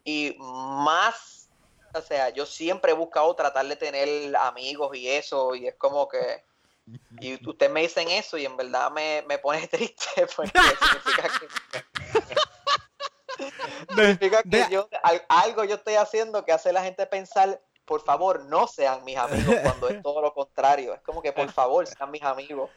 y 0.04 0.36
más, 0.38 1.50
o 1.94 2.00
sea, 2.00 2.30
yo 2.30 2.46
siempre 2.46 2.92
he 2.92 2.94
buscado 2.94 3.34
tratar 3.34 3.66
de 3.66 3.76
tener 3.76 4.34
amigos 4.36 4.96
y 4.96 5.08
eso, 5.08 5.54
y 5.54 5.66
es 5.66 5.74
como 5.74 6.08
que, 6.08 6.44
y 7.20 7.48
ustedes 7.48 7.72
me 7.72 7.82
dicen 7.82 8.08
eso 8.08 8.36
y 8.38 8.44
en 8.44 8.56
verdad 8.56 8.90
me, 8.90 9.22
me 9.28 9.38
pone 9.38 9.66
triste 9.68 10.26
porque 10.36 10.58
significa 10.58 11.30
que, 11.38 11.46
De- 13.96 14.06
significa 14.12 14.42
que 14.42 14.48
de- 14.48 14.66
yo, 14.70 14.88
al- 15.02 15.24
algo 15.28 15.64
yo 15.64 15.76
estoy 15.76 15.94
haciendo 15.94 16.44
que 16.44 16.52
hace 16.52 16.68
a 16.70 16.72
la 16.72 16.82
gente 16.84 17.06
pensar 17.06 17.60
por 17.84 18.00
favor, 18.00 18.44
no 18.46 18.68
sean 18.68 19.04
mis 19.04 19.16
amigos 19.16 19.56
cuando 19.62 19.88
es 19.88 20.00
todo 20.02 20.22
lo 20.22 20.32
contrario. 20.32 20.94
Es 20.94 21.00
como 21.02 21.20
que, 21.20 21.32
por 21.32 21.50
favor, 21.50 21.84
sean 21.86 22.12
mis 22.12 22.22
amigos. 22.22 22.70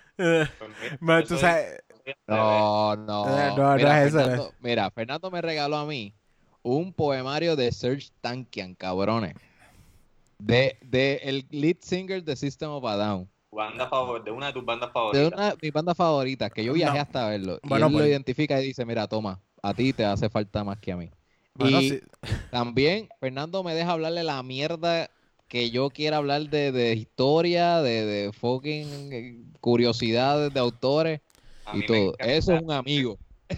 Man, 0.99 1.23
tú 1.25 1.37
sabes, 1.37 1.83
No, 2.25 2.95
no. 2.95 3.23
Eh, 3.27 3.53
no, 3.55 3.55
no 3.55 3.75
mira, 3.75 4.01
es 4.01 4.07
eso, 4.07 4.17
Fernando, 4.17 4.53
mira, 4.59 4.89
Fernando 4.91 5.29
me 5.31 5.41
regaló 5.43 5.77
a 5.77 5.85
mí 5.85 6.15
un 6.63 6.91
poemario 6.91 7.55
de 7.55 7.71
Serge 7.71 8.09
Tankian, 8.21 8.73
cabrones. 8.73 9.35
De, 10.39 10.77
de 10.81 11.17
el 11.23 11.45
lead 11.51 11.77
singer 11.81 12.23
de 12.23 12.35
System 12.35 12.71
of 12.71 12.83
a 12.85 12.97
Down. 12.97 13.29
Banda 13.55 13.87
favor- 13.89 14.23
de 14.23 14.29
una 14.31 14.47
de 14.47 14.53
tus 14.53 14.63
bandas 14.65 14.89
De 14.89 14.93
favoritas. 14.93 15.33
una 15.33 15.49
de 15.51 15.57
mis 15.61 15.71
bandas 15.73 15.97
favoritas, 15.97 16.51
que 16.51 16.63
yo 16.63 16.73
viajé 16.73 16.97
No. 16.97 17.01
hasta 17.01 17.29
verlo. 17.29 17.59
Y 17.63 17.67
Bueno, 17.67 17.89
lo 17.89 17.97
pues. 17.97 18.07
identifica 18.09 18.61
y 18.61 18.65
dice, 18.65 18.85
mira, 18.85 19.07
toma, 19.07 19.39
a 19.63 19.73
ti 19.73 19.93
te 19.93 20.05
hace 20.05 20.29
falta 20.29 20.63
más 20.63 20.77
que 20.79 20.91
a 20.91 20.97
mí. 20.97 21.09
bueno, 21.55 21.81
y 21.81 21.89
sí. 21.89 21.99
también 22.51 23.09
Fernando 23.19 23.63
me 23.63 23.73
deja 23.73 23.93
hablarle 23.93 24.23
la 24.23 24.43
mierda 24.43 25.09
que 25.47 25.69
yo 25.71 25.89
quiera 25.89 26.17
hablar 26.17 26.41
de, 26.49 26.71
de 26.71 26.93
historia, 26.93 27.81
de, 27.81 28.05
de 28.05 28.33
fucking 28.33 29.13
eh, 29.13 29.37
curiosidades 29.61 30.53
de 30.53 30.59
autores 30.59 31.21
A 31.65 31.77
y 31.77 31.85
todo. 31.85 32.13
Eso 32.19 32.53
es 32.55 32.61
un 32.61 32.71
amigo. 32.71 33.17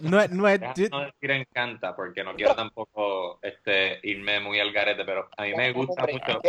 no 0.00 0.20
es, 0.20 0.30
no 0.30 0.48
es, 0.48 0.60
no 0.90 1.00
decir 1.00 1.30
encanta, 1.30 1.94
porque 1.94 2.24
no 2.24 2.34
quiero 2.34 2.54
tampoco 2.54 3.38
este, 3.42 3.98
irme 4.04 4.40
muy 4.40 4.58
al 4.60 4.72
garete, 4.72 5.04
pero 5.04 5.28
a 5.36 5.42
mí 5.42 5.52
me 5.56 5.72
gusta 5.72 6.06
mucho. 6.10 6.40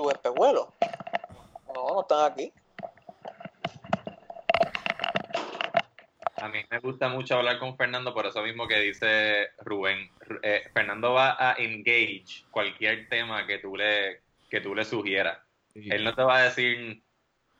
¿Qué? 0.00 0.02
¿Tu 0.02 0.10
espejuelo? 0.10 0.74
No, 1.74 1.94
no 1.94 2.00
están 2.02 2.32
aquí. 2.32 2.52
A 6.36 6.48
mí 6.48 6.64
me 6.70 6.78
gusta 6.78 7.08
mucho 7.08 7.36
hablar 7.36 7.58
con 7.58 7.76
Fernando, 7.76 8.14
por 8.14 8.26
eso 8.26 8.42
mismo 8.42 8.66
que 8.66 8.80
dice 8.80 9.50
Rubén. 9.58 10.10
Eh, 10.42 10.62
Fernando 10.72 11.12
va 11.12 11.36
a 11.38 11.54
engage 11.58 12.44
cualquier 12.50 13.08
tema 13.10 13.46
que 13.46 13.58
tú 13.58 13.76
le, 13.76 14.22
que 14.48 14.60
tú 14.60 14.74
le 14.74 14.84
sugieras. 14.84 15.38
Él 15.74 16.02
no 16.02 16.14
te 16.14 16.22
va 16.22 16.38
a 16.38 16.42
decir, 16.44 17.02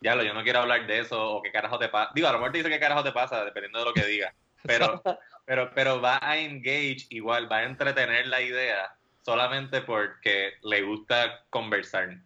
ya 0.01 0.15
lo, 0.15 0.25
yo 0.25 0.33
no 0.33 0.43
quiero 0.43 0.61
hablar 0.61 0.87
de 0.87 1.01
eso, 1.01 1.37
o 1.37 1.43
qué 1.43 1.53
carajo 1.53 1.79
te 1.79 1.89
pasa. 1.89 2.11
Digo, 2.15 2.27
a 2.27 2.33
lo 2.33 2.39
mejor 2.39 2.53
te 2.53 2.59
dice 2.59 2.71
qué 2.71 2.81
carajo 2.81 3.05
te 3.05 3.12
pasa, 3.12 3.45
dependiendo 3.45 3.81
de 3.81 3.85
lo 3.85 3.93
que 3.93 4.05
diga. 4.07 4.35
Pero, 4.62 5.03
pero, 5.45 5.71
pero 5.75 6.01
va 6.01 6.19
a 6.23 6.39
engage 6.39 7.07
igual, 7.11 7.53
va 7.53 7.59
a 7.59 7.65
entretener 7.65 8.27
la 8.29 8.41
idea 8.41 8.97
solamente 9.23 9.83
porque 9.83 10.55
le 10.62 10.83
gusta 10.83 11.45
conversar. 11.51 12.17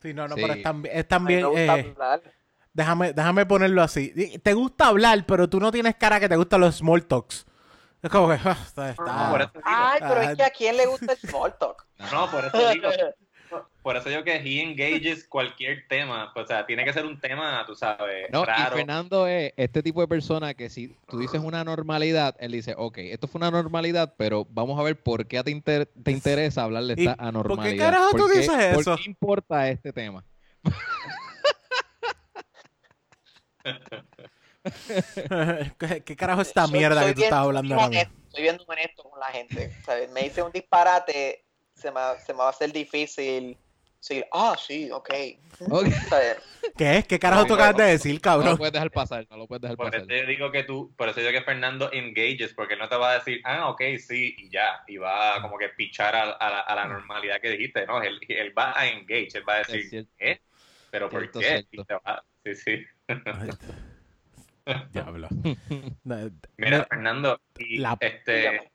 Sí, 0.00 0.14
no, 0.14 0.26
no, 0.28 0.34
Sí. 0.36 0.42
pero 0.42 0.54
es 0.54 0.62
también, 0.62 0.96
es 0.98 1.08
también, 1.08 1.46
eh, 1.56 1.68
hablar. 1.94 2.22
déjame, 2.72 3.12
déjame 3.12 3.46
ponerlo 3.46 3.82
así. 3.82 4.38
Te 4.42 4.52
gusta 4.54 4.86
hablar, 4.86 5.24
pero 5.26 5.48
tú 5.48 5.60
no 5.60 5.70
tienes 5.70 5.94
cara 5.96 6.18
que 6.20 6.28
te 6.28 6.36
gustan 6.36 6.60
los 6.60 6.76
small 6.76 7.04
talks. 7.06 7.46
Es 8.02 8.10
como 8.10 8.28
que, 8.28 8.34
ah, 8.44 8.56
está, 8.64 8.90
está- 8.90 9.04
No, 9.04 9.30
por 9.30 9.40
eso 9.42 9.50
digo, 9.54 9.62
Ay, 9.64 10.00
pero 10.00 10.20
Ah. 10.20 10.24
es 10.24 10.36
que 10.36 10.42
a 10.44 10.50
quién 10.50 10.76
le 10.76 10.86
gusta 10.86 11.12
el 11.12 11.18
small 11.18 11.54
talk. 11.58 11.86
no, 12.12 12.30
por 12.30 12.44
eso 12.44 12.70
digo, 12.70 12.88
por 13.82 13.96
eso 13.96 14.08
digo 14.08 14.22
que 14.22 14.36
he 14.36 14.62
engages 14.62 15.26
cualquier 15.26 15.86
tema. 15.88 16.32
O 16.36 16.46
sea, 16.46 16.64
tiene 16.64 16.84
que 16.84 16.92
ser 16.92 17.04
un 17.04 17.20
tema, 17.20 17.64
tú 17.66 17.74
sabes, 17.74 18.30
No, 18.30 18.42
y 18.42 18.46
raro. 18.46 18.76
Fernando 18.76 19.26
es 19.26 19.52
este 19.56 19.82
tipo 19.82 20.00
de 20.00 20.06
persona 20.08 20.54
que 20.54 20.70
si 20.70 20.96
tú 21.08 21.18
dices 21.18 21.40
una 21.40 21.64
normalidad, 21.64 22.36
él 22.38 22.52
dice, 22.52 22.74
ok, 22.76 22.98
esto 22.98 23.26
fue 23.26 23.40
una 23.40 23.50
normalidad, 23.50 24.14
pero 24.16 24.46
vamos 24.48 24.78
a 24.78 24.82
ver 24.84 25.02
por 25.02 25.26
qué 25.26 25.42
te, 25.42 25.50
inter- 25.50 25.90
te 26.02 26.12
interesa 26.12 26.62
hablar 26.62 26.84
de 26.84 26.94
¿Y 26.96 27.06
esta 27.06 27.16
por 27.16 27.24
qué 27.24 27.28
anormalidad. 27.28 27.84
carajo 27.84 28.10
tú 28.12 28.16
¿Por 28.18 28.32
qué- 28.32 28.38
dices 28.38 28.66
por 28.72 28.80
eso? 28.82 28.96
qué 28.96 29.02
importa 29.04 29.68
este 29.68 29.92
tema? 29.92 30.24
¿Qué, 35.78 36.02
qué 36.04 36.16
carajo 36.16 36.42
es 36.42 36.48
esta 36.48 36.66
mierda 36.68 37.00
soy 37.00 37.08
que 37.10 37.14
tú 37.14 37.18
bien- 37.20 37.26
estás 37.26 37.40
hablando 37.40 37.74
ahora 37.74 37.88
mismo? 37.88 38.12
Estoy 38.26 38.42
bien 38.42 38.58
honesto 38.66 39.02
con 39.02 39.18
la 39.20 39.26
gente. 39.26 39.70
¿sabes? 39.84 40.10
Me 40.10 40.22
dice 40.22 40.42
un 40.42 40.52
disparate, 40.52 41.44
se 41.74 41.90
me, 41.90 42.00
se 42.24 42.32
me 42.32 42.38
va 42.38 42.46
a 42.46 42.50
hacer 42.50 42.72
difícil 42.72 43.58
decir, 44.08 44.26
ah, 44.32 44.54
sí, 44.58 44.90
ok. 44.90 45.10
Ok. 45.70 45.86
¿Sabes? 46.10 46.36
¿Qué 46.76 46.96
es? 46.98 47.06
¿Qué 47.06 47.18
carajo 47.18 47.42
No, 47.42 47.48
tú 47.48 47.54
no, 47.54 47.62
acabas 47.62 47.76
de 47.86 47.92
decir, 47.92 48.14
No 48.14 48.20
lo 48.20 48.22
cabrón? 48.22 48.56
puedes 48.58 48.72
dejar 48.72 48.90
pasar, 48.90 49.26
no 49.30 49.36
lo 49.36 49.46
puedes 49.46 49.62
dejar 49.62 49.76
Por 49.76 49.86
pasar. 49.88 50.02
eso 50.02 50.10
yo 50.20 50.26
digo 50.26 50.50
que 50.52 50.64
tú, 50.64 50.92
por 50.96 51.08
eso 51.08 51.20
yo 51.20 51.28
digo 51.28 51.38
que 51.38 51.44
Fernando 51.44 51.92
engages, 51.92 52.54
porque 52.54 52.74
él 52.74 52.80
no 52.80 52.88
te 52.88 52.96
va 52.96 53.10
a 53.12 53.14
decir, 53.14 53.40
ah, 53.44 53.68
ok, 53.68 53.82
sí, 53.98 54.34
y 54.38 54.50
ya, 54.50 54.82
y 54.86 54.96
va 54.96 55.36
a 55.36 55.42
como 55.42 55.58
que 55.58 55.68
pichar 55.70 56.14
a, 56.16 56.22
a 56.32 56.50
la, 56.50 56.60
a 56.60 56.74
la 56.74 56.86
normalidad 56.86 57.40
que 57.40 57.50
dijiste, 57.50 57.86
¿no? 57.86 58.02
Él, 58.02 58.18
él 58.28 58.52
va 58.58 58.78
a 58.78 58.86
engage, 58.86 59.30
él 59.34 59.48
va 59.48 59.54
a 59.56 59.58
decir. 59.58 60.08
¿qué? 60.18 60.40
¿Pero 60.90 61.08
por 61.08 61.20
Cierto, 61.20 61.40
qué? 61.40 61.46
cierto. 61.46 61.68
Y 61.72 61.84
te 61.84 61.94
va- 61.94 62.24
sí, 62.44 62.54
sí. 62.54 62.86
Diablo. 64.92 65.28
Mira, 66.56 66.84
Fernando, 66.84 67.40
y 67.58 67.78
La- 67.78 67.96
este, 68.00 68.70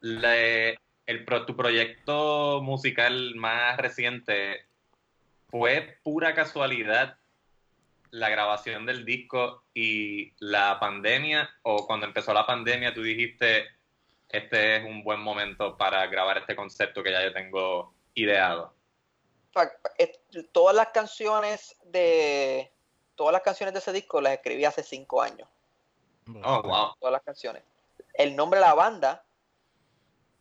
le- 0.00 0.78
el, 1.06 1.24
pro- 1.24 1.46
tu 1.46 1.56
proyecto 1.56 2.60
musical 2.62 3.34
más 3.36 3.76
reciente 3.78 4.66
fue 5.48 5.98
pura 6.02 6.34
casualidad 6.34 7.16
la 8.10 8.28
grabación 8.28 8.86
del 8.86 9.04
disco 9.04 9.64
y 9.74 10.32
la 10.38 10.78
pandemia 10.80 11.50
o 11.62 11.86
cuando 11.86 12.06
empezó 12.06 12.32
la 12.32 12.46
pandemia 12.46 12.94
tú 12.94 13.02
dijiste 13.02 13.66
este 14.28 14.76
es 14.76 14.84
un 14.84 15.04
buen 15.04 15.20
momento 15.20 15.76
para 15.76 16.06
grabar 16.06 16.38
este 16.38 16.56
concepto 16.56 17.02
que 17.02 17.12
ya 17.12 17.22
yo 17.22 17.32
tengo 17.32 17.94
ideado. 18.14 18.74
Fa- 19.52 19.70
es- 19.98 20.18
Todas 20.52 20.74
las 20.74 20.88
canciones 20.88 21.76
de 21.84 22.72
todas 23.14 23.32
las 23.32 23.42
canciones 23.42 23.72
de 23.72 23.78
ese 23.78 23.92
disco 23.92 24.20
las 24.20 24.32
escribí 24.34 24.64
hace 24.64 24.82
cinco 24.82 25.22
años. 25.22 25.48
Oh, 26.42 26.60
wow. 26.62 26.94
Todas 26.98 27.12
las 27.12 27.22
canciones. 27.22 27.62
El 28.14 28.34
nombre 28.34 28.58
de 28.60 28.66
la 28.66 28.74
banda 28.74 29.24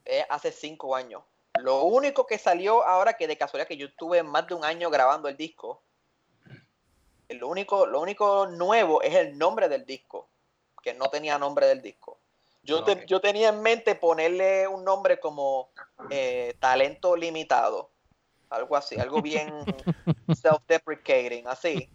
es 0.06 0.26
hace 0.30 0.52
cinco 0.52 0.96
años. 0.96 1.24
Lo 1.60 1.84
único 1.84 2.26
que 2.28 2.38
salió 2.38 2.86
ahora 2.86 3.14
que 3.14 3.28
de 3.28 3.38
casualidad 3.38 3.68
que 3.68 3.78
yo 3.78 3.94
tuve 3.96 4.24
más 4.24 4.48
de 4.48 4.54
un 4.56 4.64
año 4.66 4.90
grabando 4.90 5.28
el 5.28 5.38
disco. 5.38 5.82
Lo 7.30 7.48
único, 7.48 7.86
lo 7.88 8.02
único 8.02 8.46
nuevo 8.48 9.02
es 9.02 9.16
el 9.16 9.38
nombre 9.38 9.68
del 9.68 9.86
disco, 9.86 10.30
que 10.84 10.94
no 10.94 11.10
tenía 11.10 11.40
nombre 11.40 11.66
del 11.66 11.82
disco. 11.82 12.20
Yo, 12.62 12.84
te- 12.84 13.06
yo 13.08 13.20
tenía 13.22 13.50
en 13.50 13.62
mente 13.62 13.96
ponerle 13.96 14.68
un 14.68 14.84
nombre 14.84 15.20
como 15.20 15.70
eh, 16.12 16.56
Talento 16.60 17.16
Limitado. 17.16 17.90
Algo 18.50 18.76
así, 18.76 18.98
algo 19.00 19.22
bien 19.22 19.50
self-deprecating, 20.28 21.48
así. 21.48 21.90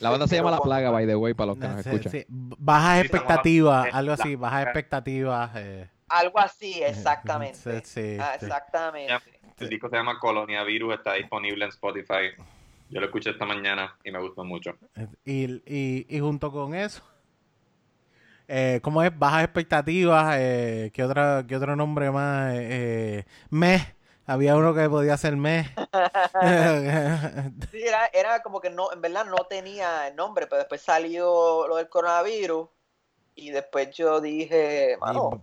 La 0.00 0.10
banda 0.10 0.26
se 0.26 0.36
llama 0.36 0.50
La 0.50 0.58
Plaga, 0.60 0.90
by 0.90 1.06
the 1.06 1.16
way, 1.16 1.34
para 1.34 1.46
los 1.48 1.56
que 1.56 1.64
No, 1.66 1.72
nos 1.76 1.86
escuchan. 1.86 2.12
sí. 2.12 2.24
Bajas 2.28 3.00
Sí, 3.00 3.06
expectativas, 3.06 3.88
algo 3.92 4.12
así, 4.12 4.36
bajas 4.36 4.62
expectativas. 4.64 5.50
eh, 5.56 5.90
Algo 6.08 6.38
así, 6.38 6.82
exactamente. 6.82 7.82
Sí, 7.82 8.14
sí, 8.14 8.16
Ah, 8.20 8.36
sí. 8.38 8.46
exactamente. 8.46 9.14
El 9.58 9.68
disco 9.68 9.88
se 9.88 9.96
llama 9.96 10.18
Colonia 10.18 10.62
Virus, 10.64 10.94
está 10.94 11.14
disponible 11.14 11.64
en 11.64 11.70
Spotify. 11.70 12.30
Yo 12.90 13.00
lo 13.00 13.06
escuché 13.06 13.30
esta 13.30 13.44
mañana 13.46 13.96
y 14.04 14.10
me 14.12 14.20
gustó 14.20 14.44
mucho. 14.44 14.76
Y, 15.24 15.44
y, 15.66 16.06
y 16.08 16.20
junto 16.20 16.52
con 16.52 16.74
eso, 16.74 17.02
eh, 18.48 18.80
¿cómo 18.82 19.02
es? 19.02 19.18
Bajas 19.18 19.44
expectativas. 19.44 20.36
Eh, 20.38 20.90
¿qué, 20.94 21.02
otra, 21.02 21.44
¿Qué 21.48 21.56
otro 21.56 21.74
nombre 21.74 22.10
más? 22.10 22.52
Eh, 22.54 22.68
eh, 22.70 23.24
Meh. 23.50 23.94
Había 24.28 24.56
uno 24.56 24.74
que 24.74 24.88
podía 24.88 25.16
ser 25.16 25.36
Meh. 25.36 25.64
Sí, 27.70 27.82
era, 27.82 28.06
era 28.12 28.42
como 28.42 28.60
que 28.60 28.70
no, 28.70 28.92
en 28.92 29.00
verdad 29.00 29.24
no 29.24 29.44
tenía 29.48 30.10
nombre, 30.14 30.46
pero 30.46 30.58
después 30.58 30.80
salió 30.82 31.66
lo 31.68 31.76
del 31.76 31.88
coronavirus 31.88 32.68
y 33.34 33.50
después 33.50 33.90
yo 33.96 34.20
dije, 34.20 34.96
mano, 35.00 35.42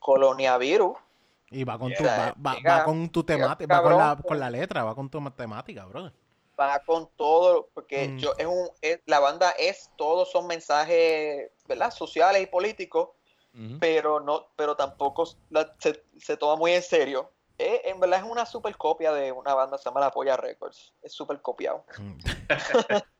coloniavirus. 0.00 0.96
y, 1.50 1.60
y 1.60 1.64
va 1.64 1.78
con 1.78 1.92
tu, 1.94 2.02
Yeah. 2.02 2.34
va, 2.36 2.50
va- 2.52 2.54
Llega- 2.56 2.78
va 2.78 2.84
con 2.84 3.08
tu 3.10 3.22
temática, 3.24 3.76
va 3.76 3.82
con 3.82 3.96
la, 3.96 4.16
con 4.26 4.38
la 4.40 4.50
letra, 4.50 4.82
va 4.84 4.94
con 4.94 5.08
tu 5.10 5.30
temática, 5.30 5.84
bro. 5.84 6.10
va 6.58 6.78
con 6.80 7.08
todo, 7.16 7.68
porque 7.72 8.08
Mm. 8.08 8.18
yo 8.18 8.34
es 8.36 8.46
un, 8.46 8.68
es- 8.82 9.00
la 9.06 9.18
banda 9.18 9.50
es, 9.58 9.90
todos 9.96 10.30
son 10.30 10.46
mensajes, 10.46 11.50
¿verdad? 11.66 11.90
Sociales 11.90 12.42
y 12.42 12.46
políticos, 12.46 13.10
pero 13.80 14.20
no, 14.20 14.46
pero 14.56 14.76
tampoco 14.76 15.24
la- 15.48 15.74
se, 15.78 16.04
se 16.18 16.36
toma 16.36 16.56
muy 16.56 16.72
en 16.72 16.82
serio. 16.82 17.32
Eh, 17.58 17.82
en 17.86 17.98
verdad 18.00 18.20
es 18.20 18.24
una 18.30 18.46
super 18.46 18.76
copia 18.76 19.12
de 19.12 19.32
una 19.32 19.54
banda 19.54 19.76
que 19.76 19.82
se 19.82 19.88
llama 19.90 20.00
La 20.00 20.10
Polla 20.10 20.36
Records. 20.36 20.94
Es 21.02 21.12
super 21.12 21.40
copiado. 21.42 21.84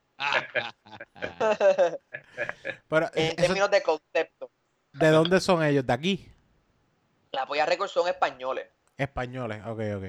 Pero, 2.89 3.07
en 3.15 3.27
eso- 3.27 3.37
términos 3.37 3.71
de 3.71 3.83
concepto. 3.83 4.51
¿de 4.93 5.09
dónde 5.11 5.41
son 5.41 5.63
ellos? 5.65 5.87
¿De 5.87 5.93
aquí? 5.93 6.30
La 7.33 7.47
Polla 7.47 7.67
Records 7.67 7.93
son 7.93 8.09
españoles. 8.09 8.67
Españoles, 8.97 9.63
ok, 9.67 9.81
ok. 9.97 10.05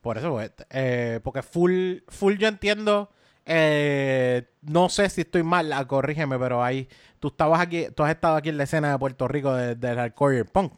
Por 0.00 0.18
eso, 0.18 0.32
pues, 0.32 0.52
eh, 0.70 1.20
porque 1.22 1.42
full, 1.42 1.98
full 2.08 2.34
yo 2.36 2.48
entiendo, 2.48 3.10
eh, 3.46 4.50
no 4.62 4.88
sé 4.88 5.08
si 5.08 5.22
estoy 5.22 5.42
mal, 5.42 5.72
ah, 5.72 5.86
corrígeme, 5.86 6.38
pero 6.38 6.62
ahí, 6.62 6.88
tú 7.20 7.28
estabas 7.28 7.60
aquí, 7.60 7.86
tú 7.94 8.02
has 8.02 8.10
estado 8.10 8.36
aquí 8.36 8.48
en 8.50 8.58
la 8.58 8.64
escena 8.64 8.92
de 8.92 8.98
Puerto 8.98 9.28
Rico 9.28 9.54
de- 9.54 9.76
del 9.76 9.96
hardcore 9.96 10.36
y 10.36 10.38
el 10.40 10.46
punk. 10.46 10.72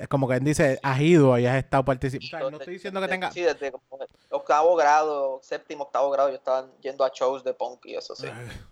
Es 0.00 0.08
como 0.08 0.28
que 0.28 0.38
dice, 0.40 0.78
has 0.82 1.00
ido 1.00 1.38
y 1.38 1.46
has 1.46 1.56
estado 1.56 1.84
participando. 1.84 2.50
no 2.50 2.58
estoy 2.58 2.74
diciendo 2.74 3.00
que 3.00 3.08
tenga... 3.08 3.30
Sí, 3.30 3.42
desde 3.42 3.72
como 3.72 3.84
octavo 4.30 4.76
grado, 4.76 5.40
séptimo, 5.42 5.84
octavo 5.84 6.10
grado, 6.10 6.28
yo 6.28 6.36
estaba 6.36 6.68
yendo 6.80 7.04
a 7.04 7.10
shows 7.12 7.44
de 7.44 7.54
punk 7.54 7.86
y 7.86 7.94
eso 7.94 8.14
sí. 8.14 8.26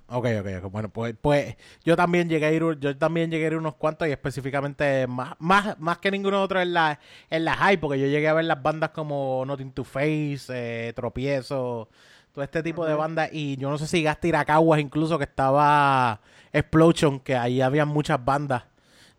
Ok, 0.09 0.27
ok, 0.41 0.47
ok. 0.63 0.71
Bueno, 0.71 0.89
pues, 0.89 1.15
pues 1.21 1.57
yo 1.85 1.97
también 1.97 2.29
llegué 2.29 2.47
a 2.47 2.53
ir, 2.53 2.63
yo 2.79 2.97
también 2.97 3.31
llegué 3.31 3.45
a 3.45 3.49
ir 3.49 3.57
unos 3.57 3.75
cuantos 3.75 4.07
y 4.07 4.13
específicamente 4.13 5.07
más, 5.07 5.35
más, 5.39 5.79
más 5.79 5.99
que 5.99 6.11
ninguno 6.11 6.43
otro 6.43 6.61
en 6.61 6.73
la, 6.73 7.01
en 7.31 7.45
la 7.45 7.55
high, 7.55 7.79
porque 7.79 7.99
yo 7.99 8.07
llegué 8.07 8.29
a 8.29 8.35
ver 8.35 8.45
las 8.45 8.63
bandas 8.63 8.91
como 8.91 9.45
Nothing 9.47 9.73
to 9.73 9.85
Face, 9.85 10.47
eh, 10.51 10.93
Tropiezo, 10.95 11.89
todo 12.33 12.45
este 12.45 12.63
tipo 12.63 12.85
de 12.85 12.95
bandas. 12.95 13.31
Y 13.33 13.57
yo 13.57 13.71
no 13.71 13.79
sé 13.79 13.87
si 13.87 14.03
Gasti 14.03 14.29
Iracaguas 14.29 14.81
incluso, 14.81 15.19
que 15.19 15.25
estaba 15.25 16.21
Explosion, 16.53 17.21
que 17.21 17.37
ahí 17.37 17.61
había 17.61 17.85
muchas 17.85 18.23
bandas 18.25 18.65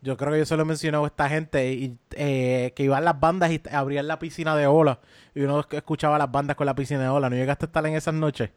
yo 0.06 0.16
creo 0.16 0.32
que 0.32 0.38
yo 0.38 0.46
se 0.46 0.56
lo 0.56 0.62
he 0.62 0.66
mencionado 0.66 1.02
a 1.02 1.08
esta 1.08 1.28
gente 1.28 1.72
y, 1.72 1.98
eh, 2.12 2.72
que 2.76 2.84
iban 2.84 3.04
las 3.04 3.18
bandas 3.18 3.50
y 3.50 3.60
abrían 3.72 4.06
la 4.06 4.20
piscina 4.20 4.54
de 4.54 4.68
ola 4.68 5.00
y 5.34 5.40
uno 5.40 5.66
escuchaba 5.68 6.16
las 6.16 6.30
bandas 6.30 6.54
con 6.54 6.64
la 6.64 6.76
piscina 6.76 7.02
de 7.02 7.08
ola. 7.08 7.28
¿No 7.28 7.34
llegaste 7.34 7.64
a 7.64 7.66
estar 7.66 7.84
en 7.86 7.94
esas 7.94 8.14
noches? 8.14 8.50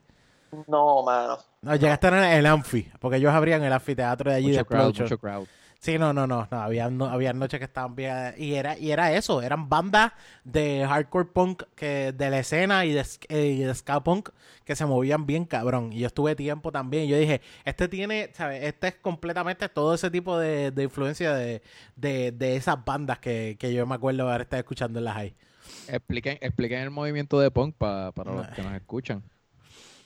No, 0.67 1.01
mano. 1.01 1.39
No, 1.63 1.75
llegaste 1.75 2.07
a 2.07 2.09
estar 2.09 2.13
en 2.13 2.37
el 2.37 2.45
Amphi, 2.45 2.91
porque 2.99 3.17
ellos 3.17 3.33
abrían 3.33 3.63
el 3.63 3.73
anfiteatro 3.73 4.29
de 4.29 4.37
allí 4.37 4.51
de 4.51 4.63
crowd, 4.63 4.95
mucho 4.99 5.17
crowd. 5.17 5.47
Sí, 5.79 5.97
no, 5.97 6.11
no, 6.11 6.27
no, 6.27 6.45
no, 6.51 6.61
había, 6.61 6.89
no, 6.89 7.05
había 7.05 7.31
noches 7.31 7.57
que 7.57 7.63
estaban 7.63 7.95
bien, 7.95 8.33
y 8.37 8.55
era, 8.55 8.77
y 8.77 8.91
era 8.91 9.13
eso, 9.13 9.41
eran 9.41 9.69
bandas 9.69 10.11
de 10.43 10.85
hardcore 10.85 11.29
punk 11.29 11.63
que, 11.73 12.11
de 12.11 12.29
la 12.29 12.39
escena 12.39 12.85
y 12.85 12.91
de, 12.91 13.05
eh, 13.29 13.45
y 13.45 13.59
de 13.59 13.73
ska 13.73 14.03
punk 14.03 14.29
que 14.65 14.75
se 14.75 14.85
movían 14.85 15.25
bien 15.25 15.45
cabrón, 15.45 15.93
y 15.93 15.99
yo 15.99 16.07
estuve 16.07 16.35
tiempo 16.35 16.73
también, 16.73 17.05
y 17.05 17.07
yo 17.07 17.17
dije, 17.17 17.39
este 17.63 17.87
tiene, 17.87 18.29
¿sabes? 18.33 18.61
Este 18.65 18.89
es 18.89 18.95
completamente 18.95 19.69
todo 19.69 19.93
ese 19.93 20.11
tipo 20.11 20.37
de, 20.37 20.71
de 20.71 20.83
influencia 20.83 21.33
de, 21.33 21.61
de, 21.95 22.33
de, 22.33 22.57
esas 22.57 22.83
bandas 22.83 23.19
que, 23.19 23.55
que 23.57 23.73
yo 23.73 23.87
me 23.87 23.95
acuerdo 23.95 24.27
haber 24.27 24.41
estado 24.41 24.59
escuchando 24.59 24.99
en 24.99 25.05
las 25.05 25.15
high. 25.15 25.33
Expliquen, 25.87 26.39
expliquen 26.41 26.79
el 26.79 26.89
movimiento 26.89 27.39
de 27.39 27.51
punk 27.51 27.75
para 27.75 28.11
los 28.25 28.47
que 28.49 28.63
nos 28.63 28.73
escuchan. 28.73 29.23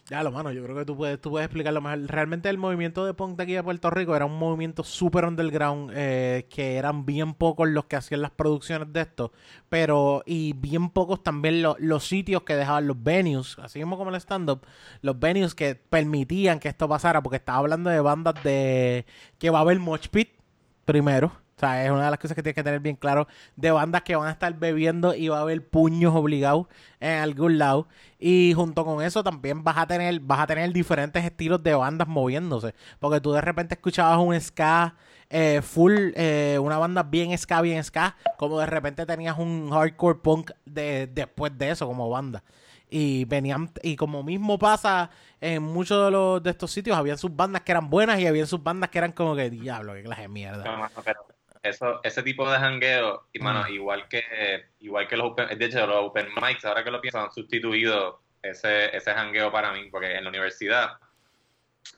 Ya, 0.09 0.21
lo 0.21 0.31
mano, 0.31 0.51
yo 0.51 0.61
creo 0.63 0.75
que 0.75 0.83
tú 0.83 0.97
puedes, 0.97 1.19
tú 1.21 1.29
puedes 1.29 1.45
explicarlo 1.45 1.79
mejor. 1.79 2.05
Realmente 2.07 2.49
el 2.49 2.57
movimiento 2.57 3.05
de 3.05 3.13
punk 3.13 3.37
de 3.37 3.43
aquí 3.43 3.53
de 3.53 3.63
Puerto 3.63 3.89
Rico 3.89 4.13
era 4.15 4.25
un 4.25 4.37
movimiento 4.37 4.83
súper 4.83 5.23
underground, 5.23 5.91
eh, 5.95 6.45
que 6.49 6.75
eran 6.75 7.05
bien 7.05 7.33
pocos 7.33 7.69
los 7.69 7.85
que 7.85 7.95
hacían 7.95 8.21
las 8.21 8.31
producciones 8.31 8.91
de 8.91 8.99
esto, 8.99 9.31
pero, 9.69 10.21
y 10.25 10.53
bien 10.53 10.89
pocos 10.89 11.23
también 11.23 11.63
los 11.63 12.03
sitios 12.05 12.43
que 12.43 12.53
dejaban 12.53 12.85
los 12.85 13.01
venues, 13.01 13.57
así 13.59 13.79
mismo 13.79 13.97
como 13.97 14.09
el 14.09 14.17
stand-up, 14.17 14.65
los 15.01 15.17
venues 15.17 15.55
que 15.55 15.75
permitían 15.75 16.59
que 16.59 16.67
esto 16.67 16.89
pasara, 16.89 17.23
porque 17.23 17.37
estaba 17.37 17.59
hablando 17.59 17.89
de 17.89 18.01
bandas 18.01 18.35
de 18.43 19.05
que 19.39 19.49
va 19.51 19.59
a 19.59 19.61
haber 19.61 19.79
Moch 19.79 20.09
Pit 20.09 20.31
primero, 20.83 21.31
sea, 21.65 21.85
es 21.85 21.91
una 21.91 22.05
de 22.05 22.11
las 22.11 22.19
cosas 22.19 22.35
que 22.35 22.43
tienes 22.43 22.55
que 22.55 22.63
tener 22.63 22.79
bien 22.79 22.95
claro 22.95 23.27
de 23.55 23.71
bandas 23.71 24.03
que 24.03 24.15
van 24.15 24.27
a 24.27 24.31
estar 24.31 24.53
bebiendo 24.53 25.15
y 25.15 25.27
va 25.27 25.39
a 25.39 25.41
haber 25.41 25.67
puños 25.67 26.13
obligados 26.15 26.67
en 26.99 27.19
algún 27.19 27.57
lado. 27.57 27.87
Y 28.19 28.53
junto 28.55 28.85
con 28.85 29.03
eso 29.03 29.23
también 29.23 29.63
vas 29.63 29.77
a 29.77 29.87
tener, 29.87 30.19
vas 30.19 30.39
a 30.39 30.47
tener 30.47 30.71
diferentes 30.71 31.23
estilos 31.23 31.61
de 31.63 31.73
bandas 31.73 32.07
moviéndose. 32.07 32.73
Porque 32.99 33.21
tú 33.21 33.31
de 33.31 33.41
repente 33.41 33.75
escuchabas 33.75 34.17
un 34.19 34.39
ska 34.39 34.95
eh, 35.29 35.61
full, 35.63 36.11
eh, 36.15 36.59
una 36.61 36.77
banda 36.77 37.03
bien 37.03 37.35
ska, 37.37 37.61
bien 37.61 37.83
ska, 37.83 38.15
como 38.37 38.59
de 38.59 38.65
repente 38.65 39.05
tenías 39.05 39.37
un 39.37 39.71
hardcore 39.71 40.19
punk 40.19 40.51
de, 40.65 41.07
después 41.07 41.57
de 41.57 41.71
eso 41.71 41.87
como 41.87 42.09
banda 42.09 42.43
y 42.93 43.25
venían 43.25 43.71
y 43.81 43.95
como 43.95 44.21
mismo 44.21 44.59
pasa 44.59 45.09
en 45.41 45.63
muchos 45.63 46.05
de 46.05 46.11
los 46.11 46.43
de 46.43 46.51
estos 46.51 46.69
sitios 46.69 46.95
habían 46.95 47.17
sus 47.17 47.35
bandas 47.35 47.63
que 47.63 47.71
eran 47.71 47.89
buenas 47.89 48.19
y 48.19 48.27
había 48.27 48.45
sus 48.45 48.61
bandas 48.61 48.91
que 48.91 48.99
eran 48.99 49.13
como 49.13 49.35
que 49.35 49.49
diablo 49.49 49.95
qué 49.95 50.03
clase 50.03 50.21
de 50.21 50.27
mierda 50.27 50.91
eso, 51.63 52.01
ese 52.03 52.21
tipo 52.23 52.49
de 52.49 52.57
jangueo, 52.57 53.27
y 53.31 53.39
mano, 53.39 53.67
igual 53.69 54.07
que 54.09 54.65
igual 54.81 55.07
que 55.07 55.17
los 55.17 55.31
open, 55.31 55.57
de 55.57 55.65
hecho 55.65 55.87
los 55.87 55.97
open 55.97 56.27
mics, 56.41 56.65
ahora 56.65 56.83
que 56.83 56.91
lo 56.91 56.99
pienso, 56.99 57.19
han 57.19 57.31
sustituido 57.31 58.21
ese, 58.41 58.95
ese 58.95 59.13
jangueo 59.13 59.51
para 59.51 59.71
mí, 59.71 59.89
porque 59.89 60.13
en 60.13 60.23
la 60.25 60.29
universidad, 60.29 60.99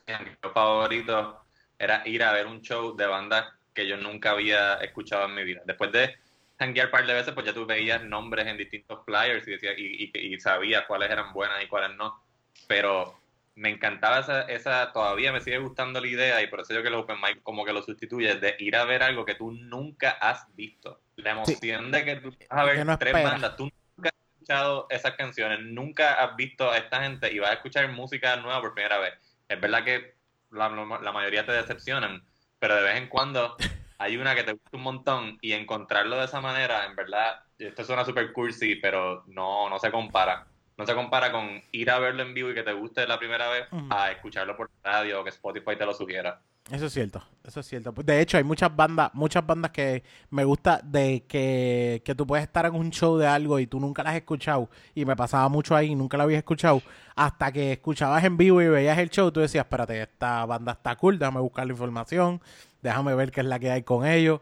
mi 0.06 0.14
jangueo 0.14 0.52
favorito 0.54 1.42
era 1.78 2.02
ir 2.06 2.22
a 2.22 2.32
ver 2.32 2.46
un 2.46 2.62
show 2.62 2.96
de 2.96 3.06
bandas 3.06 3.46
que 3.74 3.86
yo 3.86 3.96
nunca 3.96 4.30
había 4.30 4.74
escuchado 4.76 5.26
en 5.26 5.34
mi 5.34 5.44
vida. 5.44 5.62
Después 5.66 5.90
de 5.92 6.14
janguear 6.58 6.86
un 6.86 6.92
par 6.92 7.06
de 7.06 7.14
veces, 7.14 7.34
pues 7.34 7.44
ya 7.44 7.52
tú 7.52 7.66
veías 7.66 8.02
nombres 8.04 8.46
en 8.46 8.56
distintos 8.56 9.04
flyers 9.04 9.46
y, 9.46 9.50
decías, 9.50 9.74
y, 9.76 10.10
y, 10.14 10.34
y 10.34 10.40
sabías 10.40 10.86
cuáles 10.86 11.10
eran 11.10 11.32
buenas 11.32 11.62
y 11.62 11.66
cuáles 11.66 11.96
no. 11.96 12.22
Pero 12.68 13.20
me 13.56 13.70
encantaba 13.70 14.18
esa, 14.18 14.42
esa, 14.42 14.92
todavía 14.92 15.32
me 15.32 15.40
sigue 15.40 15.58
gustando 15.58 15.98
la 15.98 16.06
idea 16.06 16.42
y 16.42 16.46
por 16.46 16.60
eso 16.60 16.74
yo 16.74 16.82
que 16.82 16.88
el 16.88 16.94
Open 16.94 17.16
Mic 17.20 17.42
como 17.42 17.64
que 17.64 17.72
lo 17.72 17.82
sustituye, 17.82 18.34
de 18.34 18.54
ir 18.58 18.76
a 18.76 18.84
ver 18.84 19.02
algo 19.02 19.24
que 19.24 19.34
tú 19.34 19.50
nunca 19.50 20.10
has 20.10 20.46
visto. 20.54 21.00
La 21.16 21.30
emoción 21.30 21.90
de 21.90 22.04
que 22.04 22.16
tú 22.16 22.30
vas 22.50 22.60
a 22.60 22.64
ver 22.64 22.98
tres 22.98 23.12
bandas, 23.14 23.56
tú 23.56 23.70
nunca 23.96 24.10
has 24.10 24.34
escuchado 24.34 24.86
esas 24.90 25.14
canciones, 25.14 25.60
nunca 25.60 26.22
has 26.22 26.36
visto 26.36 26.70
a 26.70 26.76
esta 26.76 27.02
gente 27.02 27.32
y 27.32 27.38
vas 27.38 27.50
a 27.50 27.54
escuchar 27.54 27.90
música 27.90 28.36
nueva 28.36 28.60
por 28.60 28.74
primera 28.74 28.98
vez. 28.98 29.14
Es 29.48 29.58
verdad 29.58 29.84
que 29.84 30.16
la, 30.50 30.68
la 30.68 31.12
mayoría 31.12 31.46
te 31.46 31.52
decepcionan, 31.52 32.22
pero 32.58 32.76
de 32.76 32.82
vez 32.82 32.96
en 32.96 33.08
cuando 33.08 33.56
hay 33.98 34.18
una 34.18 34.34
que 34.34 34.44
te 34.44 34.52
gusta 34.52 34.76
un 34.76 34.82
montón 34.82 35.38
y 35.40 35.52
encontrarlo 35.52 36.18
de 36.18 36.26
esa 36.26 36.42
manera, 36.42 36.84
en 36.84 36.94
verdad, 36.94 37.40
esto 37.58 37.84
suena 37.84 38.04
super 38.04 38.34
cursi, 38.34 38.74
pero 38.74 39.24
no, 39.28 39.70
no 39.70 39.78
se 39.78 39.90
compara 39.90 40.46
no 40.76 40.86
se 40.86 40.94
compara 40.94 41.32
con 41.32 41.62
ir 41.72 41.90
a 41.90 41.98
verlo 41.98 42.22
en 42.22 42.34
vivo 42.34 42.50
y 42.50 42.54
que 42.54 42.62
te 42.62 42.72
guste 42.72 43.06
la 43.06 43.18
primera 43.18 43.48
vez 43.48 43.66
a 43.90 44.10
escucharlo 44.10 44.56
por 44.56 44.70
radio 44.82 45.20
o 45.20 45.24
que 45.24 45.30
Spotify 45.30 45.76
te 45.76 45.86
lo 45.86 45.94
sugiera. 45.94 46.40
Eso 46.70 46.86
es 46.86 46.92
cierto, 46.92 47.22
eso 47.44 47.60
es 47.60 47.66
cierto. 47.66 47.92
De 47.92 48.20
hecho, 48.20 48.36
hay 48.36 48.42
muchas 48.42 48.74
bandas, 48.74 49.10
muchas 49.14 49.46
bandas 49.46 49.70
que 49.70 50.02
me 50.30 50.42
gusta 50.44 50.80
de 50.82 51.24
que, 51.28 52.02
que 52.04 52.14
tú 52.16 52.26
puedes 52.26 52.44
estar 52.44 52.66
en 52.66 52.74
un 52.74 52.90
show 52.90 53.16
de 53.16 53.26
algo 53.26 53.60
y 53.60 53.68
tú 53.68 53.78
nunca 53.78 54.02
las 54.02 54.10
has 54.12 54.16
escuchado. 54.16 54.68
Y 54.92 55.04
me 55.04 55.14
pasaba 55.14 55.48
mucho 55.48 55.76
ahí, 55.76 55.94
nunca 55.94 56.16
la 56.16 56.24
habías 56.24 56.38
escuchado. 56.38 56.82
Hasta 57.14 57.52
que 57.52 57.72
escuchabas 57.72 58.24
en 58.24 58.36
vivo 58.36 58.60
y 58.60 58.66
veías 58.66 58.98
el 58.98 59.10
show, 59.10 59.30
tú 59.30 59.38
decías, 59.40 59.64
espérate, 59.64 60.02
esta 60.02 60.44
banda 60.44 60.72
está 60.72 60.96
cool, 60.96 61.20
déjame 61.20 61.40
buscar 61.40 61.66
la 61.66 61.72
información, 61.72 62.42
déjame 62.82 63.14
ver 63.14 63.30
qué 63.30 63.42
es 63.42 63.46
la 63.46 63.60
que 63.60 63.70
hay 63.70 63.84
con 63.84 64.04
ellos. 64.04 64.40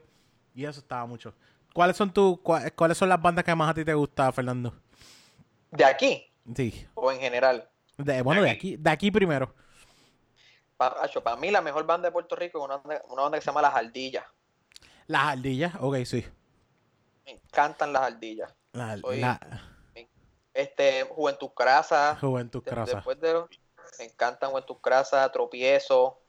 Y 0.55 0.65
eso 0.65 0.81
estaba 0.81 1.05
mucho. 1.05 1.35
¿Cuáles 1.75 1.97
son 1.97 2.11
tu, 2.11 2.41
cuáles 2.41 2.97
son 2.97 3.11
las 3.11 3.21
bandas 3.21 3.45
que 3.45 3.55
más 3.55 3.69
a 3.69 3.75
ti 3.75 3.85
te 3.85 3.93
gusta, 3.93 4.33
Fernando? 4.33 4.73
¿De 5.75 5.85
aquí? 5.85 6.25
Sí. 6.55 6.87
¿O 6.95 7.11
en 7.11 7.19
general? 7.19 7.69
bueno, 8.23 8.43
de 8.43 8.51
aquí, 8.51 8.77
de 8.77 8.91
aquí 8.91 9.11
primero. 9.11 9.55
Para, 10.77 11.09
para 11.09 11.37
mí 11.37 11.51
la 11.51 11.61
mejor 11.61 11.85
banda 11.85 12.09
de 12.09 12.13
Puerto 12.13 12.37
Rico 12.37 12.59
es 12.59 12.65
una, 12.65 13.01
una 13.09 13.23
banda 13.23 13.39
que 13.39 13.43
se 13.43 13.47
llama 13.47 13.63
Las 13.63 13.75
Ardillas. 13.75 14.25
Las 15.07 15.25
Ardillas, 15.25 15.75
ok, 15.81 15.97
sí. 16.05 16.25
Me 17.25 17.33
encantan 17.33 17.93
las 17.93 18.03
ardillas. 18.03 18.55
La, 18.73 19.41
este, 20.53 21.03
Juventud 21.05 21.51
Crasa. 21.57 22.17
Juventud 22.21 22.63
Crasa. 22.63 22.97
Después 22.97 23.21
de 23.21 23.45
me 23.99 24.05
encantan 24.05 24.51
Juventud 24.51 24.77
Crasa, 24.81 25.31
Tropiezo. 25.33 26.21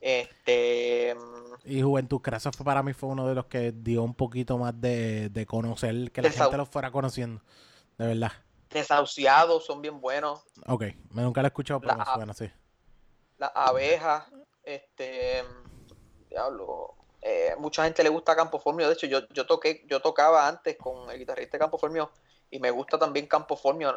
Este. 0.00 1.14
Y 1.64 1.82
Juventud 1.82 2.20
Crasa 2.20 2.50
fue, 2.52 2.64
para 2.64 2.82
mí 2.82 2.94
fue 2.94 3.10
uno 3.10 3.28
de 3.28 3.34
los 3.34 3.46
que 3.46 3.72
dio 3.72 4.02
un 4.02 4.14
poquito 4.14 4.56
más 4.56 4.80
de, 4.80 5.28
de 5.28 5.46
conocer, 5.46 6.10
que 6.10 6.22
la 6.22 6.30
gente 6.30 6.56
los 6.56 6.68
fuera 6.68 6.90
conociendo. 6.90 7.42
De 8.00 8.06
verdad. 8.06 8.32
Desahuciados 8.70 9.66
son 9.66 9.82
bien 9.82 10.00
buenos. 10.00 10.42
Ok, 10.66 10.84
me 11.10 11.20
nunca 11.20 11.42
lo 11.42 11.46
he 11.46 11.48
escuchado, 11.48 11.82
pero 11.82 12.02
suena 12.14 12.32
así. 12.32 12.50
Las 13.36 13.52
abejas, 13.54 14.24
este. 14.62 15.44
Diablo. 16.30 16.94
Eh, 17.20 17.54
mucha 17.58 17.84
gente 17.84 18.02
le 18.02 18.08
gusta 18.08 18.34
Campo 18.34 18.58
Formio. 18.58 18.86
De 18.86 18.94
hecho, 18.94 19.06
yo, 19.06 19.28
yo 19.28 19.44
toqué, 19.44 19.84
yo 19.86 20.00
tocaba 20.00 20.48
antes 20.48 20.78
con 20.78 21.10
el 21.10 21.18
guitarrista 21.18 21.58
Campo 21.58 21.76
Formio 21.76 22.10
y 22.50 22.58
me 22.58 22.70
gusta 22.70 22.98
también 22.98 23.26
Campo 23.26 23.54
Formio. 23.54 23.94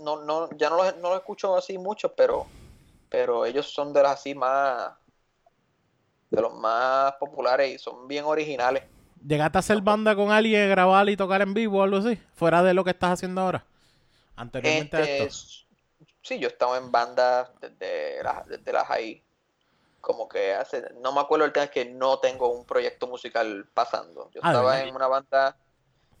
No, 0.00 0.24
no, 0.24 0.50
ya 0.56 0.68
no 0.68 0.82
lo, 0.82 0.92
no 0.96 1.10
lo 1.10 1.16
escucho 1.16 1.56
así 1.56 1.78
mucho, 1.78 2.12
pero, 2.16 2.46
pero 3.08 3.46
ellos 3.46 3.72
son 3.72 3.92
de 3.92 4.02
los 4.02 4.10
así 4.10 4.34
más 4.34 4.92
de 6.30 6.42
los 6.42 6.52
más 6.52 7.12
populares 7.20 7.76
y 7.76 7.78
son 7.78 8.08
bien 8.08 8.24
originales. 8.24 8.82
¿Llegaste 9.26 9.58
a 9.58 9.60
hacer 9.60 9.80
banda 9.80 10.14
con 10.14 10.30
alguien, 10.30 10.70
grabar 10.70 11.08
y 11.08 11.16
tocar 11.16 11.42
en 11.42 11.52
vivo 11.52 11.78
o 11.78 11.82
algo 11.82 11.96
así? 11.96 12.16
Fuera 12.34 12.62
de 12.62 12.74
lo 12.74 12.84
que 12.84 12.90
estás 12.90 13.10
haciendo 13.10 13.40
ahora. 13.40 13.64
Anteriormente 14.36 14.96
a 14.96 15.00
esto. 15.00 15.24
Este, 15.24 16.10
sí, 16.22 16.38
yo 16.38 16.46
estaba 16.46 16.76
en 16.76 16.92
banda 16.92 17.52
desde, 17.60 18.22
desde 18.46 18.72
las 18.72 18.88
ahí. 18.88 19.24
Como 20.00 20.28
que 20.28 20.54
hace. 20.54 20.84
No 21.00 21.12
me 21.12 21.20
acuerdo 21.20 21.44
el 21.44 21.52
tema, 21.52 21.64
es 21.64 21.70
que 21.72 21.86
no 21.86 22.20
tengo 22.20 22.50
un 22.50 22.64
proyecto 22.64 23.08
musical 23.08 23.66
pasando. 23.74 24.30
Yo 24.32 24.40
ah, 24.44 24.50
estaba 24.50 24.80
en 24.82 24.94
una 24.94 25.08
banda 25.08 25.56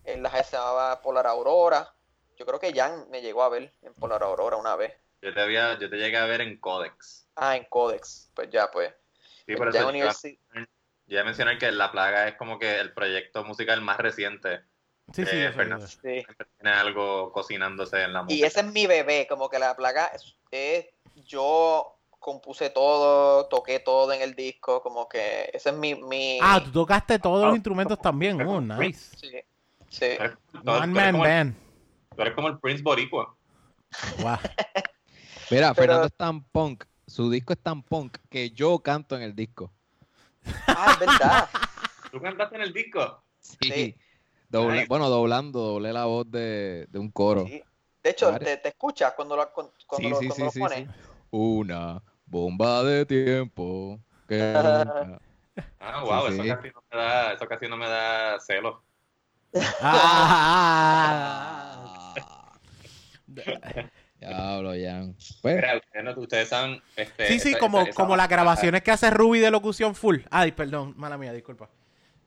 en 0.04 0.22
las 0.22 0.32
se 0.48 0.56
llamaba 0.56 1.00
Polar 1.00 1.28
Aurora. 1.28 1.94
Yo 2.36 2.44
creo 2.44 2.58
que 2.58 2.72
Jan 2.72 3.08
me 3.10 3.22
llegó 3.22 3.44
a 3.44 3.48
ver 3.48 3.72
en 3.82 3.94
Polar 3.94 4.24
Aurora 4.24 4.56
una 4.56 4.74
vez. 4.74 4.92
Yo 5.22 5.32
te, 5.32 5.40
había, 5.40 5.78
yo 5.78 5.88
te 5.88 5.96
llegué 5.96 6.16
a 6.16 6.26
ver 6.26 6.40
en 6.40 6.58
Codex. 6.58 7.28
Ah, 7.36 7.56
en 7.56 7.64
Codex. 7.66 8.30
Pues 8.34 8.50
ya, 8.50 8.68
pues. 8.70 8.92
Sí, 9.46 9.54
por 9.54 9.68
eso 9.68 9.92
ya 11.06 11.24
mencioné 11.24 11.58
que 11.58 11.70
La 11.72 11.92
Plaga 11.92 12.28
es 12.28 12.34
como 12.36 12.58
que 12.58 12.80
el 12.80 12.92
proyecto 12.92 13.44
musical 13.44 13.80
más 13.82 13.98
reciente. 13.98 14.60
Sí, 15.12 15.24
sí, 15.24 15.38
sí. 15.86 16.24
Tiene 16.58 16.74
algo 16.76 17.30
cocinándose 17.32 18.02
en 18.02 18.12
la 18.12 18.22
música. 18.24 18.40
Y 18.40 18.42
ese 18.44 18.60
es 18.60 18.66
mi 18.72 18.86
bebé, 18.86 19.26
como 19.28 19.48
que 19.48 19.58
La 19.58 19.76
Plaga 19.76 20.10
es, 20.50 20.86
yo 21.26 21.96
compuse 22.18 22.70
todo, 22.70 23.46
toqué 23.46 23.78
todo 23.78 24.12
en 24.12 24.20
el 24.20 24.34
disco, 24.34 24.82
como 24.82 25.08
que 25.08 25.48
ese 25.52 25.70
es 25.70 25.76
mi... 25.76 25.94
mi 25.94 26.40
Ah, 26.42 26.60
tú 26.64 26.72
tocaste 26.72 27.20
todos 27.20 27.46
los 27.46 27.54
instrumentos 27.54 28.00
también. 28.00 28.40
Oh, 28.42 28.60
nice. 28.60 29.16
Sí, 29.16 29.30
sí. 29.88 30.16
One 30.64 30.88
man 30.88 31.18
band. 31.20 31.54
Tú 32.16 32.22
eres 32.22 32.34
como 32.34 32.48
el 32.48 32.58
Prince 32.58 32.82
Boricua. 32.82 33.36
Wow. 34.18 34.38
Mira, 35.50 35.72
Pero- 35.72 35.74
Fernando 35.74 36.06
es 36.06 36.14
tan 36.14 36.42
punk, 36.42 36.84
su 37.06 37.30
disco 37.30 37.52
es 37.52 37.60
tan 37.62 37.82
punk 37.84 38.18
que 38.28 38.50
yo 38.50 38.80
canto 38.80 39.14
en 39.14 39.22
el 39.22 39.36
disco. 39.36 39.72
Ah, 40.66 40.90
es 40.92 40.98
verdad. 40.98 41.48
¿Tú 42.12 42.20
cantaste 42.20 42.56
en 42.56 42.62
el 42.62 42.72
disco? 42.72 43.22
Sí. 43.40 43.56
Sí. 43.62 43.96
Doble- 44.48 44.74
Nice. 44.74 44.86
Bueno, 44.88 45.08
doblando, 45.08 45.60
doblé 45.60 45.92
la 45.92 46.04
voz 46.04 46.30
de, 46.30 46.86
de 46.90 46.98
un 46.98 47.10
coro. 47.10 47.44
Sí. 47.46 47.62
De 48.02 48.10
hecho, 48.10 48.36
te, 48.38 48.56
te 48.58 48.68
escuchas 48.68 49.12
cuando 49.14 49.34
lo, 49.36 49.52
cuando, 49.52 49.72
Sí, 49.96 50.08
lo, 50.08 50.18
sí, 50.20 50.28
cuando 50.28 50.34
sí, 50.34 50.42
lo 50.44 50.50
sí, 50.50 50.60
pones. 50.60 50.78
sí. 50.78 50.86
Una 51.30 52.00
bomba 52.26 52.82
de 52.84 53.04
tiempo 53.06 53.98
que 54.28 54.38
Ah, 55.80 56.02
wow, 56.04 56.28
Sí, 56.28 56.34
eso, 56.34 56.42
sí. 56.42 56.48
Casi 56.48 56.68
no 56.68 56.82
me 56.90 56.96
da, 56.98 57.32
eso 57.32 57.46
casi 57.48 57.66
no 57.68 57.76
me 57.76 57.88
da 57.88 58.38
celos. 58.40 58.76
Ah. 61.08 62.52
Diablo, 64.20 64.72
Jan. 64.72 65.14
Pues, 65.42 65.56
Mira, 65.56 65.80
ustedes, 66.16 66.48
saben... 66.48 66.80
Este, 66.96 67.28
Sí, 67.28 67.38
sí, 67.40 67.48
esa- 67.50 67.58
como, 67.58 67.78
esa- 67.78 67.90
esa 67.90 67.96
como 67.96 68.16
las 68.16 68.28
grabaciones 68.28 68.82
que 68.82 68.90
hace 68.90 69.10
Ruby 69.10 69.38
de 69.40 69.50
locución 69.50 69.94
full. 69.94 70.18
Ay, 70.30 70.52
perdón, 70.52 70.94
mala 70.96 71.18
mía, 71.18 71.32
disculpa. 71.32 71.68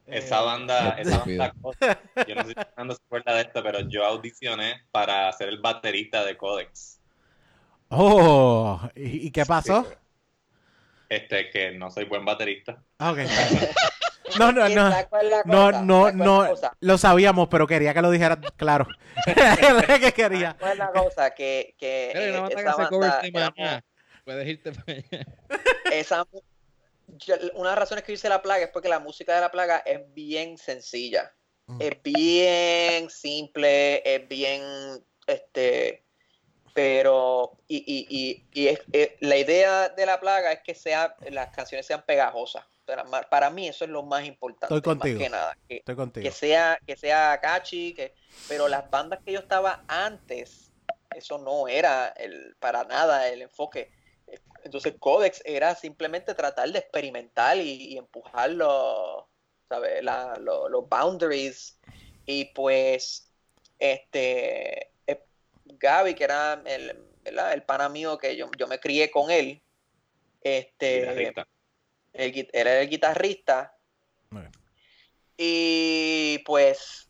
Esa 0.06 0.40
Eh, 0.40 0.44
banda, 0.44 0.90
esa 0.98 1.18
banda 1.18 1.54
yo 2.26 2.34
no 2.34 2.42
sé 2.42 2.48
si 2.48 2.54
Fernando 2.54 2.94
se 2.94 3.02
acuerda 3.06 3.34
de 3.34 3.42
esto, 3.42 3.62
pero 3.62 3.88
yo 3.88 4.04
audicioné 4.04 4.82
para 4.90 5.32
ser 5.32 5.48
el 5.48 5.58
baterista 5.60 6.24
de 6.24 6.36
Codex. 6.36 6.98
Oh, 7.90 8.80
¿y, 8.94 9.28
y 9.28 9.30
qué 9.30 9.44
pasó? 9.44 9.86
Este, 11.08 11.50
que 11.50 11.72
no 11.72 11.90
soy 11.90 12.04
buen 12.04 12.24
baterista. 12.24 12.82
Ah, 12.98 13.12
ok. 13.12 13.18
No, 14.38 14.52
no, 14.52 14.68
¿Y 14.68 14.74
no. 14.74 14.82
No, 14.82 14.88
no, 14.88 14.90
¿Sabes 14.92 15.06
cuál 15.08 15.26
es 15.26 15.32
la 15.32 15.42
no, 16.12 16.54
lo 16.80 16.98
sabíamos, 16.98 17.48
pero 17.48 17.66
quería 17.66 17.94
que 17.94 18.02
lo 18.02 18.10
dijeras 18.10 18.38
claro. 18.56 18.86
que 20.00 20.12
quería. 20.12 20.56
¿Cuál 20.58 20.72
es 20.72 20.78
la 20.78 20.90
cosa? 20.92 21.34
Que, 21.34 21.74
eh, 21.80 22.12
que 22.12 22.62
banda 22.64 23.52
era. 23.56 23.84
Puedes 24.24 24.48
irte 24.48 24.72
para 24.72 24.92
allá. 24.98 25.26
esa 25.92 26.26
yo- 27.08 27.34
una 27.54 27.70
de 27.70 27.74
las 27.74 27.78
razones 27.78 28.04
que 28.04 28.12
hice 28.12 28.28
la 28.28 28.42
plaga 28.42 28.64
es 28.64 28.70
porque 28.70 28.88
la 28.88 29.00
música 29.00 29.34
de 29.34 29.40
la 29.40 29.50
plaga 29.50 29.78
es 29.78 30.00
bien 30.14 30.58
sencilla. 30.58 31.32
Mm. 31.66 31.78
Es 31.80 32.02
bien 32.02 33.10
simple, 33.10 34.02
es 34.14 34.28
bien 34.28 34.62
este 35.26 36.04
pero 36.72 37.58
y, 37.66 37.78
y, 37.78 38.06
y, 38.08 38.46
y 38.52 38.68
es- 38.68 38.80
eh, 38.92 39.16
la 39.20 39.36
idea 39.36 39.88
de 39.88 40.06
la 40.06 40.20
plaga 40.20 40.52
es 40.52 40.60
que 40.60 40.74
sea 40.74 41.16
las 41.30 41.50
canciones 41.50 41.86
sean 41.86 42.02
pegajosas. 42.06 42.64
Para, 43.30 43.50
mí 43.50 43.68
eso 43.68 43.84
es 43.84 43.90
lo 43.90 44.02
más 44.02 44.24
importante, 44.24 44.74
Estoy 44.74 44.82
contigo. 44.82 45.18
más 45.18 45.24
que 45.24 45.30
nada. 45.30 45.56
Que, 45.68 45.76
Estoy 45.78 45.96
contigo. 45.96 46.24
que 46.24 46.32
sea 46.32 46.78
que 46.86 46.96
sea 46.96 47.38
catchy 47.40 47.94
que 47.94 48.14
pero 48.48 48.68
las 48.68 48.90
bandas 48.90 49.20
que 49.24 49.32
yo 49.32 49.40
estaba 49.40 49.84
antes 49.88 50.72
eso 51.14 51.38
no 51.38 51.68
era 51.68 52.08
el 52.16 52.56
para 52.58 52.84
nada 52.84 53.28
el 53.28 53.42
enfoque 53.42 53.90
entonces 54.64 54.94
Codex 54.98 55.42
era 55.44 55.74
simplemente 55.74 56.34
tratar 56.34 56.70
de 56.70 56.78
experimentar 56.78 57.56
y, 57.56 57.94
y 57.94 57.98
empujar 57.98 58.50
los 58.50 59.24
¿sabes? 59.68 60.02
La- 60.04 60.36
lo- 60.40 60.68
los 60.68 60.88
boundaries 60.88 61.78
y 62.26 62.46
pues 62.46 63.32
este 63.78 64.92
eh, 65.06 65.24
Gaby 65.64 66.14
que 66.14 66.24
era 66.24 66.62
el, 66.64 66.96
¿verdad? 67.24 67.52
el 67.54 67.62
pana 67.62 67.88
mío 67.88 68.18
que 68.18 68.36
yo, 68.36 68.50
yo 68.58 68.66
me 68.66 68.78
crié 68.78 69.10
con 69.10 69.30
él 69.30 69.62
este 70.42 71.00
Guitarrista. 71.00 71.48
El 72.12 72.32
gui- 72.32 72.50
era 72.52 72.80
el 72.80 72.88
guitarrista. 72.88 73.74
Y 75.42 76.38
pues, 76.44 77.08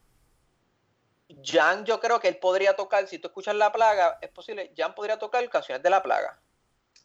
Jan, 1.44 1.84
yo 1.84 1.98
creo 1.98 2.20
que 2.20 2.28
él 2.28 2.36
podría 2.36 2.76
tocar, 2.76 3.06
si 3.08 3.18
tú 3.18 3.26
escuchas 3.28 3.56
La 3.56 3.72
Plaga, 3.72 4.18
es 4.20 4.28
posible, 4.30 4.72
Jan 4.76 4.94
podría 4.94 5.18
tocar 5.18 5.48
canciones 5.48 5.82
de 5.82 5.90
La 5.90 6.00
Plaga. 6.02 6.38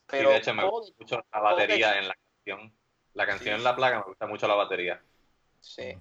Pero 0.08 0.30
de 0.30 0.38
hecho 0.38 0.54
me 0.54 0.64
gusta 0.70 0.94
mucho 1.00 1.26
la 1.34 1.40
batería 1.40 1.98
en 1.98 2.08
la 2.10 2.16
canción. 2.16 2.74
La 3.16 3.26
canción 3.26 3.56
Sí. 3.56 3.60
en 3.60 3.64
La 3.64 3.76
Plaga 3.76 3.98
me 4.00 4.06
gusta 4.06 4.28
mucho 4.28 4.48
la 4.48 4.56
batería. 4.56 5.02
sí. 5.62 5.98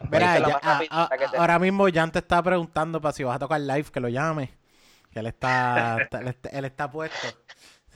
Verá, 0.00 0.26
Esa 0.26 0.34
es 0.36 0.40
la 0.42 0.48
ya- 0.48 0.54
más 0.54 0.62
a- 0.64 0.72
rapidita 0.74 1.04
a- 1.04 1.18
que 1.18 1.28
te- 1.28 1.36
ahora 1.38 1.58
mismo 1.58 1.86
Jan 1.92 2.12
te 2.12 2.20
está 2.20 2.40
preguntando 2.40 3.00
para 3.00 3.12
si 3.12 3.24
vas 3.24 3.34
a 3.34 3.38
tocar 3.40 3.60
live, 3.60 3.90
que 3.90 3.98
lo 3.98 4.08
llame. 4.08 4.54
Que 5.10 5.18
él 5.18 5.26
está, 5.26 5.96
está- 6.02 6.20
él, 6.20 6.28
está 6.28 6.48
él 6.50 6.64
está 6.66 6.90
puesto. 6.90 7.26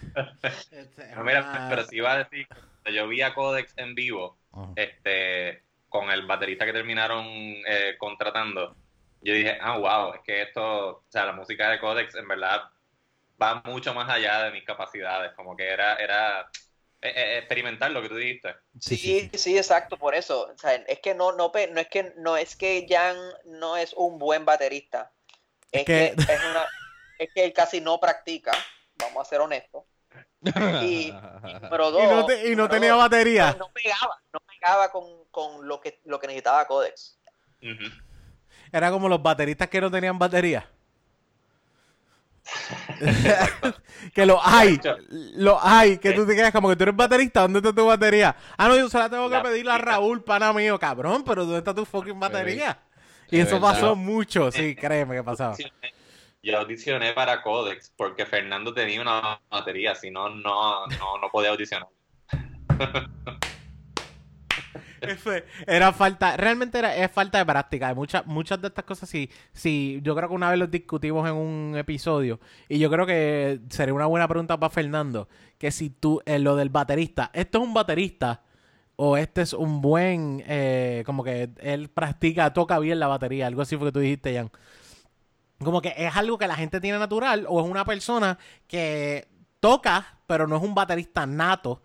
No, 1.16 1.22
mira, 1.22 1.66
pero 1.70 1.84
si 1.84 1.96
iba 1.98 2.10
a 2.12 2.18
decir, 2.24 2.48
yo 2.90 3.06
vi 3.08 3.22
a 3.22 3.34
Codex 3.34 3.72
en 3.76 3.94
vivo, 3.94 4.38
este, 4.76 5.62
con 5.88 6.10
el 6.10 6.26
baterista 6.26 6.64
que 6.66 6.72
terminaron 6.72 7.24
eh, 7.26 7.96
contratando, 7.98 8.76
yo 9.20 9.34
dije, 9.34 9.58
ah, 9.60 9.78
wow, 9.78 10.14
es 10.14 10.20
que 10.22 10.42
esto, 10.42 10.88
o 10.98 11.04
sea, 11.08 11.24
la 11.26 11.32
música 11.32 11.70
de 11.70 11.78
Codex 11.78 12.14
en 12.16 12.26
verdad 12.26 12.62
va 13.40 13.62
mucho 13.64 13.94
más 13.94 14.08
allá 14.08 14.42
de 14.44 14.50
mis 14.52 14.64
capacidades, 14.64 15.32
como 15.34 15.56
que 15.56 15.68
era, 15.68 15.96
era 15.96 16.50
eh, 17.00 17.12
eh, 17.14 17.38
experimentar 17.38 17.90
lo 17.90 18.02
que 18.02 18.08
tú 18.08 18.16
dijiste. 18.16 18.54
Sí, 18.80 18.96
Sí, 18.96 18.96
sí, 18.96 19.28
sí. 19.32 19.38
sí, 19.38 19.56
exacto, 19.58 19.96
por 19.96 20.14
eso. 20.14 20.48
O 20.52 20.58
sea, 20.58 20.74
es 20.74 21.00
que 21.00 21.14
no, 21.14 21.32
no, 21.32 21.50
pe- 21.52 21.68
no 21.68 21.80
es 21.80 21.88
que 21.88 22.12
no 22.18 22.36
es 22.36 22.56
que 22.56 22.86
Jan 22.88 23.16
no 23.46 23.76
es 23.76 23.92
un 23.94 24.18
buen 24.18 24.44
baterista. 24.44 25.12
Es 25.72 25.80
Es 25.80 25.86
que, 25.86 26.14
que- 26.16 26.32
es 26.32 26.44
una, 26.44 26.66
es 27.18 27.32
que 27.32 27.44
él 27.44 27.52
casi 27.52 27.80
no 27.80 27.98
practica, 27.98 28.52
vamos 28.98 29.26
a 29.26 29.28
ser 29.28 29.40
honestos. 29.40 29.84
Y, 30.44 30.48
y 30.86 31.12
número 31.62 31.90
dos, 31.90 32.02
Y 32.02 32.06
no, 32.06 32.26
te- 32.26 32.46
y 32.46 32.50
no 32.50 32.62
número 32.64 32.68
tenía 32.68 32.92
dos, 32.92 33.00
batería. 33.02 33.56
no 33.58 33.68
pegaba, 33.72 34.20
no 34.32 34.40
pegaba 34.40 34.90
con, 34.90 35.04
con 35.30 35.66
lo 35.68 35.80
que 35.80 36.00
lo 36.04 36.18
que 36.18 36.26
necesitaba 36.26 36.66
Codex. 36.66 37.18
Era 38.72 38.90
como 38.90 39.08
los 39.08 39.22
bateristas 39.22 39.68
que 39.68 39.80
no 39.80 39.90
tenían 39.90 40.18
batería. 40.18 40.68
que 44.14 44.26
lo 44.26 44.40
hay, 44.44 44.80
lo 45.36 45.58
hay, 45.62 45.98
que 45.98 46.12
tú 46.12 46.26
te 46.26 46.34
quedas 46.34 46.52
como 46.52 46.68
que 46.68 46.76
tú 46.76 46.82
eres 46.84 46.96
baterista, 46.96 47.42
¿dónde 47.42 47.60
está 47.60 47.72
tu 47.72 47.86
batería? 47.86 48.34
Ah, 48.56 48.68
no, 48.68 48.76
yo 48.76 48.88
se 48.88 48.98
la 48.98 49.08
tengo 49.08 49.28
que 49.28 49.36
La 49.36 49.42
pedir 49.42 49.68
a 49.68 49.72
batería. 49.72 49.92
Raúl, 49.92 50.24
pana 50.24 50.52
mío, 50.52 50.78
cabrón, 50.78 51.22
pero 51.24 51.44
¿dónde 51.44 51.58
está 51.58 51.72
tu 51.74 51.84
fucking 51.84 52.18
batería? 52.18 52.78
Y 53.30 53.38
Es 53.38 53.46
eso 53.46 53.60
verdad. 53.60 53.74
pasó 53.74 53.96
mucho, 53.96 54.50
sí, 54.50 54.74
créeme 54.74 55.16
que 55.16 55.22
pasaba. 55.22 55.56
Yo 56.42 56.58
audicioné 56.58 57.12
para 57.12 57.40
Codex 57.40 57.92
porque 57.96 58.26
Fernando 58.26 58.74
tenía 58.74 59.00
una 59.00 59.40
batería, 59.48 59.94
si 59.94 60.10
no, 60.10 60.28
no, 60.28 60.86
no, 60.86 61.18
no 61.20 61.30
podía 61.30 61.50
audicionar. 61.50 61.88
Era 65.66 65.92
falta, 65.92 66.36
realmente 66.36 66.78
era, 66.78 66.94
es 66.94 67.10
falta 67.10 67.38
de 67.38 67.44
práctica. 67.44 67.92
Muchas, 67.94 68.24
muchas 68.26 68.60
de 68.60 68.68
estas 68.68 68.84
cosas 68.84 69.08
sí, 69.08 69.28
sí, 69.52 70.00
yo 70.02 70.14
creo 70.14 70.28
que 70.28 70.34
una 70.34 70.48
vez 70.50 70.58
los 70.58 70.70
discutimos 70.70 71.28
en 71.28 71.34
un 71.34 71.76
episodio. 71.76 72.38
Y 72.68 72.78
yo 72.78 72.88
creo 72.88 73.04
que 73.04 73.60
sería 73.68 73.94
una 73.94 74.06
buena 74.06 74.28
pregunta 74.28 74.58
para 74.60 74.70
Fernando. 74.70 75.28
Que 75.58 75.72
si 75.72 75.90
tú, 75.90 76.20
eh, 76.24 76.38
lo 76.38 76.54
del 76.54 76.68
baterista, 76.68 77.30
¿esto 77.34 77.58
es 77.58 77.64
un 77.64 77.74
baterista? 77.74 78.42
O 78.94 79.16
este 79.16 79.42
es 79.42 79.52
un 79.54 79.80
buen, 79.80 80.44
eh, 80.46 81.02
como 81.04 81.24
que 81.24 81.50
él 81.58 81.88
practica, 81.88 82.52
toca 82.52 82.78
bien 82.78 83.00
la 83.00 83.08
batería, 83.08 83.48
algo 83.48 83.62
así 83.62 83.76
fue 83.76 83.88
que 83.88 83.92
tú 83.92 84.00
dijiste, 84.00 84.34
Jan. 84.34 84.50
Como 85.64 85.80
que 85.82 85.94
es 85.96 86.16
algo 86.16 86.38
que 86.38 86.46
la 86.46 86.56
gente 86.56 86.80
tiene 86.80 86.98
natural, 86.98 87.46
o 87.48 87.60
es 87.60 87.66
una 87.68 87.84
persona 87.84 88.38
que 88.66 89.28
toca, 89.60 90.18
pero 90.26 90.46
no 90.46 90.56
es 90.56 90.62
un 90.62 90.74
baterista 90.74 91.26
nato. 91.26 91.82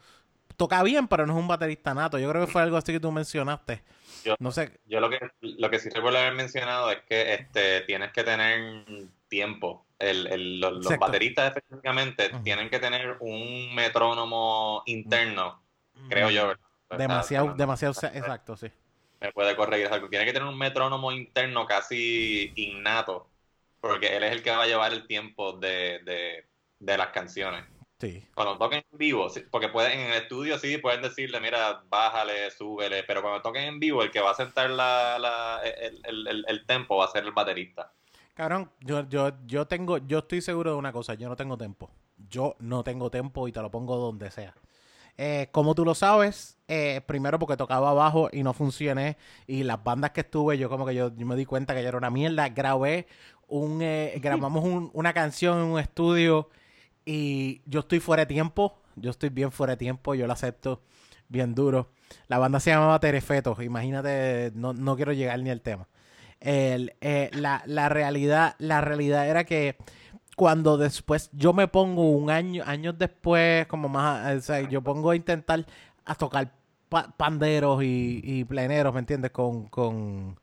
Toca 0.56 0.82
bien, 0.84 1.08
pero 1.08 1.28
no 1.28 1.34
es 1.34 1.40
un 1.40 1.48
baterista 1.48 1.94
nato. 1.94 2.18
Yo 2.18 2.30
creo 2.30 2.46
que 2.46 2.52
fue 2.52 2.62
algo 2.64 2.78
así 2.78 2.92
que 2.92 3.00
tú 3.00 3.12
mencionaste. 3.12 3.84
Yo- 4.24 4.36
No 4.40 4.52
sé. 4.52 4.80
Yo 4.86 5.00
lo 5.00 5.10
que, 5.10 5.20
lo 5.42 5.70
que 5.70 5.80
sí 5.80 5.90
recuerdo 5.90 6.18
haber 6.18 6.34
mencionado 6.34 6.92
es 6.92 7.00
que 7.08 7.34
este, 7.34 7.82
tienes 7.82 8.12
que 8.12 8.24
tener 8.24 8.84
tiempo. 9.28 9.86
El, 10.00 10.28
el- 10.28 10.60
los, 10.60 10.86
bateristas 11.00 11.56
específicamente 11.56 12.30
Ujú. 12.34 12.44
tienen 12.44 12.70
que 12.70 12.80
tener 12.80 13.18
un 13.20 13.74
metrónomo 13.74 14.84
interno, 14.86 15.62
creo 16.10 16.30
yo. 16.30 16.48
¿verdad? 16.48 16.60
Demasiado, 16.98 17.54
demasiado, 17.56 17.94
exacto, 18.14 18.56
sí. 18.58 18.72
Me 19.20 19.32
puede 19.32 19.56
corregir 19.56 19.88
algo. 19.88 20.10
Tiene 20.10 20.26
que 20.26 20.34
tener 20.34 20.48
un 20.48 20.58
metrónomo 20.58 21.12
interno 21.12 21.66
casi 21.66 22.52
innato, 22.56 23.28
porque 23.88 24.16
él 24.16 24.24
es 24.24 24.32
el 24.32 24.44
que 24.44 24.52
va 24.52 24.64
a 24.64 24.68
llevar 24.68 24.94
el 24.94 25.08
tiempo 25.08 25.54
de, 25.54 26.00
de, 26.04 26.46
de 26.80 26.98
las 26.98 27.08
canciones. 27.08 27.66
Sí. 28.00 28.24
Cuando 28.36 28.58
toquen 28.60 28.84
en 28.92 28.98
vivo, 28.98 29.28
porque 29.50 29.70
pueden 29.70 30.00
en 30.00 30.12
el 30.12 30.22
estudio 30.22 30.60
sí 30.60 30.78
pueden 30.78 31.02
decirle, 31.02 31.40
mira, 31.40 31.84
bájale, 31.90 32.52
súbele, 32.52 33.04
pero 33.04 33.24
cuando 33.24 33.42
toquen 33.42 33.64
en 33.64 33.80
vivo, 33.80 34.04
el 34.04 34.12
que 34.12 34.20
va 34.22 34.32
a 34.32 34.36
sentar 34.36 34.70
la, 34.70 35.18
la- 35.18 35.62
el, 35.64 36.00
el, 36.04 36.28
el- 36.28 36.46
el 36.48 36.66
tempo 36.68 36.98
va 36.98 37.06
a 37.06 37.12
ser 37.12 37.24
el 37.24 37.32
baterista. 37.32 37.92
Cabrón, 38.36 38.70
yo, 38.82 39.10
yo, 39.10 39.32
yo 39.48 39.66
tengo, 39.66 39.98
yo 39.98 40.20
estoy 40.20 40.42
seguro 40.42 40.72
de 40.74 40.78
una 40.78 40.92
cosa, 40.92 41.16
yo 41.16 41.28
no 41.28 41.36
tengo 41.36 41.58
tiempo. 41.58 41.90
Yo 42.30 42.56
no 42.60 42.84
tengo 42.84 43.10
tiempo 43.10 43.48
y 43.48 43.52
te 43.52 43.62
lo 43.62 43.72
pongo 43.72 43.98
donde 43.98 44.30
sea. 44.30 44.54
Eh, 45.20 45.50
como 45.52 45.74
tú 45.74 45.84
lo 45.84 45.96
sabes, 45.96 46.60
eh, 46.68 47.02
primero 47.08 47.40
porque 47.40 47.58
tocaba 47.58 47.90
abajo 47.90 48.30
y 48.32 48.44
no 48.44 48.54
funcioné. 48.54 49.18
Y 49.48 49.64
las 49.64 49.84
bandas 49.84 50.12
que 50.12 50.22
estuve, 50.22 50.60
yo 50.60 50.70
como 50.70 50.86
que 50.86 50.94
yo, 50.94 51.12
yo 51.16 51.26
me 51.26 51.36
di 51.36 51.46
cuenta 51.46 51.74
que 51.74 51.82
yo 51.82 51.88
era 51.88 51.98
una 51.98 52.12
mierda. 52.12 52.50
Grabé 52.50 53.08
un, 53.48 53.82
eh, 53.82 54.20
grabamos 54.22 54.64
un- 54.64 54.90
una 54.94 55.14
canción 55.14 55.58
en 55.60 55.66
un 55.66 55.80
estudio 55.80 56.50
y 57.06 57.62
yo 57.66 57.80
estoy 57.82 58.00
fuera 58.00 58.24
de 58.24 58.28
tiempo 58.28 58.82
Yo 58.96 59.12
estoy 59.12 59.30
bien 59.30 59.52
fuera 59.52 59.74
de 59.74 59.78
tiempo, 59.78 60.16
yo 60.16 60.26
lo 60.26 60.34
acepto 60.34 60.82
bien 61.30 61.54
duro. 61.54 61.92
La 62.28 62.40
banda 62.40 62.60
se 62.60 62.72
llamaba 62.72 63.00
Terefeto, 63.00 63.56
imagínate, 63.62 64.52
no, 64.56 64.74
no 64.74 64.96
quiero 64.96 65.14
llegar 65.14 65.40
ni 65.42 65.52
al 65.52 65.62
tema. 65.62 65.88
El, 66.40 66.96
eh, 67.02 67.30
la, 67.34 67.62
la 67.68 67.90
realidad, 67.90 68.56
la 68.60 68.82
realidad 68.82 69.28
era 69.30 69.44
que 69.44 69.76
cuando 70.36 70.78
después 70.78 71.30
yo 71.34 71.54
me 71.54 71.68
pongo 71.68 72.10
un 72.12 72.30
año, 72.32 72.64
años 72.66 72.96
después, 72.98 73.68
como 73.68 73.88
más, 73.90 74.36
o 74.36 74.42
sea, 74.42 74.62
yo 74.62 74.82
pongo 74.82 75.12
a 75.12 75.16
intentar 75.16 75.66
a 76.06 76.16
tocar 76.16 76.52
pa- 76.90 77.14
panderos 77.18 77.84
y, 77.84 78.22
y 78.24 78.44
pleneros, 78.46 78.94
¿me 78.94 79.00
entiendes? 79.02 79.32
Con, 79.32 79.68
con, 79.68 80.40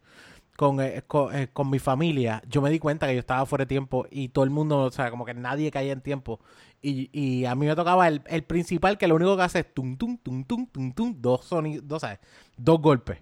con, 0.56 0.81
eh, 0.81 1.02
con, 1.06 1.35
eh, 1.35 1.48
con 1.52 1.68
mi 1.70 1.78
familia, 1.78 2.43
yo 2.48 2.62
me 2.62 2.70
di 2.70 2.78
cuenta 2.78 3.06
que 3.06 3.14
yo 3.14 3.20
estaba 3.20 3.44
fuera 3.47 3.64
de 3.64 3.68
tiempo 3.68 4.06
y 4.10 4.28
todo 4.28 4.44
el 4.44 4.51
mundo, 4.51 4.81
o 4.82 4.90
sea, 4.90 5.10
como 5.10 5.24
que 5.24 5.35
nadie 5.35 5.70
caía 5.70 5.93
en 5.93 6.01
tiempo. 6.01 6.40
Y, 6.82 7.09
y 7.18 7.44
a 7.47 7.55
mí 7.55 7.66
me 7.66 7.74
tocaba 7.74 8.06
el, 8.09 8.22
el 8.26 8.43
principal 8.44 8.98
que 8.98 9.09
lo 9.09 9.14
único 9.14 9.36
que 9.36 9.43
hace 9.43 9.60
es 9.60 9.74
tum, 9.74 9.97
tum, 9.97 10.18
tum, 10.18 10.44
tum, 10.44 10.66
tum, 10.66 10.93
tum, 10.93 11.14
dos 11.18 11.44
sonidos, 11.47 11.89
dos, 11.89 12.02
¿sabes? 12.02 12.18
Dos 12.56 12.81
golpes. 12.81 13.18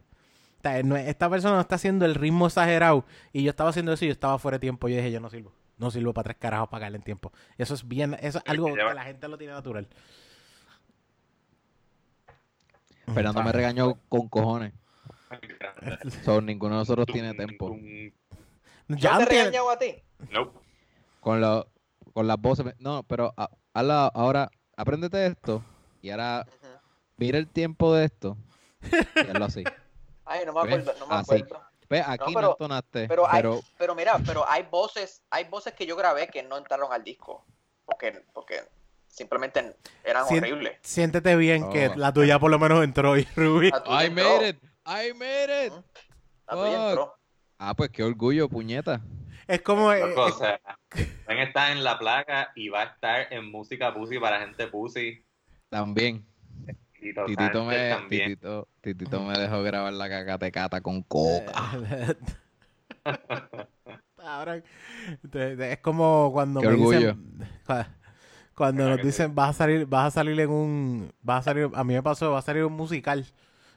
O 0.59 0.62
sea, 0.62 0.82
no- 0.82 0.96
esta 0.96 1.30
persona 1.30 1.54
no 1.54 1.60
está 1.60 1.76
haciendo 1.76 2.04
el 2.04 2.14
ritmo 2.14 2.46
exagerado 2.46 3.04
y 3.32 3.42
yo 3.44 3.50
estaba 3.50 3.70
haciendo 3.70 3.92
eso 3.92 4.04
y 4.04 4.09
yo 4.09 4.12
estaba 4.12 4.38
fuera 4.38 4.56
de 4.56 4.60
tiempo. 4.60 4.88
Yo 4.88 4.96
dije, 4.96 5.10
yo 5.12 5.20
no 5.20 5.30
sirvo. 5.30 5.52
No 5.78 5.90
sirvo 5.90 6.12
para 6.12 6.24
tres 6.24 6.36
carajos 6.38 6.68
para 6.68 6.82
caerle 6.82 6.98
en 6.98 7.04
tiempo. 7.04 7.32
Eso 7.56 7.74
es 7.74 7.86
bien, 7.86 8.14
eso 8.20 8.38
es 8.38 8.44
algo 8.46 8.66
que 8.66 8.94
la 8.94 9.04
gente 9.04 9.26
lo 9.28 9.38
tiene 9.38 9.52
natural. 9.54 9.88
Fernando 13.14 13.42
me 13.42 13.52
regañó 13.52 13.94
con 14.09 14.28
cojones. 14.28 14.72
So, 16.24 16.40
ninguno 16.40 16.74
de 16.74 16.78
nosotros 16.80 17.06
tiene 17.06 17.34
tiempo. 17.34 17.76
¿Yo 18.88 18.96
Ya 18.96 19.18
te 19.18 19.24
regañado 19.26 19.70
a 19.70 19.78
ti? 19.78 20.02
Nope. 20.30 20.59
Con, 21.20 21.40
la- 21.40 21.66
con 22.12 22.26
las 22.26 22.38
voces. 22.40 22.74
No, 22.78 23.02
pero 23.04 23.32
a- 23.36 23.50
hazla 23.74 24.06
ahora, 24.09 24.50
apréndete 24.76 25.26
esto 25.26 25.64
y 26.00 26.10
ahora 26.10 26.46
mira 27.16 27.38
el 27.38 27.48
tiempo 27.48 27.94
de 27.94 28.04
esto 28.06 28.36
y 29.14 29.20
hazlo 29.30 29.44
así. 29.44 29.64
Ay, 30.24 30.44
no 30.46 30.52
me 30.52 30.62
¿Ves? 30.62 30.80
acuerdo, 30.80 30.94
no 31.00 31.06
me 31.06 31.14
Así. 31.16 31.34
acuerdo. 31.34 31.62
Ve, 31.88 32.00
aquí 32.06 32.32
no, 32.32 32.34
pero- 32.34 32.50
entonaste, 32.52 33.09
Pero 33.09 33.26
hay, 33.28 33.42
pero 33.42 33.60
pero 33.76 33.94
mira, 33.94 34.18
pero 34.24 34.48
hay 34.48 34.62
voces, 34.70 35.22
hay 35.30 35.44
voces 35.44 35.74
que 35.74 35.84
yo 35.86 35.94
grabé 35.96 36.28
que 36.28 36.42
no 36.42 36.56
entraron 36.56 36.92
al 36.92 37.04
disco. 37.04 37.44
Porque, 37.84 38.24
porque 38.32 38.62
simplemente 39.09 39.76
eran 40.04 40.26
Sien- 40.26 40.42
horribles. 40.44 40.78
Siéntete 40.82 41.36
bien 41.36 41.68
que 41.70 41.88
Oh. 41.88 41.94
la 41.96 42.12
tuya 42.12 42.38
por 42.38 42.50
lo 42.50 42.59
menos 42.59 42.82
entró 42.82 43.16
y 43.18 43.24
Ruby. 43.36 43.70
La 43.70 43.82
tuya 43.82 44.02
I 44.04 44.06
entró, 44.06 44.24
made 44.24 44.48
it, 44.50 44.62
I 44.86 45.12
made 45.14 45.66
it. 45.66 45.72
Fuck. 46.48 46.66
entró. 46.66 47.14
Ah, 47.59 47.74
pues 47.74 47.90
qué 47.90 48.02
orgullo, 48.02 48.48
puñeta. 48.48 49.00
Es 49.46 49.62
como... 49.62 49.92
eh, 49.92 50.00
Loco, 50.00 50.24
o 50.24 50.32
sea, 50.32 50.60
Ben 51.26 51.38
está 51.38 51.72
en 51.72 51.84
la 51.84 51.98
placa 51.98 52.52
y 52.56 52.68
va 52.68 52.82
a 52.82 52.84
estar 52.86 53.32
en 53.32 53.50
música 53.50 53.94
pussy 53.94 54.18
para 54.18 54.40
gente 54.40 54.66
pussy. 54.66 55.24
También. 55.68 56.24
Titito 57.26 57.64
me, 57.64 57.88
también. 57.90 58.28
Titito, 58.28 58.68
Titito 58.80 59.20
me 59.22 59.36
dejó 59.38 59.62
grabar 59.62 59.92
la 59.92 60.09
cacatecata 60.09 60.80
con 60.80 61.02
coca. 61.02 61.52
Te- 65.30 65.72
Es 65.72 65.78
como 65.80 66.30
cuando 66.32 66.60
Qué 66.60 66.68
me 66.68 66.72
orgullo. 66.74 66.98
dicen 66.98 67.48
cua- 67.66 67.88
cuando 68.54 68.88
nos 68.88 69.02
dicen 69.02 69.34
vas 69.34 69.50
a 69.50 69.52
salir 69.54 69.86
vas 69.86 70.06
a 70.09 70.10
salir 70.10 70.38
en 70.38 70.50
un 70.50 71.12
vas 71.22 71.40
a 71.40 71.42
salir 71.50 71.68
a 71.74 71.82
mí 71.84 71.94
me 71.94 72.02
pasó 72.02 72.30
va 72.32 72.38
a 72.38 72.42
salir 72.42 72.64
un 72.64 72.74
musical 72.74 73.24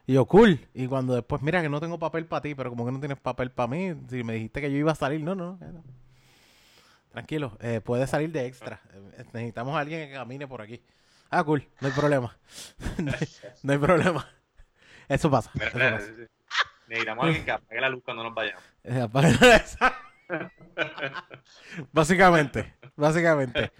y 0.07 0.13
yo 0.13 0.25
cool 0.25 0.59
y 0.73 0.87
cuando 0.87 1.15
después 1.15 1.41
mira 1.41 1.61
que 1.61 1.69
no 1.69 1.79
tengo 1.79 1.97
papel 1.99 2.25
para 2.25 2.41
ti 2.41 2.55
pero 2.55 2.69
como 2.69 2.85
que 2.85 2.91
no 2.91 2.99
tienes 2.99 3.19
papel 3.19 3.51
para 3.51 3.67
mí 3.67 3.93
si 4.09 4.23
me 4.23 4.33
dijiste 4.33 4.61
que 4.61 4.71
yo 4.71 4.77
iba 4.77 4.91
a 4.91 4.95
salir 4.95 5.21
no 5.21 5.33
no, 5.35 5.57
no. 5.59 5.83
tranquilo 7.11 7.57
eh, 7.61 7.81
puedes 7.83 8.09
salir 8.09 8.31
de 8.31 8.45
extra 8.45 8.81
Eh, 8.93 9.23
necesitamos 9.33 9.75
a 9.75 9.79
alguien 9.79 10.07
que 10.07 10.13
camine 10.13 10.47
por 10.47 10.61
aquí 10.61 10.81
ah 11.31 11.43
cool 11.43 11.67
no 11.81 11.87
hay 11.87 11.93
problema 11.93 12.37
no, 12.97 13.11
hay, 13.11 13.27
no 13.63 13.73
hay 13.73 13.79
problema 13.79 14.27
eso 15.07 15.29
pasa, 15.29 15.51
Mira, 15.53 15.67
eso 15.67 15.77
mira, 15.77 15.91
pasa. 15.97 16.11
necesitamos 16.87 17.23
a 17.23 17.27
alguien 17.27 17.45
que 17.45 17.51
apague 17.51 17.81
la 17.81 17.89
luz 17.89 18.03
cuando 18.03 18.23
nos 18.23 18.33
vayamos. 18.33 18.63
Eh, 18.83 19.07
básicamente, 21.91 22.73
básicamente. 22.95 23.71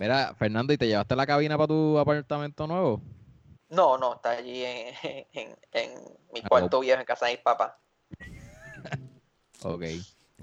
Mira, 0.00 0.34
Fernando, 0.34 0.72
¿y 0.72 0.78
te 0.78 0.86
llevaste 0.88 1.14
la 1.16 1.26
cabina 1.26 1.56
para 1.56 1.68
tu 1.68 1.98
apartamento 1.98 2.66
nuevo? 2.66 3.02
No, 3.70 3.98
no, 3.98 4.14
está 4.14 4.30
allí 4.30 4.64
en, 4.64 4.94
en, 5.32 5.56
en 5.72 5.90
mi 6.32 6.40
Ah, 6.42 6.48
cuarto 6.48 6.80
viejo 6.80 7.00
en 7.00 7.06
casa 7.06 7.26
de 7.26 7.32
mis 7.32 7.40
papás. 7.42 7.72
Ok. 9.64 9.82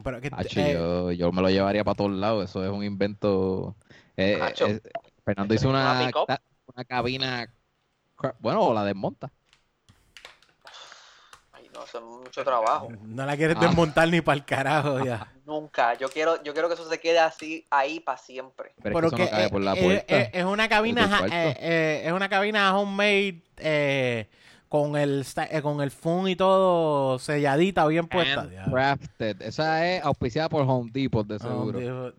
Pero 0.04 0.22
que, 0.22 0.30
Hacho, 0.32 0.60
eh, 0.60 0.74
yo, 0.74 1.12
yo 1.12 1.32
me 1.32 1.42
lo 1.42 1.50
llevaría 1.50 1.84
para 1.84 1.96
todos 1.96 2.12
lados. 2.12 2.50
Eso 2.50 2.64
es 2.64 2.70
un 2.70 2.84
invento. 2.84 3.76
eh, 4.18 4.40
Hacho. 4.42 4.68
eh, 4.68 4.82
Fernando 5.24 5.54
hizo 5.54 5.70
Una 5.70 6.12
una, 6.28 6.42
una 6.68 6.86
cabina. 6.86 7.50
Bueno, 8.40 8.62
o 8.64 8.74
la 8.74 8.84
desmonta. 8.84 9.32
Eso 11.86 11.98
es 12.00 12.04
mucho 12.04 12.44
trabajo. 12.44 12.90
no 13.04 13.26
la 13.26 13.38
quieres 13.38 13.56
Ah. 13.60 13.66
desmontar 13.68 14.08
ni 14.10 14.22
para 14.22 14.38
el 14.38 14.46
carajo 14.46 15.04
ya. 15.04 15.32
Nunca. 15.46 15.94
Yo 15.96 16.10
quiero, 16.10 16.42
yo 16.44 16.54
quiero 16.54 16.68
que 16.68 16.74
eso 16.74 16.90
se 16.90 17.00
quede 17.00 17.20
así 17.20 17.66
ahí 17.70 18.00
para 18.00 18.18
siempre. 18.18 18.74
Pero, 18.82 18.96
Pero 18.96 19.08
es 19.08 19.14
que 19.14 19.24
eso 19.24 19.24
no 19.24 19.26
que, 19.26 19.32
cabe 19.32 19.46
eh, 19.46 19.50
por 19.50 19.62
la 19.62 19.74
eh, 19.74 19.84
puerta. 19.84 20.16
eh, 20.18 20.32
es 20.34 20.44
una 20.46 20.68
cabina, 20.68 21.22
eh, 21.32 21.56
eh, 21.60 22.02
es 22.06 22.12
una 22.12 22.28
cabina 22.30 22.78
homemade 22.78 23.42
eh, 23.58 24.28
con 24.68 24.96
el 24.98 25.24
eh, 25.50 25.62
con 25.62 25.82
el 25.82 25.92
foam 25.92 26.28
y 26.30 26.36
todo 26.36 27.20
selladita, 27.20 27.86
bien 27.88 28.08
puesta. 28.08 28.50
Ya. 28.52 28.64
Handcrafted. 28.64 29.42
Esa 29.44 29.88
es 29.88 30.04
auspiciada 30.04 30.50
por 30.50 30.64
Home 30.68 30.90
Depot, 30.92 31.26
de 31.28 31.36
Oh, 31.36 31.40
seguro. 31.40 32.14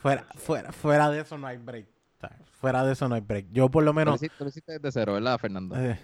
Fuera, 0.00 0.24
fuera, 0.36 0.72
fuera 0.72 1.10
de 1.10 1.20
eso 1.20 1.36
no 1.36 1.46
hay 1.46 1.58
break. 1.58 1.86
Fuera 2.60 2.84
de 2.84 2.92
eso 2.92 3.08
no 3.08 3.14
hay 3.14 3.20
break. 3.20 3.46
Yo 3.52 3.70
por 3.70 3.82
lo 3.84 3.92
menos. 3.92 4.20
tú 4.20 4.26
lo 4.44 4.48
hiciste 4.48 4.72
desde 4.78 4.92
cero, 4.92 5.14
¿verdad, 5.14 5.38
Fernando? 5.38 5.76
eh, 5.78 5.98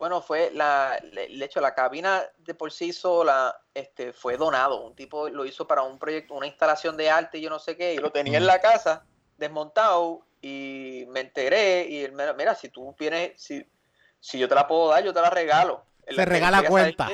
Bueno, 0.00 0.22
fue 0.22 0.50
la, 0.54 0.98
le- 1.12 1.28
de 1.28 1.44
hecho, 1.44 1.60
la 1.60 1.74
cabina 1.74 2.22
de 2.38 2.54
por 2.54 2.72
sí 2.72 2.90
sola, 2.90 3.54
este, 3.74 4.14
fue 4.14 4.38
donado. 4.38 4.82
Un 4.82 4.96
tipo 4.96 5.28
lo 5.28 5.44
hizo 5.44 5.66
para 5.66 5.82
un 5.82 5.98
proyecto, 5.98 6.32
una 6.34 6.46
instalación 6.46 6.96
de 6.96 7.10
arte 7.10 7.36
y 7.36 7.42
yo 7.42 7.50
no 7.50 7.58
sé 7.58 7.76
qué, 7.76 7.92
y 7.92 7.98
lo 7.98 8.10
tenía 8.10 8.38
en 8.38 8.46
la 8.46 8.60
casa, 8.62 9.04
desmontado, 9.36 10.26
y 10.40 11.04
me 11.08 11.20
enteré, 11.20 11.86
y 11.86 12.02
él 12.02 12.12
me 12.12 12.32
mira, 12.32 12.54
si 12.54 12.70
tú 12.70 12.96
vienes, 12.98 13.32
si, 13.36 13.62
si 14.18 14.38
yo 14.38 14.48
te 14.48 14.54
la 14.54 14.66
puedo 14.66 14.88
dar, 14.88 15.04
yo 15.04 15.12
te 15.12 15.20
la 15.20 15.28
regalo. 15.28 15.84
Se 16.08 16.14
la- 16.14 16.24
regala 16.24 16.62
cuenta. 16.66 17.10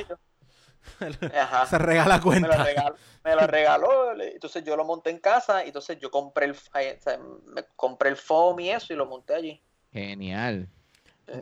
Ajá. 1.35 1.65
se 1.69 1.77
regala 1.77 2.05
me 2.05 2.17
la 2.17 2.21
cuenta. 2.21 2.63
regaló, 2.63 2.95
me 3.25 3.35
la 3.35 3.47
regaló, 3.47 4.21
entonces 4.21 4.63
yo 4.63 4.77
lo 4.77 4.85
monté 4.85 5.09
en 5.09 5.19
casa, 5.19 5.65
y 5.65 5.67
entonces 5.67 5.99
yo 5.99 6.09
compré 6.09 6.45
el, 6.45 6.55
eh, 6.75 6.95
o 6.97 7.01
sea, 7.03 7.17
me 7.17 7.65
compré 7.75 8.07
el 8.11 8.15
foam 8.15 8.61
y 8.61 8.71
eso, 8.71 8.93
y 8.93 8.95
lo 8.95 9.05
monté 9.05 9.35
allí. 9.35 9.61
Genial. 9.91 10.69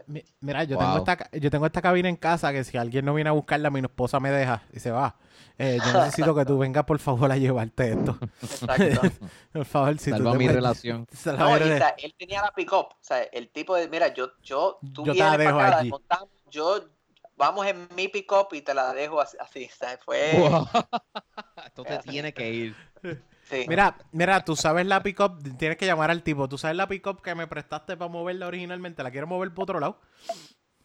Mi- 0.07 0.23
Mira, 0.41 0.63
yo, 0.63 0.77
Wow. 0.77 0.85
tengo 0.85 0.97
esta, 1.11 1.29
yo 1.37 1.51
tengo 1.51 1.65
esta 1.67 1.81
cabina 1.81 2.09
en 2.09 2.15
casa 2.15 2.51
que 2.51 2.63
si 2.63 2.77
alguien 2.77 3.05
no 3.05 3.13
viene 3.13 3.29
a 3.29 3.33
buscarla, 3.33 3.69
mi 3.69 3.79
esposa 3.81 4.19
me 4.19 4.31
deja 4.31 4.63
y 4.73 4.79
se 4.79 4.91
va. 4.91 5.15
Eh, 5.57 5.77
yo 5.85 5.93
necesito 5.93 6.35
que 6.35 6.43
tú 6.43 6.57
vengas, 6.57 6.83
por 6.85 6.99
favor, 6.99 7.31
a 7.31 7.37
llevarte 7.37 7.93
esto. 7.93 8.17
Exacto. 8.41 9.01
Por 9.53 9.63
favor, 9.65 9.97
si 9.99 10.09
Salva 10.11 10.33
tú 10.33 10.37
mi 10.37 10.47
relación. 10.49 11.07
No, 11.37 11.51
o 11.53 11.57
sea, 11.57 11.95
él 11.97 12.13
tenía 12.17 12.41
la 12.41 12.51
pick-up. 12.51 12.87
O 12.87 12.97
sea, 12.99 13.23
el 13.23 13.49
tipo 13.49 13.73
de, 13.75 13.87
mira, 13.87 14.13
yo, 14.13 14.31
yo, 14.43 14.79
tú 14.93 15.05
Yo 15.05 15.13
te 15.13 15.19
la 15.19 15.29
vienes 15.37 15.39
dejo 15.39 15.57
para 15.57 15.67
acá, 15.67 15.75
la 15.75 15.81
allí. 15.81 15.91
yo, 16.49 16.89
vamos 17.37 17.65
en 17.67 17.87
mi 17.95 18.09
pick-up 18.09 18.47
y 18.51 18.61
te 18.63 18.73
la 18.73 18.91
dejo 18.93 19.21
así. 19.21 19.37
así, 19.39 19.69
o 19.71 19.75
sea, 19.77 19.97
fue, 20.03 20.33
Wow. 20.37 20.67
Esto 21.65 21.83
te 21.83 21.97
tiene 21.99 22.33
que 22.33 22.49
ir. 22.51 22.75
Sí. 23.49 23.67
Mira, 23.67 23.97
mira, 24.11 24.43
tú 24.45 24.55
sabes 24.55 24.85
la 24.85 25.01
pick-up, 25.03 25.39
tienes 25.57 25.77
que 25.77 25.85
llamar 25.85 26.11
al 26.11 26.23
tipo. 26.23 26.47
Tú 26.49 26.57
sabes 26.57 26.77
la 26.77 26.87
pick-up 26.87 27.21
que 27.21 27.35
me 27.35 27.47
prestaste 27.47 27.97
para 27.97 28.09
moverla 28.11 28.47
originalmente, 28.47 29.03
la 29.03 29.11
quiero 29.11 29.27
mover 29.27 29.53
por 29.53 29.63
otro 29.63 29.79
lado. 29.79 29.99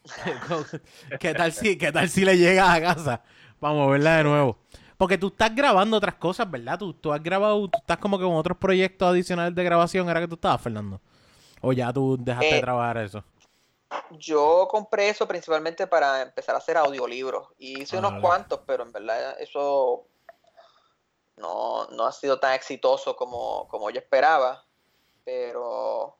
¿Qué 1.19 1.35
tal 1.35 1.53
si, 1.53 1.77
qué 1.79 1.93
tal 1.93 2.09
si 2.09 2.25
le 2.25 2.37
llegas 2.37 2.69
a 2.69 2.81
casa 2.81 3.23
para 3.59 3.75
moverla 3.75 4.17
de 4.17 4.25
nuevo? 4.25 4.59
Porque 4.97 5.19
tú 5.19 5.29
estás 5.29 5.55
grabando 5.55 5.97
otras 5.97 6.17
cosas, 6.17 6.51
¿verdad? 6.51 6.79
Tú, 6.79 6.93
tú 6.95 7.13
has 7.13 7.23
grabado, 7.23 7.69
tú 7.69 7.79
estás 7.79 7.99
como 7.99 8.19
que 8.19 8.25
con 8.25 8.35
otros 8.35 8.59
proyectos 8.59 9.09
adicionales 9.09 9.55
de 9.55 9.65
grabación, 9.65 10.09
¿era 10.09 10.21
que 10.21 10.29
tú 10.29 10.35
estabas, 10.35 10.61
Fernando? 10.61 11.01
O 11.63 11.73
ya 11.73 11.93
tú 11.93 12.17
dejaste 12.21 12.57
de 12.57 12.61
Eh, 12.61 12.63
trabajar 12.63 12.99
eso. 12.99 13.25
Yo 14.11 14.67
compré 14.71 15.09
eso 15.09 15.27
principalmente 15.27 15.87
para 15.87 16.23
empezar 16.23 16.55
a 16.55 16.59
hacer 16.59 16.77
audiolibros. 16.77 17.49
Y 17.59 17.83
hice 17.83 17.97
Ah, 17.97 17.99
unos 17.99 18.13
vale. 18.13 18.21
cuantos, 18.21 18.61
pero 18.67 18.83
en 18.85 18.93
verdad 18.93 19.37
eso 19.41 20.10
no, 21.41 21.87
no 21.89 22.07
ha 22.07 22.13
sido 22.13 22.39
tan 22.39 22.53
exitoso 22.55 23.17
como, 23.17 23.67
como 23.69 23.91
yo 23.91 23.99
esperaba. 24.01 24.65
Pero 25.25 26.17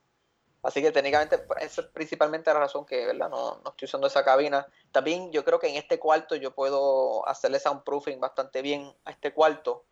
así 0.63 0.83
que 0.83 0.93
técnicamente 0.93 1.39
pues, 1.39 1.63
esa 1.65 1.81
es 1.83 1.87
principalmente 1.89 2.53
la 2.53 2.61
razón 2.61 2.85
que 2.85 3.07
¿verdad? 3.07 3.29
No, 3.31 3.61
no 3.65 3.71
estoy 3.71 3.87
usando 3.87 4.07
esa 4.07 4.25
cabina. 4.25 4.67
También 4.93 5.31
yo 5.33 5.45
creo 5.45 5.59
que 5.59 5.69
en 5.69 5.77
este 5.77 5.99
cuarto 5.99 6.37
yo 6.37 6.55
puedo 6.55 7.27
hacerle 7.29 7.59
soundproofing 7.61 8.21
bastante 8.21 8.63
bien 8.63 8.93
a 9.05 9.11
este 9.11 9.33
cuarto. 9.33 9.85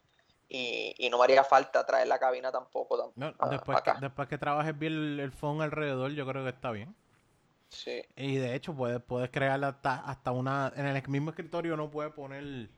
Y, 0.51 0.95
y 0.97 1.11
no 1.11 1.19
me 1.19 1.25
haría 1.25 1.45
falta 1.45 1.85
traer 1.85 2.09
la 2.09 2.19
cabina 2.19 2.51
tampoco. 2.51 2.97
tam- 2.99 3.13
No, 3.17 3.35
a- 3.39 3.49
después, 3.51 3.83
que, 3.83 3.91
acá. 3.91 4.01
después 4.01 4.29
que 4.29 4.39
trabajes 4.39 4.79
bien 4.79 4.95
el, 4.95 5.21
el 5.21 5.33
phone 5.33 5.61
alrededor, 5.61 6.13
yo 6.13 6.27
creo 6.27 6.43
que 6.43 6.51
está 6.51 6.71
bien. 6.71 6.97
Sí. 7.69 8.03
Y 8.17 8.37
de 8.37 8.55
hecho, 8.55 8.73
puedes, 8.75 8.99
puedes 9.03 9.31
crear 9.31 9.63
hasta, 9.63 9.97
hasta 9.97 10.31
una. 10.33 10.73
En 10.75 10.87
el 10.87 11.07
mismo 11.09 11.31
escritorio 11.31 11.77
no 11.77 11.91
puedes 11.91 12.15
poner 12.15 12.71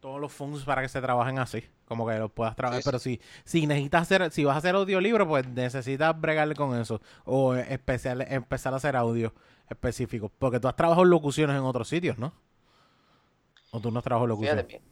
todos 0.00 0.20
los 0.20 0.32
fondos 0.32 0.64
para 0.64 0.82
que 0.82 0.88
se 0.88 1.00
trabajen 1.00 1.38
así. 1.38 1.64
Como 1.86 2.06
que 2.06 2.18
los 2.18 2.30
puedas 2.32 2.56
trabajar. 2.56 2.82
Sí, 2.82 2.84
Pero 2.84 2.98
si, 2.98 3.20
si 3.44 3.66
necesitas 3.66 4.02
hacer, 4.02 4.30
si 4.32 4.44
vas 4.44 4.54
a 4.54 4.58
hacer 4.58 4.74
audiolibro, 4.74 5.26
pues 5.28 5.46
necesitas 5.48 6.18
bregarle 6.20 6.54
con 6.54 6.78
eso. 6.78 7.00
O 7.24 7.54
especial, 7.54 8.22
empezar 8.28 8.72
a 8.74 8.76
hacer 8.76 8.96
audio 8.96 9.34
específico. 9.70 10.30
Porque 10.38 10.60
tú 10.60 10.68
has 10.68 10.76
trabajado 10.76 11.04
en 11.04 11.10
locuciones 11.10 11.56
en 11.56 11.62
otros 11.64 11.88
sitios, 11.88 12.18
¿no? 12.18 12.32
O 13.70 13.80
tú 13.80 13.90
no 13.90 13.98
has 13.98 14.04
trabajado 14.04 14.32
en 14.32 14.38
Fíjate 14.38 14.62
locución. 14.62 14.66
bien. 14.66 14.82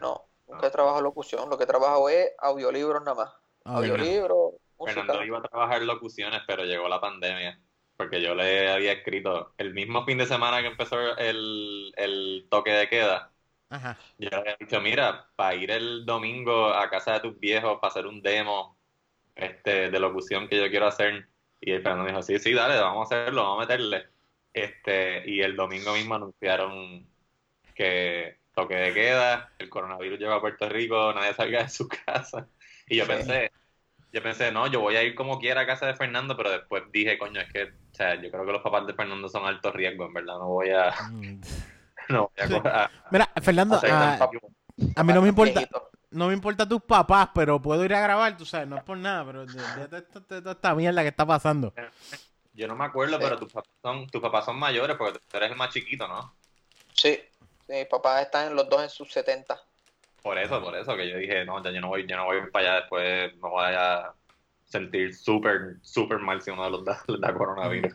No, 0.00 0.28
nunca 0.46 0.66
he 0.68 0.70
trabajado 0.70 0.98
en 1.00 1.04
locución. 1.04 1.48
Lo 1.50 1.58
que 1.58 1.64
he 1.64 1.66
trabajado 1.66 2.08
es 2.08 2.30
audiolibros 2.38 3.02
nada 3.04 3.14
más. 3.24 3.34
Audiolibros, 3.64 4.54
música. 4.78 5.00
Fernando 5.02 5.24
iba 5.24 5.38
a 5.38 5.42
trabajar 5.42 5.82
locuciones, 5.82 6.42
pero 6.46 6.64
llegó 6.64 6.88
la 6.88 7.00
pandemia. 7.00 7.60
Porque 7.96 8.20
yo 8.22 8.34
le 8.34 8.70
había 8.72 8.92
escrito 8.92 9.54
el 9.58 9.72
mismo 9.74 10.04
fin 10.04 10.18
de 10.18 10.26
semana 10.26 10.60
que 10.62 10.68
empezó 10.68 11.16
el, 11.18 11.92
el 11.96 12.46
toque 12.50 12.70
de 12.72 12.88
queda. 12.88 13.32
Ajá. 13.68 13.98
Yo 14.18 14.30
le 14.30 14.36
había 14.36 14.56
dicho, 14.58 14.80
mira, 14.80 15.28
para 15.36 15.54
ir 15.54 15.70
el 15.70 16.06
domingo 16.06 16.68
a 16.68 16.88
casa 16.88 17.14
de 17.14 17.20
tus 17.20 17.38
viejos 17.38 17.78
para 17.80 17.90
hacer 17.90 18.06
un 18.06 18.22
demo 18.22 18.78
este, 19.34 19.90
de 19.90 20.00
locución 20.00 20.48
que 20.48 20.58
yo 20.58 20.70
quiero 20.70 20.86
hacer. 20.86 21.28
Y 21.60 21.72
el 21.72 21.82
Fernando 21.82 22.06
dijo, 22.06 22.22
sí, 22.22 22.38
sí, 22.38 22.52
dale, 22.54 22.80
vamos 22.80 23.10
a 23.12 23.22
hacerlo, 23.22 23.42
vamos 23.42 23.58
a 23.58 23.60
meterle. 23.68 24.06
Este, 24.52 25.28
y 25.30 25.40
el 25.42 25.56
domingo 25.56 25.92
mismo 25.92 26.14
anunciaron 26.14 27.06
que 27.74 28.38
toque 28.54 28.74
de 28.74 28.94
queda, 28.94 29.54
el 29.58 29.68
coronavirus 29.68 30.18
llegó 30.18 30.32
a 30.34 30.40
Puerto 30.40 30.68
Rico, 30.68 31.12
nadie 31.12 31.34
salga 31.34 31.62
de 31.64 31.68
su 31.68 31.88
casa. 31.88 32.48
Y 32.88 32.96
yo 32.96 33.04
Sí. 33.04 33.10
pensé, 33.12 33.52
yo 34.12 34.22
pensé, 34.22 34.52
no, 34.52 34.66
yo 34.68 34.80
voy 34.80 34.96
a 34.96 35.02
ir 35.02 35.14
como 35.14 35.38
quiera 35.38 35.62
a 35.62 35.66
casa 35.66 35.86
de 35.86 35.94
Fernando, 35.94 36.36
pero 36.36 36.50
después 36.50 36.84
dije, 36.92 37.18
coño, 37.18 37.40
es 37.40 37.52
que, 37.52 37.64
o 37.64 37.94
sea, 37.94 38.14
yo 38.20 38.30
creo 38.30 38.46
que 38.46 38.52
los 38.52 38.62
papás 38.62 38.86
de 38.86 38.94
Fernando 38.94 39.28
son 39.28 39.46
alto 39.46 39.72
riesgo, 39.72 40.06
en 40.06 40.14
verdad, 40.14 40.38
no 40.38 40.48
voy 40.48 40.70
a, 40.70 40.92
Mm. 41.00 41.40
no 42.12 42.30
voy 42.36 42.56
a, 42.56 42.62
co- 42.62 42.68
a- 42.68 42.90
Mira, 43.10 43.30
Fernando, 43.42 43.76
a 43.76 43.80
ah, 44.20 44.30
a 44.96 45.02
mí 45.04 45.12
no 45.12 45.22
me 45.22 45.28
importa. 45.28 45.60
Viejito. 45.60 45.90
No 46.10 46.28
me 46.28 46.34
importa 46.34 46.66
tus 46.66 46.80
papás, 46.82 47.28
pero 47.34 47.60
puedo 47.60 47.84
ir 47.84 47.92
a 47.92 48.00
grabar, 48.00 48.36
tú 48.36 48.46
sabes, 48.46 48.66
no 48.68 48.76
es 48.76 48.82
por 48.84 48.96
nada, 48.96 49.24
pero 49.26 49.44
de, 49.44 49.52
de- 49.52 49.88
de- 49.88 50.00
de- 50.00 50.00
de 50.36 50.40
toda 50.40 50.52
esta 50.52 50.74
mierda 50.74 51.02
que 51.02 51.08
está 51.08 51.26
pasando. 51.26 51.74
Yo 52.54 52.66
no 52.68 52.74
me 52.76 52.84
acuerdo, 52.86 53.16
Sí. 53.18 53.22
pero 53.24 53.38
tus 53.38 53.52
papás 53.52 53.70
son, 53.82 54.06
tus 54.08 54.22
papás 54.22 54.44
son 54.46 54.58
mayores 54.58 54.96
porque 54.96 55.18
tú 55.28 55.36
eres 55.36 55.50
el 55.50 55.56
más 55.56 55.70
chiquito, 55.74 56.08
¿no? 56.08 56.34
Sí, 56.94 57.18
sí, 57.66 57.72
mis 57.72 57.86
papás 57.86 58.22
están 58.22 58.54
los 58.54 58.66
dos 58.68 58.82
en 58.82 58.88
sus 58.88 59.12
70. 59.12 59.60
Por 60.22 60.38
eso, 60.38 60.60
por 60.62 60.74
eso 60.76 60.96
que 60.96 61.08
yo 61.10 61.18
dije, 61.18 61.44
no, 61.44 61.62
ya 61.62 61.70
yo 61.70 61.80
no 61.80 61.88
voy, 61.88 62.06
yo 62.06 62.16
no 62.16 62.24
voy 62.24 62.50
para 62.50 62.66
allá 62.70 62.80
después, 62.80 63.34
me 63.34 63.48
voy 63.50 63.64
a 63.76 64.12
sentir 64.64 65.14
súper, 65.14 65.76
súper 65.82 66.18
mal 66.18 66.40
si 66.40 66.50
uno 66.50 66.64
de 66.64 66.70
los 66.70 66.84
da, 66.84 66.98
les 67.08 67.20
da 67.20 67.34
coronavirus. 67.34 67.92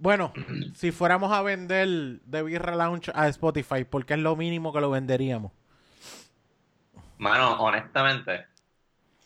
Bueno, 0.00 0.32
si 0.74 0.92
fuéramos 0.92 1.30
a 1.30 1.42
vender 1.42 2.20
The 2.28 2.42
Birra 2.42 2.74
Lounge 2.74 3.12
a 3.14 3.28
Spotify, 3.28 3.84
porque 3.84 4.14
es 4.14 4.20
lo 4.20 4.34
mínimo 4.34 4.72
que 4.72 4.80
lo 4.80 4.90
venderíamos. 4.90 5.52
Mano, 7.18 7.60
honestamente, 7.60 8.46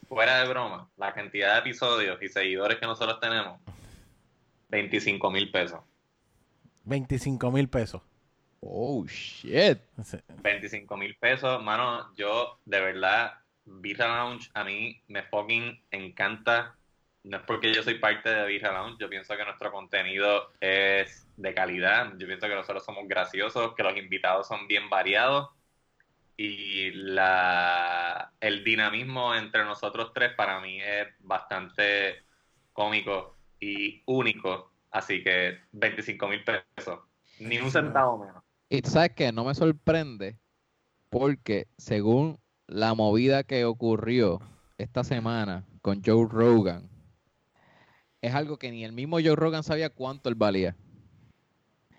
fuera 0.09 0.43
de 0.43 0.49
broma, 0.49 0.91
la 0.97 1.15
cantidad 1.15 1.55
de 1.55 1.61
episodios 1.61 2.21
y 2.21 2.29
seguidores 2.29 2.79
que 2.79 2.87
nosotros 2.87 3.21
tenemos, 3.21 3.61
25 4.69 5.31
mil 5.31 5.51
pesos. 5.53 5.81
25 6.85 7.53
mil 7.53 7.69
pesos. 7.69 8.03
Oh, 8.59 9.05
shit. 9.07 9.79
Sí. 10.03 10.19
25 10.43 10.97
mil 10.97 11.15
pesos, 11.17 11.63
mano, 11.63 12.13
yo 12.17 12.59
de 12.65 12.81
verdad, 12.81 13.35
Birra 13.65 14.09
Lounge 14.25 14.51
a 14.55 14.65
mí 14.65 15.01
me 15.07 15.23
fucking 15.23 15.81
encanta. 15.93 16.75
No 17.25 17.39
es 17.39 17.43
porque 17.45 17.73
yo 17.73 17.83
soy 17.83 17.99
parte 17.99 18.29
de 18.29 18.47
Birra 18.47 18.73
Lounge, 18.73 18.99
yo 19.01 19.09
pienso 19.09 19.35
que 19.35 19.45
nuestro 19.45 19.73
contenido 19.73 20.53
es 20.61 21.27
de 21.37 21.55
calidad, 21.55 22.13
yo 22.19 22.27
pienso 22.27 22.47
que 22.47 22.55
nosotros 22.55 22.85
somos 22.85 23.09
graciosos, 23.09 23.75
que 23.75 23.83
los 23.83 23.97
invitados 23.97 24.47
son 24.47 24.69
bien 24.69 24.91
variados. 24.91 25.49
Y 26.37 26.91
la, 26.91 28.33
el 28.41 28.63
dinamismo 28.63 29.35
entre 29.35 29.65
nosotros 29.65 30.13
tres 30.13 30.35
para 30.35 30.61
mí 30.61 30.81
es 30.83 31.09
bastante 31.21 32.25
cómico 32.75 33.37
y 33.59 34.03
único, 34.05 34.73
así 34.91 35.23
que 35.23 35.61
25 35.73 36.29
mil 36.29 36.45
pesos, 36.45 37.01
ni 37.39 37.59
un 37.59 37.71
centavo 37.71 38.19
menos. 38.19 38.43
Y 38.69 38.81
sabes 38.81 39.13
que 39.13 39.33
no 39.33 39.45
me 39.45 39.55
sorprende 39.55 40.37
porque 41.09 41.69
según 41.79 42.39
la 42.67 42.93
movida 42.95 43.45
que 43.45 43.65
ocurrió 43.65 44.41
esta 44.77 45.05
semana 45.05 45.65
con 45.81 46.03
Joe 46.05 46.27
Rogan, 46.29 46.94
es 48.27 48.35
algo 48.35 48.59
que 48.59 48.71
ni 48.71 48.85
el 48.85 48.93
mismo 48.93 49.17
Joe 49.19 49.37
Rogan 49.37 49.63
sabía 49.63 49.91
cuánto 49.91 50.29
él 50.29 50.35
valía. 50.35 50.77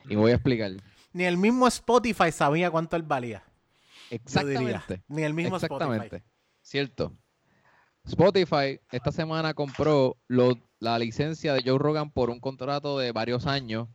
Y 0.09 0.15
voy 0.15 0.31
a 0.31 0.35
explicar. 0.35 0.71
Ni 1.13 1.23
el 1.23 1.37
mismo 1.37 1.67
Spotify 1.67 2.31
sabía 2.31 2.69
cuánto 2.71 2.95
él 2.95 3.03
valía. 3.03 3.43
Exactamente. 4.09 5.01
Ni 5.07 5.23
el 5.23 5.33
mismo 5.33 5.55
Exactamente. 5.55 6.05
Spotify. 6.17 6.29
Cierto. 6.61 7.13
Spotify 8.05 8.79
esta 8.91 9.11
semana 9.11 9.53
compró 9.53 10.15
lo- 10.27 10.57
la 10.79 10.99
licencia 10.99 11.53
de 11.53 11.63
Joe 11.65 11.79
Rogan 11.79 12.11
por 12.11 12.29
un 12.29 12.39
contrato 12.39 12.99
de 12.99 13.11
varios 13.11 13.47
años 13.47 13.87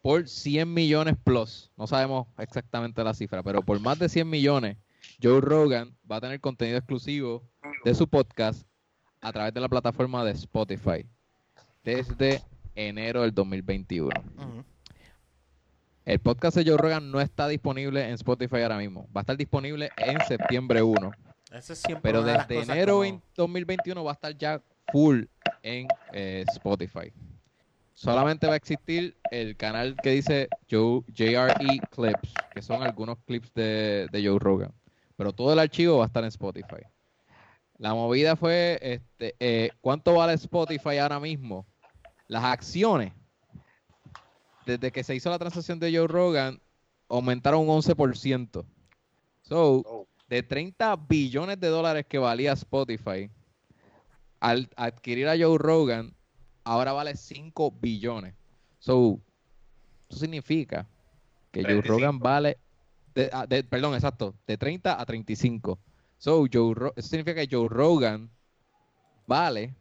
por 0.00 0.28
100 0.28 0.72
millones 0.72 1.16
plus. 1.22 1.70
No 1.76 1.86
sabemos 1.86 2.26
exactamente 2.38 3.02
la 3.04 3.12
cifra, 3.12 3.42
pero 3.42 3.60
por 3.62 3.78
más 3.80 3.98
de 3.98 4.08
100 4.08 4.28
millones, 4.28 4.78
Joe 5.22 5.40
Rogan 5.40 5.94
va 6.10 6.16
a 6.16 6.20
tener 6.20 6.40
contenido 6.40 6.78
exclusivo 6.78 7.42
de 7.84 7.94
su 7.94 8.08
podcast 8.08 8.66
a 9.20 9.32
través 9.32 9.52
de 9.52 9.60
la 9.60 9.68
plataforma 9.68 10.24
de 10.24 10.30
Spotify 10.32 11.04
desde 11.84 12.42
enero 12.74 13.22
del 13.22 13.34
2021. 13.34 14.10
Ujú. 14.36 14.64
El 16.04 16.18
podcast 16.20 16.56
de 16.56 16.64
Joe 16.64 16.78
Rogan 16.78 17.10
no 17.10 17.20
está 17.20 17.46
disponible 17.48 18.04
en 18.06 18.14
Spotify 18.14 18.62
ahora 18.62 18.78
mismo. 18.78 19.06
Va 19.14 19.20
a 19.20 19.22
estar 19.22 19.36
disponible 19.36 19.90
en 19.98 20.18
septiembre 20.26 20.80
1. 20.82 21.10
Ese 21.52 21.72
es 21.74 21.78
siempre 21.80 22.02
Pero 22.02 22.22
de 22.22 22.32
desde 22.32 22.60
enero 22.62 22.92
como- 22.94 23.00
20 23.02 23.26
2021 23.36 24.04
va 24.04 24.12
a 24.12 24.14
estar 24.14 24.36
ya 24.36 24.62
full 24.90 25.24
en 25.62 25.86
eh, 26.12 26.44
Spotify. 26.52 27.12
Solamente 27.92 28.46
va 28.46 28.52
a 28.52 28.56
existir 28.56 29.16
el 29.30 29.56
canal 29.56 29.96
que 30.02 30.10
dice 30.12 30.48
Joe, 30.70 31.02
JRE 31.12 31.80
Clips, 31.90 32.32
que 32.54 32.62
son 32.62 32.82
algunos 32.82 33.18
clips 33.26 33.52
de, 33.54 34.06
de 34.12 34.24
Joe 34.26 34.38
Rogan. 34.38 34.72
Pero 35.16 35.32
todo 35.32 35.52
el 35.52 35.58
archivo 35.58 35.98
va 35.98 36.04
a 36.04 36.06
estar 36.06 36.22
en 36.22 36.28
Spotify. 36.28 36.82
La 37.78 37.94
movida 37.94 38.34
fue, 38.36 38.78
este, 38.82 39.36
eh, 39.38 39.70
¿cuánto 39.80 40.14
vale 40.14 40.32
Spotify 40.34 40.98
ahora 40.98 41.20
mismo? 41.20 41.64
Las 42.26 42.44
acciones, 42.44 43.12
desde 44.66 44.90
que 44.90 45.04
se 45.04 45.14
hizo 45.14 45.30
la 45.30 45.38
transacción 45.38 45.78
de 45.78 45.96
Joe 45.96 46.08
Rogan, 46.08 46.60
aumentaron 47.08 47.60
un 47.60 47.68
11%. 47.70 48.64
So, 49.42 49.82
Oh. 49.86 50.06
de 50.28 50.42
30 50.42 50.94
billones 50.96 51.58
de 51.58 51.68
dólares 51.68 52.04
que 52.06 52.18
valía 52.18 52.52
Spotify, 52.52 53.30
al 54.40 54.68
adquirir 54.76 55.28
a 55.28 55.36
Joe 55.38 55.56
Rogan, 55.56 56.14
ahora 56.64 56.92
vale 56.92 57.16
5 57.16 57.70
billones. 57.70 58.34
So, 58.78 59.20
eso 60.10 60.18
significa 60.20 60.86
que 61.50 61.62
Joe 61.62 61.80
35. 61.80 61.94
Rogan 61.94 62.18
vale, 62.18 62.58
de- 63.14 63.30
ah, 63.32 63.46
de- 63.46 63.64
perdón, 63.64 63.94
exacto, 63.94 64.34
de 64.46 64.58
30 64.58 65.00
a 65.00 65.06
35. 65.06 65.78
So, 66.18 66.46
Joe 66.52 66.74
Ro- 66.74 66.92
eso 66.96 67.08
significa 67.08 67.40
que 67.46 67.48
Joe 67.54 67.68
Rogan 67.68 68.30
vale 69.26 69.74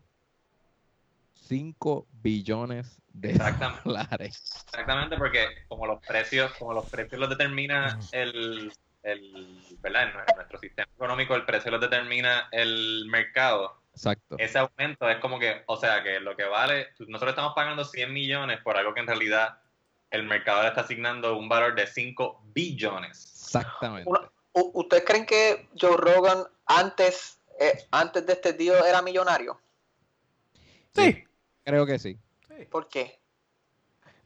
5 1.34 2.08
billones 2.12 3.02
de 3.14 3.32
Exactamente. 3.32 3.82
dólares. 3.86 4.66
Exactamente, 4.68 5.18
porque 5.18 5.48
como 5.68 5.86
los 5.88 6.02
precios, 6.06 6.52
como 6.58 6.74
los 6.74 6.90
precios 6.90 7.20
los 7.20 7.30
determina 7.30 7.98
el, 8.12 8.72
el 9.04 9.64
¿verdad? 9.80 10.04
En 10.04 10.14
nue- 10.14 10.36
nuestro 10.36 10.60
sistema 10.60 10.88
económico, 10.94 11.36
el 11.36 11.46
precio 11.46 11.72
los 11.72 11.82
determina 11.82 12.50
el 12.52 13.06
mercado. 13.10 13.82
Exacto. 13.94 14.36
Ese 14.38 14.60
aumento 14.60 15.10
es 15.10 15.18
como 15.18 15.40
que, 15.40 15.64
o 15.66 15.78
sea, 15.78 16.04
que 16.04 16.20
lo 16.20 16.36
que 16.36 16.44
vale, 16.44 16.90
nosotros 17.08 17.32
estamos 17.32 17.54
pagando 17.56 17.84
100 17.84 18.14
millones 18.14 18.62
por 18.62 18.78
algo 18.78 18.94
que 18.94 19.00
en 19.00 19.08
realidad 19.08 19.60
el 20.12 20.24
mercado 20.24 20.62
le 20.62 20.68
está 20.70 20.82
asignando 20.82 21.36
un 21.38 21.50
valor 21.50 21.74
de 21.74 21.88
5 21.88 22.44
billones. 22.54 23.32
Exactamente. 23.46 24.08
Una- 24.10 24.30
¿Ustedes 24.74 25.04
creen 25.06 25.26
que 25.26 25.70
Joe 25.80 25.98
Rogan 25.98 26.44
antes, 26.66 27.40
eh, 27.60 27.88
antes 27.92 28.26
de 28.26 28.34
este 28.34 28.54
tío 28.54 28.74
era 28.86 29.02
millonario? 29.02 29.60
Sí. 30.96 31.24
Creo 31.64 31.86
que 31.86 32.00
sí. 32.00 32.18
¿Por 32.72 32.88
qué? 32.88 33.20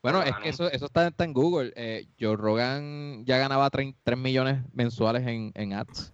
Bueno, 0.01 0.19
Ah, 0.19 0.29
es 0.29 0.35
que 0.37 0.49
eso, 0.49 0.67
eso 0.71 0.85
está, 0.85 1.07
está 1.07 1.23
en 1.25 1.33
Google. 1.33 1.73
Eh, 1.75 2.07
Joe 2.19 2.35
Rogan 2.35 3.23
ya 3.25 3.37
ganaba 3.37 3.69
3 3.69 3.93
millones 4.17 4.63
mensuales 4.73 5.27
en, 5.27 5.51
en 5.55 5.73
ads. 5.73 6.11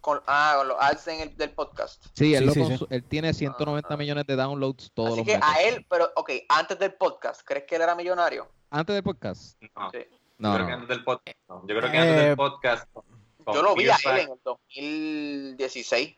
Con, 0.00 0.20
ah, 0.26 0.54
con 0.58 0.68
los 0.68 0.76
ads 0.80 1.06
en 1.08 1.20
el, 1.20 1.36
del 1.36 1.50
podcast. 1.50 2.04
Sí, 2.14 2.34
él, 2.34 2.50
Sí, 2.52 2.60
lo 2.60 2.66
sí, 2.76 2.86
él 2.90 3.04
tiene 3.04 3.32
190 3.32 3.94
Ah. 3.94 3.96
millones 3.96 4.26
de 4.26 4.36
downloads 4.36 4.90
todos 4.92 5.10
Así 5.10 5.18
los 5.18 5.26
que 5.26 5.38
meses. 5.38 5.48
a 5.56 5.62
él, 5.62 5.86
pero, 5.88 6.10
ok, 6.16 6.30
antes 6.48 6.78
del 6.78 6.94
podcast, 6.94 7.42
¿crees 7.44 7.64
que 7.64 7.76
él 7.76 7.82
era 7.82 7.94
millonario? 7.94 8.48
Antes 8.70 8.94
del 8.94 9.02
podcast. 9.02 9.60
No, 9.76 9.90
Sí. 9.90 9.98
No, 10.38 10.50
yo 10.50 10.54
creo 10.56 10.66
que 10.66 10.72
antes 10.72 10.88
del 10.88 11.04
podcast. 11.04 11.38
no. 11.48 11.60
Yo 11.66 11.76
creo 11.78 11.90
que 11.90 11.96
Eh, 11.96 12.00
antes 12.00 12.16
del 12.24 12.36
podcast. 12.36 12.88
con 12.92 13.54
Yo 13.54 13.62
lo 13.62 13.74
vi 13.74 13.88
a 13.88 13.96
él 14.04 14.18
en 14.20 14.32
el 14.32 14.40
2016. 14.44 16.16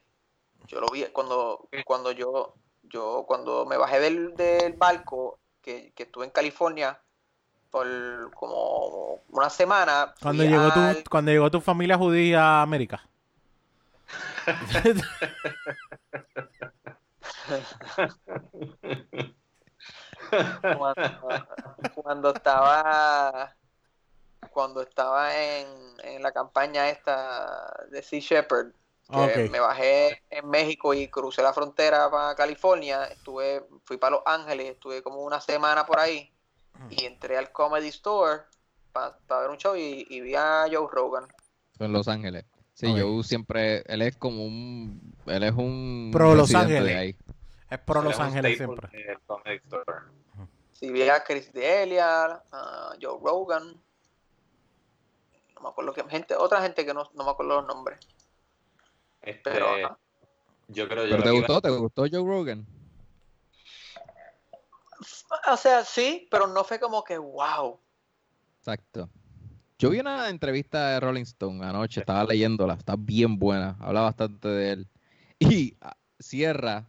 Yo 0.68 0.80
lo 0.80 0.88
vi 0.88 1.04
cuando, 1.12 1.68
cuando 1.84 2.10
yo, 2.12 2.54
yo 2.84 3.24
cuando 3.28 3.66
me 3.66 3.76
bajé 3.76 4.00
del, 4.00 4.34
del 4.34 4.72
barco, 4.74 5.38
que, 5.62 5.92
que 5.94 6.04
estuve 6.04 6.24
en 6.24 6.30
California, 6.30 6.98
por 7.70 8.30
como 8.34 9.20
una 9.28 9.50
semana. 9.50 10.14
Cuando 10.22 10.44
llegó, 10.44 10.70
al- 10.72 11.02
tu, 11.02 11.10
cuando 11.10 11.30
llegó 11.32 11.50
tu 11.50 11.60
familia 11.60 11.98
judía 11.98 12.42
a 12.42 12.62
América. 12.62 13.06
cuando, 20.76 21.46
cuando 21.94 22.30
estaba 22.34 23.54
cuando 24.56 24.80
estaba 24.80 25.36
en, 25.36 25.66
en 26.02 26.22
la 26.22 26.32
campaña 26.32 26.88
esta 26.88 27.84
de 27.90 28.02
Sea 28.02 28.20
Shepherd 28.20 28.72
que 29.34 29.50
me 29.50 29.60
bajé 29.60 30.22
en 30.30 30.48
México 30.48 30.94
y 30.94 31.08
crucé 31.08 31.42
la 31.42 31.52
frontera 31.52 32.10
para 32.10 32.34
California 32.34 33.04
estuve 33.04 33.62
fui 33.84 33.98
para 33.98 34.16
Los 34.16 34.22
Ángeles 34.24 34.70
estuve 34.70 35.02
como 35.02 35.20
una 35.22 35.42
semana 35.42 35.84
por 35.84 35.98
ahí 36.00 36.32
y 36.88 37.04
entré 37.04 37.36
al 37.36 37.52
Comedy 37.52 37.88
Store 37.88 38.44
para 38.92 39.18
ver 39.42 39.50
un 39.50 39.58
show 39.58 39.76
y, 39.76 40.06
y 40.08 40.20
vi 40.22 40.34
a 40.34 40.64
Joe 40.72 40.88
Rogan 40.90 41.28
En 41.78 41.92
Los 41.92 42.08
Ángeles. 42.08 42.46
Sí, 42.72 42.86
Ok. 42.90 42.96
yo 42.96 43.22
siempre, 43.22 43.82
él 43.86 44.00
es 44.00 44.16
como 44.16 44.42
un, 44.42 45.14
él 45.26 45.42
es 45.42 45.52
un 45.52 46.10
Pro 46.14 46.34
Los 46.34 46.54
Ángeles. 46.54 46.96
ahí. 46.96 47.16
Es 47.70 47.78
pro 47.80 48.00
Los 48.02 48.18
Ángeles 48.18 48.56
siempre. 48.56 48.88
del 49.06 49.20
Comedy 49.26 49.56
Store. 49.56 50.00
sí 50.72 50.90
vi 50.90 51.06
a 51.08 51.22
Chris 51.24 51.52
D'Elia 51.52 52.42
a 52.50 52.94
Joe 53.00 53.18
Rogan 53.22 53.80
no 55.56 55.62
me 55.62 55.68
acuerdo 55.70 55.92
que 55.92 56.04
gente 56.04 56.34
otra 56.36 56.62
gente 56.62 56.84
que 56.86 56.94
no, 56.94 57.10
no 57.14 57.24
me 57.24 57.30
acuerdo 57.30 57.56
los 57.62 57.66
nombres 57.66 57.98
Este, 59.22 59.50
pero 59.50 59.68
ajá. 59.68 59.98
yo 60.68 60.88
creo 60.88 61.04
yo 61.04 61.10
¿Pero 61.10 61.22
te 61.22 61.28
iba- 61.30 61.38
gustó? 61.38 61.60
¿Te 61.60 61.70
gustó 61.70 62.02
Joe 62.02 62.22
Rogan? 62.28 62.66
O 65.50 65.56
sea, 65.56 65.84
sí, 65.84 66.26
pero 66.30 66.46
no 66.46 66.64
fue 66.64 66.80
como 66.80 67.04
que 67.04 67.18
wow. 67.18 67.78
Exacto. 68.58 69.10
Yo 69.78 69.90
vi 69.90 70.00
una 70.00 70.30
entrevista 70.30 70.88
de 70.90 71.00
Rolling 71.00 71.22
Stone 71.22 71.64
anoche, 71.64 72.00
estaba 72.00 72.24
leyéndola, 72.24 72.74
está 72.74 72.94
bien 72.96 73.38
buena, 73.38 73.76
habla 73.80 74.00
bastante 74.02 74.48
de 74.48 74.70
él. 74.72 74.88
Y 75.38 75.76
ah, 75.82 75.94
cierra, 76.18 76.88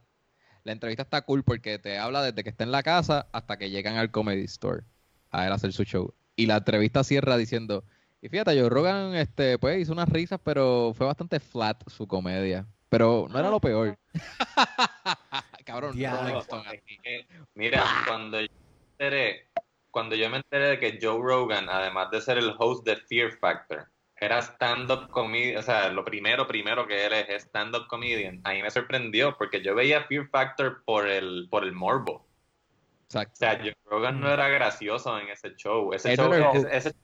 la 0.63 0.71
entrevista 0.71 1.03
está 1.03 1.21
cool 1.23 1.43
porque 1.43 1.79
te 1.79 1.97
habla 1.97 2.21
desde 2.21 2.43
que 2.45 2.49
está 2.49 2.63
en 2.63 2.71
la 2.71 2.81
casa 2.81 3.27
hasta 3.33 3.57
que 3.57 3.69
llegan 3.69 3.97
al 3.97 4.09
Comedy 4.09 4.45
Store 4.45 4.83
a 5.31 5.45
él 5.45 5.51
hacer 5.51 5.73
su 5.73 5.83
show. 5.83 6.13
Y 6.37 6.45
la 6.45 6.55
entrevista 6.57 7.03
cierra 7.03 7.35
diciendo, 7.35 7.83
y 8.21 8.29
fíjate, 8.29 8.59
Joe 8.59 8.69
Rogan 8.69 9.15
este, 9.15 9.57
pues, 9.59 9.79
hizo 9.79 9.93
unas 9.93 10.09
risas, 10.09 10.39
pero 10.43 10.93
fue 10.95 11.05
bastante 11.05 11.39
flat 11.39 11.87
su 11.89 12.07
comedia. 12.07 12.65
Pero 12.89 13.27
no 13.29 13.37
era 13.37 13.49
lo 13.49 13.59
peor. 13.59 13.97
Cabrón. 15.65 15.91
Rolling 15.91 16.33
No, 16.33 16.39
Stone. 16.39 16.83
Mira, 17.53 17.83
cuando 18.07 18.39
yo 18.39 18.47
me 18.47 18.87
enteré, 18.91 19.49
cuando 19.91 20.15
yo 20.15 20.29
me 20.29 20.37
enteré 20.37 20.69
de 20.69 20.79
que 20.79 20.97
Joe 21.01 21.19
Rogan, 21.21 21.67
además 21.69 22.09
de 22.11 22.21
ser 22.21 22.37
el 22.37 22.55
host 22.57 22.85
de 22.85 22.95
Fear 22.95 23.33
Factor, 23.39 23.87
era 24.19 24.39
stand-up 24.41 25.09
comedian, 25.09 25.57
o 25.57 25.61
sea, 25.61 25.89
lo 25.89 26.03
primero, 26.05 26.47
primero 26.47 26.87
que 26.87 27.05
él 27.05 27.13
es 27.13 27.43
stand-up 27.43 27.87
comedian, 27.87 28.41
a 28.45 28.53
mí 28.53 28.61
me 28.63 28.71
sorprendió 28.71 29.37
porque 29.37 29.61
yo 29.61 29.75
veía 29.75 30.05
Fear 30.05 30.29
Factor 30.29 30.83
por 30.85 31.07
el, 31.07 31.47
por 31.51 31.63
el 31.65 31.73
morbo. 31.73 32.25
Exacto. 33.05 33.33
O 33.33 33.37
sea, 33.37 33.59
Joe 33.59 33.75
Rogan 33.85 34.19
no 34.19 34.31
era 34.31 34.47
gracioso 34.47 35.19
en 35.19 35.29
ese 35.29 35.55
show. 35.55 35.93
Ese, 35.93 36.15
show, 36.15 36.33
ese, 36.33 36.67
ese- 36.75 36.95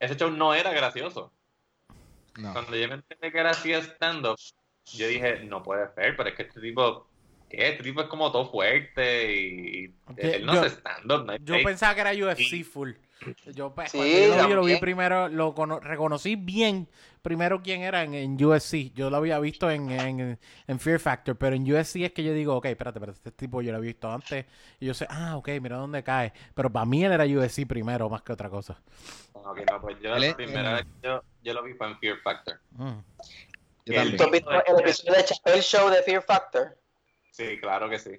ese 0.00 0.16
show 0.16 0.30
no 0.30 0.54
era 0.54 0.72
gracioso. 0.72 1.32
No. 2.38 2.52
Cuando 2.52 2.74
yo 2.76 2.88
me 2.88 2.94
enteré 2.94 3.30
que 3.32 3.38
era 3.38 3.50
así 3.50 3.72
stand-up, 3.74 4.36
yo 4.94 5.06
dije, 5.08 5.40
no 5.44 5.62
puede 5.62 5.92
ser, 5.94 6.16
pero 6.16 6.28
es 6.30 6.34
que 6.34 6.42
este 6.42 6.60
tipo, 6.60 7.06
¿qué? 7.48 7.68
Este 7.70 7.82
tipo 7.84 8.00
es 8.00 8.06
como 8.08 8.32
todo 8.32 8.50
fuerte 8.50 9.32
y, 9.32 9.84
y 9.86 9.94
él 10.16 10.46
no 10.46 10.54
yo- 10.54 10.60
hace 10.62 10.76
stand-up. 10.76 11.24
No 11.26 11.32
hay 11.32 11.38
Yo 11.42 11.56
pensaba 11.62 11.94
que 11.94 12.00
era 12.00 12.12
UFC 12.12 12.38
Sí. 12.42 12.64
full. 12.64 12.92
Yo, 13.52 13.74
pues, 13.74 13.90
Sí, 13.90 13.98
yo 13.98 14.28
lo 14.28 14.34
vi, 14.44 14.48
yo 14.50 14.56
lo 14.56 14.64
vi 14.64 14.76
primero, 14.76 15.28
lo 15.28 15.54
cono- 15.54 15.80
reconocí 15.80 16.36
bien 16.36 16.88
primero 17.22 17.60
quién 17.62 17.82
era 17.82 18.02
en, 18.02 18.14
en 18.14 18.42
UFC. 18.42 18.92
Yo 18.94 19.10
lo 19.10 19.18
había 19.18 19.38
visto 19.38 19.70
en, 19.70 19.90
en, 19.90 20.38
en 20.66 20.80
Fear 20.80 20.98
Factor, 21.00 21.36
pero 21.36 21.54
en 21.56 21.62
UFC 21.70 21.96
es 21.96 22.12
que 22.12 22.24
yo 22.24 22.32
digo, 22.32 22.56
ok, 22.56 22.66
espérate, 22.66 22.98
espérate, 22.98 23.18
este 23.18 23.32
tipo 23.32 23.60
yo 23.62 23.72
lo 23.72 23.78
había 23.78 23.88
visto 23.88 24.10
antes. 24.10 24.46
Y 24.78 24.86
yo 24.86 24.94
sé, 24.94 25.06
ah, 25.10 25.36
ok, 25.36 25.48
mira 25.60 25.76
dónde 25.76 26.02
cae. 26.02 26.32
Pero 26.54 26.70
para 26.70 26.86
mí 26.86 27.04
él 27.04 27.12
era 27.12 27.24
UFC 27.24 27.66
primero, 27.66 28.08
más 28.08 28.22
que 28.22 28.32
otra 28.32 28.48
cosa. 28.48 28.80
Ok, 29.32 29.60
no, 29.70 29.80
pues 29.80 29.96
yo 30.00 30.16
la 30.16 30.36
primera 30.36 30.72
vez 30.74 30.86
yo, 31.02 31.22
yo 31.42 31.54
lo 31.54 31.62
vi 31.62 31.74
fue 31.74 31.88
en 31.88 31.98
Fear 31.98 32.16
Factor. 32.22 32.60
Mm. 32.72 32.84
Yo 32.86 33.92
Y 33.92 33.94
también. 33.94 34.16
¿Tú 34.16 34.24
has 34.24 34.30
visto 34.30 34.50
el 34.50 34.80
episodio 34.80 35.12
de 35.14 35.24
Chappelle 35.24 35.62
Show 35.62 35.90
de 35.90 36.02
Fear 36.02 36.22
Factor? 36.22 36.78
Sí, 37.32 37.58
claro 37.60 37.88
que 37.88 37.98
sí. 37.98 38.10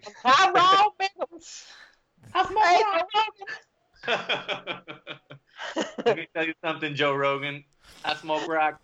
Let 6.06 6.16
me 6.18 6.28
tell 6.34 6.46
you 6.48 6.54
something, 6.64 6.96
Joe 6.96 7.16
Rogan. 7.16 7.64
I 8.06 8.16
smoke 8.16 8.46
crack. 8.46 8.80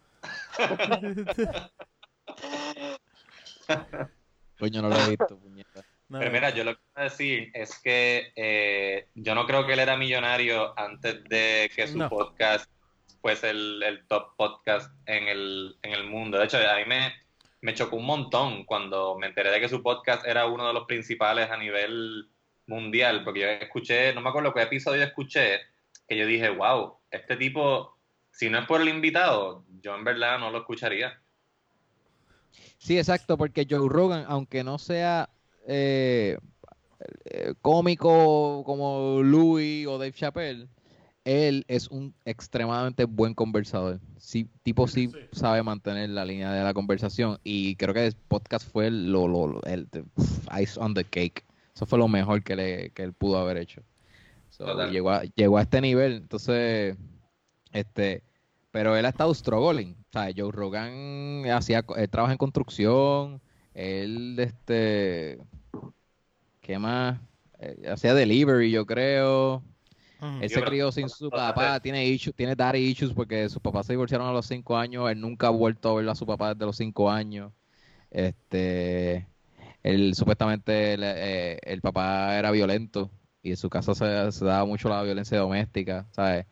Coño, 4.60 4.81
no 4.81 4.89
lo 4.89 4.95
he 4.98 5.10
visto, 5.10 5.38
puñeta. 5.39 5.84
No, 6.10 6.19
Pero 6.19 6.31
mira, 6.31 6.52
yo 6.52 6.64
lo 6.64 6.73
que 6.73 6.80
a 6.95 7.03
decir 7.03 7.52
es 7.53 7.77
que 7.80 8.31
eh, 8.38 9.10
yo 9.14 9.35
no 9.35 9.45
creo 9.45 9.68
que 9.68 9.73
él 9.73 9.80
era 9.80 9.98
millonario 9.98 10.73
antes 10.80 11.22
de 11.26 11.69
que 11.76 11.85
su 11.85 11.98
No. 11.98 12.07
podcast 12.07 12.72
fuese 13.22 13.49
el, 13.49 13.84
el 13.84 14.07
top 14.07 14.38
podcast 14.38 14.89
en 15.06 15.27
el, 15.27 15.77
en 15.81 15.91
el 15.91 16.06
mundo. 16.06 16.38
De 16.38 16.45
hecho, 16.45 16.60
a 16.60 16.77
mí 16.77 16.85
me, 16.88 17.14
me 17.60 17.73
chocó 17.73 17.98
un 17.98 18.06
montón 18.06 18.64
cuando 18.64 19.18
me 19.18 19.27
enteré 19.27 19.52
de 19.52 19.60
que 19.60 19.68
su 19.68 19.84
podcast 19.84 20.26
era 20.26 20.45
uno 20.45 20.65
de 20.65 20.73
los 20.73 20.85
principales 20.85 21.52
a 21.52 21.57
nivel 21.57 22.30
mundial, 22.68 23.23
porque 23.23 23.39
yo 23.41 23.48
escuché, 23.48 24.14
no 24.14 24.22
me 24.22 24.30
acuerdo 24.30 24.53
qué 24.53 24.61
episodio 24.64 25.03
escuché, 25.03 25.60
que 26.07 26.18
yo 26.18 26.26
dije, 26.26 26.49
wow, 26.49 26.95
este 27.10 27.35
tipo, 27.38 27.98
si 28.31 28.49
no 28.49 28.60
es 28.60 28.65
por 28.65 28.81
el 28.81 28.89
invitado, 28.89 29.64
yo 29.81 29.95
en 29.95 30.03
verdad 30.03 30.39
no 30.39 30.52
lo 30.52 30.60
escucharía. 30.60 31.19
Sí, 32.77 32.98
exacto, 32.98 33.38
porque 33.38 33.65
Joe 33.69 33.89
Rogan, 33.89 34.26
aunque 34.27 34.64
no 34.64 34.77
sea 34.77 35.30
eh, 35.68 36.38
eh, 37.26 37.53
cómico 37.61 38.64
como 38.65 39.22
Louis 39.23 39.88
o 39.88 39.98
Dave 39.98 40.14
Chappelle, 40.14 40.68
él 41.26 41.65
es 41.68 41.89
un 41.89 42.14
extremadamente 42.23 43.03
buen 43.03 43.34
conversador. 43.34 43.99
Sí, 44.18 44.48
tipo 44.64 44.88
sí, 44.88 45.10
Sí. 45.11 45.19
sabe 45.34 45.61
mantener 45.61 46.10
la 46.10 46.23
línea 46.23 46.53
de 46.53 46.64
la 46.64 46.73
conversación 46.73 47.38
y 47.44 47.76
creo 47.76 47.94
que 47.94 48.06
el 48.07 48.15
podcast 48.15 48.72
fue 48.72 48.89
lo, 48.91 49.27
lo, 49.27 49.48
lo- 49.48 49.64
el, 49.64 49.89
the 49.89 50.03
ice 50.61 50.80
on 50.80 50.94
the 50.94 51.03
cake. 51.03 51.44
Eso 51.78 51.86
fue 51.86 51.99
lo 51.99 52.08
mejor 52.08 52.41
que, 52.41 52.56
le, 52.56 52.90
que 52.90 53.04
él 53.04 53.14
pudo 53.14 53.38
haber 53.38 53.58
hecho. 53.58 53.84
So, 54.49 54.90
llegó, 54.90 55.12
a, 55.12 55.22
llegó 55.36 55.60
a 55.60 55.62
este 55.62 55.80
nivel, 55.80 56.14
entonces, 56.14 56.98
este, 57.72 58.24
pero 58.72 58.98
él 58.98 59.06
ha 59.06 59.10
estado 59.10 59.32
struggling. 59.32 59.95
O 60.10 60.12
sea, 60.12 60.32
Joe 60.36 60.52
Rogan 60.52 61.44
hacía, 61.52 61.86
él 61.95 62.10
trabaja 62.10 62.32
en 62.32 62.40
construcción, 62.40 63.40
él, 63.76 64.40
este, 64.40 65.38
¿qué 66.62 66.80
más? 66.80 67.20
Eh, 67.60 67.88
hacía 67.91 68.16
delivery, 68.16 68.72
yo 68.72 68.88
creo. 68.88 69.62
Mm. 70.20 70.41
Él 70.41 70.49
se 70.49 70.64
crió 70.64 70.91
sin 70.91 71.08
su 71.10 71.30
papá, 71.30 71.80
tiene 71.80 72.08
issues, 72.08 72.36
tiene 72.36 72.56
daddy 72.56 72.80
issues 72.80 73.14
porque 73.14 73.48
sus 73.49 73.62
papás 73.62 73.86
se 73.86 73.94
divorciaron 73.94 74.26
a 74.26 74.32
los 74.32 74.48
cinco 74.48 74.76
años, 74.76 75.12
él 75.12 75.22
nunca 75.22 75.45
ha 75.45 75.52
vuelto 75.52 75.91
a 75.91 75.94
ver 75.94 76.10
a 76.10 76.16
su 76.16 76.26
papá 76.26 76.56
desde 76.56 76.66
los 76.66 76.76
cinco 76.76 77.12
años. 77.12 77.52
Este, 78.10 79.28
él 79.88 80.15
supuestamente 80.15 80.95
eh, 80.99 81.59
el 81.64 81.81
papá 81.81 82.38
era 82.38 82.51
violento 82.51 83.09
y 83.41 83.51
en 83.51 83.57
su 83.57 83.69
casa 83.69 83.95
se, 83.95 84.31
se 84.31 84.45
daba 84.45 84.65
mucho 84.65 84.89
la 84.89 85.01
violencia 85.03 85.38
doméstica, 85.39 86.05
¿sabes? 86.11 86.45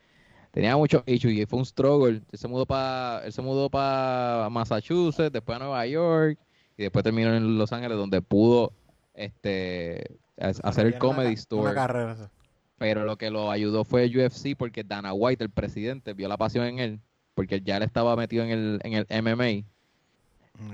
Tenía 0.52 0.78
muchos 0.78 1.04
issues 1.06 1.34
y 1.34 1.46
fue 1.46 1.60
un 1.60 1.66
struggle. 1.66 2.22
Él 2.32 2.38
se 2.38 2.48
mudó 2.48 2.66
para 2.66 3.26
él 3.26 3.34
se 3.34 3.42
mudó 3.42 3.70
para 3.70 4.48
Massachusetts, 4.50 5.34
después 5.34 5.58
a 5.58 5.60
Nueva 5.60 5.86
York 5.86 6.40
y 6.78 6.84
después 6.84 7.04
terminó 7.04 7.36
en 7.36 7.58
Los 7.58 7.74
Ángeles 7.74 7.98
donde 7.98 8.22
pudo 8.22 8.72
este 9.14 10.18
hacer 10.38 10.88
el 10.88 10.98
comedy 10.98 11.34
store. 11.34 11.74
Carrera. 11.74 12.30
Pero 12.78 13.06
lo 13.06 13.18
que 13.18 13.30
lo 13.30 13.52
ayudó 13.52 13.84
fue 13.84 14.06
el 14.06 14.18
UFC 14.18 14.56
porque 14.58 14.84
Dana 14.84 15.14
White, 15.14 15.44
el 15.44 15.50
presidente, 15.50 16.14
vio 16.14 16.28
la 16.28 16.38
pasión 16.38 16.66
en 16.66 16.80
él, 16.80 17.00
porque 17.34 17.62
ya 17.62 17.78
él 17.78 17.84
estaba 17.84 18.16
metido 18.16 18.44
en 18.44 18.52
el, 18.52 18.80
en 18.84 18.94
el 18.94 19.24
MMA 19.24 19.66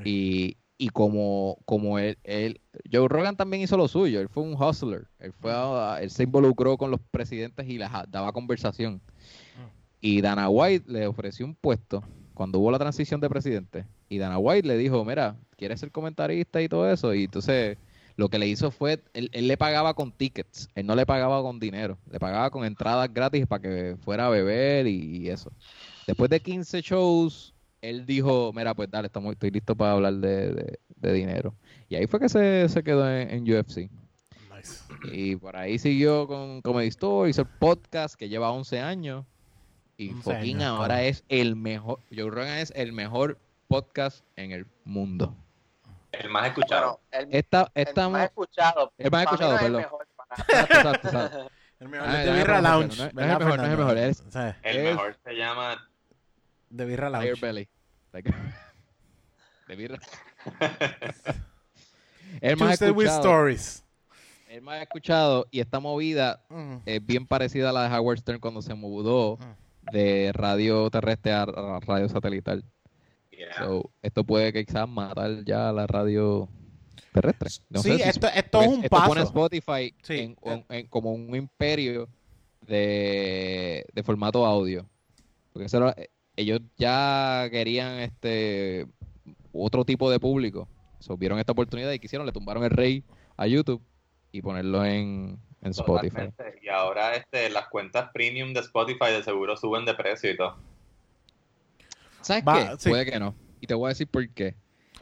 y, 0.05 0.57
y 0.83 0.89
como, 0.89 1.59
como 1.65 1.99
él, 1.99 2.17
él, 2.23 2.59
Joe 2.91 3.07
Rogan 3.07 3.35
también 3.37 3.61
hizo 3.61 3.77
lo 3.77 3.87
suyo, 3.87 4.19
él 4.19 4.29
fue 4.29 4.41
un 4.41 4.55
hustler, 4.59 5.05
él 5.19 5.31
fue 5.31 5.51
a- 5.53 5.99
él 6.01 6.09
se 6.09 6.23
involucró 6.23 6.75
con 6.75 6.89
los 6.89 6.99
presidentes 7.11 7.67
y 7.69 7.77
les 7.77 7.87
a- 7.91 8.07
daba 8.09 8.31
conversación. 8.31 8.99
Y 9.99 10.21
Dana 10.21 10.49
White 10.49 10.91
le 10.91 11.05
ofreció 11.05 11.45
un 11.45 11.53
puesto 11.53 12.03
cuando 12.33 12.57
hubo 12.57 12.71
la 12.71 12.79
transición 12.79 13.21
de 13.21 13.29
presidente. 13.29 13.85
Y 14.09 14.17
Dana 14.17 14.39
White 14.39 14.67
le 14.67 14.75
dijo, 14.75 15.05
mira, 15.05 15.35
¿quieres 15.55 15.79
ser 15.79 15.91
comentarista 15.91 16.59
y 16.63 16.67
todo 16.67 16.91
eso? 16.91 17.13
Y 17.13 17.25
entonces 17.25 17.77
lo 18.15 18.29
que 18.29 18.39
le 18.39 18.47
hizo 18.47 18.71
fue, 18.71 19.03
él, 19.13 19.29
él 19.33 19.47
le 19.47 19.57
pagaba 19.57 19.93
con 19.93 20.11
tickets, 20.11 20.67
él 20.73 20.87
no 20.87 20.95
le 20.95 21.05
pagaba 21.05 21.43
con 21.43 21.59
dinero, 21.59 21.99
le 22.09 22.19
pagaba 22.19 22.49
con 22.49 22.65
entradas 22.65 23.13
gratis 23.13 23.45
para 23.45 23.61
que 23.61 23.97
fuera 24.03 24.25
a 24.25 24.29
beber 24.29 24.87
y, 24.87 25.17
y 25.17 25.29
eso. 25.29 25.51
Después 26.07 26.31
de 26.31 26.39
15 26.39 26.81
shows, 26.81 27.53
él 27.81 28.05
dijo, 28.05 28.51
mira, 28.53 28.73
pues 28.73 28.89
dale, 28.91 29.07
estamos, 29.07 29.31
estoy 29.33 29.51
listo 29.51 29.75
para 29.75 29.93
hablar 29.93 30.13
de, 30.13 30.51
de- 30.53 30.79
de 30.95 31.13
dinero. 31.13 31.55
Y 31.89 31.95
ahí 31.95 32.05
fue 32.07 32.19
que 32.19 32.29
se, 32.29 32.69
se 32.69 32.83
quedó 32.83 33.09
en, 33.11 33.29
en 33.31 33.43
UFC. 33.59 33.89
Nice. 34.55 34.83
Y 35.11 35.35
por 35.35 35.55
ahí 35.57 35.79
siguió 35.79 36.27
con 36.27 36.61
Comedy 36.61 36.89
Store, 36.89 37.29
hizo 37.29 37.41
el 37.41 37.47
podcast 37.47 38.15
que 38.15 38.29
lleva 38.29 38.51
11 38.51 38.79
años. 38.81 39.25
Y 39.97 40.09
11 40.11 40.21
fucking 40.23 40.57
años, 40.57 40.79
ahora 40.79 41.03
es 41.03 41.23
el 41.29 41.55
mejor, 41.55 41.99
Joe 42.15 42.29
Rogan 42.29 42.57
es 42.59 42.71
el 42.75 42.93
mejor 42.93 43.39
podcast 43.67 44.23
en 44.35 44.51
el 44.51 44.65
mundo. 44.85 45.35
El 46.11 46.29
más 46.29 46.47
escuchado. 46.47 46.99
Bueno, 47.11 47.27
el, 47.31 47.35
Esta, 47.35 47.71
el 47.73 48.11
más 48.11 48.23
escuchado. 48.25 48.91
el 48.97 49.11
más 49.11 49.23
escuchado, 49.23 49.53
el 49.53 49.59
perdón. 49.59 49.85
exacto. 50.47 51.09
El 51.81 51.89
mejor 51.89 52.07
Ah, 52.09 52.13
es 52.13 52.19
de 52.19 52.25
dame 52.27 52.39
Birra 52.41 52.59
promoción, 52.61 52.79
Lounge. 52.81 52.97
no 52.99 53.05
es- 53.05 53.13
no 53.15 53.21
es 53.21 53.27
¿verdad, 53.27 53.31
el 53.31 53.39
mejor, 53.39 53.57
no 53.57 53.63
es 53.63 54.21
el 54.35 54.77
El 54.77 54.83
mejor 54.83 55.17
se 55.23 55.33
llama 55.33 55.90
de 56.71 56.85
Birra 56.85 57.09
Lounge. 57.09 57.39
Belly. 57.41 57.67
Like- 58.13 58.33
de 59.67 59.75
birra. 59.75 59.99
el 62.41 62.57
más 62.57 62.79
Tuesday 62.79 62.91
with 62.91 63.05
escuchado, 63.07 63.19
Stories. 63.21 63.83
el 64.49 64.61
más 64.61 64.81
escuchado 64.81 65.47
y 65.51 65.59
esta 65.59 65.79
movida 65.79 66.43
Mm. 66.49 66.77
es 66.85 67.05
bien 67.05 67.25
parecida 67.27 67.69
a 67.69 67.73
la 67.73 67.87
de 67.89 67.95
Howard 67.97 68.19
Stern 68.19 68.39
cuando 68.39 68.61
se 68.61 68.73
mudó 68.73 69.37
Mm. 69.37 69.91
de 69.91 70.31
radio 70.33 70.89
terrestre 70.89 71.31
a, 71.33 71.45
radio 71.45 72.07
satelital. 72.09 72.63
Yeah. 73.31 73.57
So, 73.57 73.91
esto 74.01 74.23
puede 74.23 74.53
quizás 74.53 74.87
matar 74.87 75.43
ya 75.45 75.69
a 75.69 75.73
la 75.73 75.87
radio 75.87 76.47
terrestre. 77.13 77.49
No 77.69 77.81
sí, 77.81 77.91
sé 77.91 77.97
si- 78.03 78.09
esto, 78.09 78.27
esto 78.27 78.61
es 78.61 78.67
un 78.67 78.83
esto 78.83 78.89
pone 78.97 79.05
a 79.21 79.23
paso. 79.23 79.23
Spotify 79.23 79.95
Sí. 80.03 80.19
en- 80.19 80.37
en- 80.43 80.65
en- 80.69 80.87
como 80.87 81.11
un 81.13 81.35
imperio 81.35 82.07
de, 82.61 83.85
de 83.93 84.03
formato 84.03 84.45
audio. 84.45 84.85
Porque 85.51 85.65
eso 85.65 85.77
era- 85.77 85.95
ellos 86.41 86.59
ya 86.77 87.47
querían 87.51 87.99
este 87.99 88.85
otro 89.53 89.85
tipo 89.85 90.09
de 90.11 90.19
público. 90.19 90.67
So, 90.99 91.17
vieron 91.17 91.39
esta 91.39 91.51
oportunidad 91.53 91.91
y 91.91 91.99
quisieron, 91.99 92.25
le 92.27 92.31
tumbaron 92.31 92.63
el 92.63 92.69
rey 92.69 93.03
a 93.37 93.47
YouTube 93.47 93.81
y 94.31 94.41
ponerlo 94.41 94.85
en, 94.85 95.37
en 95.61 95.71
Spotify. 95.71 96.09
Totalmente. 96.09 96.59
Y 96.61 96.69
ahora 96.69 97.15
este, 97.15 97.49
las 97.49 97.67
cuentas 97.69 98.09
premium 98.13 98.53
de 98.53 98.59
Spotify 98.61 99.11
de 99.11 99.23
seguro 99.23 99.57
suben 99.57 99.83
de 99.85 99.93
precio 99.95 100.31
y 100.31 100.37
todo. 100.37 100.57
¿Sabes 102.21 102.43
Va- 102.47 102.71
qué? 102.71 102.75
sí. 102.79 102.89
Puede 102.89 103.05
que 103.05 103.19
no. 103.19 103.33
Y 103.59 103.67
te 103.67 103.73
voy 103.73 103.87
a 103.87 103.89
decir 103.89 104.07
por 104.07 104.27
qué. 104.29 104.55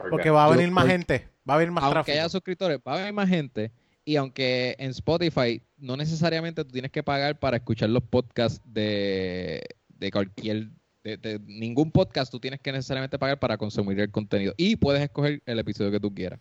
Porque 0.09 0.29
va 0.29 0.45
a 0.45 0.47
Yo- 0.49 0.55
venir 0.55 0.71
más 0.71 0.85
por- 0.85 0.91
gente. 0.91 1.27
Va 1.49 1.53
a 1.53 1.55
haber 1.57 1.71
más 1.71 1.83
aunque 1.83 1.93
tráfico. 1.95 2.13
haya 2.17 2.29
suscriptores, 2.29 2.79
va 2.87 2.93
a 2.93 3.01
haber 3.01 3.13
más 3.13 3.27
gente. 3.27 3.71
Y 4.05 4.15
aunque 4.15 4.75
en 4.79 4.91
Spotify 4.91 5.61
no 5.77 5.97
necesariamente 5.97 6.63
tú 6.63 6.71
tienes 6.71 6.91
que 6.91 7.03
pagar 7.03 7.37
para 7.39 7.57
escuchar 7.57 7.89
los 7.89 8.03
podcasts 8.03 8.61
de, 8.65 9.61
de 9.89 10.11
cualquier. 10.11 10.69
De, 11.17 11.37
de 11.37 11.39
ningún 11.39 11.91
podcast 11.91 12.31
tú 12.31 12.39
tienes 12.39 12.59
que 12.59 12.71
necesariamente 12.71 13.17
pagar 13.17 13.39
para 13.39 13.57
consumir 13.57 13.99
el 13.99 14.11
contenido. 14.11 14.53
Y 14.57 14.75
puedes 14.75 15.01
escoger 15.01 15.41
el 15.45 15.59
episodio 15.59 15.91
que 15.91 15.99
tú 15.99 16.13
quieras. 16.13 16.39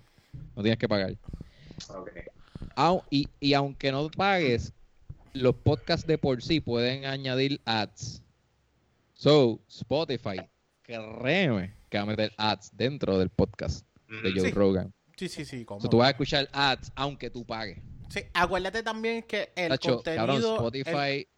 No 0.54 0.62
tienes 0.62 0.78
que 0.78 0.88
pagar. 0.88 1.16
Y, 3.10 3.28
y 3.40 3.54
aunque 3.54 3.90
no 3.92 4.08
pagues, 4.10 4.72
los 5.32 5.54
podcasts 5.54 6.06
de 6.06 6.18
por 6.18 6.42
sí 6.42 6.60
pueden 6.60 7.04
añadir 7.04 7.60
ads. 7.64 8.22
So, 9.14 9.60
Spotify, 9.68 10.40
créeme 10.82 11.74
que 11.88 11.98
va 11.98 12.02
a 12.04 12.06
meter 12.06 12.32
ads 12.36 12.70
dentro 12.76 13.18
del 13.18 13.30
podcast 13.30 13.84
de. 14.08 14.32
Joe 14.32 14.48
Sí. 14.48 14.50
Rogan. 14.52 14.92
Sí, 15.16 15.28
sí, 15.28 15.44
sí. 15.44 15.66
Tú 15.90 15.98
vas 15.98 16.08
a 16.08 16.10
escuchar 16.10 16.48
ads 16.52 16.92
aunque 16.94 17.30
tú 17.30 17.44
pagues. 17.44 17.78
Sí, 18.08 18.20
acuérdate 18.32 18.82
también 18.82 19.22
que 19.24 19.50
el 19.56 19.68
Tacho, 19.70 20.02
cabrón, 20.02 20.40
contenido. 20.40 20.54
Spotify. 20.54 21.28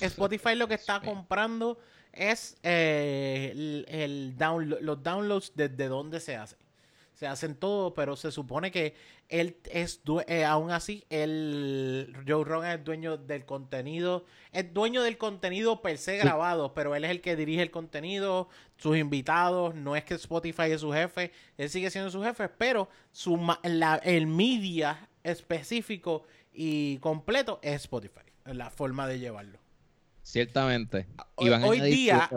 el- 0.00 0.06
Spotify 0.06 0.54
lo 0.56 0.66
que 0.68 0.74
está 0.74 1.00
comprando 1.00 1.78
es 2.12 2.56
eh, 2.62 3.50
el, 3.52 3.86
el 3.88 4.36
download, 4.36 4.80
los 4.80 5.02
downloads 5.02 5.52
desde 5.54 5.88
dónde 5.88 6.20
se 6.20 6.36
hacen. 6.36 6.58
Se 7.14 7.26
hacen 7.26 7.54
todo, 7.54 7.92
pero 7.92 8.16
se 8.16 8.32
supone 8.32 8.70
que 8.70 8.94
él 9.28 9.58
es, 9.70 10.02
due- 10.04 10.24
eh, 10.26 10.44
aún 10.46 10.70
así, 10.70 11.04
el 11.10 12.16
Joe 12.26 12.44
Rogan 12.44 12.78
es 12.78 12.84
dueño 12.84 13.18
del 13.18 13.44
contenido, 13.44 14.24
es 14.52 14.72
dueño 14.72 15.02
del 15.02 15.18
contenido 15.18 15.82
per 15.82 15.98
se 15.98 16.18
Sí. 16.18 16.26
grabado, 16.26 16.72
pero 16.72 16.94
él 16.96 17.04
es 17.04 17.10
el 17.10 17.20
que 17.20 17.36
dirige 17.36 17.60
el 17.62 17.70
contenido, 17.70 18.48
sus 18.78 18.96
invitados, 18.96 19.74
no 19.74 19.96
es 19.96 20.04
que 20.04 20.14
Spotify 20.14 20.72
es 20.72 20.80
su 20.80 20.92
jefe, 20.92 21.30
él 21.58 21.68
sigue 21.68 21.90
siendo 21.90 22.10
su 22.10 22.22
jefe, 22.22 22.48
pero 22.48 22.88
su, 23.12 23.36
la- 23.64 23.96
el 24.02 24.26
media 24.26 25.06
específico 25.22 26.24
y 26.54 26.96
completo 26.98 27.60
es 27.62 27.82
Spotify, 27.82 28.22
la 28.46 28.70
forma 28.70 29.06
de 29.06 29.18
llevarlo. 29.18 29.59
Ciertamente. 30.30 31.06
Hoy- 31.34 31.46
Y 31.46 31.50
van 31.50 31.64
a 31.64 31.66
hoy 31.66 31.80
día-. 31.80 32.30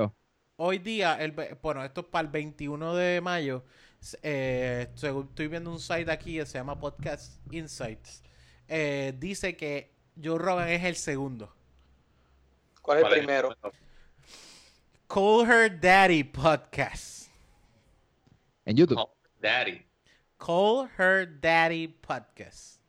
Hoy 0.55 0.77
día, 0.79 1.15
el, 1.21 1.31
ve- 1.31 1.57
bueno, 1.61 1.83
esto 1.83 2.01
es 2.01 2.07
para 2.07 2.25
el 2.25 2.31
21 2.31 2.95
de 2.95 3.21
mayo. 3.21 3.63
eh, 4.21 4.87
estoy 4.93 5.47
viendo 5.47 5.71
un 5.71 5.79
site 5.79 6.11
aquí 6.11 6.35
que 6.35 6.45
se 6.45 6.57
llama 6.57 6.79
Podcast 6.79 7.39
Insights. 7.53 8.21
eh, 8.67 9.13
dice 9.17 9.55
que 9.55 9.93
Joe 10.21 10.37
Rogan 10.39 10.69
es 10.69 10.83
el 10.83 10.95
segundo. 10.95 11.53
¿Cuál 12.81 12.99
es 12.99 13.03
el 13.05 13.09
primero? 13.11 13.55
Call 15.07 15.49
Her 15.49 15.79
Daddy 15.79 16.23
Podcast. 16.23 17.29
En 18.65 18.75
YouTube. 18.75 18.97
Oh, 18.99 19.13
Daddy. 19.39 19.85
Call 20.37 20.89
Her 20.97 21.39
Daddy 21.39 21.87
Podcast. 21.87 22.79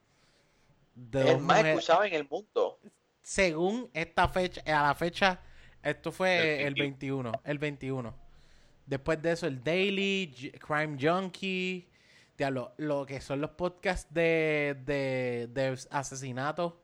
De 0.95 1.33
El 1.33 1.39
más 1.41 1.59
mujeres- 1.59 1.79
escuchado 1.79 2.05
en 2.05 2.15
el 2.15 2.29
mundo. 2.29 2.79
Según 3.25 3.89
esta 3.95 4.29
fecha, 4.29 4.61
a 4.67 4.89
la 4.89 4.95
fecha, 4.95 5.41
esto 5.83 6.13
fue 6.13 6.61
El 6.61 6.69
el 6.69 6.75
21, 6.75 7.33
el 7.43 7.59
21. 7.59 8.15
Después 8.87 9.21
de 9.23 9.33
eso, 9.33 9.47
el 9.47 9.65
Daily, 9.65 10.31
J- 10.39 10.59
Crime 10.59 10.99
Junkie, 11.01 11.89
diablo, 12.37 12.75
lo 12.77 13.07
que 13.07 13.21
son 13.23 13.41
los 13.41 13.51
podcasts 13.53 14.13
de, 14.13 14.77
de, 14.85 15.49
de 15.53 15.79
asesinatos, 15.91 16.75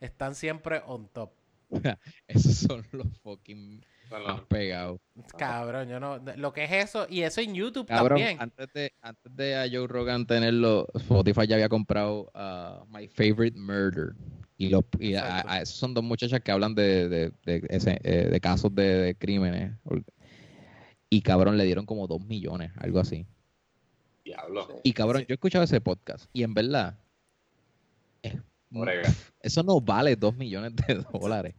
están 0.00 0.36
siempre 0.36 0.80
on 0.86 1.08
top. 1.08 1.32
Esos 2.28 2.54
son 2.54 2.86
los 2.92 3.06
fucking 3.22 3.84
más 4.10 4.42
pegados. 4.42 5.00
Cabrón, 5.36 5.88
yo 5.88 5.98
no, 5.98 6.18
lo 6.36 6.52
que 6.52 6.64
es 6.64 6.72
eso, 6.72 7.06
y 7.08 7.22
eso 7.22 7.40
en 7.40 7.54
YouTube 7.54 7.86
Cabrón, 7.88 8.18
también. 8.20 8.40
antes 8.40 8.72
de, 8.72 8.92
antes 9.00 9.34
de 9.34 9.56
a 9.56 9.66
Joe 9.68 9.88
Rogan 9.88 10.26
tenerlo, 10.26 10.86
Spotify 10.94 11.46
ya 11.48 11.56
había 11.56 11.68
comprado 11.68 12.30
uh, 12.34 12.84
My 12.86 13.08
Favorite 13.08 13.58
Murder. 13.58 14.14
Y, 14.58 14.68
los, 14.68 14.84
y 15.00 15.14
a, 15.14 15.40
a- 15.50 15.60
esos 15.62 15.76
son 15.76 15.94
dos 15.94 16.04
muchachas 16.04 16.40
que 16.40 16.52
hablan 16.52 16.74
de, 16.74 17.08
de, 17.08 17.32
de 17.44 17.62
ese- 17.68 18.00
eh, 18.04 18.28
de 18.30 18.40
casos 18.40 18.72
de, 18.74 18.82
de 18.98 19.14
crímenes. 19.14 19.72
Y 21.10 21.20
cabrón, 21.22 21.56
le 21.58 21.64
dieron 21.64 21.84
como 21.86 22.06
dos 22.06 22.24
millones, 22.24 22.70
algo 22.78 23.00
así. 23.00 23.26
Diablo. 24.24 24.80
Y 24.84 24.92
cabrón, 24.92 25.22
Sí. 25.22 25.26
yo 25.28 25.32
he 25.32 25.34
escuchado 25.34 25.64
ese 25.64 25.80
podcast. 25.80 26.26
Y 26.32 26.42
en 26.44 26.54
verdad, 26.54 26.98
es- 28.22 28.36
eso 29.42 29.62
no 29.62 29.80
vale 29.80 30.16
dos 30.16 30.36
millones 30.36 30.74
de 30.76 30.94
dólares. 31.12 31.54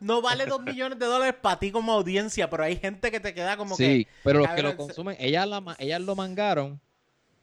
No 0.00 0.20
vale 0.20 0.44
dos 0.46 0.60
millones 0.62 0.98
de 0.98 1.06
dólares 1.06 1.36
para 1.40 1.58
ti 1.60 1.70
como 1.70 1.92
audiencia, 1.92 2.50
pero 2.50 2.64
hay 2.64 2.76
gente 2.76 3.10
que 3.12 3.20
te 3.20 3.32
queda 3.32 3.56
como 3.56 3.76
sí, 3.76 4.06
pero 4.24 4.40
los 4.40 4.48
que 4.50 4.62
lo 4.62 4.70
se- 4.72 4.76
consumen, 4.76 5.16
ellas, 5.20 5.46
la, 5.46 5.76
ellas 5.78 6.00
lo 6.00 6.16
mangaron 6.16 6.80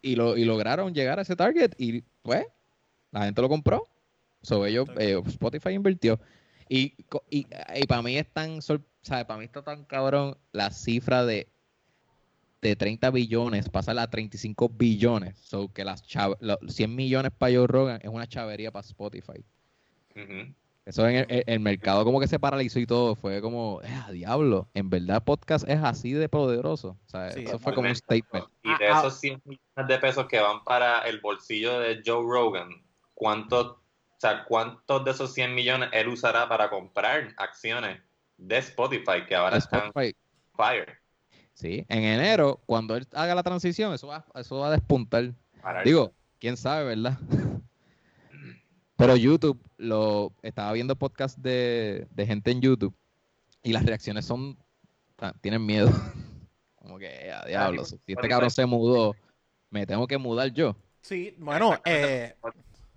y, 0.01 0.15
lo, 0.15 0.35
y 0.37 0.43
lograron 0.43 0.93
llegar 0.93 1.19
a 1.19 1.21
ese 1.21 1.35
target 1.37 1.71
y 1.77 2.01
pues 2.21 2.45
la 3.11 3.23
gente 3.25 3.41
lo 3.41 3.47
compró. 3.49 3.87
So, 4.41 4.65
ellos, 4.65 4.87
eh, 4.97 5.21
Spotify 5.27 5.69
invirtió. 5.71 6.19
Y, 6.69 6.91
co- 7.03 7.23
y, 7.29 7.45
para 7.87 8.01
mí 8.01 8.17
es 8.17 8.27
tan, 8.31 8.61
¿sabes? 8.61 8.81
Para 9.25 9.37
mí 9.37 9.45
está 9.45 9.63
tan 9.63 9.83
cabrón 9.85 10.37
la 10.51 10.69
cifra 10.71 11.25
de, 11.25 11.49
de 12.61 12.75
30 12.75 13.09
billones, 13.11 13.69
pasar 13.69 13.97
a 13.99 14.09
35 14.09 14.69
billones. 14.69 15.37
So, 15.39 15.73
que 15.73 15.83
las 15.83 16.03
chav- 16.03 16.37
los 16.39 16.57
100 16.67 16.95
millones 16.95 17.31
para 17.37 17.53
Joe 17.55 17.67
Rogan 17.67 17.99
es 18.03 18.09
una 18.09 18.27
chavería 18.27 18.71
para 18.71 18.85
Spotify. 18.85 19.43
Eso 20.85 21.07
en 21.07 21.25
el, 21.47 21.59
mercado 21.59 22.03
como 22.03 22.19
que 22.19 22.27
se 22.27 22.39
paralizó 22.39 22.79
y 22.79 22.85
todo. 22.87 23.15
Fue 23.15 23.41
como, 23.41 23.79
eh, 23.83 23.87
a 24.07 24.11
diablo. 24.11 24.67
En 24.73 24.89
verdad, 24.89 25.23
podcast 25.23 25.67
es 25.69 25.79
así 25.83 26.13
de 26.13 26.27
poderoso. 26.29 26.97
O 27.05 27.09
sea, 27.09 27.31
Sí, 27.31 27.43
eso 27.45 27.59
fue 27.59 27.73
como 27.75 27.87
un 27.89 27.95
statement. 27.95 28.45
Y 28.63 28.69
de 28.69 28.87
Ah, 28.87 28.95
ah. 28.95 28.99
esos 28.99 29.19
100 29.19 29.41
millones 29.45 29.87
de 29.87 29.97
pesos 29.99 30.25
que 30.27 30.39
van 30.39 30.63
para 30.63 31.01
el 31.01 31.19
bolsillo 31.19 31.79
de 31.79 32.01
Joe 32.03 32.23
Rogan, 32.27 32.69
¿cuántos, 33.13 33.75
o 34.19 34.21
sea, 34.21 34.43
¿cuántos 34.43 35.05
de 35.05 35.11
esos 35.11 35.33
100 35.33 35.55
millones 35.55 35.89
él 35.93 36.09
usará 36.09 36.49
para 36.49 36.69
comprar 36.69 37.33
acciones 37.37 38.01
de 38.35 38.57
Spotify 38.57 39.25
que 39.25 39.33
ahora 39.33 39.55
están 39.55 39.87
Spotify, 39.87 40.13
fire? 40.57 40.99
sí. 41.53 41.85
En 41.87 42.03
enero, 42.03 42.59
cuando 42.65 42.97
él 42.97 43.07
haga 43.13 43.33
la 43.33 43.43
transición, 43.43 43.93
eso 43.93 44.07
va, 44.07 44.25
eso 44.35 44.59
va 44.59 44.67
a 44.67 44.71
despuntar. 44.71 45.31
Para 45.61 45.83
Digo, 45.83 46.11
quién 46.37 46.57
sabe, 46.57 46.83
¿verdad? 46.83 47.17
Pero 48.97 49.15
YouTube, 49.15 49.57
lo 49.77 50.33
estaba 50.41 50.73
viendo 50.73 50.97
podcast 50.97 51.37
de, 51.37 52.05
de 52.11 52.25
gente 52.25 52.51
en 52.51 52.59
YouTube 52.59 52.93
y 53.63 53.71
las 53.71 53.85
reacciones 53.85 54.25
son, 54.25 54.57
tienen 55.39 55.65
miedo. 55.65 55.89
Como 56.75 56.99
que, 56.99 57.31
a 57.31 57.45
diablo, 57.45 57.85
si 57.85 57.95
este 58.05 58.27
cabrón 58.27 58.51
se 58.51 58.65
mudó, 58.65 59.15
me 59.69 59.85
tengo 59.85 60.07
que 60.07 60.17
mudar 60.17 60.51
yo. 60.51 60.75
Sí, 60.99 61.35
bueno, 61.37 61.79
eh, 61.85 62.35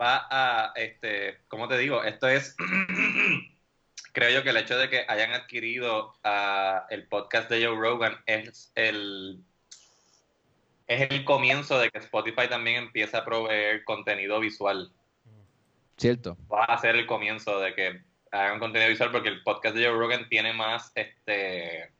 va 0.00 0.26
a, 0.30 0.72
este, 0.76 1.38
¿cómo 1.48 1.68
te 1.68 1.78
digo? 1.78 2.02
Esto 2.04 2.28
es, 2.28 2.56
creo 4.12 4.30
yo 4.30 4.42
que 4.42 4.50
el 4.50 4.56
hecho 4.56 4.76
de 4.78 4.88
que 4.88 5.04
hayan 5.08 5.32
adquirido 5.32 6.14
ah, 6.24 6.86
el 6.90 7.06
podcast 7.08 7.50
de 7.50 7.64
Joe 7.64 7.76
Rogan 7.76 8.16
es 8.26 8.72
el, 8.74 9.40
es 10.86 11.10
el 11.10 11.24
comienzo 11.24 11.78
de 11.78 11.90
que 11.90 11.98
Spotify 11.98 12.48
también 12.48 12.76
empieza 12.76 13.18
a 13.18 13.24
proveer 13.24 13.84
contenido 13.84 14.40
visual. 14.40 14.92
Cierto. 15.96 16.36
va 16.52 16.64
a 16.64 16.78
ser 16.78 16.96
el 16.96 17.06
comienzo 17.06 17.60
de 17.60 17.74
que 17.74 18.02
hagan 18.32 18.58
contenido 18.58 18.90
visual 18.90 19.12
porque 19.12 19.28
el 19.28 19.42
podcast 19.42 19.76
de 19.76 19.86
Joe 19.86 19.96
Rogan 19.96 20.28
tiene 20.28 20.52
más, 20.52 20.90
este, 20.94 21.92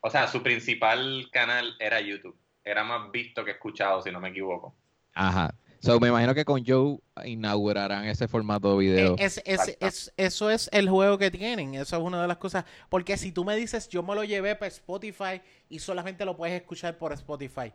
o 0.00 0.10
sea, 0.10 0.26
su 0.28 0.42
principal 0.42 1.28
canal 1.32 1.76
era 1.78 2.00
YouTube. 2.00 2.36
Era 2.64 2.84
más 2.84 3.10
visto 3.10 3.44
que 3.44 3.52
escuchado, 3.52 4.02
si 4.02 4.10
no 4.10 4.20
me 4.20 4.30
equivoco. 4.30 4.74
Ajá. 5.14 5.54
So, 5.86 6.00
me 6.00 6.08
imagino 6.08 6.34
que 6.34 6.44
con 6.44 6.64
Joe 6.66 6.98
inaugurarán 7.24 8.04
ese 8.06 8.28
formato 8.28 8.72
de 8.72 8.78
video. 8.78 9.12
Eh, 9.12 9.16
Es, 9.20 9.38
es- 9.38 9.42
Exacto. 9.46 9.86
es- 9.86 10.12
eso 10.16 10.50
es 10.50 10.68
el 10.72 10.88
juego 10.88 11.16
que 11.18 11.30
tienen. 11.30 11.74
Eso 11.74 11.96
es 11.96 12.02
una 12.02 12.20
de 12.20 12.28
las 12.28 12.36
cosas. 12.38 12.64
Porque 12.88 13.16
si 13.16 13.32
tú 13.32 13.44
me 13.44 13.56
dices, 13.56 13.88
yo 13.88 14.02
me 14.02 14.14
lo 14.14 14.24
llevé 14.24 14.54
para 14.56 14.68
Spotify 14.68 15.40
y 15.68 15.78
solamente 15.78 16.24
lo 16.24 16.36
puedes 16.36 16.60
escuchar 16.60 16.98
por 16.98 17.12
Spotify, 17.12 17.72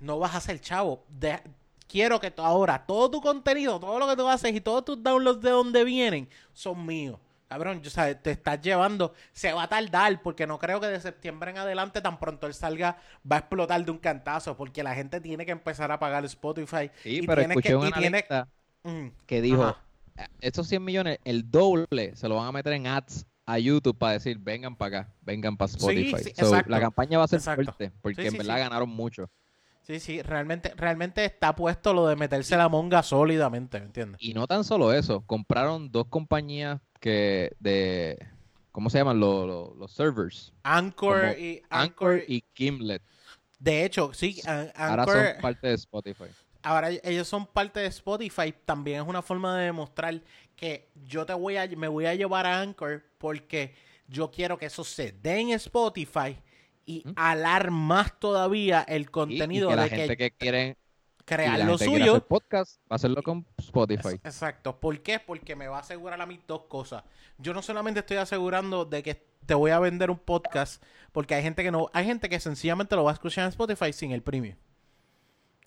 no 0.00 0.18
vas 0.18 0.34
a 0.34 0.40
ser 0.40 0.60
chavo. 0.60 1.04
De- 1.08 1.40
quiero 1.88 2.20
que 2.20 2.30
tú 2.30 2.42
ahora, 2.42 2.84
todo 2.86 3.10
tu 3.10 3.20
contenido, 3.20 3.78
todo 3.80 3.98
lo 3.98 4.06
que 4.08 4.16
tú 4.16 4.28
haces 4.28 4.54
y 4.54 4.60
todos 4.60 4.84
tus 4.84 5.02
downloads 5.02 5.40
de 5.40 5.50
donde 5.50 5.84
vienen 5.84 6.28
son 6.52 6.84
míos. 6.84 7.18
Cabrón, 7.48 7.80
yo, 7.80 7.90
sabes, 7.90 8.20
te 8.22 8.32
estás 8.32 8.60
llevando, 8.60 9.14
se 9.32 9.52
va 9.52 9.64
a 9.64 9.68
tardar 9.68 10.20
porque 10.20 10.46
no 10.48 10.58
creo 10.58 10.80
que 10.80 10.88
de 10.88 11.00
septiembre 11.00 11.52
en 11.52 11.58
adelante 11.58 12.00
tan 12.00 12.18
pronto 12.18 12.46
él 12.48 12.54
salga 12.54 12.96
va 13.30 13.36
a 13.36 13.38
explotar 13.40 13.84
de 13.84 13.90
un 13.92 13.98
cantazo 13.98 14.56
porque 14.56 14.82
la 14.82 14.94
gente 14.96 15.20
tiene 15.20 15.46
que 15.46 15.52
empezar 15.52 15.92
a 15.92 15.98
pagar 15.98 16.24
Spotify. 16.24 16.90
Sí, 17.04 17.20
y 17.22 17.26
pero 17.26 17.42
tienes 17.42 17.56
escuché 17.56 17.68
que- 17.68 17.76
una 17.76 17.88
y 17.88 17.92
tienes- 17.92 18.24
Mm, 18.82 19.08
que 19.26 19.40
dijo, 19.42 19.64
ajá. 19.64 19.82
"Eh, 20.16 20.26
estos 20.40 20.68
100 20.68 20.84
millones, 20.84 21.18
el 21.24 21.50
doble 21.50 22.14
se 22.16 22.28
lo 22.28 22.36
van 22.36 22.46
a 22.48 22.52
meter 22.52 22.72
en 22.72 22.86
ads 22.86 23.26
a 23.46 23.58
YouTube 23.58 23.96
para 23.96 24.12
decir, 24.14 24.38
vengan 24.38 24.74
para 24.76 25.00
acá, 25.00 25.12
vengan 25.22 25.56
para 25.56 25.70
Spotify. 25.72 26.18
sí, 26.18 26.32
So, 26.36 26.46
exacto, 26.46 26.70
la 26.70 26.80
campaña 26.80 27.18
va 27.18 27.24
a 27.24 27.28
ser 27.28 27.38
exacto. 27.38 27.64
fuerte, 27.72 27.92
porque 28.02 28.22
Sí, 28.22 28.26
en 28.28 28.32
sí, 28.32 28.38
verdad 28.38 28.54
sí. 28.54 28.60
ganaron 28.60 28.88
mucho. 28.88 29.30
Sí, 29.82 30.00
sí, 30.00 30.20
realmente, 30.20 30.72
realmente 30.76 31.24
está 31.24 31.54
puesto 31.54 31.94
lo 31.94 32.08
de 32.08 32.16
meterse 32.16 32.56
la 32.56 32.68
monga 32.68 33.04
sólidamente, 33.04 33.78
¿me 33.78 33.86
entiendes? 33.86 34.20
Y 34.20 34.34
no 34.34 34.48
tan 34.48 34.64
solo 34.64 34.92
eso, 34.92 35.22
compraron 35.26 35.92
dos 35.92 36.06
compañías 36.08 36.80
que 37.06 37.52
de, 37.60 38.18
¿cómo 38.72 38.90
se 38.90 38.98
llaman? 38.98 39.20
Los, 39.20 39.46
los, 39.46 39.76
los 39.76 39.92
servers. 39.92 40.52
Anchor 40.64 41.38
y 41.38 41.62
Anchor 41.70 42.14
Anchor, 42.14 42.24
y 42.26 42.42
Gimlet. 42.52 43.00
de 43.60 43.84
hecho, 43.84 44.12
sí, 44.12 44.40
An- 44.44 44.72
Ahora 44.74 45.04
son 45.06 45.40
parte 45.40 45.68
de 45.68 45.74
Spotify. 45.74 46.24
ahora 46.62 46.90
ellos 46.90 47.28
son 47.28 47.46
parte 47.46 47.78
de 47.80 47.86
Spotify, 47.86 48.52
también 48.64 49.02
es 49.02 49.08
una 49.08 49.22
forma 49.22 49.56
de 49.58 49.66
demostrar 49.66 50.20
que 50.56 50.88
yo 51.04 51.24
te 51.24 51.32
voy 51.32 51.56
a, 51.56 51.66
me 51.76 51.86
voy 51.86 52.06
a 52.06 52.14
llevar 52.16 52.44
a 52.46 52.60
Anchor 52.60 53.04
porque 53.18 53.72
yo 54.08 54.30
quiero 54.32 54.58
que 54.58 54.66
eso 54.66 54.82
se 54.82 55.12
dé 55.12 55.38
en 55.38 55.50
Spotify 55.50 56.36
y 56.84 57.02
Ujú. 57.04 57.12
alar 57.16 57.70
más 57.70 58.18
todavía 58.18 58.82
el 58.88 59.02
Y- 59.02 59.04
y 59.04 59.06
contenido 59.06 59.68
que 59.70 59.76
la 59.76 59.82
de 59.84 59.88
gente 59.90 60.16
que 60.16 60.30
que 60.32 60.76
quiere, 61.26 61.44
y 61.44 61.46
crear 61.46 61.58
la 61.58 61.64
lo 61.66 61.78
gente 61.78 61.84
suyo 61.84 62.12
hacer 62.12 62.26
podcast 62.26 62.80
va 62.82 62.86
a 62.90 62.94
hacerlo 62.94 63.22
con 63.22 63.46
Spotify. 63.58 64.14
Exacto. 64.24 64.80
¿Por 64.80 65.00
qué? 65.02 65.20
Porque 65.20 65.54
me 65.54 65.68
va 65.68 65.76
a 65.76 65.80
asegurar 65.80 66.20
a 66.20 66.26
mí 66.26 66.40
dos 66.46 66.62
cosas. 66.62 67.04
Yo 67.38 67.52
no 67.52 67.60
solamente 67.60 68.00
estoy 68.00 68.16
asegurando 68.16 68.84
de 68.84 69.02
que 69.02 69.26
te 69.44 69.54
voy 69.54 69.70
a 69.70 69.78
vender 69.78 70.10
un 70.10 70.18
podcast, 70.18 70.82
porque 71.12 71.34
hay 71.34 71.42
gente 71.42 71.62
que 71.62 71.70
no, 71.70 71.88
hay 71.92 72.04
gente 72.06 72.28
que 72.28 72.40
sencillamente 72.40 72.96
lo 72.96 73.04
va 73.04 73.10
a 73.10 73.14
escuchar 73.14 73.44
en 73.44 73.50
Spotify 73.50 73.92
sin 73.92 74.12
el 74.12 74.22
premium. 74.22 74.56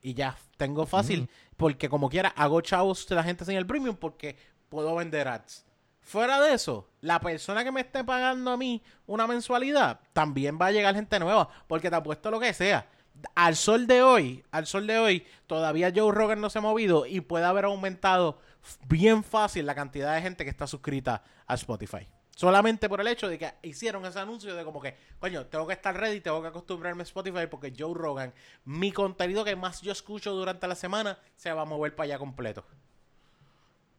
Y 0.01 0.13
ya, 0.13 0.37
tengo 0.57 0.85
fácil, 0.85 1.29
porque 1.57 1.89
como 1.89 2.09
quiera, 2.09 2.29
hago 2.29 2.61
chavos 2.61 3.05
de 3.07 3.15
la 3.15 3.23
gente 3.23 3.43
sin 3.45 3.55
el 3.55 3.65
premium 3.65 3.95
porque 3.95 4.37
puedo 4.69 4.95
vender 4.95 5.27
ads. 5.27 5.65
Fuera 6.01 6.39
de 6.39 6.53
eso, 6.53 6.89
la 7.01 7.19
persona 7.19 7.63
que 7.63 7.71
me 7.71 7.81
esté 7.81 8.03
pagando 8.03 8.51
a 8.51 8.57
mí 8.57 8.81
una 9.05 9.27
mensualidad, 9.27 9.99
también 10.13 10.57
va 10.59 10.67
a 10.67 10.71
llegar 10.71 10.95
gente 10.95 11.19
nueva, 11.19 11.49
porque 11.67 11.89
te 11.89 11.95
apuesto 11.95 12.31
lo 12.31 12.39
que 12.39 12.53
sea. 12.53 12.87
Al 13.35 13.55
sol 13.55 13.87
de 13.87 14.01
hoy, 14.01 14.43
al 14.51 14.65
sol 14.67 14.87
de 14.87 14.97
hoy, 14.97 15.25
todavía 15.47 15.91
Joe 15.95 16.13
Rogan 16.13 16.41
no 16.41 16.49
se 16.49 16.59
ha 16.59 16.61
movido 16.61 17.05
y 17.05 17.21
puede 17.21 17.45
haber 17.45 17.65
aumentado 17.65 18.39
bien 18.87 19.23
fácil 19.23 19.65
la 19.65 19.75
cantidad 19.75 20.13
de 20.15 20.21
gente 20.21 20.43
que 20.43 20.49
está 20.49 20.67
suscrita 20.67 21.23
a 21.47 21.55
Spotify. 21.55 22.07
Solamente 22.35 22.87
por 22.87 23.01
el 23.01 23.07
hecho 23.07 23.27
de 23.27 23.37
que 23.37 23.51
hicieron 23.63 24.05
ese 24.05 24.19
anuncio 24.19 24.55
de 24.55 24.63
como 24.63 24.81
que, 24.81 24.95
coño, 25.19 25.45
tengo 25.47 25.67
que 25.67 25.73
estar 25.73 25.95
ready, 25.97 26.21
tengo 26.21 26.41
que 26.41 26.47
acostumbrarme 26.47 27.01
a 27.01 27.03
Spotify 27.03 27.47
porque 27.49 27.73
Joe 27.77 27.93
Rogan, 27.93 28.33
mi 28.63 28.93
contenido 28.93 29.43
que 29.43 29.57
más 29.57 29.81
yo 29.81 29.91
escucho 29.91 30.31
durante 30.33 30.65
la 30.67 30.75
semana, 30.75 31.19
se 31.35 31.51
va 31.51 31.63
a 31.63 31.65
mover 31.65 31.95
para 31.95 32.05
allá 32.05 32.19
completo. 32.19 32.63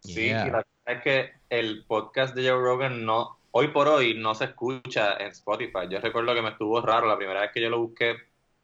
Sí, 0.01 0.14
Yeah. 0.14 0.47
y 0.47 0.51
la 0.51 0.56
verdad 0.59 0.64
es 0.86 1.02
que 1.02 1.32
el 1.51 1.84
podcast 1.84 2.34
de 2.34 2.48
Joe 2.48 2.59
Rogan 2.59 3.05
no, 3.05 3.38
hoy 3.51 3.68
por 3.68 3.88
hoy 3.88 4.14
no 4.14 4.34
se 4.34 4.47
escucha 4.47 5.16
en 5.18 5.28
Spotify. 5.28 5.88
Yo 5.90 6.01
recuerdo 6.01 6.34
que 6.34 6.40
me 6.40 6.51
estuvo 6.51 6.80
raro 6.80 7.06
la 7.06 7.18
primera 7.18 7.42
vez 7.42 7.51
que 7.52 7.60
yo 7.60 7.68
lo 7.68 7.80
busqué 7.80 8.16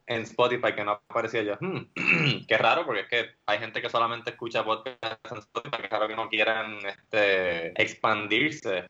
en 0.07 0.21
Spotify, 0.23 0.73
que 0.73 0.83
no 0.83 0.91
aparecía 0.91 1.43
yo. 1.43 1.55
"Hmm, 1.59 1.91
qué 2.47 2.57
raro, 2.57 2.85
porque 2.85 3.01
es 3.01 3.07
que 3.07 3.25
hay 3.45 3.59
gente 3.59 3.81
que 3.81 3.89
solamente 3.89 4.31
escucha 4.31 4.63
podcast 4.63 5.03
en 5.31 5.37
Spotify, 5.39 5.81
que 5.81 5.87
raro 5.89 6.07
que 6.07 6.15
no 6.15 6.29
quieran 6.29 6.77
este, 6.85 7.81
expandirse. 7.81 8.85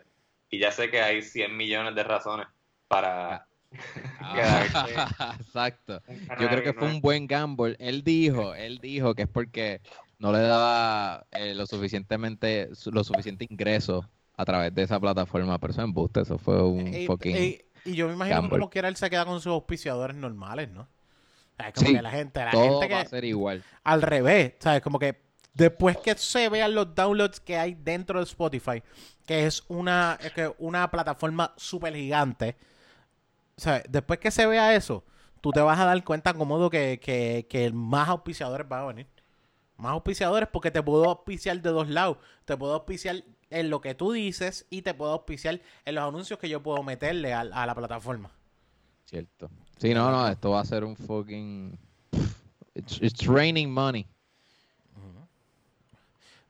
Y 0.49 0.59
ya 0.59 0.71
sé 0.71 0.89
que 0.89 1.01
hay 1.01 1.21
100 1.21 1.57
millones 1.57 1.93
de 1.95 2.03
razones 2.03 2.47
para 2.87 3.47
quedarse. 4.33 4.93
Exacto. 5.41 6.01
Yo 6.39 6.47
creo 6.47 6.63
que 6.63 6.73
fue 6.73 6.87
un 6.87 7.01
buen 7.01 7.27
gamble. 7.27 7.75
Él 7.79 8.03
dijo, 8.03 8.53
él 8.55 8.77
dijo 8.79 9.13
que 9.15 9.23
es 9.23 9.27
porque 9.27 9.81
no 10.19 10.31
le 10.31 10.39
daba 10.39 11.25
eh, 11.31 11.53
lo 11.53 11.65
suficientemente, 11.65 12.73
su- 12.75 12.91
lo 12.91 13.03
suficiente 13.03 13.45
ingreso 13.49 14.09
a 14.35 14.45
través 14.45 14.73
de 14.73 14.83
esa 14.83 14.99
plataforma. 14.99 15.57
Pero 15.59 15.71
eso 15.71 15.81
es 15.81 15.85
embuste, 15.85 16.21
eso 16.21 16.37
fue 16.37 16.61
un 16.63 16.93
fucking... 17.05 17.35
eh, 17.35 17.65
y 17.85 17.95
yo 17.95 18.07
me 18.07 18.13
imagino 18.13 18.35
que 18.35 18.41
gamble. 18.41 18.59
como 18.59 18.69
quiera 18.69 18.87
él 18.89 18.95
se 18.97 19.09
queda 19.09 19.25
con 19.25 19.39
sus 19.39 19.51
auspiciadores 19.51 20.15
normales, 20.17 20.69
¿no? 20.69 20.87
Sea, 21.57 21.73
como 21.73 21.91
Sí, 21.91 21.93
que 21.93 22.01
la 22.01 22.11
gente, 22.11 22.43
la 22.43 22.51
todo 22.51 22.59
gente 22.59 22.87
va 22.87 23.01
a 23.01 23.05
que 23.05 23.05
ser 23.05 23.25
igual. 23.25 23.65
al 23.83 24.01
revés, 24.01 24.53
¿sabes? 24.59 24.81
Como 24.81 24.99
que 24.99 25.21
después 25.53 25.97
que 25.97 26.15
se 26.17 26.49
vean 26.49 26.75
los 26.75 26.95
downloads 26.95 27.39
que 27.39 27.57
hay 27.57 27.75
dentro 27.75 28.19
de 28.19 28.25
Spotify, 28.25 28.83
que 29.25 29.45
es 29.47 29.63
una, 29.67 30.19
es 30.21 30.33
que 30.33 30.53
una 30.59 30.89
plataforma 30.91 31.53
súper 31.57 31.95
gigante, 31.95 32.57
¿sabes? 33.57 33.83
Después 33.89 34.19
que 34.19 34.31
se 34.31 34.45
vea 34.45 34.75
eso, 34.75 35.03
tú 35.41 35.51
te 35.53 35.59
vas 35.61 35.79
a 35.79 35.85
dar 35.85 36.03
cuenta 36.03 36.33
cómodo 36.33 36.69
que, 36.69 36.99
que, 37.01 37.47
que 37.49 37.71
más 37.71 38.09
auspiciadores 38.09 38.67
van 38.67 38.81
a 38.83 38.85
venir. 38.87 39.07
Más 39.77 39.93
auspiciadores 39.93 40.49
porque 40.51 40.71
te 40.71 40.83
puedo 40.83 41.05
auspiciar 41.05 41.61
de 41.61 41.69
dos 41.71 41.89
lados. 41.89 42.17
Te 42.45 42.57
puedo 42.57 42.73
auspiciar 42.75 43.23
en 43.51 43.69
lo 43.69 43.81
que 43.81 43.95
tú 43.95 44.11
dices 44.13 44.67
y 44.69 44.83
te 44.83 44.93
puedo 44.93 45.13
auspiciar 45.13 45.61
en 45.85 45.95
los 45.95 46.03
anuncios 46.07 46.39
que 46.39 46.49
yo 46.49 46.63
puedo 46.63 46.83
meterle 46.83 47.33
a, 47.33 47.41
a 47.41 47.65
la 47.67 47.75
plataforma. 47.75 48.31
Cierto. 49.05 49.49
Sí, 49.79 49.93
no, 49.93 50.09
no, 50.11 50.27
esto 50.27 50.51
va 50.51 50.61
a 50.61 50.65
ser 50.65 50.83
un 50.83 50.95
fucking... 50.95 51.77
It's, 52.73 52.99
it's 53.01 53.25
raining 53.27 53.71
money. 53.71 54.07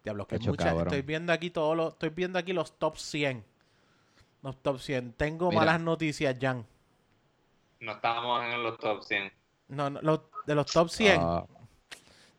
Diablo, 0.04 0.26
que 0.28 0.36
hay 0.36 0.40
Hecho, 0.42 0.52
mucha- 0.52 0.66
cabrón. 0.66 0.88
estoy 0.88 1.02
viendo 1.02 1.34
aquí 1.34 1.50
todos 1.50 1.76
los, 1.76 1.94
estoy 1.94 2.10
viendo 2.10 2.40
aquí 2.40 2.54
los 2.54 2.78
top 2.80 2.98
100. 2.98 3.44
Los 4.42 4.62
top 4.62 4.80
100. 4.80 5.14
Tengo 5.14 5.50
Mira. 5.50 5.62
malas 5.62 5.82
noticias, 5.82 6.36
Jan. 6.40 6.66
No 7.82 7.92
estábamos 7.94 8.44
en 8.46 8.64
los 8.64 8.78
top 8.78 9.04
100. 9.04 9.32
No, 9.70 9.90
no, 9.90 10.02
los- 10.02 10.22
de 10.46 10.56
los 10.56 10.66
top 10.72 10.90
100. 10.90 11.20
Ah, 11.22 11.46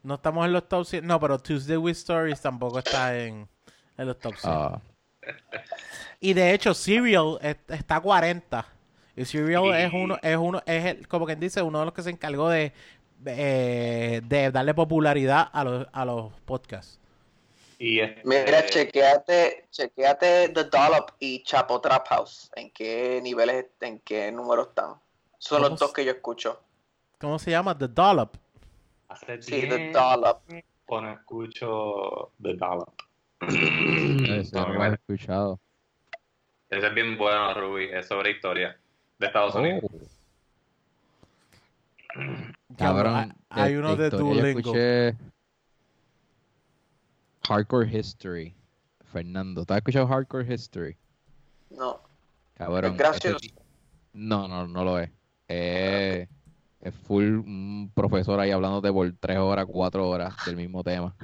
No 0.02 0.14
estamos 0.14 0.46
en 0.46 0.52
los 0.54 0.66
top 0.68 0.86
100. 0.86 1.06
No, 1.06 1.20
pero 1.20 1.38
Tuesday 1.38 1.76
with 1.76 1.92
Stories 1.96 2.40
tampoco 2.40 2.78
está 2.78 3.18
en, 3.18 3.46
en 3.98 4.06
los 4.06 4.18
top 4.18 4.34
100. 4.36 4.52
ah. 4.54 4.80
Y 6.20 6.32
de 6.32 6.54
hecho, 6.54 6.72
Serial 6.72 7.38
es- 7.42 7.58
está 7.68 7.96
a 7.96 8.00
40. 8.00 8.66
Y 9.18 9.24
Serial 9.24 9.64
Sí. 9.64 9.70
es 9.74 9.92
uno, 9.92 10.16
es 10.22 10.36
uno, 10.36 10.62
es 10.64 10.84
el- 10.84 11.08
como 11.08 11.26
quien 11.26 11.40
dice, 11.40 11.60
uno 11.62 11.80
de 11.80 11.84
los 11.86 11.94
que 11.94 12.02
se 12.02 12.10
encargó 12.10 12.48
de, 12.48 12.72
eh, 13.26 14.20
de 14.24 14.50
darle 14.52 14.74
popularidad 14.74 15.48
a 15.52 15.64
los, 15.64 15.86
a 15.92 16.04
los 16.04 16.32
podcasts. 16.42 17.00
Y 17.80 18.00
este, 18.00 18.22
Mira, 18.24 18.64
chequeate, 18.66 19.66
chequeate 19.70 20.48
The 20.50 20.64
Dollop 20.64 21.10
y 21.20 21.42
Chapo 21.42 21.80
Trap 21.80 22.06
House. 22.08 22.50
¿En 22.56 22.70
qué 22.70 23.20
niveles, 23.22 23.66
en 23.80 24.00
qué 24.00 24.30
números 24.32 24.68
están? 24.68 24.94
Son 25.38 25.58
¿Cómo 25.62 25.68
los 25.70 25.78
dos 25.78 25.92
que 25.92 26.04
yo 26.04 26.10
escucho. 26.12 26.60
¿Cómo 27.20 27.38
se 27.38 27.50
llama? 27.52 27.76
The 27.76 27.88
Dollop. 27.88 28.34
hace 29.08 29.42
Sí, 29.42 29.62
The 29.68 29.90
Dollop. 29.92 30.42
no 30.88 31.12
escucho 31.12 32.32
The 32.42 32.54
Dollop. 32.54 32.94
Ese 33.48 34.50
no 34.56 34.66
No, 34.68 34.74
lo 34.74 34.84
he 34.84 34.94
escuchado. 34.94 35.60
Ese 36.70 36.86
es 36.86 36.94
bien 36.94 37.16
bueno, 37.16 37.54
Ruby. 37.54 37.88
Es 37.92 38.06
sobre 38.08 38.32
historia 38.32 38.78
de 39.18 39.26
Estados 39.26 39.54
Unidos. 39.54 39.84
Oh, 42.16 42.76
cabrón. 42.76 43.34
hay, 43.48 43.76
uno 43.76 43.96
de 43.96 44.06
historia, 44.06 44.42
yo 44.42 44.46
escuché 44.46 45.16
Hardcore 47.46 47.98
History. 47.98 48.54
Fernando, 49.12 49.64
¿tú 49.64 49.72
has 49.72 49.78
escuchado 49.78 50.06
Hardcore 50.06 50.52
History? 50.52 50.96
No. 51.70 52.00
Cabrón. 52.54 52.92
Es 52.92 52.98
gracioso. 52.98 53.46
No, 54.12 54.48
no, 54.48 54.66
no 54.66 54.84
lo 54.84 54.98
es. 54.98 55.10
Eh, 55.48 56.28
es 56.80 56.94
full 56.94 57.38
un 57.38 57.90
profesor 57.94 58.38
ahí 58.38 58.50
hablándote 58.50 58.92
por 58.92 59.10
tres 59.18 59.38
horas, 59.38 59.66
cuatro 59.66 60.08
horas 60.08 60.34
del 60.44 60.56
mismo 60.56 60.84
tema. 60.84 61.14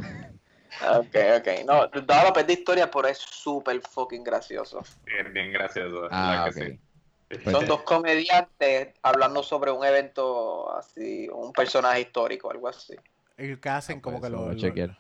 Ok, 0.97 1.15
ok. 1.39 1.49
No, 1.67 1.85
es 1.85 2.47
de 2.47 2.53
historia, 2.53 2.91
pero 2.91 3.09
es 3.09 3.19
súper 3.19 3.81
fucking 3.81 4.25
gracioso. 4.25 4.83
Es 5.07 5.33
bien 5.33 5.53
gracioso. 5.53 6.09
Ah, 6.11 6.31
¿verdad 6.31 6.49
ok. 6.49 6.55
que 6.55 6.71
sí? 6.73 6.81
Pues- 7.29 7.43
Son 7.51 7.67
dos 7.67 7.83
comediantes 7.83 8.95
hablando 9.03 9.43
sobre 9.43 9.71
un 9.71 9.85
evento 9.85 10.75
así, 10.77 11.29
un 11.29 11.53
personaje 11.53 12.03
histórico, 12.03 12.51
algo 12.51 12.69
así. 12.69 12.95
Ellos 13.37 13.59
que 13.59 13.69
hacen 13.69 13.99
Ah, 13.99 14.03
como 14.03 14.21
pues 14.21 14.31
que 14.31 14.37
lo, 14.37 14.49
lo- 14.53 14.55
chequear. 14.57 14.99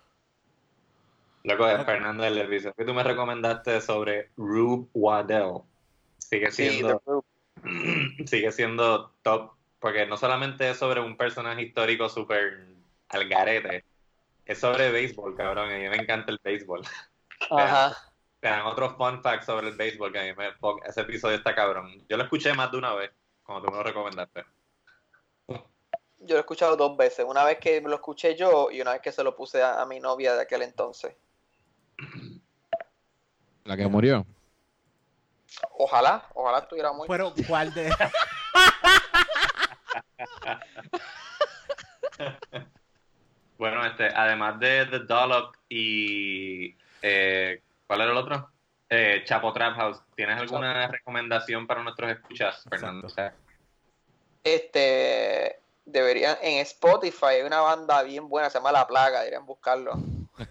Loco, 1.45 1.69
es 1.69 1.79
Ok. 1.81 1.85
Fernando, 1.87 2.25
el 2.25 2.39
episodio 2.39 2.75
que 2.75 2.85
tú 2.85 2.95
me 2.95 3.03
recomendaste 3.03 3.81
sobre 3.83 4.31
Rube 4.37 4.89
Waddell 4.95 5.61
sigue 6.19 6.51
Sí, 6.51 6.71
siendo, 6.71 7.03
Group. 7.05 7.25
sigue 8.27 8.51
siendo 8.51 9.11
top, 9.23 9.53
porque 9.79 10.07
no 10.07 10.17
solamente 10.17 10.71
es 10.71 10.79
sobre 10.79 11.01
un 11.01 11.17
personaje 11.19 11.63
histórico 11.63 12.09
súper 12.09 12.67
al 13.11 13.29
garete, 13.29 13.85
es 14.47 14.59
sobre 14.59 14.91
béisbol, 14.91 15.37
cabrón, 15.37 15.71
y 15.71 15.75
a 15.75 15.79
mí 15.79 15.89
me 15.91 16.03
encanta 16.03 16.33
el 16.33 16.41
béisbol. 16.43 16.81
Ajá. 17.51 17.95
Te 18.45 18.51
dan 18.51 18.66
otros 18.66 18.95
fun 18.99 19.23
facts 19.23 19.47
sobre 19.47 19.69
el 19.69 19.75
béisbol 19.75 20.12
que 20.12 20.19
a 20.19 20.23
mí 20.23 20.35
me... 20.35 20.53
Ese 20.87 21.01
episodio 21.01 21.39
está 21.39 21.55
cabrón. 21.55 22.05
Yo 22.11 22.19
lo 22.19 22.25
escuché 22.25 22.53
más 22.53 22.71
de 22.71 22.77
una 22.77 22.93
vez, 22.93 23.11
cuando 23.43 23.65
tú 23.65 23.73
me 23.73 23.79
lo 23.79 23.83
recomendaste. 23.83 24.45
Yo 25.49 25.57
lo 26.19 26.37
he 26.37 26.41
escuchado 26.41 26.77
dos 26.77 26.95
veces. 26.95 27.25
Una 27.27 27.43
vez 27.43 27.59
que 27.59 27.81
lo 27.81 27.95
escuché 27.95 28.37
yo 28.37 28.71
y 28.71 28.83
una 28.83 28.93
vez 28.93 29.01
que 29.01 29.12
se 29.12 29.25
lo 29.25 29.35
puse 29.35 29.62
a, 29.62 29.81
a 29.81 29.87
mi 29.87 29.99
novia 29.99 30.35
de 30.35 30.43
aquel 30.43 30.61
entonces. 30.61 31.16
La 33.65 33.79
que 33.79 33.87
murió. 33.87 34.27
Ojalá, 35.79 36.29
ojalá 36.35 36.59
estuviera 36.59 36.93
muy. 36.93 37.09
Pero, 37.09 37.33
¿cuál 37.49 37.73
de...? 37.73 37.91
Bueno, 43.57 43.87
este, 43.87 44.09
además 44.09 44.61
de 44.61 44.85
The 44.85 44.99
Dollop 44.99 45.55
y... 45.71 46.77
eh, 47.01 47.62
¿Cuál 47.95 48.09
era 48.09 48.11
el 48.11 48.19
otro? 48.19 48.51
Eh, 48.91 49.23
Chapo 49.25 49.53
Trap 49.53 49.77
House. 49.77 50.03
¿Tienes 50.16 50.37
alguna 50.37 50.89
recomendación 50.89 51.65
para 51.65 51.81
nuestros 51.85 52.11
escuchas, 52.11 52.65
Fernando? 52.69 53.07
Este. 54.43 55.61
Deberían. 55.85 56.37
En 56.43 56.59
Spotify 56.59 57.27
hay 57.27 57.43
una 57.43 57.61
banda 57.61 58.03
bien 58.03 58.29
buena, 58.29 58.51
se 58.51 58.59
llama 58.59 58.73
La 58.73 58.85
Plaga, 58.85 59.21
deberían 59.21 59.47
buscarlo. 59.47 59.93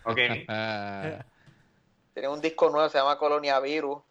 Ok, 0.06 0.18
Ah, 0.48 1.26
Tiene 2.14 2.30
un 2.30 2.40
disco 2.40 2.70
nuevo, 2.70 2.88
se 2.88 2.98
llama 2.98 3.18
Colonia 3.18 3.60
Virus. 3.60 4.02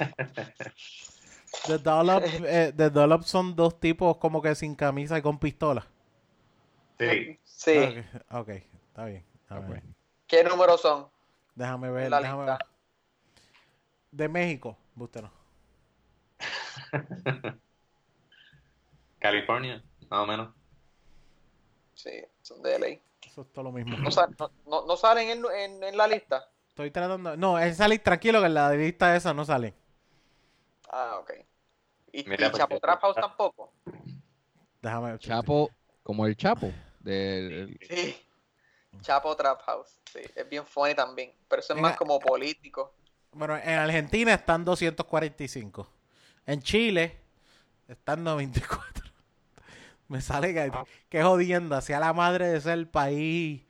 The 1.68 1.78
Dollop, 1.78 2.24
eh, 2.44 2.72
The 2.76 2.90
Dollop 2.90 3.22
son 3.22 3.54
dos 3.54 3.78
tipos 3.78 4.16
como 4.16 4.42
que 4.42 4.56
sin 4.56 4.74
camisa 4.74 5.16
y 5.16 5.22
con 5.22 5.38
pistola. 5.38 5.86
sí. 6.98 7.38
Sí. 7.44 7.78
Ok, 8.32 8.40
ok, 8.40 8.48
está 8.88 9.04
bien. 9.04 9.24
A 9.48 9.60
ver, 9.60 9.66
pues. 9.68 9.82
¿Qué 10.26 10.42
números 10.42 10.80
son? 10.80 11.06
Déjame 11.54 11.90
ver, 11.90 12.10
La 12.10 12.20
déjame 12.20 12.42
lista. 12.46 12.58
ver. 12.58 12.66
De 14.10 14.28
México, 14.28 14.76
búsquelo. 14.94 15.30
California, 19.18 19.82
más 20.10 20.20
o 20.20 20.26
menos. 20.26 20.54
Sí, 21.94 22.10
son 22.42 22.62
de 22.62 22.76
LA. 22.78 22.86
Eso 23.26 23.42
es 23.42 23.52
todo 23.52 23.64
lo 23.64 23.72
mismo. 23.72 23.96
No, 23.96 24.10
sal- 24.10 24.34
no, 24.38 24.50
no- 24.66 24.86
no 24.86 24.96
salen 24.96 25.28
en, 25.30 25.44
en- 25.54 25.84
en 25.84 25.96
la 25.96 26.06
lista. 26.08 26.48
Estoy 26.68 26.90
tratando. 26.90 27.36
No, 27.36 27.58
es 27.58 27.76
salir 27.76 28.02
tranquilo 28.02 28.40
que 28.40 28.46
en 28.46 28.54
la 28.54 28.70
lista 28.72 29.14
esa 29.14 29.32
no 29.32 29.44
salen. 29.44 29.74
Ah, 30.90 31.18
ok. 31.20 31.30
¿Y, 32.12 32.24
Mira, 32.24 32.48
y 32.48 32.50
Chapo 32.52 32.68
porque- 32.70 32.80
Trap 32.80 33.00
House 33.00 33.16
tampoco? 33.16 33.72
Déjame 34.82 35.10
ver. 35.12 35.18
Chapo, 35.20 35.70
como 36.02 36.26
el 36.26 36.36
Chapo. 36.36 36.72
Del, 37.00 37.78
Sí. 37.88 38.16
Chapo 39.00 39.34
Trap 39.34 39.62
House. 39.62 39.98
Sí, 40.12 40.20
es 40.34 40.48
bien 40.48 40.66
funny 40.66 40.94
también. 40.94 41.32
Pero 41.48 41.60
eso 41.60 41.74
es 41.74 41.80
más 41.80 41.96
como 41.96 42.20
político. 42.20 42.94
Bueno, 43.32 43.56
en 43.56 43.78
Argentina 43.78 44.34
están 44.34 44.64
245. 44.64 45.88
En 46.46 46.60
Chile 46.60 47.18
están 47.88 48.22
94. 48.22 49.04
Me 50.08 50.20
sale 50.20 50.52
que, 50.52 50.70
que 51.08 51.22
jodienda. 51.22 51.80
Sea 51.80 51.98
la 51.98 52.12
madre 52.12 52.48
de 52.48 52.60
ser 52.60 52.90
país, 52.90 53.64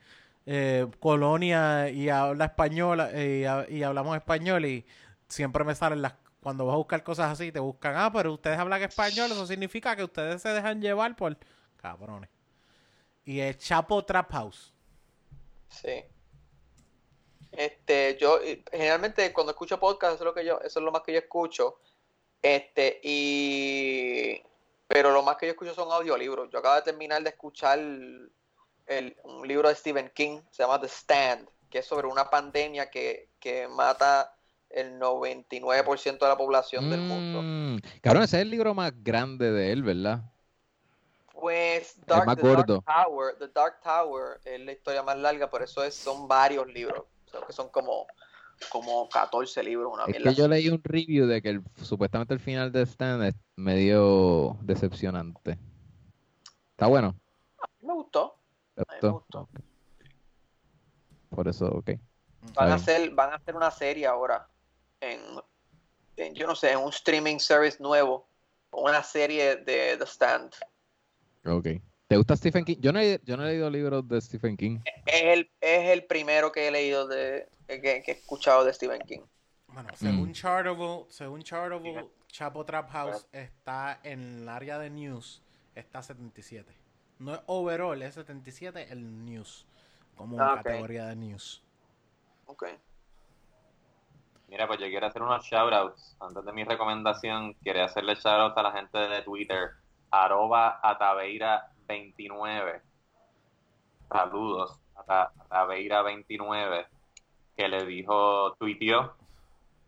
eh, 0.45 0.87
colonia 0.99 1.89
y 1.89 2.09
habla 2.09 2.45
español 2.45 2.99
eh, 3.13 3.65
y 3.69 3.83
hablamos 3.83 4.17
español 4.17 4.65
y 4.65 4.85
siempre 5.27 5.63
me 5.63 5.73
salen 5.73 6.01
las... 6.01 6.15
Cuando 6.41 6.65
vas 6.65 6.73
a 6.73 6.77
buscar 6.77 7.01
cosas 7.03 7.31
así, 7.31 7.53
te 7.53 7.59
buscan, 7.59 7.95
ah, 7.95 8.11
pero 8.11 8.33
ustedes 8.33 8.59
hablan 8.59 8.81
español, 8.81 9.31
eso 9.31 9.47
significa 9.47 9.95
que 9.95 10.03
ustedes 10.03 10.41
se 10.41 10.49
dejan 10.49 10.81
llevar 10.81 11.15
por 11.15 11.37
cabrones. 11.77 12.29
Y 13.23 13.39
es 13.39 13.57
Chapo 13.59 14.03
Trap 14.03 14.29
House. 14.33 14.72
Sí. 15.81 16.03
Este, 17.51 18.17
yo 18.19 18.39
generalmente 18.71 19.31
cuando 19.31 19.51
escucho 19.51 19.79
podcast, 19.79 20.15
eso 20.15 20.23
es 20.23 20.25
lo 20.25 20.33
que 20.33 20.45
yo, 20.45 20.59
eso 20.61 20.79
es 20.79 20.83
lo 20.85 20.91
más 20.91 21.03
que 21.03 21.13
yo 21.13 21.19
escucho. 21.19 21.79
Este, 22.41 22.99
y 23.03 24.41
pero 24.87 25.11
lo 25.11 25.23
más 25.23 25.37
que 25.37 25.45
yo 25.47 25.51
escucho 25.53 25.73
son 25.73 25.91
audiolibros. 25.91 26.49
Yo 26.51 26.59
acabo 26.59 26.75
de 26.75 26.81
terminar 26.81 27.21
de 27.23 27.29
escuchar 27.29 27.79
el- 27.79 28.31
el- 28.85 29.15
un 29.23 29.47
libro 29.47 29.69
de 29.69 29.75
Stephen 29.75 30.11
King, 30.13 30.41
se 30.51 30.63
llama 30.63 30.79
The 30.79 30.87
Stand, 30.87 31.47
que 31.69 31.79
es 31.79 31.85
sobre 31.85 32.07
una 32.07 32.29
pandemia 32.29 32.89
que, 32.89 33.29
que 33.39 33.67
mata 33.67 34.35
el 34.69 34.97
99% 34.99 36.25
de 36.25 36.29
la 36.29 36.37
población 36.37 36.89
del 36.89 37.01
mundo. 37.01 37.41
Mm, 37.43 37.77
cabrón, 38.01 38.23
ese 38.23 38.37
es 38.37 38.41
el 38.41 38.49
libro 38.49 38.73
más 38.73 38.91
grande 39.03 39.51
de 39.51 39.71
él, 39.71 39.83
¿verdad? 39.83 40.21
Pues 41.43 41.99
Dark, 42.07 42.25
más 42.25 42.35
The 42.37 42.41
Dark. 42.41 42.67
Tower, 42.85 43.35
The 43.37 43.49
Dark 43.49 43.81
Tower 43.81 44.39
es 44.45 44.61
la 44.61 44.71
historia 44.71 45.03
más 45.03 45.17
larga, 45.17 45.49
por 45.49 45.61
eso 45.61 45.83
es, 45.83 45.93
son 45.93 46.25
varios 46.25 46.65
libros. 46.67 47.03
Creo 47.29 47.45
que 47.45 47.51
son 47.51 47.67
como, 47.67 48.07
como 48.69 49.09
14 49.09 49.61
libros, 49.61 49.91
una 49.93 50.05
Es 50.05 50.23
que 50.23 50.33
yo 50.35 50.47
leí 50.47 50.69
un 50.69 50.81
review 50.81 51.27
de 51.27 51.41
que 51.41 51.49
el- 51.49 51.61
supuestamente 51.81 52.33
el 52.33 52.39
final 52.39 52.71
de 52.71 52.83
Stan 52.83 53.21
es 53.23 53.35
medio 53.57 54.55
decepcionante. 54.61 55.59
Está 56.71 56.87
bueno. 56.87 57.13
Me 57.81 57.93
gustó. 57.93 58.39
¿te 58.73 58.83
A 58.83 58.85
mí 58.93 58.99
me 59.01 59.09
gustó? 59.09 59.49
Por 61.27 61.49
eso, 61.49 61.65
ok. 61.65 61.89
Van 62.53 62.71
a 62.71 62.75
hacer, 62.75 63.11
van 63.11 63.33
a 63.33 63.35
hacer 63.35 63.53
una 63.57 63.69
serie 63.69 64.07
ahora 64.07 64.47
en, 65.01 65.19
en, 66.15 66.35
yo 66.35 66.47
no 66.47 66.55
sé, 66.55 66.71
en 66.71 66.79
un 66.79 66.89
streaming 66.89 67.39
service 67.39 67.83
nuevo. 67.83 68.29
Una 68.71 69.03
serie 69.03 69.57
de 69.57 69.97
The 69.97 70.05
Stand. 70.05 70.53
Ok. 71.45 71.67
¿Te 72.07 72.17
gusta 72.17 72.35
Stephen 72.35 72.63
King? 72.65 72.77
Yo 72.79 72.91
no 72.91 72.99
he, 72.99 73.19
yo 73.23 73.37
no 73.37 73.45
he 73.45 73.51
leído 73.51 73.69
libros 73.69 74.07
de 74.07 74.21
Stephen 74.21 74.55
King. 74.57 74.79
Es 75.05 75.23
el, 75.23 75.49
es 75.61 75.89
el 75.89 76.05
primero 76.05 76.51
que 76.51 76.67
he 76.67 76.71
leído 76.71 77.07
de, 77.07 77.47
que, 77.67 77.79
que 77.81 78.03
he 78.07 78.11
escuchado 78.11 78.63
de 78.65 78.73
Stephen 78.73 79.01
King. 79.01 79.21
Bueno, 79.67 79.89
según 79.95 80.29
Mm. 80.29 80.33
Chartable, 80.33 81.05
según 81.09 81.41
Chartable, 81.41 82.05
Chapo 82.27 82.63
Trap 82.65 82.89
House 82.91 83.27
está 83.31 83.99
en 84.03 84.41
el 84.43 84.49
área 84.49 84.77
de 84.77 84.89
news, 84.89 85.41
está 85.73 86.03
77. 86.03 86.71
No 87.19 87.33
es 87.33 87.41
overall, 87.47 87.99
es 88.01 88.13
77 88.15 88.87
el 88.91 89.25
news, 89.25 89.65
como 90.15 90.39
Ah, 90.39 90.53
ok. 90.55 90.63
categoría 90.63 91.05
de 91.07 91.15
news. 91.15 91.63
Ok. 92.45 92.65
Mira, 94.49 94.67
pues 94.67 94.79
yo 94.79 94.87
quiero 94.87 95.07
hacer 95.07 95.21
unos 95.23 95.43
shoutouts. 95.43 96.15
Antes 96.19 96.45
de 96.45 96.53
mi 96.53 96.63
recomendación, 96.63 97.55
quería 97.63 97.85
hacerle 97.85 98.13
shoutouts 98.15 98.55
a 98.57 98.61
la 98.61 98.71
gente 98.73 98.97
de 98.99 99.21
Twitter, 99.23 99.71
arroba 100.13 100.79
ataveira29. 100.83 102.81
Saludos 104.11 104.79
a 105.07 105.31
ataveira29, 105.49 106.85
que 107.57 107.67
le 107.67 107.83
dijo, 107.85 108.53
tuiteó, 108.59 109.15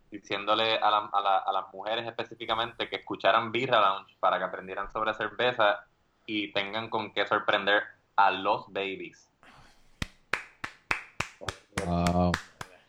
diciéndole 0.10 0.78
a, 0.80 0.90
la- 0.90 1.10
a 1.14 1.22
la- 1.22 1.38
a 1.38 1.52
las 1.52 1.72
mujeres 1.74 2.08
específicamente 2.08 2.90
que 2.90 2.96
escucharan 2.98 3.52
Birra 3.52 3.80
Lounge 3.82 4.16
para 4.20 4.38
que 4.40 4.46
aprendieran 4.46 4.92
sobre 4.92 5.14
cerveza 5.14 5.86
y 6.26 6.52
tengan 6.54 6.90
con 6.90 7.14
qué 7.14 7.28
sorprender 7.28 7.84
a 8.16 8.32
los 8.32 8.66
babies. 8.74 9.30
Wow. 11.86 12.32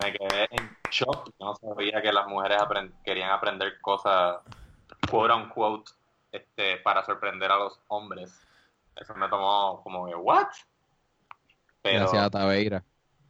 Me 0.02 0.12
quedé 0.12 0.46
en 0.52 0.76
shock. 0.90 1.30
No 1.38 1.54
sabía 1.56 2.00
que 2.00 2.12
las 2.12 2.26
mujeres 2.28 2.58
apren- 2.62 2.92
querían 3.04 3.30
aprender 3.30 3.78
cosas, 3.80 4.38
quote 5.10 5.34
unquote, 5.34 5.90
este, 6.36 6.78
para 6.78 7.04
sorprender 7.04 7.50
a 7.50 7.58
los 7.58 7.80
hombres. 7.88 8.46
Eso 8.94 9.14
me 9.14 9.28
tomó 9.28 9.80
como 9.82 10.06
que, 10.06 10.14
¿what? 10.14 10.48
Pero 11.82 12.00
Gracias 12.00 12.22
a 12.22 12.30
Taveira. 12.30 12.84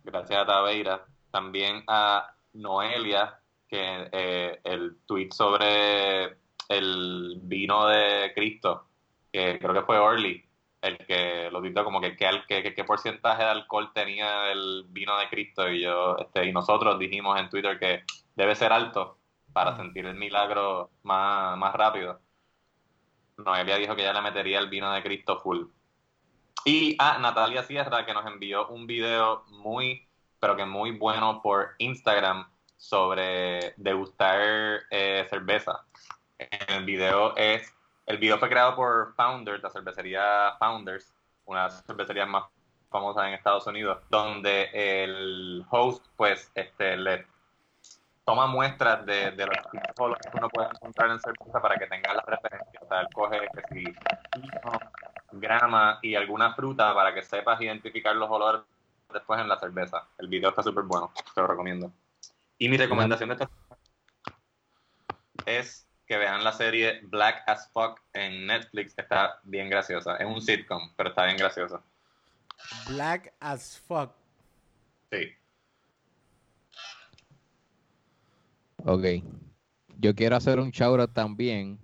gracias 0.04 0.40
a 0.40 0.46
Taveira. 0.46 1.04
También 1.30 1.82
a 1.88 2.34
Noelia, 2.52 3.38
que 3.68 4.08
eh, 4.12 4.60
el 4.64 4.98
tweet 5.06 5.30
sobre 5.32 6.38
el 6.68 7.38
vino 7.42 7.86
de 7.86 8.32
Cristo, 8.34 8.86
que 9.32 9.58
creo 9.58 9.74
que 9.74 9.82
fue 9.82 9.98
Orly, 9.98 10.44
el 10.80 10.98
que 10.98 11.50
lo 11.50 11.60
dijo 11.60 11.84
como 11.84 12.00
que 12.00 12.16
qué, 12.16 12.84
porcentaje 12.84 13.42
de 13.42 13.50
alcohol 13.50 13.92
tenía 13.92 14.50
el 14.52 14.84
vino 14.88 15.18
de 15.18 15.28
Cristo 15.28 15.68
y 15.68 15.82
yo 15.82 16.16
este 16.18 16.46
y 16.46 16.52
nosotros 16.52 16.98
dijimos 16.98 17.38
en 17.40 17.50
Twitter 17.50 17.78
que 17.78 18.04
debe 18.34 18.54
ser 18.54 18.72
alto 18.72 19.18
para 19.52 19.76
sentir 19.76 20.06
el 20.06 20.14
milagro 20.14 20.90
más, 21.02 21.56
más 21.58 21.74
rápido. 21.74 22.20
Noelia 23.38 23.76
dijo 23.76 23.94
que 23.94 24.02
ella 24.02 24.12
le 24.12 24.22
metería 24.22 24.58
el 24.58 24.68
vino 24.68 24.92
de 24.92 25.02
Cristo 25.02 25.40
full. 25.40 25.66
Y 26.64 26.96
a 26.98 27.18
Natalia 27.18 27.62
Sierra 27.62 28.04
que 28.04 28.14
nos 28.14 28.26
envió 28.26 28.68
un 28.68 28.86
video 28.86 29.44
muy, 29.48 30.08
pero 30.40 30.56
que 30.56 30.64
muy 30.64 30.90
bueno 30.92 31.40
por 31.42 31.74
Instagram 31.78 32.48
sobre 32.76 33.74
degustar 33.76 34.82
eh, 34.90 35.26
cerveza. 35.30 35.84
El 36.38 36.84
video 36.84 37.36
es, 37.36 37.72
el 38.06 38.18
video 38.18 38.38
fue 38.38 38.48
creado 38.48 38.74
por 38.74 39.14
Founders, 39.14 39.62
la 39.62 39.70
cervecería 39.70 40.56
Founders, 40.58 41.14
una 41.44 41.64
de 41.64 41.68
las 41.68 41.84
cervecerías 41.84 42.28
más 42.28 42.44
famosas 42.90 43.28
en 43.28 43.34
Estados 43.34 43.66
Unidos, 43.66 43.98
donde 44.10 44.70
el 44.72 45.64
host, 45.70 46.04
pues, 46.16 46.50
este, 46.54 46.96
le 46.96 47.26
toma 48.26 48.46
muestras 48.48 49.06
de, 49.06 49.30
de 49.30 49.46
los 49.46 49.56
tipos 49.70 50.18
que 50.18 50.36
uno 50.36 50.48
puede 50.48 50.68
encontrar 50.68 51.10
en 51.12 51.20
cerveza 51.20 51.62
para 51.62 51.76
que 51.76 51.86
tenga 51.86 52.12
la 52.12 52.22
referencia. 52.22 52.80
O 52.82 52.88
sea, 52.88 53.00
él 53.00 53.06
coge 53.14 53.40
que 53.40 53.62
si 53.72 53.84
grama 55.32 56.00
y 56.02 56.16
alguna 56.16 56.52
fruta 56.54 56.92
para 56.92 57.14
que 57.14 57.22
sepas 57.22 57.60
identificar 57.60 58.16
los 58.16 58.28
olores 58.28 58.62
después 59.12 59.40
en 59.40 59.48
la 59.48 59.58
cerveza. 59.58 60.08
El 60.18 60.26
video 60.26 60.50
está 60.50 60.62
súper 60.62 60.84
bueno, 60.84 61.12
te 61.34 61.40
lo 61.40 61.46
recomiendo. 61.46 61.92
Y 62.58 62.68
mi 62.68 62.76
recomendación 62.76 63.28
de 63.28 63.34
esta 63.34 63.50
es 65.46 65.86
que 66.06 66.16
vean 66.16 66.42
la 66.42 66.52
serie 66.52 67.00
Black 67.04 67.44
as 67.46 67.70
Fuck 67.72 68.00
en 68.12 68.46
Netflix. 68.46 68.94
Está 68.96 69.38
bien 69.44 69.70
graciosa. 69.70 70.16
Es 70.16 70.26
un 70.26 70.42
sitcom, 70.42 70.92
pero 70.96 71.10
está 71.10 71.26
bien 71.26 71.36
graciosa. 71.36 71.80
Black 72.88 73.32
as 73.38 73.78
fuck. 73.86 74.10
Sí. 75.12 75.32
Ok. 78.88 79.04
Yo 79.98 80.14
quiero 80.14 80.36
hacer 80.36 80.60
un 80.60 80.70
shout 80.70 81.12
también 81.12 81.80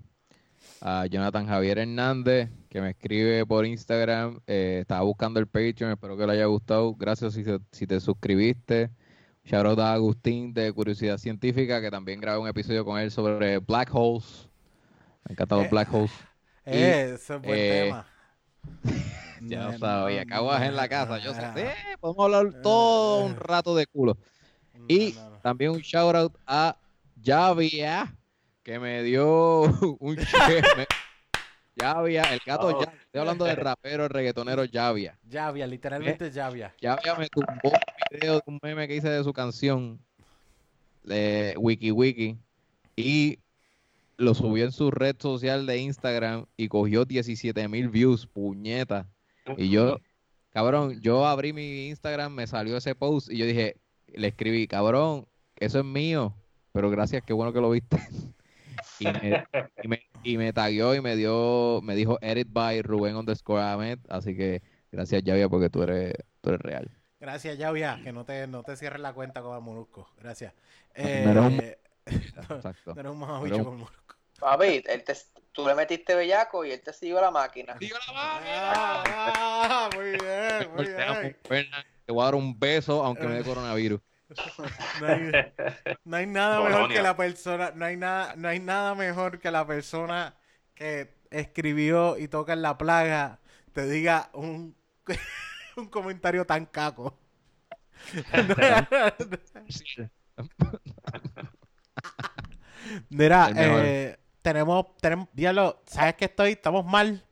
a 0.81 1.07
Jonathan 1.07 1.49
Javier 1.49 1.79
Hernández, 1.79 2.49
que 2.69 2.81
me 2.81 2.91
escribe 2.91 3.45
por 3.45 3.67
Instagram. 3.67 4.39
Eh, 4.47 4.79
estaba 4.83 5.03
buscando 5.03 5.41
el 5.41 5.49
Patreon, 5.49 5.91
espero 5.91 6.17
que 6.17 6.25
le 6.29 6.35
haya 6.35 6.45
gustado. 6.47 6.95
Gracias 6.95 7.35
si, 7.35 7.43
si 7.73 7.87
te 7.89 7.99
suscribiste. 7.99 8.93
Shout 9.45 9.67
out 9.67 9.81
a 9.81 9.95
Agustín 9.95 10.55
de 10.55 10.73
Curiosidad 10.73 11.19
Científica, 11.19 11.81
que 11.81 11.91
también 11.91 12.21
grabé 12.21 12.39
un 12.39 12.47
episodio 12.47 12.85
con 12.85 13.01
él 13.01 13.11
sobre 13.11 13.59
black 13.59 13.91
holes. 13.93 14.49
Me 15.25 15.33
encantan 15.33 15.59
los 15.59 15.67
Eh, 15.67 15.71
black 15.73 15.93
holes. 15.93 16.13
Eh, 16.65 17.13
ese 17.17 17.35
es 17.35 17.43
buen 17.43 17.59
eh, 17.59 17.83
tema. 17.87 18.07
Ya 19.41 19.65
No, 19.65 19.73
lo 19.73 19.79
sabía, 19.79 20.25
no, 20.25 20.31
caguas 20.31 20.63
en 20.63 20.77
la 20.77 20.83
no, 20.85 20.89
casa. 20.89 21.19
Yo 21.19 21.35
sé, 21.35 21.41
sí, 21.57 21.63
podemos 22.01 22.25
hablar 22.25 22.63
todo 22.63 23.25
un 23.25 23.35
rato 23.35 23.75
de 23.75 23.89
culo. 23.89 24.17
Y 24.87 25.17
también 25.43 25.73
un 25.73 25.81
shout 25.81 26.15
out 26.15 26.37
a 27.29 27.47
Javia, 27.49 28.17
que 28.63 28.79
me 28.79 29.03
dio 29.03 29.63
un 30.01 30.17
cheque. 30.17 30.87
Javia, 31.79 32.23
el 32.35 32.41
gato 32.45 32.69
Oh. 32.69 32.73
Javia. 32.73 32.93
Estoy 33.05 33.21
hablando 33.21 33.45
del 33.45 33.57
rapero, 33.57 34.05
el 34.05 34.11
reggaetonero 34.11 34.65
Javia. 34.71 35.19
Llavia, 35.29 35.67
literalmente. 35.67 36.31
Llavia. 36.31 36.75
Javia 36.81 37.15
me 37.17 37.29
tumbó 37.29 37.53
un 37.65 38.19
video 38.19 38.35
de 38.37 38.43
un 38.47 38.59
meme 38.63 38.89
que 38.89 38.97
hice 38.97 39.09
de 39.09 39.23
su 39.25 39.33
canción, 39.33 40.01
de 41.05 41.55
Wiki 41.59 41.91
Wiki, 41.91 42.39
y 42.97 43.39
lo 44.17 44.35
subió 44.35 44.65
en 44.65 44.73
su 44.73 44.91
red 44.91 45.17
social 45.19 45.67
de 45.67 45.79
Instagram 45.79 46.47
y 46.57 46.69
cogió 46.69 47.05
17 47.05 47.69
mil 47.69 47.89
views, 47.89 48.27
puñeta. 48.27 49.09
Y 49.57 49.69
yo, 49.71 49.99
cabrón, 50.51 51.01
yo 51.01 51.27
abrí 51.27 51.53
mi 51.53 51.89
Instagram, 51.89 52.33
me 52.33 52.47
salió 52.47 52.77
ese 52.77 52.95
post 52.95 53.31
y 53.31 53.39
yo 53.39 53.47
dije, 53.47 53.77
le 54.07 54.29
escribí, 54.29 54.67
cabrón, 54.67 55.27
eso 55.57 55.81
es 55.81 55.85
mío, 55.85 56.35
pero 56.73 56.91
gracias, 56.91 57.23
qué 57.25 57.33
bueno 57.33 57.53
que 57.53 57.61
lo 57.61 57.71
viste. 57.71 57.99
y, 58.99 59.05
me, 59.07 59.45
y, 59.83 59.89
me, 59.89 60.03
y 60.23 60.39
me 60.39 60.53
tagueó 60.53 60.95
y 60.95 61.01
me 61.01 61.17
dio, 61.17 61.81
me 61.83 61.95
dijo 61.95 62.19
edit 62.21 62.49
by 62.51 62.83
Rubén 62.83 63.17
underscore 63.17 63.63
Ahmed, 63.63 63.99
así 64.09 64.37
que 64.37 64.63
gracias 64.91 65.23
Javia 65.25 65.49
porque 65.49 65.71
tú 65.71 65.83
eres, 65.83 66.15
tú 66.41 66.51
eres 66.51 66.61
real. 66.61 66.91
Gracias, 67.21 67.57
Llavia, 67.57 68.01
que 68.03 68.13
no 68.13 68.25
te, 68.25 68.47
no 68.49 68.65
te 68.65 68.77
cierres 68.77 69.01
la 69.01 69.13
cuenta 69.13 69.43
con 69.43 69.55
el 69.57 69.63
Molusco. 69.63 70.11
Gracias. 70.19 70.55
No 70.97 71.05
eres 71.31 71.37
un- 71.45 71.61
Eh, 71.61 71.79
Exacto. 72.07 72.95
no 72.95 73.01
eres 73.01 73.13
un 73.13 73.21
No 73.21 73.27
mamabicho 73.27 73.65
con 73.65 73.75
el 73.75 73.79
Molusco. 73.79 74.17
Papi, 74.41 74.83
él 74.87 75.05
te, 75.05 75.15
tú 75.53 75.65
le 75.65 75.77
metiste 75.77 76.17
bellaco 76.17 76.65
y 76.65 76.73
él 76.73 76.81
te 76.81 76.93
siguió 76.93 77.21
la 77.21 77.31
máquina. 77.31 77.77
Ah, 78.09 79.89
muy 79.95 80.11
bien, 80.11 80.75
muy 80.75 80.85
Te 80.87 81.03
amo, 81.03 81.21
bien. 81.21 81.37
Te 82.05 82.13
voy 82.13 82.23
a 82.23 82.25
dar 82.25 82.35
un 82.35 82.59
beso 82.59 83.05
aunque 83.05 83.27
me 83.29 83.35
dé 83.35 83.45
coronavirus. 83.45 84.01
No 85.01 85.07
hay, 85.07 85.33
no 86.05 86.17
hay 86.17 86.27
nada 86.27 86.61
mejor 86.61 86.93
que 86.93 87.03
la 87.03 87.17
persona, 87.17 87.73
no 87.75 87.85
hay 87.85 87.97
nada, 87.97 88.35
no 88.37 88.49
hay 88.49 88.61
nada 88.61 88.95
mejor 88.95 89.41
que 89.41 89.51
la 89.51 89.67
persona 89.67 90.37
que 90.75 91.15
escribió 91.31 92.17
y 92.19 92.29
toca 92.29 92.53
en 92.53 92.63
la 92.63 92.79
plaga 92.79 93.41
te 93.73 93.87
diga 93.87 94.31
un, 94.35 94.77
un 95.77 95.89
comentario 95.89 96.45
tan 96.45 96.67
caco. 96.67 97.19
Mira, 103.09 103.53
eh, 103.57 104.19
tenemos, 104.43 104.87
tenemos, 105.01 105.29
diablo, 105.33 105.83
¿sabes 105.87 106.15
que 106.17 106.27
estoy? 106.27 106.53
Estamos 106.53 106.85
mal. 106.85 107.25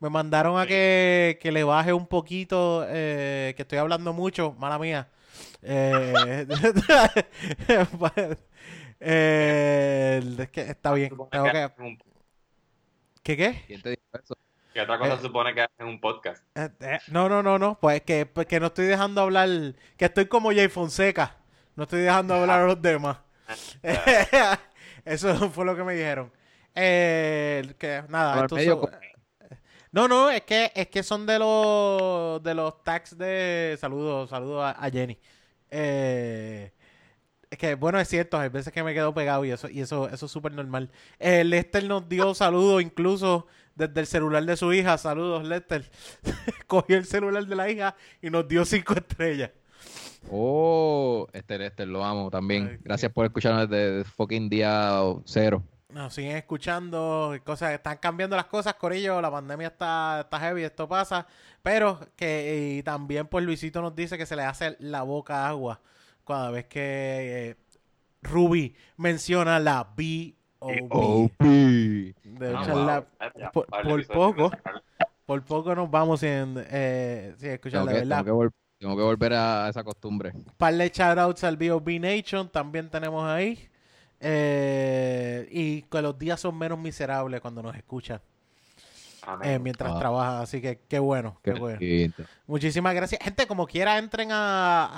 Me 0.00 0.10
mandaron 0.10 0.58
a 0.58 0.66
que, 0.66 1.38
que 1.40 1.52
le 1.52 1.64
baje 1.64 1.92
un 1.92 2.06
poquito, 2.06 2.84
eh, 2.88 3.54
que 3.56 3.62
estoy 3.62 3.78
hablando 3.78 4.12
mucho, 4.12 4.52
mala 4.58 4.78
mía. 4.78 5.08
Eh, 5.62 6.46
eh, 9.00 10.20
es 10.38 10.48
que 10.50 10.60
está 10.62 10.92
bien. 10.92 11.10
Tengo 11.30 11.44
que 11.50 11.96
¿Qué 13.22 13.36
qué? 13.36 13.62
¿Quién 13.66 13.82
te 13.82 13.90
dijo 13.90 14.02
eso? 14.22 14.36
¿Qué 14.72 14.80
otra 14.80 14.98
cosa 14.98 15.14
Eh. 15.14 15.16
se 15.16 15.22
supone 15.22 15.54
que 15.54 15.62
haces 15.62 15.76
en 15.78 15.86
un 15.86 16.00
podcast? 16.00 16.44
Eh, 16.56 16.68
eh, 16.80 16.98
no, 17.08 17.28
no, 17.28 17.42
no, 17.42 17.58
no. 17.58 17.78
Pues 17.80 18.02
que, 18.02 18.26
pues 18.26 18.46
que 18.46 18.60
no 18.60 18.66
estoy 18.66 18.86
dejando 18.86 19.20
hablar. 19.22 19.48
Que 19.96 20.04
estoy 20.06 20.26
como 20.26 20.50
Jay 20.52 20.68
Fonseca. 20.68 21.36
No 21.76 21.84
estoy 21.84 22.02
dejando 22.02 22.34
hablar 22.34 22.60
a 22.60 22.66
los 22.66 22.82
demás. 22.82 23.18
Eso 25.04 25.50
fue 25.50 25.64
lo 25.64 25.76
que 25.76 25.84
me 25.84 25.94
dijeron. 25.94 26.32
Eh, 26.74 27.74
que 27.78 28.02
nada, 28.08 28.46
medio 28.50 28.80
con- 28.80 28.90
No, 29.94 30.08
no, 30.08 30.28
es 30.28 30.42
que 30.42 30.72
es 30.74 30.88
que 30.88 31.04
son 31.04 31.24
de 31.24 31.38
los 31.38 32.42
de 32.42 32.52
los 32.52 32.82
tags 32.82 33.16
de 33.16 33.76
saludos, 33.80 34.28
saludos 34.28 34.64
a, 34.64 34.70
a 34.72 34.90
Jenny. 34.90 35.16
Eh, 35.70 36.72
es 37.48 37.56
que 37.56 37.76
bueno, 37.76 38.00
es 38.00 38.08
cierto, 38.08 38.36
hay 38.36 38.48
veces 38.48 38.72
que 38.72 38.82
me 38.82 38.92
quedo 38.92 39.14
pegado 39.14 39.44
y 39.44 39.52
eso 39.52 39.68
y 39.70 39.82
eso 39.82 40.08
eso 40.08 40.26
es 40.26 40.32
súper 40.32 40.50
normal. 40.50 40.90
Eh, 41.20 41.44
Lester 41.44 41.84
nos 41.84 42.08
dio 42.08 42.34
saludos 42.34 42.82
incluso 42.82 43.46
desde 43.76 44.00
el 44.00 44.08
celular 44.08 44.44
de 44.44 44.56
su 44.56 44.72
hija. 44.72 44.98
Saludos, 44.98 45.44
Lester. 45.44 45.88
Cogió 46.66 46.96
el 46.96 47.04
celular 47.04 47.46
de 47.46 47.54
la 47.54 47.70
hija 47.70 47.94
y 48.20 48.30
nos 48.30 48.48
dio 48.48 48.64
cinco 48.64 48.94
estrellas. 48.94 49.52
Oh, 50.28 51.28
Esther, 51.32 51.62
Esther, 51.62 51.86
lo 51.86 52.04
amo 52.04 52.30
también. 52.32 52.80
Gracias 52.82 53.12
por 53.12 53.26
escucharnos 53.26 53.70
desde 53.70 54.02
fucking 54.02 54.48
día 54.48 55.00
cero. 55.24 55.62
Nos 55.94 56.12
siguen 56.12 56.36
escuchando, 56.36 57.36
cosas, 57.44 57.72
están 57.72 57.98
cambiando 57.98 58.34
las 58.34 58.46
cosas, 58.46 58.74
Corillo, 58.74 59.20
la 59.20 59.30
pandemia 59.30 59.68
está, 59.68 60.22
está 60.22 60.40
heavy, 60.40 60.64
esto 60.64 60.88
pasa, 60.88 61.24
pero 61.62 62.00
que 62.16 62.76
y 62.78 62.82
también 62.82 63.28
pues 63.28 63.44
Luisito 63.44 63.80
nos 63.80 63.94
dice 63.94 64.18
que 64.18 64.26
se 64.26 64.34
le 64.34 64.42
hace 64.42 64.76
la 64.80 65.02
boca 65.02 65.46
agua 65.46 65.80
cada 66.26 66.50
vez 66.50 66.64
que 66.66 66.80
eh, 67.50 67.56
Ruby 68.22 68.74
menciona 68.96 69.60
la 69.60 69.86
B.O.B. 69.96 70.88
OP. 70.90 71.44
De 71.44 72.54
Ah, 72.56 72.64
wow. 72.72 72.86
la- 72.86 73.06
Ah, 73.20 73.50
por- 73.52 73.66
por 73.66 74.06
poco. 74.08 74.50
por 75.26 75.44
poco 75.44 75.74
nos 75.76 75.88
vamos 75.90 76.18
sin, 76.20 76.56
eh, 76.70 77.34
sin 77.38 77.50
escuchar 77.50 77.86
que, 77.86 77.94
verdad. 77.94 78.24
tengo 78.24 78.40
que 78.40 78.46
vol- 78.48 78.52
tengo 78.80 78.96
que 78.96 79.02
volver 79.02 79.32
a 79.34 79.68
esa 79.68 79.84
costumbre. 79.84 80.32
par 80.56 80.74
de 80.74 80.88
shoutouts 80.88 81.44
al 81.44 81.56
B.O.B. 81.56 82.00
Nation 82.00 82.48
también 82.50 82.90
tenemos 82.90 83.24
ahí. 83.24 83.68
Eh, 84.26 85.46
y 85.50 85.82
que 85.82 86.00
los 86.02 86.18
días 86.18 86.40
son 86.40 86.56
menos 86.56 86.78
miserables 86.78 87.40
cuando 87.42 87.62
nos 87.62 87.76
escuchan 87.76 88.20
eh, 89.42 89.58
mientras 89.58 89.92
Ah. 89.94 89.98
trabajan. 89.98 90.42
Así 90.42 90.60
que 90.62 90.80
qué 90.88 90.98
bueno, 90.98 91.38
qué 91.42 91.52
Qué 91.52 91.60
bueno. 91.60 91.78
lindo. 91.80 92.24
Muchísimas 92.46 92.94
gracias. 92.94 93.22
Gente, 93.22 93.46
como 93.46 93.66
quiera, 93.66 93.98
entren 93.98 94.30
a, 94.32 94.90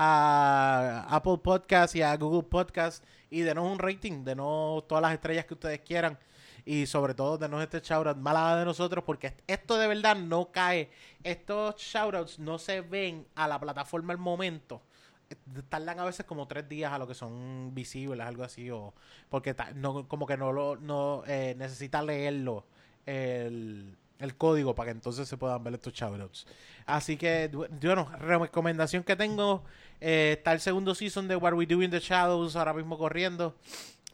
a 1.08 1.16
Apple 1.16 1.38
Podcast 1.42 1.94
y 1.96 2.02
a 2.02 2.16
Google 2.16 2.42
Podcast 2.48 3.04
y 3.30 3.40
denos 3.40 3.70
un 3.70 3.78
rating, 3.78 4.24
denos 4.24 4.86
todas 4.86 5.02
las 5.02 5.12
estrellas 5.12 5.44
que 5.44 5.54
ustedes 5.54 5.80
quieran. 5.80 6.18
Y 6.64 6.86
sobre 6.86 7.14
todo, 7.14 7.38
denos 7.38 7.62
este 7.62 7.80
shoutout 7.80 8.16
malada 8.16 8.58
de 8.58 8.64
nosotros, 8.64 9.04
porque 9.04 9.32
esto 9.46 9.76
de 9.78 9.86
verdad 9.86 10.16
no 10.16 10.50
cae. 10.50 10.90
Estos 11.22 11.76
shoutouts 11.76 12.38
no 12.40 12.58
se 12.58 12.80
ven 12.80 13.24
a 13.36 13.46
la 13.46 13.60
plataforma 13.60 14.12
al 14.12 14.18
momento. 14.18 14.82
Tardan 15.68 15.98
a 15.98 16.04
veces 16.04 16.24
como 16.24 16.46
tres 16.46 16.68
días 16.68 16.92
a 16.92 16.98
lo 16.98 17.06
que 17.06 17.14
son 17.14 17.74
visibles, 17.74 18.24
algo 18.26 18.44
así, 18.44 18.70
o 18.70 18.94
porque 19.28 19.56
no, 19.74 20.06
como 20.06 20.26
que 20.26 20.36
no 20.36 20.52
lo 20.52 20.76
no 20.76 21.24
eh, 21.26 21.54
necesita 21.58 22.00
leerlo 22.02 22.64
el, 23.06 23.96
el 24.20 24.36
código 24.36 24.74
para 24.74 24.86
que 24.86 24.90
entonces 24.92 25.28
se 25.28 25.36
puedan 25.36 25.62
ver 25.64 25.74
estos 25.74 25.92
shoutouts. 25.92 26.46
Así 26.86 27.16
que, 27.16 27.50
bueno, 27.80 28.08
recomendación 28.20 29.02
que 29.02 29.16
tengo, 29.16 29.64
eh, 30.00 30.34
está 30.38 30.52
el 30.52 30.60
segundo 30.60 30.94
season 30.94 31.26
de 31.26 31.34
What 31.36 31.54
We 31.54 31.66
Do 31.66 31.82
in 31.82 31.90
the 31.90 31.98
Shadows 32.00 32.54
ahora 32.54 32.72
mismo 32.72 32.96
corriendo. 32.96 33.56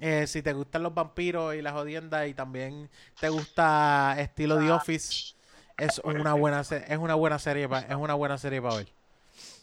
Eh, 0.00 0.26
si 0.26 0.42
te 0.42 0.52
gustan 0.52 0.82
los 0.82 0.94
vampiros 0.94 1.54
y 1.54 1.62
las 1.62 1.74
jodiendas 1.74 2.26
y 2.26 2.34
también 2.34 2.88
te 3.20 3.28
gusta 3.28 4.16
estilo 4.18 4.58
The 4.58 4.72
Office, 4.72 5.34
es 5.76 6.00
una 6.04 6.32
buena 6.34 6.60
es 6.62 6.98
una 6.98 7.14
buena 7.14 7.38
serie 7.38 7.68
pa- 7.68 7.80
es 7.80 7.94
una 7.96 8.14
buena 8.14 8.38
serie 8.38 8.60
para 8.62 8.76
ver. 8.76 8.88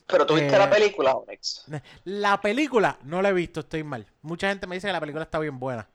Pero 0.10 0.26
tuviste 0.26 0.56
Eh, 0.56 0.60
la 0.60 0.70
película, 0.70 1.14
Onyx. 1.16 1.66
La 2.04 2.42
película 2.42 2.98
no 3.04 3.22
la 3.22 3.30
he 3.30 3.34
visto, 3.34 3.60
estoy 3.60 3.84
mal. 3.84 4.08
Mucha 4.22 4.50
gente 4.50 4.66
me 4.68 4.76
dice 4.76 4.88
que 4.88 4.94
la 4.94 5.00
película 5.00 5.24
está 5.24 5.38
bien 5.40 5.60
buena. 5.60 5.88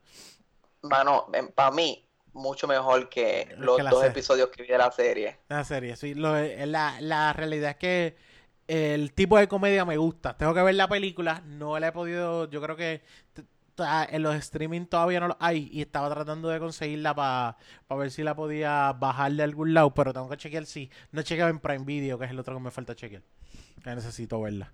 Mano, 0.82 1.26
para 1.54 1.70
mí, 1.72 2.06
mucho 2.32 2.68
mejor 2.68 3.08
que 3.08 3.54
los 3.58 3.76
que 3.76 3.82
dos 3.82 3.94
serie. 4.00 4.10
episodios 4.10 4.48
que 4.50 4.62
vi 4.62 4.68
de 4.68 4.78
la 4.78 4.90
serie. 4.92 5.38
La 5.48 5.64
serie, 5.64 5.96
sí. 5.96 6.14
Lo- 6.14 6.36
eh, 6.36 6.64
la, 6.66 7.00
la 7.00 7.32
realidad 7.32 7.70
es 7.70 7.76
que 7.76 8.16
el 8.68 9.12
tipo 9.14 9.36
de 9.38 9.48
comedia 9.48 9.84
me 9.84 9.96
gusta. 9.96 10.36
Tengo 10.36 10.54
que 10.54 10.62
ver 10.62 10.74
la 10.76 10.88
película. 10.88 11.42
No 11.46 11.78
la 11.78 11.88
he 11.88 11.92
podido. 11.92 12.48
Yo 12.50 12.60
creo 12.62 12.76
que 12.76 13.02
en 14.10 14.22
los 14.22 14.36
streaming 14.36 14.86
todavía 14.86 15.18
no 15.20 15.28
lo 15.28 15.36
hay. 15.40 15.68
Y 15.72 15.80
estaba 15.80 16.08
tratando 16.08 16.48
de 16.50 16.60
conseguirla 16.60 17.14
para 17.14 17.56
ver 17.90 18.10
si 18.12 18.22
la 18.22 18.36
podía 18.36 18.92
bajar 18.92 19.32
de 19.32 19.42
algún 19.42 19.74
lado. 19.74 19.92
Pero 19.94 20.12
tengo 20.12 20.28
que 20.28 20.36
chequear 20.36 20.66
si. 20.66 20.88
No 21.10 21.22
he 21.22 21.24
chequeado 21.24 21.50
en 21.50 21.58
Prime 21.58 21.84
Video, 21.84 22.16
que 22.18 22.26
es 22.26 22.30
el 22.30 22.38
otro 22.38 22.54
que 22.54 22.60
me 22.62 22.70
falta 22.70 22.94
chequear. 22.94 23.22
Que 23.82 23.94
necesito 23.94 24.40
verla. 24.40 24.72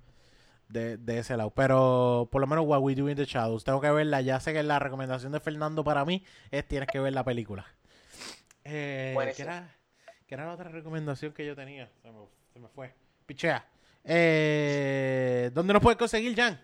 De, 0.69 0.97
de 0.97 1.19
ese 1.19 1.37
lado. 1.37 1.51
Pero 1.51 2.29
por 2.31 2.41
lo 2.41 2.47
menos 2.47 2.65
What 2.67 2.81
We 2.81 2.95
Do 2.95 3.09
in 3.09 3.17
the 3.17 3.25
Shadows. 3.25 3.65
Tengo 3.65 3.81
que 3.81 3.91
verla. 3.91 4.21
Ya 4.21 4.39
sé 4.41 4.53
que 4.53 4.63
la 4.63 4.79
recomendación 4.79 5.33
de 5.33 5.41
Fernando 5.41 5.83
para 5.83 6.05
mí 6.05 6.25
es 6.51 6.67
tienes 6.67 6.89
que 6.89 7.01
ver 7.01 7.13
la 7.13 7.25
película. 7.25 7.67
Eh, 8.65 9.17
¿qué, 9.37 9.43
era, 9.43 9.75
qué 10.27 10.35
era 10.35 10.47
la 10.47 10.53
otra 10.53 10.69
recomendación 10.69 11.33
que 11.33 11.45
yo 11.45 11.57
tenía? 11.57 11.91
Se 12.03 12.11
me, 12.11 12.19
se 12.53 12.59
me 12.61 12.69
fue. 12.69 12.95
Pichea. 13.27 13.67
Eh, 14.05 15.51
¿Dónde 15.53 15.73
nos 15.73 15.83
puedes 15.83 15.99
conseguir, 15.99 16.37
Jan? 16.37 16.61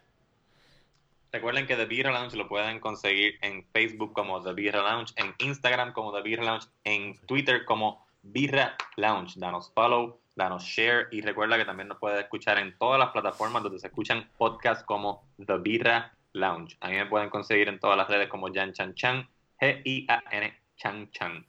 Recuerden 1.33 1.67
que 1.67 1.77
The 1.77 1.85
Beer 1.85 2.07
Lounge 2.07 2.37
lo 2.37 2.49
pueden 2.49 2.81
conseguir 2.81 3.39
en 3.43 3.67
Facebook 3.73 4.13
como 4.13 4.43
The 4.43 4.53
Beer 4.53 4.77
Lounge, 4.77 5.13
en 5.17 5.35
Instagram 5.39 5.93
como 5.93 6.13
The 6.15 6.23
Beer 6.23 6.43
Lounge, 6.43 6.69
en 6.85 7.19
Twitter 7.27 7.65
como 7.65 8.07
Birra 8.23 8.77
Lounge. 8.97 9.35
Danos 9.39 9.71
follow, 9.75 10.19
danos 10.37 10.63
share 10.65 11.09
y 11.11 11.23
recuerda 11.23 11.57
que 11.57 11.65
también 11.65 11.89
nos 11.89 11.99
puedes 11.99 12.23
escuchar 12.23 12.59
en 12.59 12.77
todas 12.79 12.99
las 13.01 13.11
plataformas 13.11 13.63
donde 13.63 13.79
se 13.79 13.87
escuchan 13.89 14.29
podcasts 14.39 14.85
como 14.85 15.25
The 15.45 15.59
Birra 15.59 16.13
Lounge. 16.33 16.77
A 16.81 16.91
mí 16.91 16.97
me 16.97 17.07
pueden 17.07 17.31
conseguir 17.31 17.69
en 17.69 17.81
todas 17.81 17.97
las 17.97 18.07
redes 18.09 18.29
como 18.29 18.53
Jan 18.53 18.73
Chan 18.75 18.95
Chan, 18.95 19.27
G-I-A-N 19.61 20.53
Chan 20.77 21.11
Chan. 21.11 21.47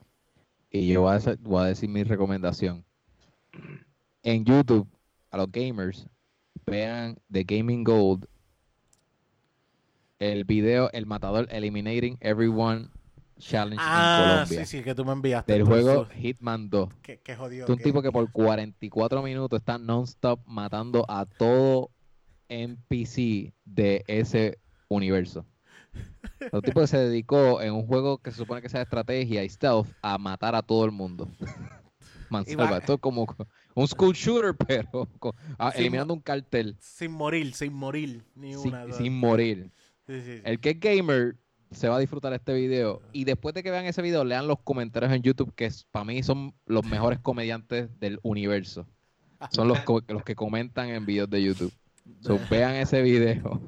Y 0.70 0.88
yo 0.88 1.02
voy 1.02 1.12
a, 1.12 1.16
hacer- 1.16 1.38
voy 1.40 1.62
a 1.62 1.66
decir 1.66 1.88
mi 1.90 2.02
recomendación. 2.02 2.84
En 4.22 4.44
YouTube, 4.44 4.88
a 5.30 5.36
los 5.36 5.52
gamers, 5.52 6.06
vean 6.66 7.18
The 7.30 7.44
Gaming 7.44 7.84
Gold, 7.84 8.26
el 10.18 10.44
video 10.44 10.90
El 10.92 11.06
Matador 11.06 11.46
Eliminating 11.50 12.16
Everyone 12.20 12.88
Challenge 13.38 13.74
en 13.82 13.88
Ah, 13.90 14.18
Colombia. 14.44 14.66
sí, 14.66 14.78
sí, 14.78 14.84
que 14.84 14.94
tú 14.94 15.04
me 15.04 15.12
enviaste. 15.12 15.52
Del 15.52 15.64
juego. 15.64 16.06
Hitman 16.06 16.68
2. 16.70 16.88
Qué, 17.02 17.20
qué 17.20 17.36
jodido. 17.36 17.64
Es 17.64 17.70
un 17.70 17.78
tipo 17.78 18.02
que 18.02 18.10
por 18.12 18.30
44 18.32 19.22
minutos 19.22 19.58
está 19.60 19.78
non-stop 19.78 20.40
matando 20.46 21.04
a 21.08 21.24
todo 21.24 21.90
NPC 22.48 23.52
de 23.64 24.04
ese 24.06 24.58
universo. 24.88 25.46
Un 26.52 26.60
tipo 26.62 26.80
que 26.80 26.86
se 26.86 26.98
dedicó 26.98 27.60
en 27.62 27.72
un 27.74 27.86
juego 27.86 28.18
que 28.18 28.30
se 28.30 28.36
supone 28.38 28.60
que 28.62 28.68
sea 28.68 28.80
de 28.80 28.84
estrategia 28.84 29.42
y 29.44 29.48
stealth 29.48 29.88
a 30.02 30.18
matar 30.18 30.54
a 30.54 30.62
todo 30.62 30.84
el 30.84 30.90
mundo. 30.92 31.28
Mansalva, 32.30 32.70
va- 32.70 32.78
esto 32.78 32.94
es 32.94 33.00
como 33.00 33.26
un 33.74 33.88
school 33.88 34.14
shooter, 34.14 34.54
pero 34.66 35.08
con- 35.18 35.32
ah, 35.58 35.72
eliminando 35.74 36.12
un 36.12 36.20
cartel 36.20 36.76
Sin 36.78 37.10
morir, 37.12 37.54
sin 37.54 37.72
morir. 37.72 38.22
Ni 38.34 38.52
sin, 38.54 38.74
una. 38.74 38.92
sin 38.92 39.12
morir. 39.18 39.70
Sí, 40.06 40.20
sí, 40.20 40.36
sí. 40.36 40.40
El 40.44 40.60
que 40.60 40.70
es 40.70 40.80
gamer 40.80 41.36
se 41.70 41.88
va 41.88 41.96
a 41.96 41.98
disfrutar 42.00 42.32
este 42.32 42.54
video 42.54 43.02
y 43.12 43.24
después 43.24 43.54
de 43.54 43.62
que 43.62 43.70
vean 43.70 43.84
ese 43.84 44.02
video 44.02 44.24
lean 44.24 44.46
los 44.46 44.58
comentarios 44.60 45.12
en 45.12 45.22
YouTube 45.22 45.54
que 45.54 45.70
para 45.90 46.04
mí 46.04 46.22
son 46.22 46.54
los 46.66 46.84
mejores 46.86 47.18
comediantes 47.18 47.88
del 48.00 48.18
universo. 48.22 48.86
Son 49.50 49.68
los, 49.68 49.78
co- 49.80 50.02
los 50.08 50.24
que 50.24 50.34
comentan 50.34 50.88
en 50.88 51.06
videos 51.06 51.30
de 51.30 51.42
YouTube. 51.42 51.72
So, 52.20 52.38
vean 52.50 52.74
ese 52.74 53.02
video 53.02 53.60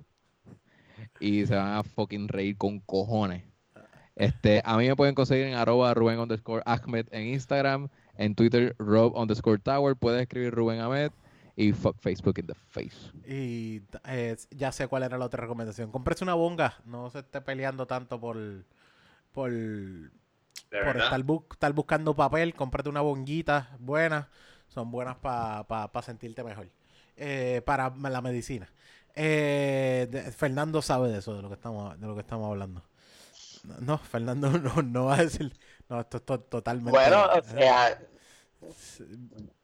y 1.20 1.46
se 1.46 1.54
van 1.54 1.74
a 1.74 1.82
fucking 1.82 2.28
reír 2.28 2.56
con 2.56 2.80
cojones. 2.80 3.44
Este, 4.16 4.60
a 4.64 4.76
mí 4.76 4.86
me 4.88 4.96
pueden 4.96 5.14
conseguir 5.14 5.46
en 5.46 5.54
arroba 5.54 5.94
Rubén 5.94 6.18
underscore 6.18 6.62
Ahmed 6.66 7.06
en 7.10 7.28
Instagram, 7.28 7.88
en 8.16 8.34
Twitter 8.34 8.74
Rob 8.78 9.16
underscore 9.16 9.58
Tower, 9.58 9.96
puedes 9.96 10.20
escribir 10.22 10.52
Rubén 10.52 10.80
Ahmed 10.80 11.10
y 11.56 11.72
fuck 11.72 11.96
Facebook 12.00 12.38
in 12.38 12.46
the 12.46 12.54
face. 12.68 12.96
Y 13.26 13.82
eh, 14.06 14.36
ya 14.50 14.72
sé 14.72 14.86
cuál 14.88 15.02
era 15.04 15.18
la 15.18 15.24
otra 15.26 15.40
recomendación. 15.42 15.90
Cómprese 15.90 16.24
una 16.24 16.34
bonga. 16.34 16.74
No 16.84 17.10
se 17.10 17.20
esté 17.20 17.40
peleando 17.40 17.86
tanto 17.86 18.20
por. 18.20 18.36
por 19.32 19.50
estar, 20.70 21.22
bu- 21.24 21.44
estar 21.52 21.72
buscando 21.72 22.14
papel, 22.14 22.54
cómprate 22.54 22.88
una 22.88 23.00
bonguita 23.00 23.76
buena. 23.78 24.28
Son 24.68 24.90
buenas 24.90 25.16
para 25.16 26.02
sentirte 26.02 26.44
mejor. 26.44 26.68
Eh, 27.16 27.60
para 27.66 27.90
la 27.90 28.20
medicina. 28.20 28.68
Eh, 29.14 30.06
de- 30.10 30.30
Fernando 30.32 30.80
sabe 30.80 31.10
de 31.10 31.18
eso, 31.18 31.34
de 31.34 31.42
lo 31.42 31.48
que 31.48 31.54
estamos, 31.54 31.98
de 32.00 32.06
lo 32.06 32.14
que 32.14 32.20
estamos 32.20 32.48
hablando. 32.48 32.82
No, 33.64 33.76
no, 33.80 33.98
Fernando 33.98 34.50
no, 34.58 34.82
no 34.82 35.04
va 35.06 35.14
a 35.16 35.24
decir. 35.24 35.52
No, 35.88 36.00
esto 36.00 36.18
es 36.18 36.24
to- 36.24 36.40
totalmente. 36.40 36.92
Bueno, 36.92 37.24
o 37.26 37.42
sea, 37.42 38.00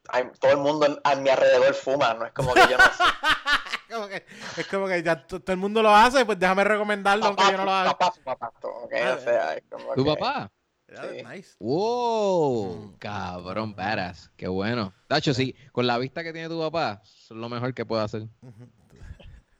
hay- 0.08 0.30
todo 0.40 0.50
el 0.52 0.56
mundo 0.58 1.00
a 1.04 1.14
mi 1.16 1.28
alrededor 1.30 1.74
fuma, 1.74 2.14
no 2.14 2.26
es 2.26 2.32
como 2.32 2.52
que 2.54 2.60
yo 2.62 2.76
no 2.78 2.84
sé. 2.84 3.04
Como 3.90 4.08
que- 4.08 4.26
es 4.56 4.66
como 4.66 4.88
que 4.88 5.00
ya 5.02 5.26
to- 5.26 5.38
todo 5.40 5.52
el 5.52 5.58
mundo 5.60 5.80
lo 5.80 5.94
hace, 5.94 6.24
pues 6.26 6.36
déjame 6.40 6.64
recomendarlo 6.64 7.26
aunque 7.26 7.42
Papá, 7.44 7.52
yo 7.52 7.58
no 7.58 7.64
lo 7.66 7.70
haga. 7.72 7.90
papá 7.96 8.10
fuma 8.12 8.36
pasto, 8.36 8.68
¿ok? 8.68 8.92
O 9.16 9.20
sea, 9.20 9.54
es 9.54 9.62
como 9.70 9.94
¿Tu 9.94 10.04
que- 10.04 10.10
papá? 10.16 10.50
Sí. 10.88 11.22
nice. 11.24 11.54
¡Wow! 11.60 12.74
Mm. 12.76 12.96
Cabrón, 12.98 13.74
badass. 13.76 14.30
Qué 14.36 14.48
bueno. 14.48 14.92
Tacho, 15.06 15.32
sí, 15.34 15.55
con 15.72 15.86
la 15.86 15.98
vista 15.98 16.24
que 16.24 16.32
tiene 16.32 16.48
tu 16.48 16.58
papá, 16.60 17.00
es 17.05 17.31
lo 17.31 17.48
mejor 17.48 17.74
que 17.74 17.86
puede 17.86 18.02
hacer. 18.02 18.22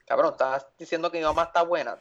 Cabrón, 0.05 0.31
estás 0.33 0.67
diciendo 0.77 1.09
que 1.09 1.19
mi 1.19 1.23
mamá 1.23 1.43
está 1.43 1.63
buena. 1.63 1.95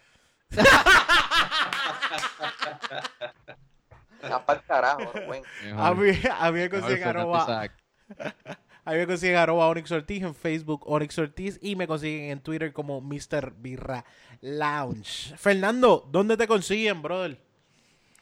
Ya 4.22 4.44
para 4.44 4.58
el 4.60 4.64
carajo, 4.66 5.12
güey. 5.26 5.42
A 5.76 5.94
mí, 5.94 6.10
a 6.38 6.50
mí 6.50 6.58
me 6.60 6.70
consiguen 6.70 7.08
arroba, 7.08 7.68
Isaac. 8.10 8.34
a 8.84 8.92
mí 8.92 8.98
me 8.98 9.06
consiguen 9.06 9.36
arroba 9.36 9.68
Onyx 9.68 9.90
Ortiz 9.90 10.22
en 10.22 10.34
Facebook, 10.34 10.82
Onyx 10.86 11.18
Ortiz, 11.18 11.58
y 11.60 11.74
me 11.74 11.86
consiguen 11.86 12.30
en 12.30 12.40
Twitter 12.40 12.72
como 12.72 13.00
Mr. 13.00 13.52
Birra 13.56 14.04
Lounge. 14.40 15.36
Fernando, 15.36 16.06
¿dónde 16.10 16.36
te 16.36 16.46
consiguen, 16.46 17.02
brother? 17.02 17.36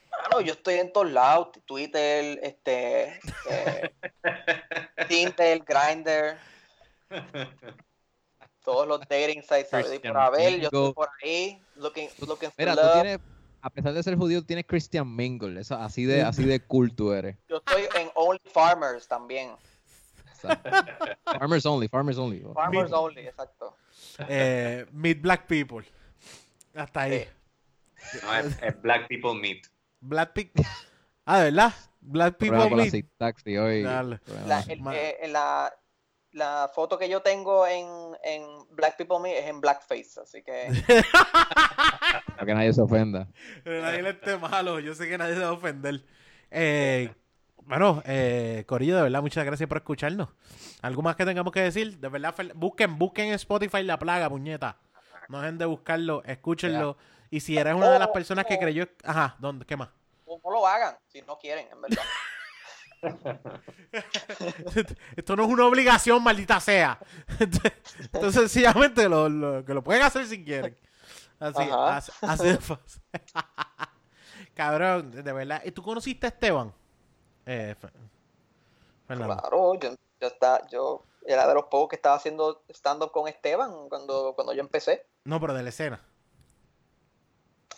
Claro, 0.09 0.41
yo 0.41 0.53
estoy 0.53 0.75
en 0.75 0.91
todos 0.91 1.11
lados, 1.11 1.49
Twitter, 1.65 2.39
este, 2.41 3.19
eh, 3.49 3.91
Tinder, 5.07 5.63
Grindr, 5.63 6.37
todos 8.63 8.87
los 8.87 8.99
dating 9.01 9.43
sites, 9.43 9.69
yo 9.71 10.67
estoy 10.67 10.93
por 10.93 11.09
ahí, 11.21 11.61
looking, 11.75 12.09
looking 12.25 12.49
for 12.49 12.57
Mira, 12.57 12.75
tú 12.75 12.81
love. 12.81 12.93
tienes, 12.93 13.19
a 13.61 13.69
pesar 13.69 13.93
de 13.93 14.03
ser 14.03 14.15
judío, 14.15 14.43
tienes 14.43 14.65
Christian 14.65 15.15
Mingle. 15.15 15.59
Eso, 15.59 15.75
así 15.75 16.05
de, 16.05 16.23
así 16.23 16.43
de 16.43 16.59
cool 16.59 16.95
tú 16.95 17.11
eres. 17.11 17.35
Yo 17.47 17.57
estoy 17.57 17.83
en 17.99 18.09
Only 18.15 18.41
Farmers 18.51 19.07
también. 19.07 19.51
Farmers 21.25 21.65
only, 21.65 21.87
farmers 21.87 22.17
only. 22.17 22.39
Farmers. 22.53 22.91
Only, 22.91 23.27
exacto. 23.27 23.75
Eh, 24.29 24.85
Meet 24.91 25.21
Black 25.21 25.47
People. 25.47 25.85
Hasta 26.75 27.01
ahí. 27.01 27.27
Sí. 28.11 28.17
No, 28.23 28.33
es, 28.35 28.61
es 28.61 28.81
Black 28.81 29.07
People 29.07 29.33
Meet. 29.39 29.67
Black 30.01 30.33
People. 30.33 30.63
Ah, 31.25 31.39
¿de 31.39 31.45
verdad? 31.51 31.73
Black 32.01 32.37
People 32.37 32.49
Programa 32.57 32.69
con 32.69 32.77
la 32.77 32.83
Meet. 32.83 32.91
sintaxi 32.91 33.57
hoy. 33.57 33.81
La, 33.83 34.01
el- 34.67 34.81
Ma- 34.81 34.95
eh, 34.95 35.17
la, 35.27 35.73
la 36.33 36.69
foto 36.73 36.97
que 36.99 37.09
yo 37.09 37.21
tengo 37.21 37.65
en, 37.65 37.87
en 38.23 38.43
Black 38.71 38.97
People 38.97 39.19
Me 39.19 39.37
es 39.39 39.45
en 39.47 39.59
blackface, 39.59 40.19
así 40.21 40.43
que 40.43 40.69
Para 42.35 42.45
que 42.45 42.53
nadie 42.53 42.73
se 42.73 42.81
ofenda. 42.81 43.27
Pero 43.63 43.81
nadie 43.81 44.01
le 44.03 44.09
esté 44.11 44.37
malo. 44.37 44.79
Yo 44.79 44.93
sé 44.93 45.07
que 45.09 45.17
nadie 45.17 45.33
se 45.33 45.41
va 45.41 45.47
a 45.47 45.53
ofender. 45.53 46.03
Eh, 46.51 47.11
bueno, 47.65 48.01
eh, 48.05 48.63
Corillo, 48.67 48.95
de 48.97 49.03
verdad, 49.03 49.21
muchas 49.21 49.45
gracias 49.45 49.67
por 49.67 49.77
escucharnos. 49.77 50.29
¿Algo 50.81 51.01
más 51.01 51.15
que 51.15 51.25
tengamos 51.25 51.51
que 51.51 51.61
decir? 51.61 51.97
De 51.99 52.09
verdad, 52.09 52.33
busquen, 52.55 52.97
busquen 52.97 53.27
en 53.27 53.33
Spotify 53.33 53.83
la 53.83 53.97
plaga, 53.99 54.29
puñeta. 54.29 54.77
No 55.29 55.41
dejen 55.41 55.57
de 55.57 55.65
buscarlo, 55.65 56.23
escúchenlo. 56.25 56.97
Y 57.31 57.39
si 57.39 57.57
eres 57.57 57.73
una 57.73 57.89
de 57.89 57.99
las 57.99 58.09
personas 58.09 58.45
que 58.45 58.59
creyó. 58.59 58.87
Ajá, 59.03 59.35
¿dónde? 59.39 59.65
¿Qué 59.65 59.75
más? 59.75 59.89
no, 60.27 60.39
no 60.43 60.51
lo 60.51 60.67
hagan 60.67 60.95
si 61.07 61.21
no 61.23 61.37
quieren, 61.37 61.67
en 61.71 61.81
verdad. 61.81 62.03
Esto 65.15 65.35
no 65.35 65.43
es 65.43 65.49
una 65.49 65.65
obligación, 65.65 66.21
maldita 66.23 66.59
sea. 66.59 66.99
Entonces, 67.39 68.33
sencillamente 68.41 69.07
lo, 69.09 69.29
lo- 69.29 69.65
que 69.65 69.73
lo 69.73 69.83
pueden 69.83 70.03
hacer 70.03 70.25
si 70.27 70.43
quieren. 70.43 70.75
Así, 71.39 71.63
así, 71.71 72.11
así 72.21 72.47
de 72.47 72.57
fácil. 72.57 73.01
Cabrón, 74.53 75.11
de 75.11 75.33
verdad. 75.33 75.61
¿Y 75.65 75.71
tú 75.71 75.81
conociste 75.83 76.27
a 76.27 76.29
Esteban? 76.29 76.73
Eh, 77.45 77.75
Fernando. 79.07 79.37
Claro, 79.37 79.73
yo, 79.79 79.91
yo, 80.19 80.27
está, 80.27 80.67
yo 80.69 81.03
era 81.25 81.47
de 81.47 81.53
los 81.53 81.65
pocos 81.65 81.89
que 81.89 81.95
estaba 81.95 82.15
haciendo 82.15 82.63
stand-up 82.69 83.11
con 83.11 83.27
Esteban 83.27 83.87
cuando, 83.89 84.33
cuando 84.35 84.53
yo 84.53 84.61
empecé. 84.61 85.05
No, 85.25 85.39
pero 85.39 85.53
de 85.53 85.63
la 85.63 85.69
escena. 85.69 86.01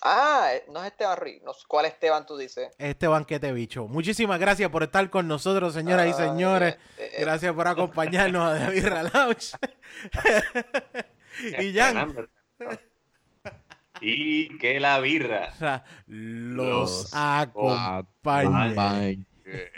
Ah, 0.01 0.49
eh, 0.53 0.63
no 0.71 0.79
es 0.81 0.87
Esteban 0.91 1.17
Ruiz. 1.17 1.41
No, 1.43 1.51
¿Cuál 1.67 1.85
Esteban 1.87 2.25
tú 2.25 2.37
dices? 2.37 2.69
Este 2.77 3.07
banquete 3.07 3.51
bicho. 3.51 3.87
Muchísimas 3.87 4.39
gracias 4.39 4.69
por 4.69 4.83
estar 4.83 5.09
con 5.09 5.27
nosotros, 5.27 5.73
señoras 5.73 6.07
y 6.07 6.11
Ah, 6.11 6.13
señores. 6.13 6.75
eh, 6.97 7.11
eh, 7.17 7.21
Gracias 7.21 7.51
por 7.53 7.67
acompañarnos 7.67 8.43
a 8.61 8.69
Birra 8.69 9.03
Lounge. 9.03 9.57
y 11.59 11.73
Jan, 11.75 12.29
Y 13.99 14.55
que 14.59 14.79
la 14.79 14.99
birra. 14.99 15.51
los 16.05 17.11
Los 17.11 17.11
acompañe. 17.13 18.75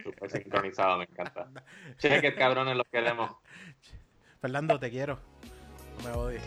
Súper 0.04 0.32
sincronizado, 0.32 0.98
me 0.98 1.06
encanta. 1.06 1.50
Cheque, 1.98 2.36
cabrones, 2.36 2.76
los 2.76 2.88
queremos. 2.92 3.32
Fernando, 4.42 4.80
te 4.80 4.90
quiero. 4.90 5.20
No 5.98 6.10
me 6.10 6.16
odies. 6.16 6.44